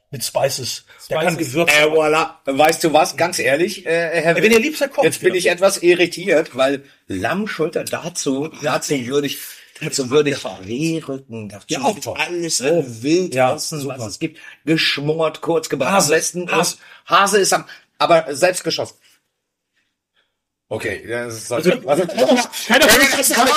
Mit 0.09 0.23
Spices. 0.23 0.85
Der 1.09 1.17
Spices. 1.19 1.25
kann 1.25 1.37
gewürzt. 1.37 1.73
Äh, 1.77 1.85
voilà. 1.87 2.35
Weißt 2.45 2.81
du 2.83 2.93
was? 2.93 3.17
Ganz 3.17 3.39
ehrlich, 3.39 3.85
äh, 3.85 4.21
Herr 4.21 4.35
Wenn 4.37 4.51
ihr 4.51 4.59
liebster 4.59 4.87
kocht. 4.87 5.03
Jetzt 5.03 5.19
bin 5.21 5.35
ich 5.35 5.49
etwas 5.49 5.83
irritiert, 5.83 6.55
weil 6.55 6.83
Lammschulter 7.07 7.83
dazu, 7.83 8.49
dazu 8.63 9.05
würde 9.05 9.27
ich, 9.27 9.37
dazu 9.81 10.09
würde 10.09 10.29
ich 10.29 10.37
Rehrücken, 10.45 11.49
dazu 11.49 11.65
Ja, 11.67 11.81
auch 11.81 11.99
toll. 11.99 12.17
alles 12.17 12.61
Oh. 12.61 12.85
wild 12.87 13.35
Ja, 13.35 13.53
essen, 13.55 13.85
was 13.87 14.05
es 14.05 14.19
gibt, 14.19 14.39
geschmort, 14.65 15.41
kurz 15.41 15.67
gebraten. 15.67 15.93
Hase. 15.93 16.13
Am 16.13 16.19
besten 16.19 16.51
Hase. 16.51 16.75
ist, 16.75 16.79
Hase 17.05 17.37
ist 17.39 17.53
am, 17.53 17.65
aber 17.97 18.33
selbst 18.33 18.63
geschossen. 18.63 18.95
Okay, 20.71 21.03
das 21.05 21.35
ist 21.35 21.51
also, 21.51 21.69
also, 21.85 22.05
Keiner 22.07 22.87
von 22.87 23.19
uns 23.19 23.37
hat, 23.37 23.49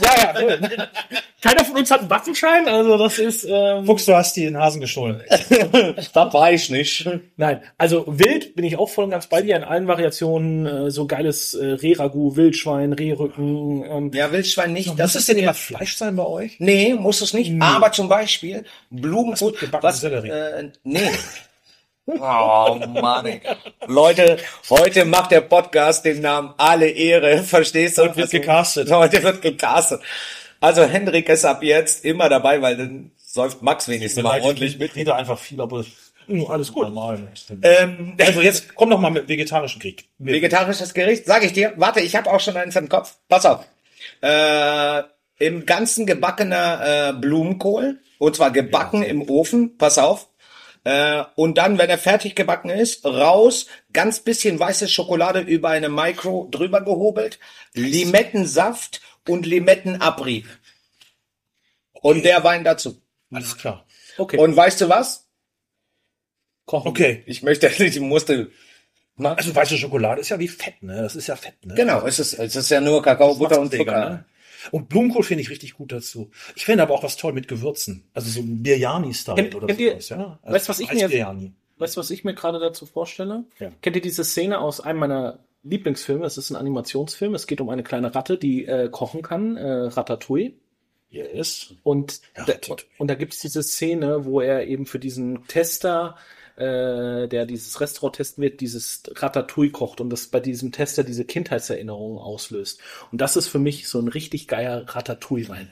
ja, 0.00 0.40
ja. 0.48 0.88
Keiner 1.42 1.62
von 1.62 1.76
uns 1.76 1.90
hat 1.90 2.00
einen 2.00 2.08
Waffenschein, 2.08 2.66
also 2.68 2.96
das 2.96 3.18
ist, 3.18 3.46
ähm, 3.46 3.84
Fuchs, 3.84 4.06
du 4.06 4.16
hast 4.16 4.34
die 4.34 4.46
in 4.46 4.56
Hasen 4.56 4.80
gestohlen. 4.80 5.20
das 5.28 6.14
war 6.14 6.52
ich 6.52 6.70
nicht. 6.70 7.06
nein, 7.36 7.60
also 7.76 8.04
wild 8.06 8.54
bin 8.56 8.64
ich 8.64 8.78
auch 8.78 8.88
voll 8.88 9.04
und 9.04 9.10
ganz 9.10 9.26
bei 9.26 9.42
dir 9.42 9.56
in 9.56 9.62
allen 9.62 9.88
Variationen, 9.88 10.64
äh, 10.86 10.90
so 10.90 11.06
geiles 11.06 11.52
äh, 11.52 11.66
Rehragout, 11.66 12.36
Wildschwein, 12.36 12.94
Rehrücken, 12.94 13.84
ähm, 13.84 14.10
Ja, 14.14 14.32
Wildschwein 14.32 14.72
nicht. 14.72 14.88
Das 14.88 14.96
Das 14.96 15.10
ist 15.16 15.20
ist 15.20 15.28
denn 15.28 15.38
immer 15.38 15.52
Fleisch 15.52 15.96
sein 15.98 16.16
bei 16.16 16.24
euch? 16.24 16.56
Nee, 16.60 16.94
muss 16.94 17.20
es 17.20 17.34
nicht. 17.34 17.52
Aber 17.60 17.92
zum 17.92 18.08
Beispiel 18.08 18.64
Blumenbrot. 18.88 19.60
gebackene 19.60 19.92
Sellerie. 19.92 20.30
Äh, 20.30 20.70
nee. 20.82 21.10
Oh 22.06 22.78
Mann. 22.86 23.26
ey. 23.26 23.40
Leute, 23.86 24.36
heute 24.70 25.04
macht 25.04 25.32
der 25.32 25.40
Podcast 25.40 26.04
dem 26.04 26.20
Namen 26.20 26.54
alle 26.56 26.88
Ehre, 26.88 27.42
verstehst 27.42 27.98
du? 27.98 28.02
Heute 28.02 28.16
wird 28.16 28.30
gecastet. 28.30 28.90
Heute 28.90 29.22
wird 29.22 29.42
gecastet. 29.42 30.00
Also 30.60 30.84
Hendrik 30.84 31.28
ist 31.28 31.44
ab 31.44 31.62
jetzt 31.62 32.04
immer 32.04 32.28
dabei, 32.28 32.62
weil 32.62 32.76
dann 32.76 33.10
säuft 33.16 33.62
Max 33.62 33.88
wenigstens 33.88 34.22
mal 34.22 34.40
ordentlich 34.40 34.78
mit. 34.78 34.90
Ich 34.90 34.96
rede 34.96 35.14
einfach 35.16 35.38
viel, 35.38 35.60
aber 35.60 35.84
alles 36.48 36.72
gut. 36.72 36.84
Normal. 36.84 37.28
Ähm, 37.62 38.16
Also 38.20 38.40
jetzt 38.40 38.74
komm 38.74 38.90
doch 38.90 39.00
mal 39.00 39.10
mit 39.10 39.28
vegetarischen 39.28 39.80
Krieg. 39.80 40.04
Vegetarisches 40.18 40.94
Gericht, 40.94 41.26
sage 41.26 41.46
ich 41.46 41.52
dir. 41.52 41.72
Warte, 41.76 42.00
ich 42.00 42.14
habe 42.16 42.30
auch 42.30 42.40
schon 42.40 42.56
eins 42.56 42.76
im 42.76 42.88
Kopf. 42.88 43.16
Pass 43.28 43.46
auf. 43.46 43.64
Äh, 44.22 45.02
Im 45.38 45.66
Ganzen 45.66 46.06
gebackener 46.06 47.10
äh, 47.10 47.12
Blumenkohl. 47.12 47.98
Und 48.18 48.34
zwar 48.36 48.50
gebacken 48.50 49.02
im 49.02 49.28
Ofen. 49.28 49.76
Pass 49.76 49.98
auf. 49.98 50.28
Äh, 50.86 51.24
und 51.34 51.58
dann, 51.58 51.78
wenn 51.78 51.90
er 51.90 51.98
fertig 51.98 52.36
gebacken 52.36 52.70
ist, 52.70 53.04
raus, 53.04 53.66
ganz 53.92 54.20
bisschen 54.20 54.60
weiße 54.60 54.86
Schokolade 54.86 55.40
über 55.40 55.70
eine 55.70 55.88
Micro 55.88 56.46
drüber 56.50 56.80
gehobelt, 56.80 57.40
Limettensaft 57.74 59.00
und 59.26 59.46
Limettenabrieb. 59.46 60.46
Und 61.92 62.24
der 62.24 62.44
Wein 62.44 62.62
dazu. 62.62 63.02
Alles 63.32 63.58
klar. 63.58 63.84
okay. 64.16 64.38
Und 64.38 64.54
weißt 64.54 64.80
du 64.80 64.88
was? 64.88 65.26
kochen. 66.66 66.88
Okay. 66.88 67.24
Ich 67.26 67.42
möchte, 67.42 67.66
ich 67.82 67.98
musste. 67.98 68.50
Also 69.18 69.54
weiße 69.54 69.78
Schokolade 69.78 70.20
ist 70.20 70.28
ja 70.28 70.38
wie 70.38 70.46
Fett, 70.46 70.82
ne? 70.82 71.00
Das 71.00 71.16
ist 71.16 71.26
ja 71.26 71.36
Fett, 71.36 71.64
ne? 71.64 71.74
Genau, 71.74 72.06
es 72.06 72.18
ist, 72.18 72.34
es 72.34 72.54
ist 72.54 72.68
ja 72.68 72.82
nur 72.82 73.02
Kakao, 73.02 73.34
Butter 73.34 73.58
und 73.58 73.72
Zucker. 73.72 74.10
ne? 74.10 74.24
Und 74.72 74.88
Blumenkohl 74.88 75.22
finde 75.22 75.42
ich 75.42 75.50
richtig 75.50 75.74
gut 75.74 75.92
dazu. 75.92 76.30
Ich 76.54 76.64
finde 76.64 76.82
aber 76.82 76.94
auch 76.94 77.02
was 77.02 77.16
toll 77.16 77.32
mit 77.32 77.48
Gewürzen. 77.48 78.04
Also 78.14 78.30
so 78.30 78.40
ein 78.40 78.62
Biryani-Style 78.62 79.56
oder 79.56 79.74
sowas, 79.74 80.08
ja? 80.08 80.38
Also 80.42 80.54
weißt 80.54 80.66
du, 80.66 80.70
was 80.70 80.80
ich 80.80 80.92
mir- 80.92 81.02
Reisbiryani. 81.02 81.52
Weißt 81.78 81.96
du, 81.96 82.00
was 82.00 82.10
ich 82.10 82.24
mir 82.24 82.34
gerade 82.34 82.58
dazu 82.58 82.86
vorstelle? 82.86 83.44
Ja. 83.58 83.70
Kennt 83.82 83.96
ihr 83.96 84.02
diese 84.02 84.24
Szene 84.24 84.58
aus 84.60 84.80
einem 84.80 84.98
meiner 85.00 85.40
Lieblingsfilme? 85.62 86.24
Es 86.24 86.38
ist 86.38 86.50
ein 86.50 86.56
Animationsfilm. 86.56 87.34
Es 87.34 87.46
geht 87.46 87.60
um 87.60 87.68
eine 87.68 87.82
kleine 87.82 88.14
Ratte, 88.14 88.38
die 88.38 88.64
äh, 88.64 88.88
kochen 88.90 89.20
kann, 89.22 89.56
äh, 89.58 89.68
Ratatouille. 89.88 90.54
Yes. 91.10 91.74
Und, 91.82 92.20
Ja, 92.36 92.44
da, 92.44 92.54
und 92.98 93.08
da 93.08 93.14
gibt's 93.14 93.40
diese 93.40 93.62
Szene, 93.62 94.24
wo 94.24 94.40
er 94.40 94.66
eben 94.66 94.86
für 94.86 94.98
diesen 94.98 95.46
Tester, 95.46 96.16
äh, 96.56 97.28
der 97.28 97.46
dieses 97.46 97.80
Restaurant 97.80 98.16
testen 98.16 98.42
wird, 98.42 98.60
dieses 98.60 99.02
Ratatouille 99.14 99.70
kocht 99.70 100.00
und 100.00 100.10
das 100.10 100.26
bei 100.28 100.40
diesem 100.40 100.72
Tester 100.72 101.04
diese 101.04 101.24
Kindheitserinnerungen 101.24 102.18
auslöst. 102.18 102.80
Und 103.12 103.20
das 103.20 103.36
ist 103.36 103.48
für 103.48 103.58
mich 103.58 103.88
so 103.88 103.98
ein 104.00 104.08
richtig 104.08 104.48
geiler 104.48 104.84
Ratatouille-Wein. 104.88 105.68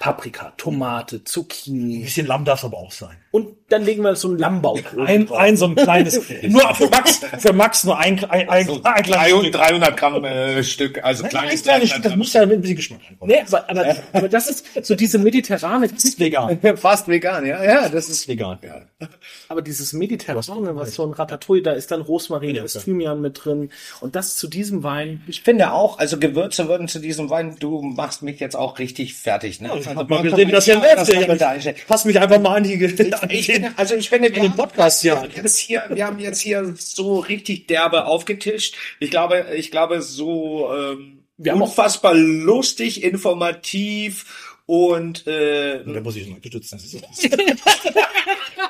Paprika, 0.00 0.52
Tomate, 0.56 1.16
Ein 1.16 1.26
Zucchini. 1.26 2.02
bisschen 2.02 2.26
Lamm 2.26 2.44
darf 2.44 2.64
aber 2.64 2.78
auch 2.78 2.92
sein. 2.92 3.16
Und 3.30 3.58
dann 3.68 3.84
legen 3.84 4.02
wir 4.02 4.16
so 4.16 4.28
einen 4.28 4.38
Lammbauch. 4.38 4.80
Ein, 4.96 5.30
ein 5.30 5.56
so 5.56 5.66
ein 5.66 5.74
kleines, 5.74 6.18
nur 6.42 6.74
für 6.74 6.88
Max, 6.88 7.20
für 7.38 7.52
Max 7.52 7.84
nur 7.84 7.98
ein, 7.98 8.24
ein, 8.24 8.48
ein, 8.48 8.68
ein 8.84 9.02
kleines 9.02 9.50
300 9.50 9.96
Gramm 9.96 10.24
äh, 10.24 10.64
Stück, 10.64 11.04
also 11.04 11.24
Ein 11.24 11.30
kleines, 11.30 11.62
das 11.62 12.16
muss 12.16 12.32
ja 12.32 12.46
mit 12.46 12.58
ein 12.58 12.60
bisschen 12.62 12.76
Geschmack. 12.76 13.00
Nee, 13.20 13.40
aber, 13.46 13.68
aber, 13.68 13.96
aber 14.14 14.28
das 14.28 14.48
ist 14.48 14.64
so 14.86 14.94
diese 14.94 15.18
mediterrane, 15.18 15.86
Ist 15.86 16.18
vegan. 16.18 16.58
Fast 16.76 17.08
vegan, 17.08 17.44
ja, 17.44 17.62
ja, 17.62 17.88
das 17.90 18.08
ist 18.08 18.26
Vegan. 18.28 18.58
aber 19.48 19.60
dieses 19.60 19.92
mediterrane, 19.92 20.74
was 20.74 20.94
so 20.94 21.04
ein 21.04 21.12
Ratatouille, 21.12 21.62
da 21.62 21.72
ist 21.72 21.90
dann 21.90 22.00
Rosmarin, 22.00 22.56
da 22.56 22.62
ist 22.62 22.82
Thymian 22.82 23.20
mit 23.20 23.44
drin 23.44 23.70
und 24.00 24.16
das 24.16 24.36
zu 24.36 24.48
diesem 24.48 24.82
Wein. 24.82 25.22
Ich 25.26 25.42
finde 25.42 25.72
auch, 25.72 25.98
also 25.98 26.18
Gewürze 26.18 26.68
würden 26.68 26.88
zu 26.88 26.98
diesem 26.98 27.28
Wein, 27.28 27.56
du 27.60 27.82
machst 27.82 28.22
mich 28.22 28.40
jetzt 28.40 28.56
auch 28.56 28.78
richtig 28.78 29.14
fertig, 29.14 29.60
ne? 29.60 29.70
Ich 29.78 29.86
hab 29.86 30.08
mal 30.08 30.22
gesehen, 30.22 30.48
wie 30.48 30.52
das 30.52 30.64
hier 30.64 30.76
läuft. 30.76 31.08
Ich 31.10 31.86
Pass 31.86 32.06
mich 32.06 32.18
einfach 32.18 32.40
mal 32.40 32.56
an 32.56 32.62
die, 32.62 32.78
Ich 33.28 33.50
also 33.76 33.94
ich 33.94 34.08
finde, 34.08 34.28
wir 34.28 34.34
den 34.42 34.50
haben 34.50 34.56
Podcast 34.56 35.02
hier. 35.02 35.28
jetzt 35.34 35.58
hier, 35.58 35.84
wir 35.90 36.06
haben 36.06 36.18
jetzt 36.18 36.40
hier 36.40 36.74
so 36.78 37.18
richtig 37.18 37.66
derbe 37.66 38.06
aufgetischt. 38.06 38.76
Ich 39.00 39.10
glaube, 39.10 39.46
ich 39.56 39.70
glaube, 39.70 40.02
so 40.02 40.72
ähm, 40.74 41.24
Wir 41.36 41.52
haben 41.52 41.62
auch- 41.62 41.68
unfassbar 41.68 42.14
lustig, 42.14 43.02
informativ 43.02 44.54
und 44.66 45.26
äh, 45.26 45.82
Da 45.84 46.00
muss 46.00 46.16
ich 46.16 46.26
noch 46.26 46.36
unterstützen. 46.36 46.78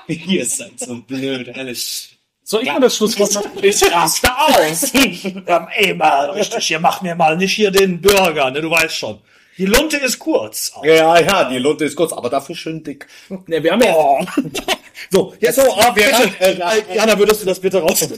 ihr 0.06 0.46
seid 0.46 0.78
so 0.78 1.00
blöd, 1.02 1.48
ehrlich. 1.48 2.14
Soll 2.42 2.62
ich 2.62 2.68
mal 2.68 2.80
das 2.80 2.96
Schlusswort 2.96 3.34
machen? 3.34 3.50
Ich 3.62 3.82
raste 3.92 4.28
aus. 4.34 4.92
ja, 5.46 5.68
ey, 5.74 5.92
mal, 5.94 6.30
richtig, 6.30 6.66
hier 6.66 6.80
mach 6.80 7.02
mir 7.02 7.14
mal 7.14 7.36
nicht 7.36 7.52
hier 7.52 7.70
den 7.70 8.00
Burger, 8.00 8.50
ne, 8.50 8.60
du 8.62 8.70
weißt 8.70 8.94
schon. 8.96 9.20
Die 9.58 9.66
Lunte 9.66 9.96
ist 9.98 10.18
kurz. 10.18 10.72
Ja, 10.84 11.18
ja, 11.20 11.48
die 11.50 11.58
Lunte 11.58 11.84
ist 11.84 11.96
kurz, 11.96 12.12
aber 12.12 12.30
dafür 12.30 12.54
schön 12.54 12.82
dick. 12.82 13.06
Ne, 13.46 13.62
wir 13.62 13.72
haben 13.72 13.82
ja, 13.82 13.94
Oh. 13.94 14.20
So, 15.10 15.34
jetzt 15.40 15.56
so, 15.56 15.62
ah, 15.62 15.94
wir- 15.94 16.04
bitte. 16.06 16.60
Äh, 16.60 16.94
Jana, 16.96 17.18
würdest 17.18 17.42
du 17.42 17.46
das 17.46 17.60
bitte 17.60 17.78
raus? 17.80 18.00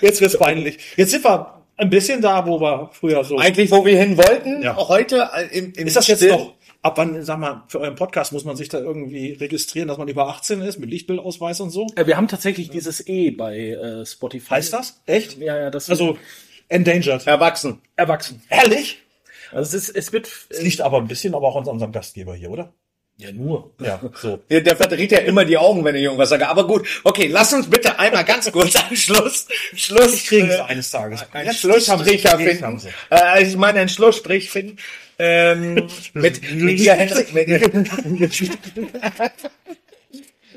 Jetzt 0.00 0.20
wird's 0.20 0.38
peinlich. 0.38 0.78
Jetzt 0.96 1.10
sind 1.10 1.22
wir 1.24 1.62
ein 1.76 1.90
bisschen 1.90 2.22
da, 2.22 2.46
wo 2.46 2.58
wir 2.60 2.90
früher 2.94 3.22
so. 3.22 3.36
Eigentlich, 3.38 3.70
wo 3.70 3.84
wir 3.84 3.98
hin 3.98 4.16
wollten, 4.16 4.62
Ja. 4.62 4.76
heute 4.76 5.28
äh, 5.34 5.58
im, 5.58 5.72
im 5.76 5.86
Ist 5.86 5.94
das 5.96 6.06
jetzt 6.08 6.18
Still- 6.20 6.32
noch, 6.32 6.54
ab 6.82 6.96
wann, 6.96 7.22
sag 7.22 7.38
mal, 7.38 7.64
für 7.68 7.80
euren 7.80 7.96
Podcast 7.96 8.32
muss 8.32 8.44
man 8.46 8.56
sich 8.56 8.70
da 8.70 8.78
irgendwie 8.78 9.32
registrieren, 9.32 9.88
dass 9.88 9.98
man 9.98 10.08
über 10.08 10.26
18 10.28 10.62
ist, 10.62 10.78
mit 10.78 10.88
Lichtbildausweis 10.90 11.60
und 11.60 11.70
so? 11.70 11.86
äh, 11.96 12.06
wir 12.06 12.16
haben 12.16 12.28
tatsächlich 12.28 12.70
dieses 12.70 13.06
E 13.06 13.30
bei 13.30 13.58
äh, 13.72 14.06
Spotify. 14.06 14.48
Heißt 14.54 14.72
das? 14.72 15.00
Echt? 15.06 15.36
Ja, 15.38 15.56
ja, 15.58 15.70
das 15.70 15.90
Also, 15.90 16.16
endangered. 16.68 17.26
Erwachsen. 17.26 17.82
erwachsen. 17.94 18.42
Ehrlich? 18.48 19.02
Also 19.56 19.76
es 19.76 19.88
ist, 19.88 19.96
es 19.96 20.12
wird, 20.12 20.28
Es 20.50 20.60
liegt 20.62 20.80
aber 20.82 20.98
ein 20.98 21.08
bisschen 21.08 21.34
aber 21.34 21.48
auch 21.48 21.56
an 21.56 21.66
unserem 21.66 21.92
Gastgeber 21.92 22.34
hier, 22.34 22.50
oder? 22.50 22.72
Ja, 23.18 23.32
nur. 23.32 23.70
Ja, 23.80 23.98
so. 24.14 24.36
Der, 24.50 24.60
der 24.60 24.76
verdreht 24.76 25.10
ja 25.10 25.20
immer 25.20 25.46
die 25.46 25.56
Augen, 25.56 25.82
wenn 25.84 25.94
ich 25.96 26.02
irgendwas 26.02 26.28
sage. 26.28 26.46
Aber 26.48 26.66
gut, 26.66 26.86
okay, 27.02 27.28
lass 27.28 27.54
uns 27.54 27.70
bitte 27.70 27.98
einmal 27.98 28.24
ganz 28.26 28.52
kurz 28.52 28.76
einen 28.76 28.94
Schluss, 28.96 29.46
Schluss, 29.74 30.14
Ich 30.14 30.26
kriege 30.26 30.48
es 30.48 30.56
äh, 30.58 30.62
eines 30.62 30.90
Tages. 30.90 31.24
einen 31.32 31.46
Jetzt 31.46 31.60
Schlussstrich 31.60 32.26
haben 32.26 32.38
sie- 32.44 32.54
finden. 32.56 32.82
Äh, 33.10 33.42
ich 33.44 33.56
meine 33.56 33.80
einen 33.80 33.88
Schlussstrich 33.88 34.50
finden. 34.50 34.76
Ähm, 35.18 35.88
mit, 36.12 36.42
mit 36.54 36.78
dir, 36.78 36.92
Henrik, 36.92 37.32
mit, 37.32 37.48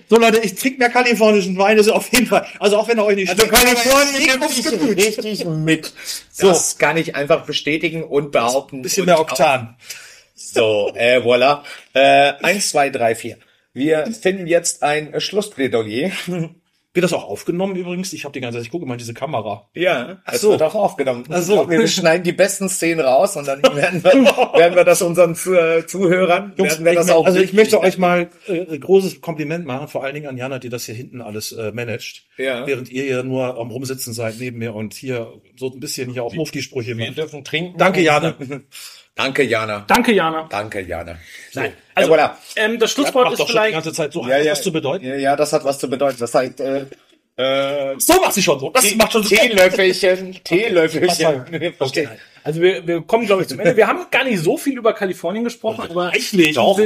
So 0.09 0.17
Leute, 0.17 0.39
ich 0.39 0.55
trinke 0.55 0.79
mehr 0.79 0.89
kalifornischen 0.89 1.55
Wein, 1.57 1.77
das 1.77 1.85
ist 1.85 1.91
auf 1.93 2.11
jeden 2.11 2.25
Fall. 2.25 2.45
Also 2.59 2.77
auch 2.77 2.87
wenn 2.87 2.97
er 2.97 3.05
euch 3.05 3.15
nicht 3.15 3.29
Also 3.29 3.45
Kalifornien 3.47 4.39
nimmt 4.39 4.97
richtig 4.97 5.45
mit. 5.45 5.93
Das 6.39 6.77
kann 6.79 6.97
ich 6.97 7.15
einfach 7.15 7.45
bestätigen 7.45 8.03
und 8.03 8.31
behaupten. 8.31 8.81
bisschen 8.81 9.01
Und 9.01 9.05
mehr 9.07 9.17
auch- 9.19 9.29
Oktan. 9.29 9.75
So, 10.33 10.91
äh, 10.95 11.19
voilà. 11.19 11.61
Äh, 11.93 12.33
eins, 12.41 12.69
zwei, 12.69 12.89
drei, 12.89 13.13
vier. 13.13 13.37
Wir 13.73 14.07
finden 14.19 14.47
jetzt 14.47 14.81
ein 14.81 15.19
Schlussplädoyer. 15.21 16.11
Wird 16.91 17.03
das 17.03 17.13
auch 17.13 17.29
aufgenommen 17.29 17.75
übrigens? 17.75 18.13
Ich 18.13 18.25
habe 18.25 18.33
die 18.33 18.41
ganze 18.41 18.57
Zeit, 18.57 18.65
ich 18.65 18.71
gucke 18.71 18.85
mal 18.87 18.97
diese 18.97 19.13
Kamera. 19.13 19.69
Ja, 19.75 20.17
das 20.25 20.41
so. 20.41 20.49
wird 20.51 20.63
auch 20.63 20.73
aufgenommen. 20.73 21.23
Ach 21.29 21.39
so. 21.41 21.69
Wir 21.69 21.87
schneiden 21.87 22.23
die 22.23 22.31
besten 22.31 22.67
Szenen 22.67 22.99
raus 23.01 23.35
und 23.37 23.47
dann 23.47 23.61
werden 23.61 24.03
wir, 24.03 24.11
werden 24.57 24.75
wir 24.75 24.83
das 24.83 25.03
unseren 25.03 25.35
Zuh- 25.35 25.85
Zuhörern, 25.85 26.53
werden 26.57 26.83
wir 26.85 26.91
ich, 26.93 26.97
das 26.97 27.11
auch 27.11 27.27
also 27.27 27.39
ich 27.39 27.53
möchte 27.53 27.79
euch 27.79 27.99
mal 27.99 28.29
äh, 28.47 28.61
ein 28.73 28.79
großes 28.79 29.21
Kompliment 29.21 29.67
machen, 29.67 29.87
vor 29.87 30.03
allen 30.03 30.15
Dingen 30.15 30.25
an 30.27 30.37
Jana, 30.37 30.57
die 30.57 30.69
das 30.69 30.85
hier 30.85 30.95
hinten 30.95 31.21
alles 31.21 31.51
äh, 31.51 31.71
managt. 31.71 32.25
Ja. 32.37 32.65
Während 32.65 32.89
ihr 32.89 33.03
hier 33.03 33.21
nur 33.23 33.59
am 33.59 33.69
Rumsitzen 33.69 34.13
seid 34.13 34.39
neben 34.39 34.57
mir 34.57 34.73
und 34.73 34.95
hier 34.95 35.31
so 35.57 35.71
ein 35.71 35.79
bisschen 35.79 36.11
hier 36.11 36.23
auch 36.23 36.33
Mufti-Sprüche 36.33 36.97
Wir 36.97 37.05
macht. 37.07 37.17
dürfen 37.19 37.43
trinken. 37.43 37.77
Danke, 37.77 38.01
Jana. 38.01 38.35
Danke, 39.15 39.43
Jana. 39.43 39.83
Danke, 39.87 40.13
Jana. 40.13 40.47
Danke, 40.49 40.79
Jana. 40.81 41.17
Nein, 41.53 41.73
Also, 41.93 42.15
ja, 42.15 42.25
voilà. 42.25 42.31
ähm, 42.55 42.79
das 42.79 42.91
Schlusswort 42.91 43.31
ist 43.31 43.39
doch 43.39 43.47
schon 43.47 43.47
die 43.47 43.51
vielleicht, 43.51 43.73
ganze 43.73 43.91
Zeit 43.93 44.13
so. 44.13 44.21
Ja, 44.25 44.35
Hat 44.37 44.43
ja. 44.45 44.51
das 44.51 44.61
zu 44.61 44.71
bedeuten? 44.71 45.05
Ja, 45.05 45.15
ja, 45.15 45.35
das 45.35 45.51
hat 45.51 45.63
was 45.65 45.77
zu 45.79 45.89
bedeuten. 45.89 46.17
Das 46.19 46.33
heißt, 46.33 46.61
äh, 46.61 46.85
äh, 47.35 47.95
So 47.97 48.19
macht 48.21 48.33
sie 48.33 48.41
schon 48.43 48.59
so. 48.59 48.69
Das 48.69 48.93
macht 48.95 49.11
schon 49.13 49.23
so. 49.23 49.35
Teelöffelchen, 49.35 50.41
Teelöffelchen. 50.43 51.73
Okay. 51.79 52.07
also 52.43 52.61
wir, 52.61 52.85
wir 52.87 53.01
kommen, 53.01 53.25
glaube 53.25 53.41
ich, 53.43 53.47
zum 53.49 53.59
Ende. 53.59 53.75
Wir 53.75 53.87
haben 53.87 54.05
gar 54.11 54.23
nicht 54.23 54.39
so 54.41 54.57
viel 54.57 54.77
über 54.77 54.93
Kalifornien 54.93 55.43
gesprochen, 55.43 55.89
aber 55.89 56.13
Echt 56.13 56.33
nicht. 56.33 56.57
Doch. 56.57 56.79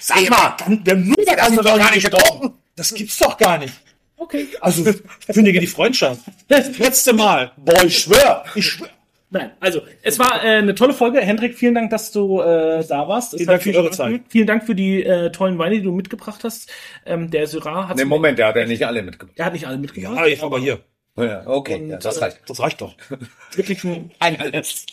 Sag 0.00 0.30
mal, 0.30 0.54
wir 0.66 0.94
haben 0.94 1.08
nur 1.08 1.18
über 1.18 1.36
du 1.36 1.56
doch 1.62 1.78
gar 1.78 1.90
nicht 1.94 2.10
getrunken. 2.10 2.58
Das 2.76 2.94
gibt's 2.94 3.18
doch 3.18 3.36
gar 3.36 3.58
nicht. 3.58 3.74
okay. 4.16 4.46
Also, 4.60 4.84
kündige 5.32 5.60
die 5.60 5.66
Freundschaft. 5.66 6.20
Das 6.48 6.78
letzte 6.78 7.12
Mal. 7.12 7.52
Boah, 7.56 7.82
ich 7.84 7.98
schwör. 7.98 8.44
Ich 8.54 8.66
schwör. 8.66 8.88
Nein, 9.30 9.50
also 9.60 9.82
es 10.02 10.18
war 10.18 10.42
äh, 10.42 10.56
eine 10.56 10.74
tolle 10.74 10.94
Folge. 10.94 11.20
Hendrik, 11.20 11.54
vielen 11.58 11.74
Dank, 11.74 11.90
dass 11.90 12.10
du 12.12 12.40
äh, 12.40 12.82
da 12.86 13.06
warst. 13.08 13.36
Vielen 13.36 13.46
Dank 13.46 13.62
für 13.62 13.74
eure 13.76 13.90
Zeit. 13.90 14.22
Vielen 14.28 14.46
Dank 14.46 14.64
für 14.64 14.74
die 14.74 15.02
äh, 15.04 15.30
tollen 15.30 15.58
Weine, 15.58 15.76
die 15.76 15.82
du 15.82 15.92
mitgebracht 15.92 16.44
hast. 16.44 16.70
Ähm, 17.04 17.30
der 17.30 17.46
Syrah 17.46 17.88
hat 17.88 17.96
Ne, 17.98 18.06
Moment, 18.06 18.38
der 18.38 18.46
hat 18.48 18.56
ja 18.56 18.64
nicht 18.64 18.86
alle 18.86 19.02
mitgebracht. 19.02 19.38
er 19.38 19.44
hat 19.46 19.52
nicht 19.52 19.66
alle 19.66 19.76
mitgebracht. 19.76 20.16
Ah, 20.18 20.26
ich 20.26 20.42
aber 20.42 20.58
hier. 20.58 20.80
Ja, 21.16 21.46
okay, 21.46 21.84
ja, 21.88 21.96
das 21.96 22.20
reicht. 22.22 22.38
Das 22.46 22.60
reicht 22.60 22.80
doch. 22.80 22.94
Wirklich 23.54 23.82
ein, 23.84 24.10
Ein 24.20 24.40
alles. 24.40 24.86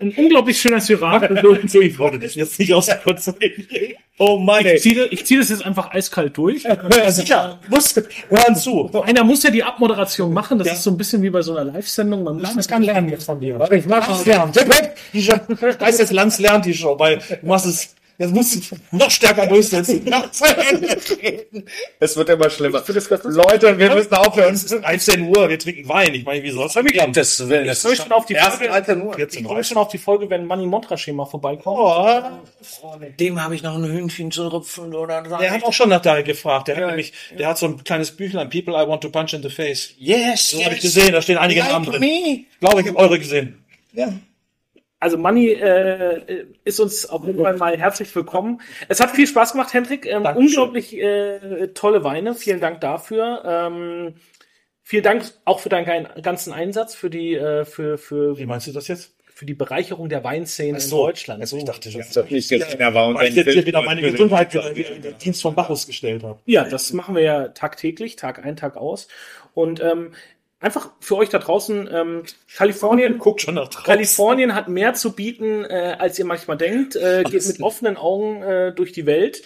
Ein 0.00 0.12
unglaublich 0.16 0.60
schöner 0.60 0.80
Syrah. 0.80 1.20
So, 1.66 1.80
ich 1.80 1.98
wollte 1.98 2.18
das 2.18 2.34
jetzt 2.34 2.58
nicht 2.58 2.72
aus 2.74 2.86
der 2.86 2.96
Kurze. 2.98 3.34
Oh 4.18 4.38
Mann, 4.38 4.64
Ich 4.66 4.82
ziehe 4.82 5.06
ich 5.06 5.24
zieh 5.26 5.36
das 5.38 5.48
jetzt 5.50 5.64
einfach 5.64 5.92
eiskalt 5.92 6.36
durch. 6.36 6.62
Ja, 6.64 7.10
sicher. 7.10 7.58
Muss, 7.68 7.94
hören 8.28 8.56
zu. 8.56 8.90
Einer 9.02 9.24
muss 9.24 9.42
ja 9.42 9.50
die 9.50 9.62
Abmoderation 9.62 10.32
machen. 10.32 10.58
Das 10.58 10.68
ist 10.72 10.82
so 10.82 10.90
ein 10.90 10.96
bisschen 10.96 11.22
wie 11.22 11.30
bei 11.30 11.42
so 11.42 11.56
einer 11.56 11.70
Live-Sendung. 11.72 12.24
Man 12.24 12.40
muss 12.40 12.68
kann 12.68 12.82
lernen 12.82 13.08
jetzt 13.08 13.24
von 13.24 13.40
dir. 13.40 13.58
Ich 13.72 13.86
mach 13.86 14.06
Lanz 14.08 14.24
lernt. 14.24 14.58
Die 15.12 15.22
Show- 15.22 15.34
Heißt 15.80 15.98
jetzt 16.00 16.12
Lanz 16.12 16.38
lernt 16.38 16.64
die 16.66 16.74
Show, 16.74 16.98
weil 16.98 17.18
du 17.18 17.46
machst 17.46 17.66
es, 17.66 17.94
jetzt 18.18 18.34
musst 18.34 18.70
du 18.70 18.76
noch 18.92 19.10
stärker 19.10 19.46
durchsetzen. 19.46 20.04
Noch 20.04 20.30
zu 20.30 20.44
Ende 20.44 20.96
reden. 21.22 21.64
Es 22.00 22.16
wird 22.16 22.28
immer 22.28 22.50
schlimmer. 22.50 22.82
Leute, 23.24 23.78
wir 23.78 23.94
müssen 23.94 24.14
aufhören. 24.14 24.54
Es 24.54 24.64
ist 24.64 24.82
13 24.82 25.22
Uhr, 25.28 25.48
wir 25.48 25.58
trinken 25.58 25.88
Wein. 25.88 26.14
Ich 26.14 26.24
meine, 26.24 26.42
wie 26.42 26.50
soll 26.50 26.64
das 26.64 26.74
klappen? 26.74 27.12
Das 27.12 27.48
will 27.48 27.66
Ich 27.66 27.78
freue 27.78 27.90
mich 27.92 28.00
schon 28.00 28.12
auf 28.12 28.26
die 28.26 28.34
Folge. 28.34 28.68
13 28.68 29.02
Uhr. 29.02 29.18
Ich 29.18 29.42
freue 29.42 29.64
schon 29.64 29.76
auf 29.78 29.88
die 29.88 29.98
Folge, 29.98 30.30
wenn 30.30 30.46
Manny 30.46 30.66
Montrachet 30.66 31.14
mal 31.14 31.26
vorbeikommt. 31.26 31.78
Oh, 31.78 32.98
Dem 33.18 33.42
habe 33.42 33.54
ich 33.54 33.62
noch 33.62 33.74
ein 33.76 33.84
Hühnchen 33.84 34.30
zu 34.30 34.48
rupfen 34.48 34.94
oder 34.94 35.22
der 35.22 35.50
hat 35.50 35.64
auch 35.64 35.72
schon 35.72 35.88
nach 35.88 36.02
da 36.02 36.22
gefragt. 36.22 36.68
Der 36.68 36.76
hat 36.76 36.86
nämlich, 36.86 37.12
der 37.38 37.48
hat 37.48 37.58
so 37.58 37.66
ein 37.66 37.82
kleines 37.84 38.10
Büchlein, 38.12 38.50
People 38.50 38.74
I 38.74 38.86
Want 38.88 39.02
to 39.02 39.10
Punch 39.10 39.32
in 39.34 39.42
the 39.42 39.50
Face. 39.50 39.94
Yes, 39.98 40.50
So 40.50 40.64
habe 40.64 40.74
ich 40.74 40.80
gesehen, 40.80 41.12
da 41.12 41.22
stehen 41.22 41.38
einige 41.38 41.60
Namen 41.60 41.86
drin. 41.86 42.00
me. 42.00 42.44
Glaube 42.60 42.80
ich, 42.80 42.88
habe 42.88 42.98
eure 42.98 43.18
gesehen. 43.18 43.64
Ja. 43.92 44.12
Also 44.98 45.18
Manni 45.18 45.48
äh, 45.48 46.46
ist 46.64 46.80
uns 46.80 47.06
auf 47.06 47.26
jeden 47.26 47.42
Fall 47.42 47.56
mal 47.56 47.76
herzlich 47.76 48.14
willkommen. 48.14 48.62
Es 48.88 49.00
hat 49.00 49.10
viel 49.10 49.26
Spaß 49.26 49.52
gemacht, 49.52 49.74
Hendrik. 49.74 50.06
Ähm, 50.06 50.24
unglaublich 50.24 50.96
äh, 50.96 51.68
tolle 51.68 52.02
Weine. 52.02 52.34
Vielen 52.34 52.60
Dank 52.60 52.80
dafür. 52.80 53.42
Ähm, 53.44 54.14
vielen 54.82 55.02
Dank 55.02 55.24
auch 55.44 55.60
für 55.60 55.68
deinen 55.68 56.08
ganzen 56.22 56.52
Einsatz 56.52 56.94
für 56.94 57.10
die 57.10 57.34
äh, 57.34 57.66
für 57.66 57.98
für 57.98 58.38
Wie 58.38 58.46
meinst 58.46 58.66
du 58.68 58.72
das 58.72 58.88
jetzt? 58.88 59.16
für 59.36 59.44
die 59.44 59.52
Bereicherung 59.52 60.08
der 60.08 60.24
Weinszene 60.24 60.78
in 60.78 60.80
so. 60.80 60.96
Deutschland. 60.96 61.42
Also 61.42 61.58
ich 61.58 61.64
dachte 61.64 61.90
schon, 61.90 62.00
Das 62.00 62.30
nicht 62.30 62.48
gesehen, 62.48 62.80
er 62.80 62.94
war 62.94 63.08
und 63.08 63.16
weil 63.16 63.28
ich 63.28 63.34
jetzt 63.34 63.52
hier 63.52 63.66
wieder 63.66 63.82
meine 63.82 64.00
Gesundheit 64.00 64.54
wieder 64.54 64.70
in 64.72 65.02
den 65.02 65.18
Dienst 65.18 65.42
von 65.42 65.54
Bacchus 65.54 65.86
gestellt 65.86 66.22
habe. 66.22 66.40
Ja, 66.46 66.64
das 66.64 66.94
machen 66.94 67.14
wir 67.14 67.22
ja 67.22 67.48
tagtäglich, 67.48 68.16
Tag 68.16 68.42
ein, 68.42 68.56
Tag 68.56 68.78
aus. 68.78 69.08
Und 69.52 69.82
ähm, 69.82 70.12
einfach 70.60 70.90
für 71.00 71.16
euch 71.16 71.28
da 71.28 71.38
draußen, 71.38 71.88
ähm, 71.92 72.22
Kalifornien, 72.54 73.18
Guckt 73.18 73.42
schon 73.42 73.54
nach 73.54 73.68
draußen. 73.68 73.84
Kalifornien 73.84 74.54
hat 74.54 74.68
mehr 74.68 74.94
zu 74.94 75.14
bieten, 75.14 75.64
äh, 75.64 75.96
als 75.98 76.18
ihr 76.18 76.24
manchmal 76.24 76.56
denkt. 76.56 76.96
Äh, 76.96 77.24
geht 77.24 77.46
mit 77.46 77.60
offenen 77.60 77.96
Augen 77.96 78.42
äh, 78.42 78.72
durch 78.72 78.92
die 78.92 79.06
Welt 79.06 79.42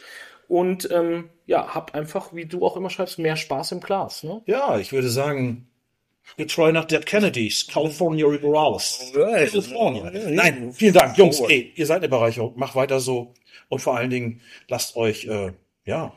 und 0.49 0.91
ähm, 0.91 1.31
ja, 1.47 1.75
habt 1.75 1.95
einfach, 1.95 2.35
wie 2.35 2.47
du 2.47 2.65
auch 2.65 2.77
immer 2.77 2.91
schreibst, 2.91 3.19
mehr 3.19 3.37
Spaß 3.37 3.73
im 3.73 3.81
Glas. 3.81 4.23
Ne? 4.23 4.43
Ja, 4.47 4.79
ich 4.79 4.93
würde 4.93 5.09
sagen, 5.09 5.69
getreu 6.37 6.73
nach 6.73 6.85
Dead 6.85 7.05
Kennedys, 7.05 7.67
California 7.67 8.27
Liberals. 8.27 9.13
California. 9.15 10.11
Nein, 10.29 10.73
vielen 10.73 10.95
Dank, 10.95 11.17
Jungs. 11.17 11.41
Ey, 11.41 11.73
ihr 11.75 11.87
seid 11.87 11.99
eine 11.99 12.09
Bereicherung. 12.09 12.55
Macht 12.57 12.75
weiter 12.75 13.01
so. 13.01 13.35
Und 13.69 13.81
vor 13.81 13.97
allen 13.97 14.11
Dingen, 14.11 14.41
lasst 14.69 14.97
euch, 14.97 15.27
äh, 15.27 15.53
ja, 15.85 16.13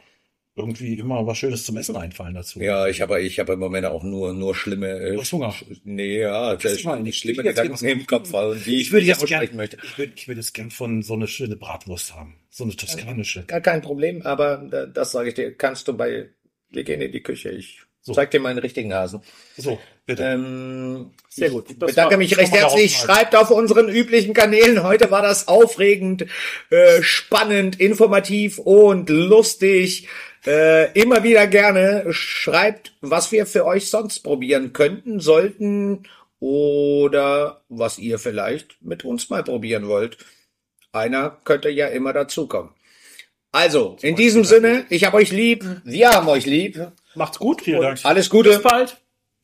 irgendwie 0.55 0.99
immer 0.99 1.25
was 1.25 1.37
Schönes 1.39 1.65
zum 1.65 1.77
Essen 1.77 1.95
einfallen 1.95 2.35
dazu. 2.35 2.59
Ja, 2.61 2.87
ich 2.87 3.01
habe 3.01 3.19
ich 3.21 3.39
habe 3.39 3.53
im 3.53 3.59
Moment 3.59 3.85
auch 3.87 4.03
nur 4.03 4.33
nur 4.33 4.53
schlimme 4.55 4.87
äh, 4.99 5.13
Du 5.13 5.21
hast 5.21 5.31
Hunger. 5.31 5.53
Nee, 5.83 6.19
ja, 6.19 6.55
das 6.55 6.73
ist 6.73 6.85
mal, 6.85 6.99
nicht 6.99 7.15
ich- 7.15 7.19
schlimme 7.21 7.41
ich- 7.41 7.55
Gedanken 7.55 7.85
im 7.85 8.05
Kopf, 8.05 8.31
weil 8.33 8.57
die 8.59 8.81
Ich 8.81 8.91
würde 8.91 9.05
nicht 9.05 9.07
jetzt 9.17 9.25
gern, 9.25 9.39
aussprechen 9.41 9.57
möchte. 9.57 9.77
ich 9.83 9.97
würde, 9.97 10.13
ich 10.15 10.27
würde 10.27 10.41
jetzt 10.41 10.53
gern 10.53 10.69
von 10.71 11.01
so 11.01 11.13
eine 11.13 11.27
schöne 11.27 11.55
Bratwurst 11.55 12.13
haben. 12.15 12.35
So 12.51 12.63
eine 12.65 12.75
toskanische. 12.75 13.43
Gar 13.45 13.61
kein 13.61 13.81
Problem, 13.81 14.21
aber 14.21 14.61
äh, 14.71 14.87
das 14.93 15.11
sage 15.11 15.29
ich 15.29 15.35
dir, 15.35 15.55
kannst 15.55 15.87
du 15.87 15.93
bei 15.97 16.29
wir 16.69 16.83
gehen 16.83 17.01
in 17.01 17.11
die 17.11 17.21
Küche. 17.23 17.49
Ich 17.49 17.81
So. 18.01 18.13
zeig 18.13 18.31
dir 18.31 18.39
meinen 18.39 18.57
richtigen 18.59 18.93
Hasen. 18.93 19.21
So, 19.57 19.79
bitte. 20.07 20.23
Ähm, 20.23 21.11
Sehr 21.29 21.49
gut. 21.51 21.69
Ich 21.69 21.77
bedanke 21.79 22.17
mich 22.17 22.35
recht 22.37 22.51
herzlich. 22.51 22.95
Schreibt 22.97 23.35
auf 23.35 23.49
unseren 23.51 23.89
üblichen 23.89 24.33
Kanälen. 24.33 24.83
Heute 24.83 25.09
war 25.11 25.21
das 25.21 25.47
aufregend, 25.47 26.25
äh, 26.71 27.01
spannend, 27.03 27.79
informativ 27.79 28.57
und 28.59 29.09
lustig. 29.09 30.07
Äh, 30.45 30.91
immer 30.99 31.23
wieder 31.23 31.47
gerne. 31.47 32.05
Schreibt, 32.11 32.93
was 33.01 33.31
wir 33.31 33.45
für 33.45 33.65
euch 33.65 33.89
sonst 33.89 34.19
probieren 34.19 34.73
könnten, 34.73 35.19
sollten 35.19 36.03
oder 36.39 37.61
was 37.69 37.97
ihr 37.99 38.19
vielleicht 38.19 38.75
mit 38.81 39.05
uns 39.05 39.29
mal 39.29 39.43
probieren 39.43 39.87
wollt. 39.87 40.17
Einer 40.91 41.37
könnte 41.45 41.69
ja 41.69 41.87
immer 41.87 42.13
dazukommen. 42.13 42.71
Also, 43.51 43.97
in 44.01 44.15
diesem 44.15 44.43
Sinne, 44.43 44.85
ich 44.89 45.05
hab 45.05 45.13
euch 45.13 45.31
lieb, 45.31 45.63
wir 45.83 46.09
haben 46.09 46.27
euch 46.27 46.45
lieb. 46.45 46.91
Macht's 47.15 47.39
gut. 47.39 47.61
Vielen 47.61 47.77
und 47.77 47.85
Dank. 47.85 47.99
Alles 48.03 48.25
Bis 48.25 48.29
Gute. 48.31 48.59
bald. 48.59 48.97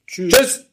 Tschüss. 0.07 0.33
Tschüss. 0.33 0.65